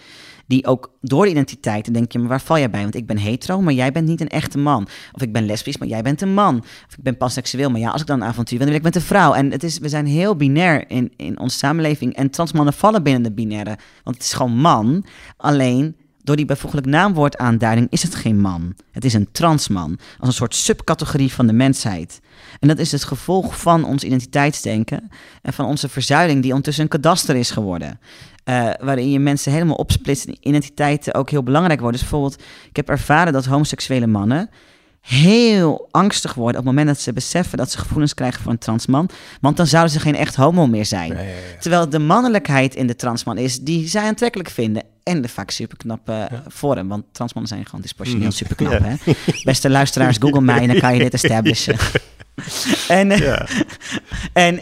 die 0.47 0.65
ook 0.65 0.91
door 1.01 1.23
de 1.23 1.29
identiteit, 1.29 1.93
denk 1.93 2.11
je, 2.11 2.19
maar 2.19 2.27
waar 2.27 2.41
val 2.41 2.57
jij 2.57 2.69
bij? 2.69 2.81
Want 2.81 2.95
ik 2.95 3.05
ben 3.05 3.17
hetero, 3.17 3.61
maar 3.61 3.73
jij 3.73 3.91
bent 3.91 4.07
niet 4.07 4.21
een 4.21 4.29
echte 4.29 4.57
man. 4.57 4.87
Of 5.11 5.21
ik 5.21 5.33
ben 5.33 5.45
lesbisch, 5.45 5.77
maar 5.77 5.87
jij 5.87 6.01
bent 6.01 6.21
een 6.21 6.33
man. 6.33 6.57
Of 6.59 6.97
ik 6.97 7.03
ben 7.03 7.17
panseksueel, 7.17 7.69
maar 7.69 7.79
ja, 7.79 7.89
als 7.89 8.01
ik 8.01 8.07
dan 8.07 8.21
een 8.21 8.27
avontuur 8.27 8.57
ben, 8.57 8.67
dan 8.67 8.77
wil 8.77 8.85
ik 8.85 8.93
met 8.93 9.03
een 9.03 9.07
vrouw. 9.07 9.33
En 9.33 9.51
het 9.51 9.63
is, 9.63 9.77
we 9.77 9.89
zijn 9.89 10.05
heel 10.05 10.35
binair 10.35 10.89
in, 10.89 11.13
in 11.15 11.39
onze 11.39 11.57
samenleving. 11.57 12.15
En 12.15 12.29
transmannen 12.29 12.73
vallen 12.73 13.03
binnen 13.03 13.23
de 13.23 13.31
binaire, 13.31 13.77
want 14.03 14.15
het 14.15 14.25
is 14.25 14.33
gewoon 14.33 14.57
man. 14.57 15.05
Alleen 15.37 15.95
door 16.27 16.35
die 16.35 16.45
bijvoeglijk 16.45 16.85
naamwoordaanduiding 16.85 17.87
is 17.89 18.03
het 18.03 18.15
geen 18.15 18.39
man. 18.39 18.75
Het 18.91 19.05
is 19.05 19.13
een 19.13 19.31
transman, 19.31 19.99
als 20.19 20.27
een 20.27 20.35
soort 20.35 20.55
subcategorie 20.55 21.33
van 21.33 21.47
de 21.47 21.53
mensheid. 21.53 22.19
En 22.59 22.67
dat 22.67 22.79
is 22.79 22.91
het 22.91 23.03
gevolg 23.03 23.59
van 23.59 23.83
ons 23.85 24.03
identiteitsdenken 24.03 25.09
en 25.41 25.53
van 25.53 25.65
onze 25.65 25.89
verzuiling 25.89 26.41
die 26.41 26.49
ondertussen 26.49 26.83
een 26.83 26.89
kadaster 26.89 27.35
is 27.35 27.51
geworden. 27.51 27.99
Uh, 28.49 28.69
waarin 28.79 29.11
je 29.11 29.19
mensen 29.19 29.51
helemaal 29.51 29.75
opsplitst 29.75 30.25
en 30.25 30.37
identiteiten 30.41 31.13
ook 31.13 31.29
heel 31.29 31.43
belangrijk 31.43 31.79
worden. 31.79 31.99
Dus 31.99 32.09
bijvoorbeeld, 32.09 32.41
ik 32.69 32.75
heb 32.75 32.89
ervaren 32.89 33.33
dat 33.33 33.45
homoseksuele 33.45 34.07
mannen 34.07 34.49
heel 35.07 35.87
angstig 35.91 36.33
worden 36.33 36.59
op 36.59 36.65
het 36.65 36.75
moment 36.75 36.95
dat 36.95 37.03
ze 37.03 37.13
beseffen 37.13 37.57
dat 37.57 37.71
ze 37.71 37.77
gevoelens 37.77 38.13
krijgen 38.13 38.43
van 38.43 38.51
een 38.51 38.57
transman. 38.57 39.09
Want 39.41 39.57
dan 39.57 39.67
zouden 39.67 39.93
ze 39.93 39.99
geen 39.99 40.15
echt 40.15 40.35
homo 40.35 40.67
meer 40.67 40.85
zijn. 40.85 41.17
Terwijl 41.59 41.89
de 41.89 41.99
mannelijkheid 41.99 42.75
in 42.75 42.87
de 42.87 42.95
transman 42.95 43.37
is 43.37 43.59
die 43.59 43.87
zij 43.87 44.03
aantrekkelijk 44.03 44.49
vinden. 44.49 44.83
En 45.03 45.21
de 45.21 45.27
vaak 45.27 45.51
superknappe 45.51 46.11
ja. 46.11 46.43
vorm. 46.47 46.87
Want 46.87 47.03
transmannen 47.11 47.51
zijn 47.51 47.65
gewoon 47.65 47.81
disproportioneel 47.81 48.27
mm. 48.27 48.33
superknap. 48.33 48.79
Hè? 48.83 49.13
Beste 49.43 49.69
luisteraars, 49.69 50.17
google 50.17 50.41
mij 50.41 50.59
en 50.59 50.67
dan 50.67 50.79
kan 50.79 50.93
je 50.93 50.99
dit 50.99 51.13
establishen. 51.23 51.75
en 52.87 53.09
ja. 53.09 53.47
en 54.47 54.59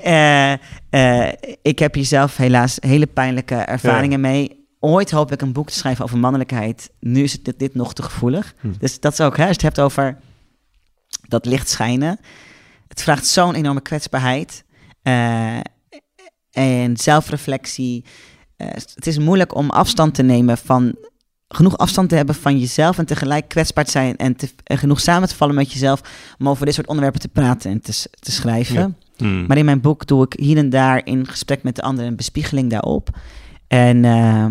uh, 0.92 1.32
ik 1.62 1.80
heb 1.80 1.94
hier 1.94 2.06
zelf 2.06 2.38
helaas 2.38 2.78
hele 2.80 3.08
pijnlijke 3.08 3.56
ervaringen 3.56 4.20
mee. 4.20 4.68
Ooit 4.80 5.12
hoop 5.12 5.32
ik 5.32 5.42
een 5.42 5.54
boek 5.54 5.70
te 5.70 5.78
schrijven 5.78 6.04
over 6.04 6.18
mannelijkheid. 6.18 6.92
Nu 7.00 7.24
is 7.24 7.44
dit, 7.44 7.60
dit 7.60 7.76
nog 7.76 7.94
te 7.94 8.04
gevoelig. 8.04 8.54
Hm. 8.60 8.68
Dus 8.80 9.00
dat 9.00 9.12
is 9.12 9.22
ook, 9.22 9.38
hè, 9.38 9.48
als 9.48 9.56
je 9.56 9.68
het 9.68 9.76
hebt 9.76 9.80
over 9.80 10.18
dat 11.28 11.46
licht 11.46 11.70
schijnen. 11.70 12.20
Het 12.88 13.02
vraagt 13.02 13.26
zo'n 13.26 13.56
enorme 13.56 13.82
kwetsbaarheid. 13.82 14.64
Uh, 15.04 15.60
en 16.52 16.98
zelfreflectie. 16.98 18.06
het 18.58 19.08
is 19.08 19.18
moeilijk 19.18 19.56
om 19.56 19.70
afstand 19.70 20.14
te 20.14 20.24
nemen 20.24 20.58
van 20.58 20.96
genoeg 21.48 21.78
afstand 21.78 22.10
te 22.10 22.16
hebben 22.16 22.36
van 22.36 22.60
jezelf 22.60 22.98
en 22.98 23.06
tegelijk 23.06 23.48
kwetsbaar 23.48 23.86
te 23.86 23.92
zijn 23.92 24.16
en, 24.18 24.36
te, 24.36 24.50
genoeg 24.64 25.00
samen 25.00 25.30
te 25.30 25.36
vallen 25.36 25.56
met 25.56 25.72
jezelf 25.72 26.02
om 26.40 26.50
over 26.50 26.66
dit 26.66 26.76
soort 26.76 26.88
onderwerpen 26.88 27.22
te 27.22 27.28
praten 27.28 27.72
en 27.72 27.82
te, 27.82 28.08
te 28.20 28.32
schrijven. 28.32 28.98
Hmm. 29.18 29.46
Maar 29.46 29.58
in 29.58 29.66
mijn 29.66 29.82
boek 29.82 30.08
doe 30.08 30.26
ik 30.26 30.34
hier 30.40 30.58
en 30.58 30.70
daar 30.70 31.06
in 31.06 31.28
gesprek 31.28 31.64
met 31.64 31.76
de 31.76 31.82
anderen 31.82 32.10
een 32.10 32.16
bespiegeling 32.16 32.70
daarop. 32.70 33.10
En 33.68 34.04
uh, 34.04 34.46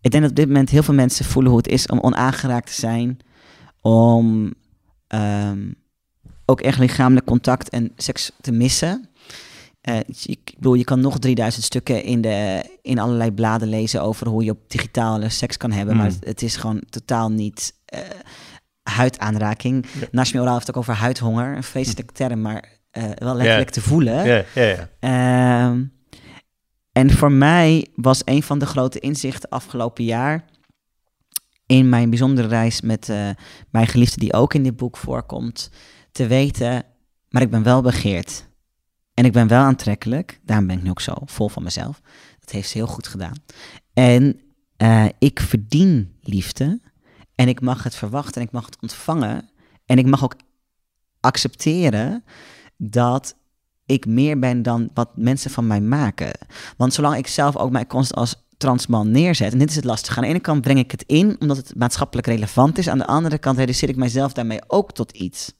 ik 0.00 0.10
denk 0.10 0.22
dat 0.22 0.30
op 0.30 0.36
dit 0.36 0.46
moment 0.46 0.70
heel 0.70 0.82
veel 0.82 0.94
mensen 0.94 1.24
voelen 1.24 1.50
hoe 1.50 1.60
het 1.60 1.70
is 1.70 1.86
om 1.86 2.00
onaangeraakt 2.00 2.66
te 2.66 2.80
zijn, 2.80 3.18
om 3.80 4.54
um, 5.08 5.74
ook 6.44 6.60
echt 6.60 6.78
lichamelijk 6.78 7.26
contact 7.26 7.68
en 7.68 7.92
seks 7.96 8.32
te 8.40 8.52
missen. 8.52 9.08
Uh, 9.88 9.96
ik 10.22 10.49
bedoel, 10.60 10.74
je 10.74 10.84
kan 10.84 11.00
nog 11.00 11.18
3000 11.18 11.64
stukken 11.64 12.02
in, 12.02 12.20
de, 12.20 12.64
in 12.82 12.98
allerlei 12.98 13.32
bladen 13.32 13.68
lezen 13.68 14.02
over 14.02 14.28
hoe 14.28 14.44
je 14.44 14.50
op 14.50 14.70
digitale 14.70 15.28
seks 15.28 15.56
kan 15.56 15.72
hebben, 15.72 15.96
maar 15.96 16.10
mm. 16.10 16.16
het, 16.20 16.42
is 16.42 16.56
gewoon 16.56 16.82
totaal 16.90 17.30
niet 17.30 17.74
uh, 17.94 18.00
huidaanraking. 18.82 19.86
Ja. 20.12 20.40
Oral 20.40 20.52
heeft 20.54 20.66
het 20.66 20.76
ook 20.76 20.82
over 20.82 20.94
huidhonger, 20.94 21.56
een 21.56 21.62
vreselijke 21.62 22.12
term, 22.12 22.40
maar 22.40 22.68
uh, 22.92 23.04
wel 23.14 23.34
letterlijk 23.34 23.70
te 23.70 23.80
voelen. 23.80 24.26
Ja, 24.26 24.44
ja, 24.54 24.88
ja. 25.00 25.70
Uh, 25.70 25.82
en 26.92 27.10
voor 27.10 27.32
mij 27.32 27.86
was 27.94 28.22
een 28.24 28.42
van 28.42 28.58
de 28.58 28.66
grote 28.66 28.98
inzichten 28.98 29.48
afgelopen 29.48 30.04
jaar 30.04 30.44
in 31.66 31.88
mijn 31.88 32.10
bijzondere 32.10 32.48
reis 32.48 32.80
met 32.80 33.12
mijn 33.70 33.86
geliefde 33.86 34.20
die 34.20 34.32
ook 34.32 34.54
in 34.54 34.62
dit 34.62 34.76
boek 34.76 34.96
voorkomt, 34.96 35.70
te 36.12 36.26
weten, 36.26 36.82
maar 37.28 37.42
ik 37.42 37.50
ben 37.50 37.62
wel 37.62 37.82
begeerd. 37.82 38.48
En 39.20 39.26
ik 39.26 39.32
ben 39.32 39.48
wel 39.48 39.62
aantrekkelijk. 39.62 40.40
Daarom 40.44 40.66
ben 40.66 40.76
ik 40.76 40.82
nu 40.82 40.90
ook 40.90 41.00
zo 41.00 41.14
vol 41.24 41.48
van 41.48 41.62
mezelf. 41.62 42.00
Dat 42.38 42.50
heeft 42.50 42.68
ze 42.68 42.78
heel 42.78 42.86
goed 42.86 43.06
gedaan. 43.06 43.34
En 43.92 44.40
uh, 44.78 45.04
ik 45.18 45.40
verdien 45.40 46.16
liefde. 46.20 46.80
En 47.34 47.48
ik 47.48 47.60
mag 47.60 47.82
het 47.82 47.94
verwachten 47.94 48.40
en 48.40 48.46
ik 48.46 48.52
mag 48.52 48.64
het 48.64 48.76
ontvangen. 48.80 49.50
En 49.86 49.98
ik 49.98 50.06
mag 50.06 50.24
ook 50.24 50.34
accepteren 51.20 52.24
dat 52.76 53.34
ik 53.86 54.06
meer 54.06 54.38
ben 54.38 54.62
dan 54.62 54.90
wat 54.94 55.16
mensen 55.16 55.50
van 55.50 55.66
mij 55.66 55.80
maken. 55.80 56.30
Want 56.76 56.94
zolang 56.94 57.16
ik 57.16 57.26
zelf 57.26 57.56
ook 57.56 57.70
mijn 57.70 57.86
konst 57.86 58.14
als 58.14 58.46
transman 58.56 59.10
neerzet, 59.10 59.52
en 59.52 59.58
dit 59.58 59.70
is 59.70 59.76
het 59.76 59.84
lastige. 59.84 60.16
Aan 60.16 60.22
de 60.22 60.28
ene 60.28 60.40
kant 60.40 60.62
breng 60.62 60.78
ik 60.78 60.90
het 60.90 61.04
in 61.06 61.36
omdat 61.40 61.56
het 61.56 61.74
maatschappelijk 61.76 62.26
relevant 62.26 62.78
is. 62.78 62.88
Aan 62.88 62.98
de 62.98 63.06
andere 63.06 63.38
kant 63.38 63.58
reduceer 63.58 63.88
ik 63.88 63.96
mijzelf 63.96 64.32
daarmee 64.32 64.60
ook 64.66 64.92
tot 64.92 65.12
iets. 65.12 65.52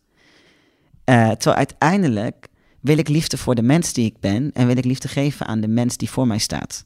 Uh, 1.05 1.31
terwijl 1.31 1.57
uiteindelijk 1.57 2.50
wil 2.81 2.99
ik 2.99 3.09
liefde 3.09 3.39
voor 3.39 3.55
de 3.55 3.63
mens 3.63 3.93
die 3.93 4.05
ik 4.05 4.21
ben 4.21 4.51
en 4.53 4.67
wil 4.67 4.77
ik 4.77 4.85
liefde 4.85 5.09
geven 5.09 5.47
aan 5.47 5.61
de 5.61 5.69
mens 5.69 5.97
die 5.97 6.11
voor 6.11 6.27
mij 6.27 6.39
staat. 6.39 6.85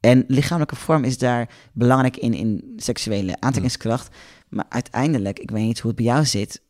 En 0.00 0.24
lichamelijke 0.26 0.76
vorm 0.76 1.04
is 1.04 1.18
daar 1.18 1.48
belangrijk 1.72 2.16
in, 2.16 2.34
in 2.34 2.72
seksuele 2.76 3.36
aantrekkingskracht. 3.40 4.16
Maar 4.48 4.64
uiteindelijk, 4.68 5.38
ik 5.38 5.50
weet 5.50 5.64
niet 5.64 5.78
hoe 5.78 5.90
het 5.90 6.00
bij 6.00 6.08
jou 6.08 6.24
zit, 6.24 6.62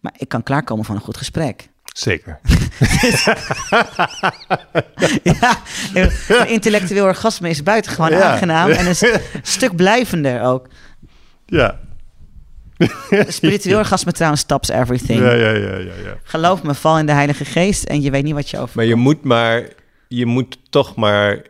maar 0.00 0.14
ik 0.16 0.28
kan 0.28 0.42
klaarkomen 0.42 0.84
van 0.84 0.94
een 0.94 1.00
goed 1.00 1.16
gesprek. 1.16 1.68
Zeker. 1.94 2.40
ja, 5.40 5.58
een 6.28 6.48
intellectueel 6.48 7.04
orgasme 7.04 7.48
is 7.48 7.62
buitengewoon 7.62 8.10
ja. 8.10 8.32
aangenaam 8.32 8.70
en 8.70 8.86
een 8.86 8.96
stuk 9.42 9.76
blijvender 9.76 10.42
ook. 10.42 10.68
Ja, 11.46 11.78
Spiritueel 13.28 13.78
orgasme 13.78 14.12
trouwens 14.12 14.40
stops 14.40 14.68
everything. 14.68 15.20
Ja, 15.20 15.32
ja, 15.32 15.50
ja, 15.50 15.76
ja, 15.76 15.94
ja. 15.94 16.18
Geloof 16.22 16.62
me, 16.62 16.74
val 16.74 16.98
in 16.98 17.06
de 17.06 17.12
Heilige 17.12 17.44
Geest 17.44 17.84
en 17.84 18.02
je 18.02 18.10
weet 18.10 18.24
niet 18.24 18.34
wat 18.34 18.50
je 18.50 18.58
over. 18.58 18.76
Maar 18.76 18.84
je 18.84 18.94
moet 18.94 19.24
maar, 19.24 19.68
je 20.08 20.26
moet 20.26 20.58
toch 20.70 20.96
maar 20.96 21.46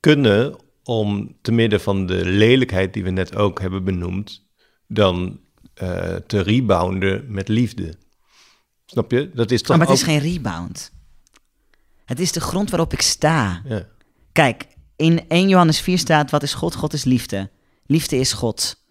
kunnen 0.00 0.56
om 0.84 1.36
te 1.42 1.52
midden 1.52 1.80
van 1.80 2.06
de 2.06 2.24
lelijkheid 2.24 2.92
die 2.92 3.04
we 3.04 3.10
net 3.10 3.36
ook 3.36 3.60
hebben 3.60 3.84
benoemd, 3.84 4.46
dan 4.86 5.40
uh, 5.82 6.14
te 6.26 6.40
rebounden 6.40 7.24
met 7.28 7.48
liefde. 7.48 7.94
Snap 8.86 9.10
je? 9.10 9.30
Dat 9.34 9.50
is 9.50 9.62
toch. 9.62 9.76
maar 9.76 9.86
het 9.86 9.96
is 9.96 10.02
geen 10.02 10.18
rebound. 10.18 10.90
Het 12.04 12.20
is 12.20 12.32
de 12.32 12.40
grond 12.40 12.70
waarop 12.70 12.92
ik 12.92 13.00
sta. 13.00 13.62
Ja. 13.64 13.86
Kijk, 14.32 14.66
in 14.96 15.28
1 15.28 15.48
Johannes 15.48 15.80
4 15.80 15.98
staat: 15.98 16.30
wat 16.30 16.42
is 16.42 16.54
God? 16.54 16.74
God 16.74 16.92
is 16.92 17.04
liefde. 17.04 17.50
Liefde 17.86 18.16
is 18.16 18.32
God. 18.32 18.84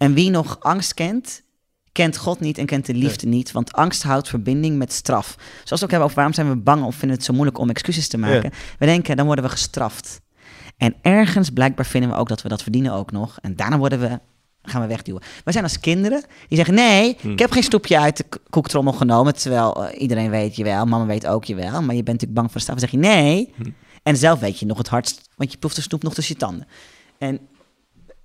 En 0.00 0.14
wie 0.14 0.30
nog 0.30 0.60
angst 0.60 0.94
kent, 0.94 1.42
kent 1.92 2.16
God 2.16 2.40
niet 2.40 2.58
en 2.58 2.66
kent 2.66 2.86
de 2.86 2.94
liefde 2.94 3.26
niet. 3.26 3.52
Want 3.52 3.72
angst 3.72 4.02
houdt 4.02 4.28
verbinding 4.28 4.76
met 4.76 4.92
straf. 4.92 5.36
Zoals 5.64 5.68
we 5.68 5.84
ook 5.84 5.90
hebben 5.90 6.02
over 6.02 6.14
waarom 6.16 6.34
zijn 6.34 6.48
we 6.48 6.56
bang 6.56 6.84
of 6.84 6.94
vinden 6.94 7.16
het 7.16 7.26
zo 7.26 7.32
moeilijk 7.32 7.58
om 7.58 7.70
excuses 7.70 8.08
te 8.08 8.18
maken. 8.18 8.50
We 8.78 8.86
denken, 8.86 9.16
dan 9.16 9.26
worden 9.26 9.44
we 9.44 9.50
gestraft. 9.50 10.20
En 10.76 10.94
ergens 11.02 11.50
blijkbaar 11.50 11.86
vinden 11.86 12.10
we 12.10 12.16
ook 12.16 12.28
dat 12.28 12.42
we 12.42 12.48
dat 12.48 12.62
verdienen 12.62 12.92
ook 12.92 13.12
nog. 13.12 13.38
En 13.40 13.56
daarna 13.56 13.78
worden 13.78 14.00
we, 14.00 14.20
gaan 14.62 14.80
we 14.80 14.86
wegduwen. 14.86 15.22
We 15.44 15.52
zijn 15.52 15.64
als 15.64 15.80
kinderen 15.80 16.24
die 16.48 16.56
zeggen, 16.56 16.74
nee, 16.74 17.16
Hm. 17.20 17.30
ik 17.30 17.38
heb 17.38 17.50
geen 17.52 17.62
stoepje 17.62 17.98
uit 17.98 18.16
de 18.16 18.24
koektrommel 18.50 18.92
genomen. 18.92 19.34
Terwijl 19.34 19.86
eh, 19.86 20.00
iedereen 20.00 20.30
weet 20.30 20.56
je 20.56 20.64
wel, 20.64 20.84
mama 20.86 21.06
weet 21.06 21.26
ook 21.26 21.44
je 21.44 21.54
wel. 21.54 21.82
Maar 21.82 21.94
je 21.94 22.02
bent 22.02 22.06
natuurlijk 22.06 22.34
bang 22.34 22.50
voor 22.50 22.60
straf. 22.60 22.78
Dan 22.78 22.88
zeg 22.88 23.00
je 23.00 23.06
nee. 23.08 23.52
Hm. 23.56 23.70
En 24.02 24.16
zelf 24.16 24.40
weet 24.40 24.58
je 24.58 24.66
nog 24.66 24.78
het 24.78 24.88
hardst, 24.88 25.28
want 25.36 25.52
je 25.52 25.58
proeft 25.58 25.76
de 25.76 25.82
snoep 25.82 26.02
nog 26.02 26.14
tussen 26.14 26.34
je 26.34 26.40
tanden. 26.40 26.66
En 27.18 27.38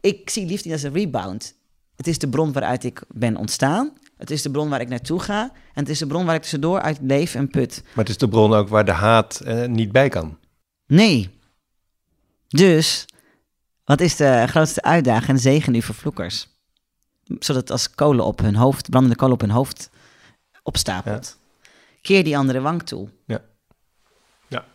ik 0.01 0.29
zie 0.29 0.45
liefde 0.45 0.63
niet 0.69 0.73
als 0.73 0.83
een 0.83 0.93
rebound. 0.93 1.55
Het 1.95 2.07
is 2.07 2.19
de 2.19 2.29
bron 2.29 2.51
waaruit 2.51 2.83
ik 2.83 3.03
ben 3.07 3.37
ontstaan. 3.37 3.93
Het 4.17 4.31
is 4.31 4.41
de 4.41 4.51
bron 4.51 4.69
waar 4.69 4.81
ik 4.81 4.89
naartoe 4.89 5.19
ga. 5.19 5.41
En 5.43 5.81
het 5.81 5.89
is 5.89 5.99
de 5.99 6.07
bron 6.07 6.25
waar 6.25 6.35
ik 6.35 6.41
tussendoor 6.41 6.81
uit 6.81 6.97
leef 7.01 7.35
en 7.35 7.49
put. 7.49 7.81
Maar 7.83 8.03
het 8.03 8.09
is 8.09 8.17
de 8.17 8.27
bron 8.27 8.53
ook 8.53 8.69
waar 8.69 8.85
de 8.85 8.91
haat 8.91 9.39
eh, 9.39 9.65
niet 9.65 9.91
bij 9.91 10.09
kan. 10.09 10.37
Nee. 10.87 11.29
Dus, 12.47 13.05
wat 13.83 14.01
is 14.01 14.15
de 14.15 14.45
grootste 14.47 14.81
uitdaging 14.81 15.29
en 15.29 15.39
zegen 15.39 15.71
nu 15.71 15.81
voor 15.81 15.95
vloekers? 15.95 16.47
Zodat 17.39 17.71
als 17.71 17.89
kolen 17.95 18.25
op 18.25 18.39
hun 18.39 18.55
hoofd, 18.55 18.89
brandende 18.89 19.15
kolen 19.15 19.33
op 19.33 19.41
hun 19.41 19.49
hoofd 19.49 19.89
opstapelt. 20.63 21.37
Keer 22.01 22.23
die 22.23 22.37
andere 22.37 22.61
wang 22.61 22.83
toe. 22.83 23.09
Ja. 23.25 23.41
Ja. 24.47 24.65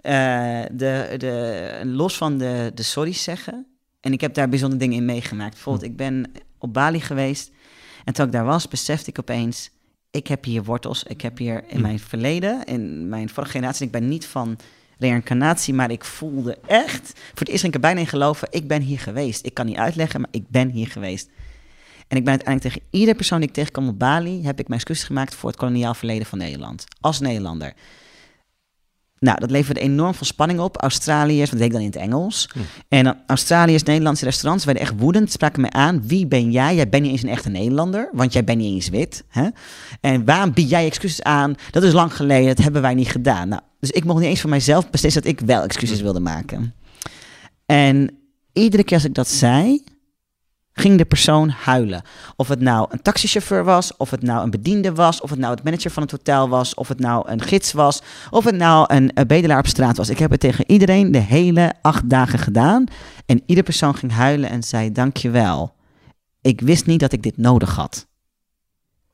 Eh, 0.00 0.66
de, 0.72 1.14
de, 1.16 1.80
los 1.84 2.16
van 2.16 2.38
de, 2.38 2.70
de 2.74 2.82
sorry's 2.82 3.22
zeggen. 3.22 3.75
En 4.06 4.12
ik 4.12 4.20
heb 4.20 4.34
daar 4.34 4.48
bijzondere 4.48 4.80
dingen 4.80 4.96
in 4.96 5.04
meegemaakt. 5.04 5.52
Bijvoorbeeld, 5.52 5.84
ik 5.84 5.96
ben 5.96 6.32
op 6.58 6.72
Bali 6.72 7.00
geweest. 7.00 7.50
En 8.04 8.12
toen 8.12 8.26
ik 8.26 8.32
daar 8.32 8.44
was, 8.44 8.68
besefte 8.68 9.10
ik 9.10 9.18
opeens... 9.18 9.70
ik 10.10 10.26
heb 10.26 10.44
hier 10.44 10.64
wortels. 10.64 11.02
Ik 11.02 11.20
heb 11.20 11.38
hier 11.38 11.64
in 11.68 11.80
mijn 11.80 11.98
verleden, 11.98 12.64
in 12.64 13.08
mijn 13.08 13.28
vorige 13.28 13.52
generatie... 13.52 13.86
ik 13.86 13.92
ben 13.92 14.08
niet 14.08 14.26
van 14.26 14.58
reïncarnatie, 14.98 15.74
maar 15.74 15.90
ik 15.90 16.04
voelde 16.04 16.58
echt... 16.66 17.12
voor 17.14 17.38
het 17.38 17.48
eerst 17.48 17.60
ging 17.60 17.74
ik 17.74 17.74
er 17.74 17.80
bijna 17.80 18.00
in 18.00 18.06
geloven... 18.06 18.48
ik 18.50 18.68
ben 18.68 18.82
hier 18.82 18.98
geweest. 18.98 19.46
Ik 19.46 19.54
kan 19.54 19.66
niet 19.66 19.76
uitleggen, 19.76 20.20
maar 20.20 20.30
ik 20.32 20.48
ben 20.48 20.68
hier 20.68 20.88
geweest. 20.88 21.30
En 22.08 22.16
ik 22.16 22.24
ben 22.24 22.32
uiteindelijk 22.32 22.74
tegen 22.74 22.88
iedere 22.90 23.16
persoon 23.16 23.38
die 23.38 23.48
ik 23.48 23.54
tegenkom 23.54 23.88
op 23.88 23.98
Bali... 23.98 24.44
heb 24.44 24.60
ik 24.60 24.68
mijn 24.68 24.80
excuses 24.80 25.04
gemaakt 25.04 25.34
voor 25.34 25.48
het 25.48 25.58
koloniaal 25.58 25.94
verleden 25.94 26.26
van 26.26 26.38
Nederland. 26.38 26.84
Als 27.00 27.20
Nederlander. 27.20 27.72
Nou, 29.18 29.40
dat 29.40 29.50
leverde 29.50 29.80
enorm 29.80 30.14
veel 30.14 30.26
spanning 30.26 30.60
op. 30.60 30.76
Australiërs, 30.76 31.50
dat 31.50 31.58
deed 31.58 31.68
ik 31.68 31.72
dan 31.72 31.82
in 31.82 31.86
het 31.86 31.96
Engels. 31.96 32.50
En 32.88 33.22
Australiërs, 33.26 33.82
Nederlandse 33.82 34.24
restaurants 34.24 34.64
werden 34.64 34.82
echt 34.82 34.94
woedend. 34.98 35.32
Spraken 35.32 35.60
mij 35.60 35.70
aan, 35.70 36.06
wie 36.06 36.26
ben 36.26 36.50
jij? 36.50 36.74
Jij 36.74 36.88
bent 36.88 37.02
niet 37.02 37.12
eens 37.12 37.22
een 37.22 37.28
echte 37.28 37.48
Nederlander, 37.48 38.08
want 38.12 38.32
jij 38.32 38.44
bent 38.44 38.58
niet 38.58 38.74
eens 38.74 38.88
wit. 38.88 39.24
Hè? 39.28 39.48
En 40.00 40.24
waarom 40.24 40.52
bied 40.52 40.70
jij 40.70 40.86
excuses 40.86 41.22
aan? 41.22 41.54
Dat 41.70 41.82
is 41.82 41.92
lang 41.92 42.14
geleden, 42.14 42.46
dat 42.46 42.64
hebben 42.64 42.82
wij 42.82 42.94
niet 42.94 43.08
gedaan. 43.08 43.48
Nou, 43.48 43.62
dus 43.80 43.90
ik 43.90 44.04
mocht 44.04 44.20
niet 44.20 44.28
eens 44.28 44.40
van 44.40 44.50
mijzelf 44.50 44.90
beslissen 44.90 45.22
dat 45.22 45.30
ik 45.30 45.40
wel 45.40 45.62
excuses 45.62 46.00
wilde 46.00 46.20
maken. 46.20 46.74
En 47.66 48.10
iedere 48.52 48.84
keer 48.84 48.96
als 48.96 49.06
ik 49.06 49.14
dat 49.14 49.28
zei, 49.28 49.84
ging 50.78 50.98
de 50.98 51.04
persoon 51.04 51.48
huilen. 51.48 52.02
Of 52.36 52.48
het 52.48 52.60
nou 52.60 52.86
een 52.90 53.02
taxichauffeur 53.02 53.64
was, 53.64 53.96
of 53.96 54.10
het 54.10 54.22
nou 54.22 54.42
een 54.42 54.50
bediende 54.50 54.94
was, 54.94 55.20
of 55.20 55.30
het 55.30 55.38
nou 55.38 55.54
het 55.54 55.64
manager 55.64 55.90
van 55.90 56.02
het 56.02 56.10
hotel 56.12 56.48
was, 56.48 56.74
of 56.74 56.88
het 56.88 56.98
nou 56.98 57.28
een 57.30 57.42
gids 57.42 57.72
was, 57.72 58.02
of 58.30 58.44
het 58.44 58.56
nou 58.56 58.94
een, 58.94 59.12
eh, 59.12 59.24
bedelaar 59.24 59.58
op 59.58 59.66
straat 59.66 59.96
was. 59.96 60.08
Ik 60.08 60.18
heb 60.18 60.30
het 60.30 60.40
tegen 60.40 60.70
iedereen 60.70 61.12
de 61.12 61.18
hele 61.18 61.72
acht 61.82 62.10
dagen 62.10 62.38
gedaan. 62.38 62.84
En 63.26 63.40
iedere 63.46 63.62
persoon 63.66 63.94
ging 63.94 64.12
huilen 64.12 64.50
en 64.50 64.62
zei: 64.62 64.92
Dankjewel. 64.92 65.74
Ik 66.40 66.60
wist 66.60 66.86
niet 66.86 67.00
dat 67.00 67.12
ik 67.12 67.22
dit 67.22 67.36
nodig 67.36 67.74
had. 67.74 68.06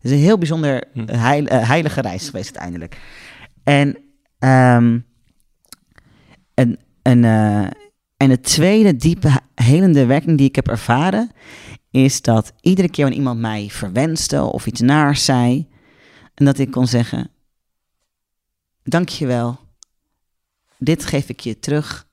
Het 0.01 0.11
is 0.11 0.19
een 0.19 0.25
heel 0.25 0.39
bijzonder 0.39 0.85
Hm. 0.93 1.05
heil- 1.11 1.47
eh, 1.47 1.69
heilige 1.69 2.01
reis 2.01 2.25
geweest 2.27 2.45
uiteindelijk. 2.59 3.01
En, 3.65 3.97
ehm 4.39 4.99
en, 6.55 6.79
en, 7.03 7.25
eh, 7.25 7.67
en 8.23 8.29
de 8.29 8.41
tweede 8.41 8.97
diepe 8.97 9.29
he- 9.29 9.65
helende 9.65 10.07
werking 10.07 10.39
die 10.39 10.49
ik 10.49 10.55
heb 10.55 10.69
ervaren, 10.69 11.31
is 11.91 12.23
dat 12.23 12.53
iedere 12.61 12.89
keer 12.89 13.05
wanneer 13.05 13.19
iemand 13.21 13.41
mij 13.41 13.69
verwenste 13.71 14.43
of 14.43 14.67
iets 14.67 14.81
naars 14.81 15.25
zei, 15.25 15.69
en 16.35 16.45
dat 16.45 16.59
ik 16.59 16.71
kon 16.71 16.87
zeggen, 16.87 17.31
dankjewel, 18.83 19.59
dit 20.79 21.05
geef 21.05 21.29
ik 21.29 21.41
je 21.41 21.59
terug, 21.59 22.09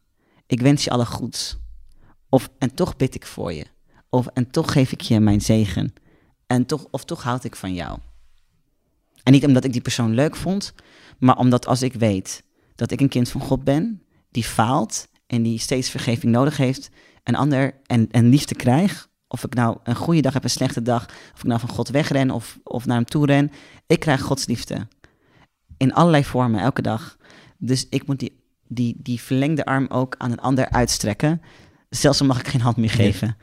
ik 0.47 0.61
wens 0.61 0.83
je 0.83 0.89
alle 0.89 1.05
goeds. 1.05 1.57
Of, 2.29 2.49
en 2.57 2.73
toch 2.73 2.95
bid 2.95 3.15
ik 3.15 3.25
voor 3.25 3.53
je. 3.53 3.65
Of, 4.09 4.27
en 4.27 4.51
toch 4.51 4.71
geef 4.71 4.91
ik 4.91 5.01
je 5.01 5.19
mijn 5.19 5.41
zegen. 5.41 5.93
En 6.47 6.65
toch, 6.65 6.87
of 6.91 7.05
toch 7.05 7.23
houd 7.23 7.43
ik 7.43 7.55
van 7.55 7.73
jou. 7.73 7.99
En 9.23 9.31
niet 9.31 9.45
omdat 9.45 9.63
ik 9.63 9.71
die 9.71 9.81
persoon 9.81 10.13
leuk 10.13 10.35
vond, 10.35 10.73
maar 11.19 11.37
omdat 11.37 11.65
als 11.67 11.81
ik 11.81 11.93
weet 11.93 12.43
dat 12.75 12.91
ik 12.91 13.01
een 13.01 13.09
kind 13.09 13.29
van 13.29 13.41
God 13.41 13.63
ben, 13.63 14.03
die 14.31 14.43
faalt 14.43 15.07
en 15.29 15.43
die 15.43 15.59
steeds 15.59 15.89
vergeving 15.89 16.31
nodig 16.31 16.57
heeft, 16.57 16.89
een 17.23 17.35
ander 17.35 17.73
en, 17.85 18.07
en 18.11 18.29
liefde 18.29 18.55
krijg, 18.55 19.09
of 19.27 19.43
ik 19.43 19.53
nou 19.53 19.77
een 19.83 19.95
goede 19.95 20.21
dag 20.21 20.33
heb, 20.33 20.43
een 20.43 20.49
slechte 20.49 20.81
dag, 20.81 21.05
of 21.33 21.39
ik 21.39 21.43
nou 21.43 21.59
van 21.59 21.69
God 21.69 21.89
wegren 21.89 22.31
of, 22.31 22.59
of 22.63 22.85
naar 22.85 22.95
hem 22.95 23.05
toe 23.05 23.25
ren, 23.25 23.51
ik 23.87 23.99
krijg 23.99 24.21
Gods 24.21 24.45
liefde. 24.45 24.87
In 25.77 25.93
allerlei 25.93 26.23
vormen, 26.23 26.61
elke 26.61 26.81
dag. 26.81 27.17
Dus 27.57 27.87
ik 27.89 28.07
moet 28.07 28.19
die, 28.19 28.41
die, 28.67 28.95
die 28.97 29.21
verlengde 29.21 29.65
arm 29.65 29.85
ook 29.89 30.15
aan 30.17 30.31
een 30.31 30.41
ander 30.41 30.69
uitstrekken, 30.69 31.41
zelfs 31.89 32.21
al 32.21 32.27
mag 32.27 32.39
ik 32.39 32.47
geen 32.47 32.61
hand 32.61 32.77
meer 32.77 32.89
geven. 32.89 33.37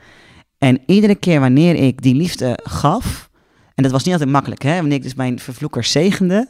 En 0.59 0.81
iedere 0.87 1.15
keer 1.15 1.41
wanneer 1.41 1.75
ik 1.75 2.03
die 2.03 2.15
liefde 2.15 2.59
gaf, 2.63 3.31
en 3.75 3.83
dat 3.83 3.93
was 3.93 4.05
niet 4.05 4.13
altijd 4.13 4.31
makkelijk, 4.31 4.63
hè? 4.63 4.77
wanneer 4.77 4.97
ik 4.97 5.03
dus 5.03 5.15
mijn 5.15 5.39
vervloekers 5.39 5.91
zegende, 5.91 6.49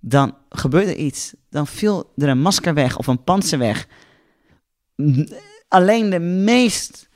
dan 0.00 0.34
gebeurde 0.48 0.96
iets. 0.96 1.34
Dan 1.50 1.66
viel 1.66 2.12
er 2.16 2.28
een 2.28 2.40
masker 2.40 2.74
weg 2.74 2.98
of 2.98 3.06
een 3.06 3.24
panzer 3.24 3.58
weg. 3.58 3.86
Alleen 5.68 6.10
de 6.10 6.18
meest 6.20 7.08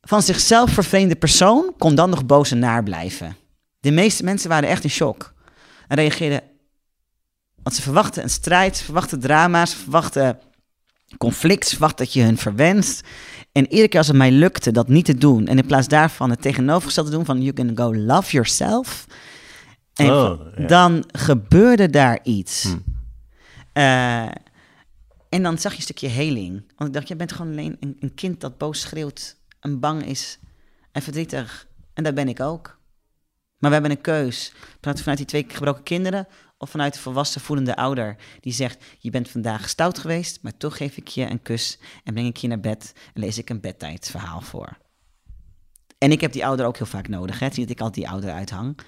van 0.00 0.22
zichzelf 0.22 0.70
vervreemde 0.70 1.16
persoon 1.16 1.74
kon 1.78 1.94
dan 1.94 2.10
nog 2.10 2.26
boos 2.26 2.50
en 2.50 2.58
naar 2.58 2.82
blijven. 2.82 3.36
De 3.80 3.90
meeste 3.90 4.24
mensen 4.24 4.48
waren 4.48 4.68
echt 4.68 4.84
in 4.84 4.90
shock 4.90 5.34
en 5.88 5.96
reageerden. 5.96 6.42
Want 7.62 7.76
ze 7.76 7.82
verwachten 7.82 8.22
een 8.22 8.30
strijd, 8.30 8.76
ze 8.76 8.84
verwachten 8.84 9.20
drama's, 9.20 9.70
ze 9.70 9.76
verwachten 9.76 10.38
conflict, 11.18 11.64
ze 11.64 11.70
verwachten 11.70 12.04
dat 12.04 12.14
je 12.14 12.22
hun 12.22 12.38
verwenst. 12.38 13.00
En 13.52 13.66
iedere 13.68 13.88
keer 13.88 13.98
als 13.98 14.08
het 14.08 14.16
mij 14.16 14.30
lukte 14.30 14.70
dat 14.70 14.88
niet 14.88 15.04
te 15.04 15.14
doen, 15.14 15.46
en 15.46 15.58
in 15.58 15.66
plaats 15.66 15.88
daarvan 15.88 16.30
het 16.30 16.42
tegenovergestelde 16.42 17.10
doen 17.10 17.24
van 17.24 17.42
you 17.42 17.52
can 17.52 17.76
go 17.76 17.94
love 17.94 18.30
yourself, 18.30 19.06
en 19.94 20.10
Oh, 20.10 20.40
ja. 20.56 20.66
dan 20.66 21.04
gebeurde 21.12 21.90
daar 21.90 22.18
iets. 22.22 22.62
Hm. 22.62 22.76
Eh, 23.72 24.28
en 25.30 25.42
dan 25.42 25.58
zag 25.58 25.72
je 25.72 25.76
een 25.76 25.82
stukje 25.82 26.08
heling. 26.08 26.72
Want 26.76 26.88
ik 26.88 26.94
dacht, 26.94 27.08
jij 27.08 27.16
bent 27.16 27.32
gewoon 27.32 27.52
alleen 27.52 27.76
een, 27.80 27.96
een 28.00 28.14
kind 28.14 28.40
dat 28.40 28.58
boos 28.58 28.80
schreeuwt 28.80 29.36
en 29.60 29.80
bang 29.80 30.04
is 30.04 30.38
en 30.92 31.02
verdrietig. 31.02 31.68
En 31.94 32.04
dat 32.04 32.14
ben 32.14 32.28
ik 32.28 32.40
ook. 32.40 32.78
Maar 33.58 33.70
we 33.70 33.76
hebben 33.76 33.90
een 33.90 34.00
keus. 34.00 34.52
Vanuit 34.80 35.16
die 35.16 35.26
twee 35.26 35.44
gebroken 35.48 35.82
kinderen 35.82 36.26
of 36.58 36.70
vanuit 36.70 36.92
de 36.94 37.00
volwassen 37.00 37.40
voelende 37.40 37.76
ouder 37.76 38.16
die 38.40 38.52
zegt: 38.52 38.84
Je 38.98 39.10
bent 39.10 39.30
vandaag 39.30 39.68
stout 39.68 39.98
geweest, 39.98 40.42
maar 40.42 40.56
toch 40.56 40.76
geef 40.76 40.96
ik 40.96 41.08
je 41.08 41.30
een 41.30 41.42
kus 41.42 41.78
en 42.04 42.12
breng 42.12 42.28
ik 42.28 42.36
je 42.36 42.48
naar 42.48 42.60
bed 42.60 42.92
en 43.14 43.20
lees 43.20 43.38
ik 43.38 43.50
een 43.50 43.60
bedtijdverhaal 43.60 44.40
voor. 44.40 44.78
En 45.98 46.12
ik 46.12 46.20
heb 46.20 46.32
die 46.32 46.46
ouder 46.46 46.66
ook 46.66 46.76
heel 46.76 46.86
vaak 46.86 47.08
nodig. 47.08 47.38
Hè? 47.38 47.46
Niet 47.46 47.56
dat 47.56 47.70
ik 47.70 47.80
altijd 47.80 47.94
die 47.94 48.08
ouder 48.08 48.30
uithang. 48.30 48.78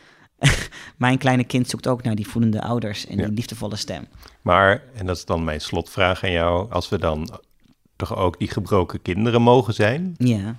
Mijn 0.97 1.19
kleine 1.19 1.45
kind 1.45 1.69
zoekt 1.69 1.87
ook 1.89 2.03
naar 2.03 2.15
die 2.15 2.29
voelende 2.29 2.63
ouders 2.63 3.07
en 3.07 3.17
Ja. 3.19 3.25
die 3.25 3.35
liefdevolle 3.35 3.77
stem. 3.77 4.07
Maar, 4.43 4.83
en 4.95 5.07
dat 5.07 5.17
is 5.17 5.25
dan 5.25 5.45
mijn 5.45 5.61
slotvraag 5.61 6.25
aan 6.25 6.31
jou, 6.33 6.71
als 6.73 6.89
we 6.89 6.99
dan 6.99 7.41
toch 7.97 8.17
ook 8.17 8.39
die 8.39 8.49
gebroken 8.49 9.03
kinderen 9.03 9.43
mogen 9.43 9.75
zijn, 9.75 10.15
Ja. 10.19 10.57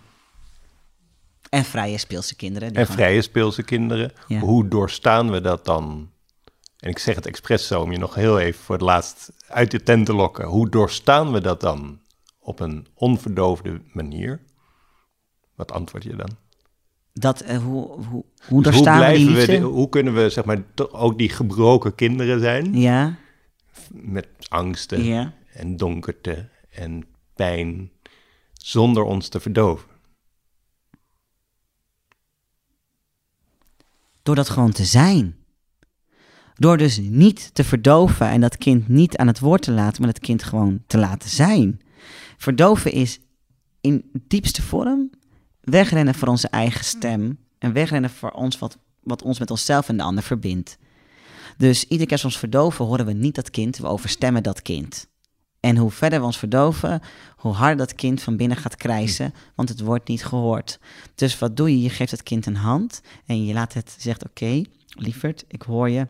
En 1.49 1.63
vrije 1.65 1.97
speelse 1.97 2.35
kinderen. 2.35 2.67
en 2.73 2.85
gewoon- 2.85 2.95
vrije 2.97 3.21
speelse 3.21 3.63
kinderen, 3.63 4.11
Ja. 4.27 4.39
hoe 4.39 4.67
doorstaan 4.67 5.31
we 5.31 5.41
dat 5.41 5.65
dan? 5.65 6.11
En 6.79 6.89
ik 6.89 6.99
zeg 6.99 7.15
het 7.15 7.25
expres 7.25 7.67
zo 7.67 7.81
om 7.81 7.91
je 7.91 7.97
nog 7.97 8.15
heel 8.15 8.39
even 8.39 8.63
voor 8.63 8.75
het 8.75 8.83
laatst 8.83 9.31
uit 9.47 9.71
de 9.71 9.83
tent 9.83 10.05
te 10.05 10.13
lokken. 10.13 10.45
Hoe 10.45 10.69
doorstaan 10.69 11.31
we 11.31 11.41
dat 11.41 11.61
dan 11.61 11.99
op 12.39 12.59
een 12.59 12.87
onverdoofde 12.93 13.81
manier? 13.93 14.41
Wat 15.55 15.71
antwoord 15.71 16.03
je 16.03 16.15
dan? 16.15 16.29
Dat, 17.13 17.41
eh, 17.41 17.57
hoe, 17.57 18.03
hoe, 18.03 18.25
hoe 18.47 18.63
Dus 18.63 18.79
we 18.79 19.13
die 19.15 19.45
we, 19.45 19.57
hoe 19.57 19.89
kunnen 19.89 20.13
we 20.13 20.29
zeg 20.29 20.45
maar 20.45 20.63
toch 20.73 20.91
ook 20.91 21.17
die 21.17 21.29
gebroken 21.29 21.95
kinderen 21.95 22.39
zijn 22.39 22.79
Ja, 22.79 23.15
met 23.91 24.27
angsten 24.49 25.03
ja. 25.03 25.33
en 25.53 25.77
donkerte 25.77 26.49
en 26.69 27.05
pijn 27.35 27.91
zonder 28.53 29.03
ons 29.03 29.27
te 29.27 29.39
verdoven? 29.39 29.89
Door 34.23 34.35
dat 34.35 34.49
gewoon 34.49 34.71
te 34.71 34.85
zijn. 34.85 35.35
Door 36.53 36.77
dus 36.77 36.97
niet 36.97 37.53
te 37.53 37.63
verdoven 37.63 38.27
en 38.27 38.41
dat 38.41 38.57
kind 38.57 38.87
niet 38.87 39.17
aan 39.17 39.27
het 39.27 39.39
woord 39.39 39.61
te 39.61 39.71
laten, 39.71 40.01
maar 40.01 40.13
dat 40.13 40.21
kind 40.21 40.43
gewoon 40.43 40.83
te 40.87 40.97
laten 40.97 41.29
zijn. 41.29 41.81
Verdoven 42.37 42.91
is 42.91 43.19
in 43.81 44.11
diepste 44.27 44.61
vorm 44.61 45.09
wegrennen 45.63 46.15
voor 46.15 46.27
onze 46.27 46.47
eigen 46.47 46.85
stem 46.85 47.37
en 47.59 47.73
wegrennen 47.73 48.09
voor 48.09 48.31
ons 48.31 48.59
wat, 48.59 48.77
wat 49.03 49.21
ons 49.21 49.39
met 49.39 49.51
onszelf 49.51 49.89
en 49.89 49.97
de 49.97 50.03
ander 50.03 50.23
verbindt. 50.23 50.77
Dus 51.57 51.83
iedere 51.83 52.03
keer 52.03 52.11
als 52.11 52.21
we 52.21 52.27
ons 52.27 52.37
verdoven, 52.37 52.85
horen 52.85 53.05
we 53.05 53.13
niet 53.13 53.35
dat 53.35 53.49
kind, 53.49 53.77
we 53.77 53.87
overstemmen 53.87 54.43
dat 54.43 54.61
kind. 54.61 55.07
En 55.59 55.77
hoe 55.77 55.91
verder 55.91 56.19
we 56.19 56.25
ons 56.25 56.37
verdoven, 56.37 57.01
hoe 57.35 57.53
harder 57.53 57.77
dat 57.77 57.95
kind 57.95 58.21
van 58.21 58.37
binnen 58.37 58.57
gaat 58.57 58.75
krijsen, 58.75 59.33
want 59.55 59.69
het 59.69 59.79
wordt 59.79 60.07
niet 60.07 60.25
gehoord. 60.25 60.79
Dus 61.15 61.39
wat 61.39 61.57
doe 61.57 61.69
je? 61.69 61.81
Je 61.81 61.89
geeft 61.89 62.11
het 62.11 62.23
kind 62.23 62.45
een 62.45 62.55
hand 62.55 63.01
en 63.25 63.45
je 63.45 63.53
laat 63.53 63.73
het 63.73 63.95
zegt: 63.97 64.25
Oké, 64.25 64.61
lieverd, 64.87 65.45
ik 65.47 65.61
hoor 65.61 65.89
je. 65.89 66.07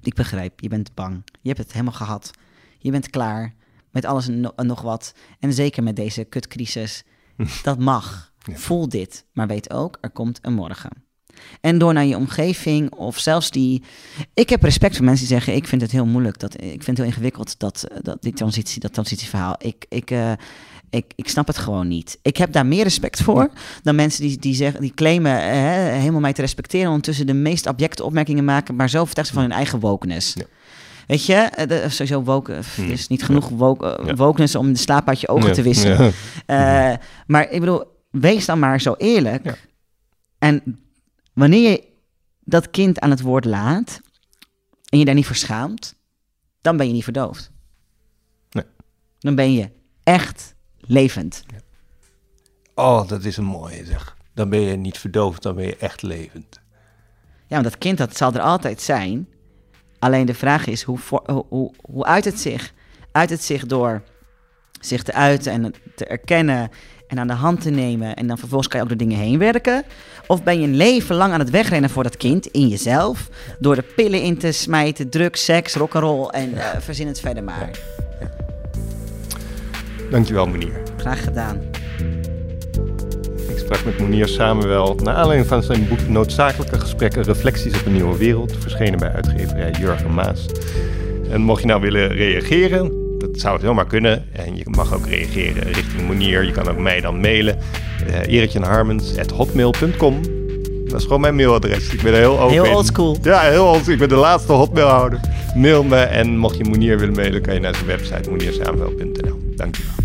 Ik 0.00 0.14
begrijp, 0.14 0.60
je 0.60 0.68
bent 0.68 0.94
bang. 0.94 1.22
Je 1.40 1.48
hebt 1.48 1.60
het 1.60 1.72
helemaal 1.72 1.92
gehad. 1.92 2.30
Je 2.78 2.90
bent 2.90 3.10
klaar 3.10 3.54
met 3.90 4.04
alles 4.04 4.28
en 4.28 4.66
nog 4.66 4.82
wat. 4.82 5.14
En 5.38 5.52
zeker 5.52 5.82
met 5.82 5.96
deze 5.96 6.24
kutcrisis. 6.24 7.04
Dat 7.62 7.78
mag. 7.78 8.31
Voel 8.52 8.88
dit. 8.88 9.24
Maar 9.32 9.46
weet 9.46 9.72
ook, 9.72 9.98
er 10.00 10.10
komt 10.10 10.38
een 10.42 10.54
morgen. 10.54 10.90
En 11.60 11.78
door 11.78 11.92
naar 11.92 12.04
je 12.04 12.16
omgeving 12.16 12.92
of 12.92 13.18
zelfs 13.18 13.50
die. 13.50 13.82
Ik 14.34 14.48
heb 14.48 14.62
respect 14.62 14.96
voor 14.96 15.04
mensen 15.04 15.26
die 15.26 15.36
zeggen: 15.36 15.54
Ik 15.54 15.66
vind 15.66 15.82
het 15.82 15.90
heel 15.90 16.06
moeilijk. 16.06 16.38
Dat, 16.38 16.54
ik 16.54 16.82
vind 16.82 16.86
het 16.86 16.96
heel 16.96 17.06
ingewikkeld 17.06 17.58
dat, 17.58 17.86
dat 18.02 18.22
die 18.22 18.32
transitie, 18.32 18.80
dat 18.80 18.92
transitieverhaal. 18.92 19.54
Ik, 19.58 19.86
ik, 19.88 20.10
uh, 20.10 20.32
ik, 20.90 21.12
ik 21.16 21.28
snap 21.28 21.46
het 21.46 21.58
gewoon 21.58 21.88
niet. 21.88 22.18
Ik 22.22 22.36
heb 22.36 22.52
daar 22.52 22.66
meer 22.66 22.82
respect 22.82 23.22
voor 23.22 23.50
dan 23.82 23.94
mensen 23.94 24.22
die, 24.22 24.38
die, 24.38 24.54
zeggen, 24.54 24.80
die 24.80 24.94
claimen 24.94 25.32
hè, 25.32 25.90
helemaal 25.98 26.20
mij 26.20 26.32
te 26.32 26.40
respecteren. 26.40 26.88
Ondertussen 26.88 27.26
de 27.26 27.34
meest 27.34 27.66
abjecte 27.66 28.04
opmerkingen 28.04 28.44
maken, 28.44 28.76
maar 28.76 28.90
zo 28.90 29.00
overtuigd 29.00 29.30
van 29.30 29.42
hun 29.42 29.52
eigen 29.52 29.80
wokeness. 29.80 30.34
Ja. 30.34 30.44
Weet 31.06 31.26
je, 31.26 31.34
eh, 31.34 31.68
de, 31.68 31.84
sowieso 31.88 32.22
woken, 32.22 32.56
er 32.56 32.64
hmm. 32.74 32.90
is 32.90 33.08
niet 33.08 33.22
genoeg 33.22 33.48
woke, 33.48 34.14
wokeness 34.16 34.54
om 34.54 34.72
de 34.72 34.78
slaap 34.78 35.08
uit 35.08 35.20
je 35.20 35.28
ogen 35.28 35.52
te 35.52 35.62
wissen. 35.62 36.00
Uh, 36.46 36.92
maar 37.26 37.50
ik 37.50 37.60
bedoel, 37.60 37.84
wees 38.12 38.46
dan 38.46 38.58
maar 38.58 38.80
zo 38.80 38.94
eerlijk. 38.98 39.68
En 40.38 40.80
wanneer 41.32 41.70
je 41.70 41.84
dat 42.40 42.70
kind 42.70 43.00
aan 43.00 43.10
het 43.10 43.20
woord 43.20 43.44
laat 43.44 44.00
en 44.88 44.98
je 44.98 45.04
daar 45.04 45.14
niet 45.14 45.26
verschaamt, 45.26 45.94
dan 46.60 46.76
ben 46.76 46.86
je 46.86 46.92
niet 46.92 47.04
verdoofd. 47.04 47.50
Nee. 48.50 48.64
Dan 49.18 49.34
ben 49.34 49.52
je 49.52 49.70
echt 50.02 50.54
levend. 50.76 51.44
Oh, 52.74 53.08
dat 53.08 53.24
is 53.24 53.36
een 53.36 53.44
mooie 53.44 53.84
zeg. 53.84 54.16
Dan 54.34 54.48
ben 54.48 54.60
je 54.60 54.76
niet 54.76 54.98
verdoofd, 54.98 55.42
dan 55.42 55.54
ben 55.54 55.64
je 55.64 55.76
echt 55.76 56.02
levend. 56.02 56.60
Ja, 57.46 57.60
want 57.60 57.64
dat 57.64 57.78
kind 57.78 57.98
dat 57.98 58.16
zal 58.16 58.32
er 58.32 58.40
altijd 58.40 58.80
zijn. 58.80 59.28
Alleen 59.98 60.26
de 60.26 60.34
vraag 60.34 60.66
is, 60.66 60.82
hoe, 60.82 60.98
hoe, 61.08 61.44
hoe, 61.48 61.74
hoe 61.80 62.04
uit 62.04 62.24
het 62.24 62.40
zich? 62.40 62.72
Uit 63.12 63.30
het 63.30 63.42
zich 63.42 63.66
door 63.66 64.02
zich 64.80 65.02
te 65.02 65.12
uiten 65.12 65.52
en 65.52 65.74
te 65.94 66.06
erkennen 66.06 66.70
en 67.12 67.18
aan 67.18 67.26
de 67.26 67.32
hand 67.32 67.60
te 67.60 67.70
nemen. 67.70 68.14
En 68.14 68.26
dan 68.26 68.38
vervolgens 68.38 68.68
kan 68.68 68.78
je 68.78 68.84
ook 68.84 68.98
door 68.98 69.06
dingen 69.08 69.18
heen 69.18 69.38
werken. 69.38 69.84
Of 70.26 70.42
ben 70.42 70.60
je 70.60 70.66
een 70.66 70.76
leven 70.76 71.16
lang 71.16 71.32
aan 71.32 71.38
het 71.38 71.50
wegrennen 71.50 71.90
voor 71.90 72.02
dat 72.02 72.16
kind 72.16 72.46
in 72.46 72.68
jezelf. 72.68 73.28
Door 73.58 73.74
de 73.74 73.84
pillen 73.96 74.22
in 74.22 74.38
te 74.38 74.52
smijten, 74.52 75.08
drugs, 75.08 75.44
seks, 75.44 75.74
rock'n'roll 75.74 76.28
en 76.28 76.50
uh, 76.54 76.64
verzin 76.78 77.06
het 77.06 77.20
verder 77.20 77.44
maar. 77.44 77.70
Dankjewel, 80.10 80.46
meneer. 80.46 80.82
Graag 80.96 81.24
gedaan. 81.24 81.60
Ik 83.48 83.58
sprak 83.58 83.84
met 83.84 83.98
Monier 83.98 84.28
Samuel 84.28 84.94
naar 84.94 85.14
aanleiding 85.14 85.48
van 85.48 85.62
zijn 85.62 85.88
boek 85.88 86.08
Noodzakelijke 86.08 86.80
Gesprekken, 86.80 87.22
Reflecties 87.22 87.78
op 87.80 87.86
een 87.86 87.92
Nieuwe 87.92 88.16
Wereld, 88.16 88.56
verschenen 88.58 88.98
bij 88.98 89.12
uitgeverij 89.12 89.70
Jurgen 89.70 90.14
Maas. 90.14 90.46
En 91.30 91.40
mocht 91.40 91.60
je 91.60 91.66
nou 91.66 91.80
willen 91.80 92.08
reageren, 92.08 93.01
dat 93.22 93.40
zou 93.40 93.52
het 93.52 93.62
helemaal 93.62 93.84
kunnen. 93.84 94.24
En 94.32 94.56
je 94.56 94.64
mag 94.70 94.94
ook 94.94 95.06
reageren 95.06 95.62
richting 95.62 96.06
Monier. 96.06 96.44
Je 96.44 96.52
kan 96.52 96.68
ook 96.68 96.78
mij 96.78 97.00
dan 97.00 97.20
mailen. 97.20 97.58
Uh. 98.08 98.30
Dat 100.86 101.00
is 101.00 101.06
gewoon 101.06 101.20
mijn 101.20 101.34
mailadres. 101.34 101.92
Ik 101.92 102.02
ben 102.02 102.12
er 102.12 102.18
heel 102.18 102.40
open 102.40 102.62
Heel 102.62 102.74
oldschool. 102.74 103.16
Ja, 103.22 103.40
heel 103.40 103.66
oldschool. 103.66 103.92
Ik 103.92 103.98
ben 103.98 104.08
de 104.08 104.14
laatste 104.14 104.52
hotmailhouder. 104.52 105.20
Mail 105.54 105.84
me 105.84 105.96
en 105.96 106.36
mocht 106.36 106.56
je 106.56 106.64
Monier 106.64 106.98
willen 106.98 107.14
mailen, 107.14 107.42
kan 107.42 107.54
je 107.54 107.60
naar 107.60 107.74
zijn 107.74 107.86
website 107.86 108.30
moniersamuel.nl. 108.30 109.38
Dankjewel. 109.56 110.01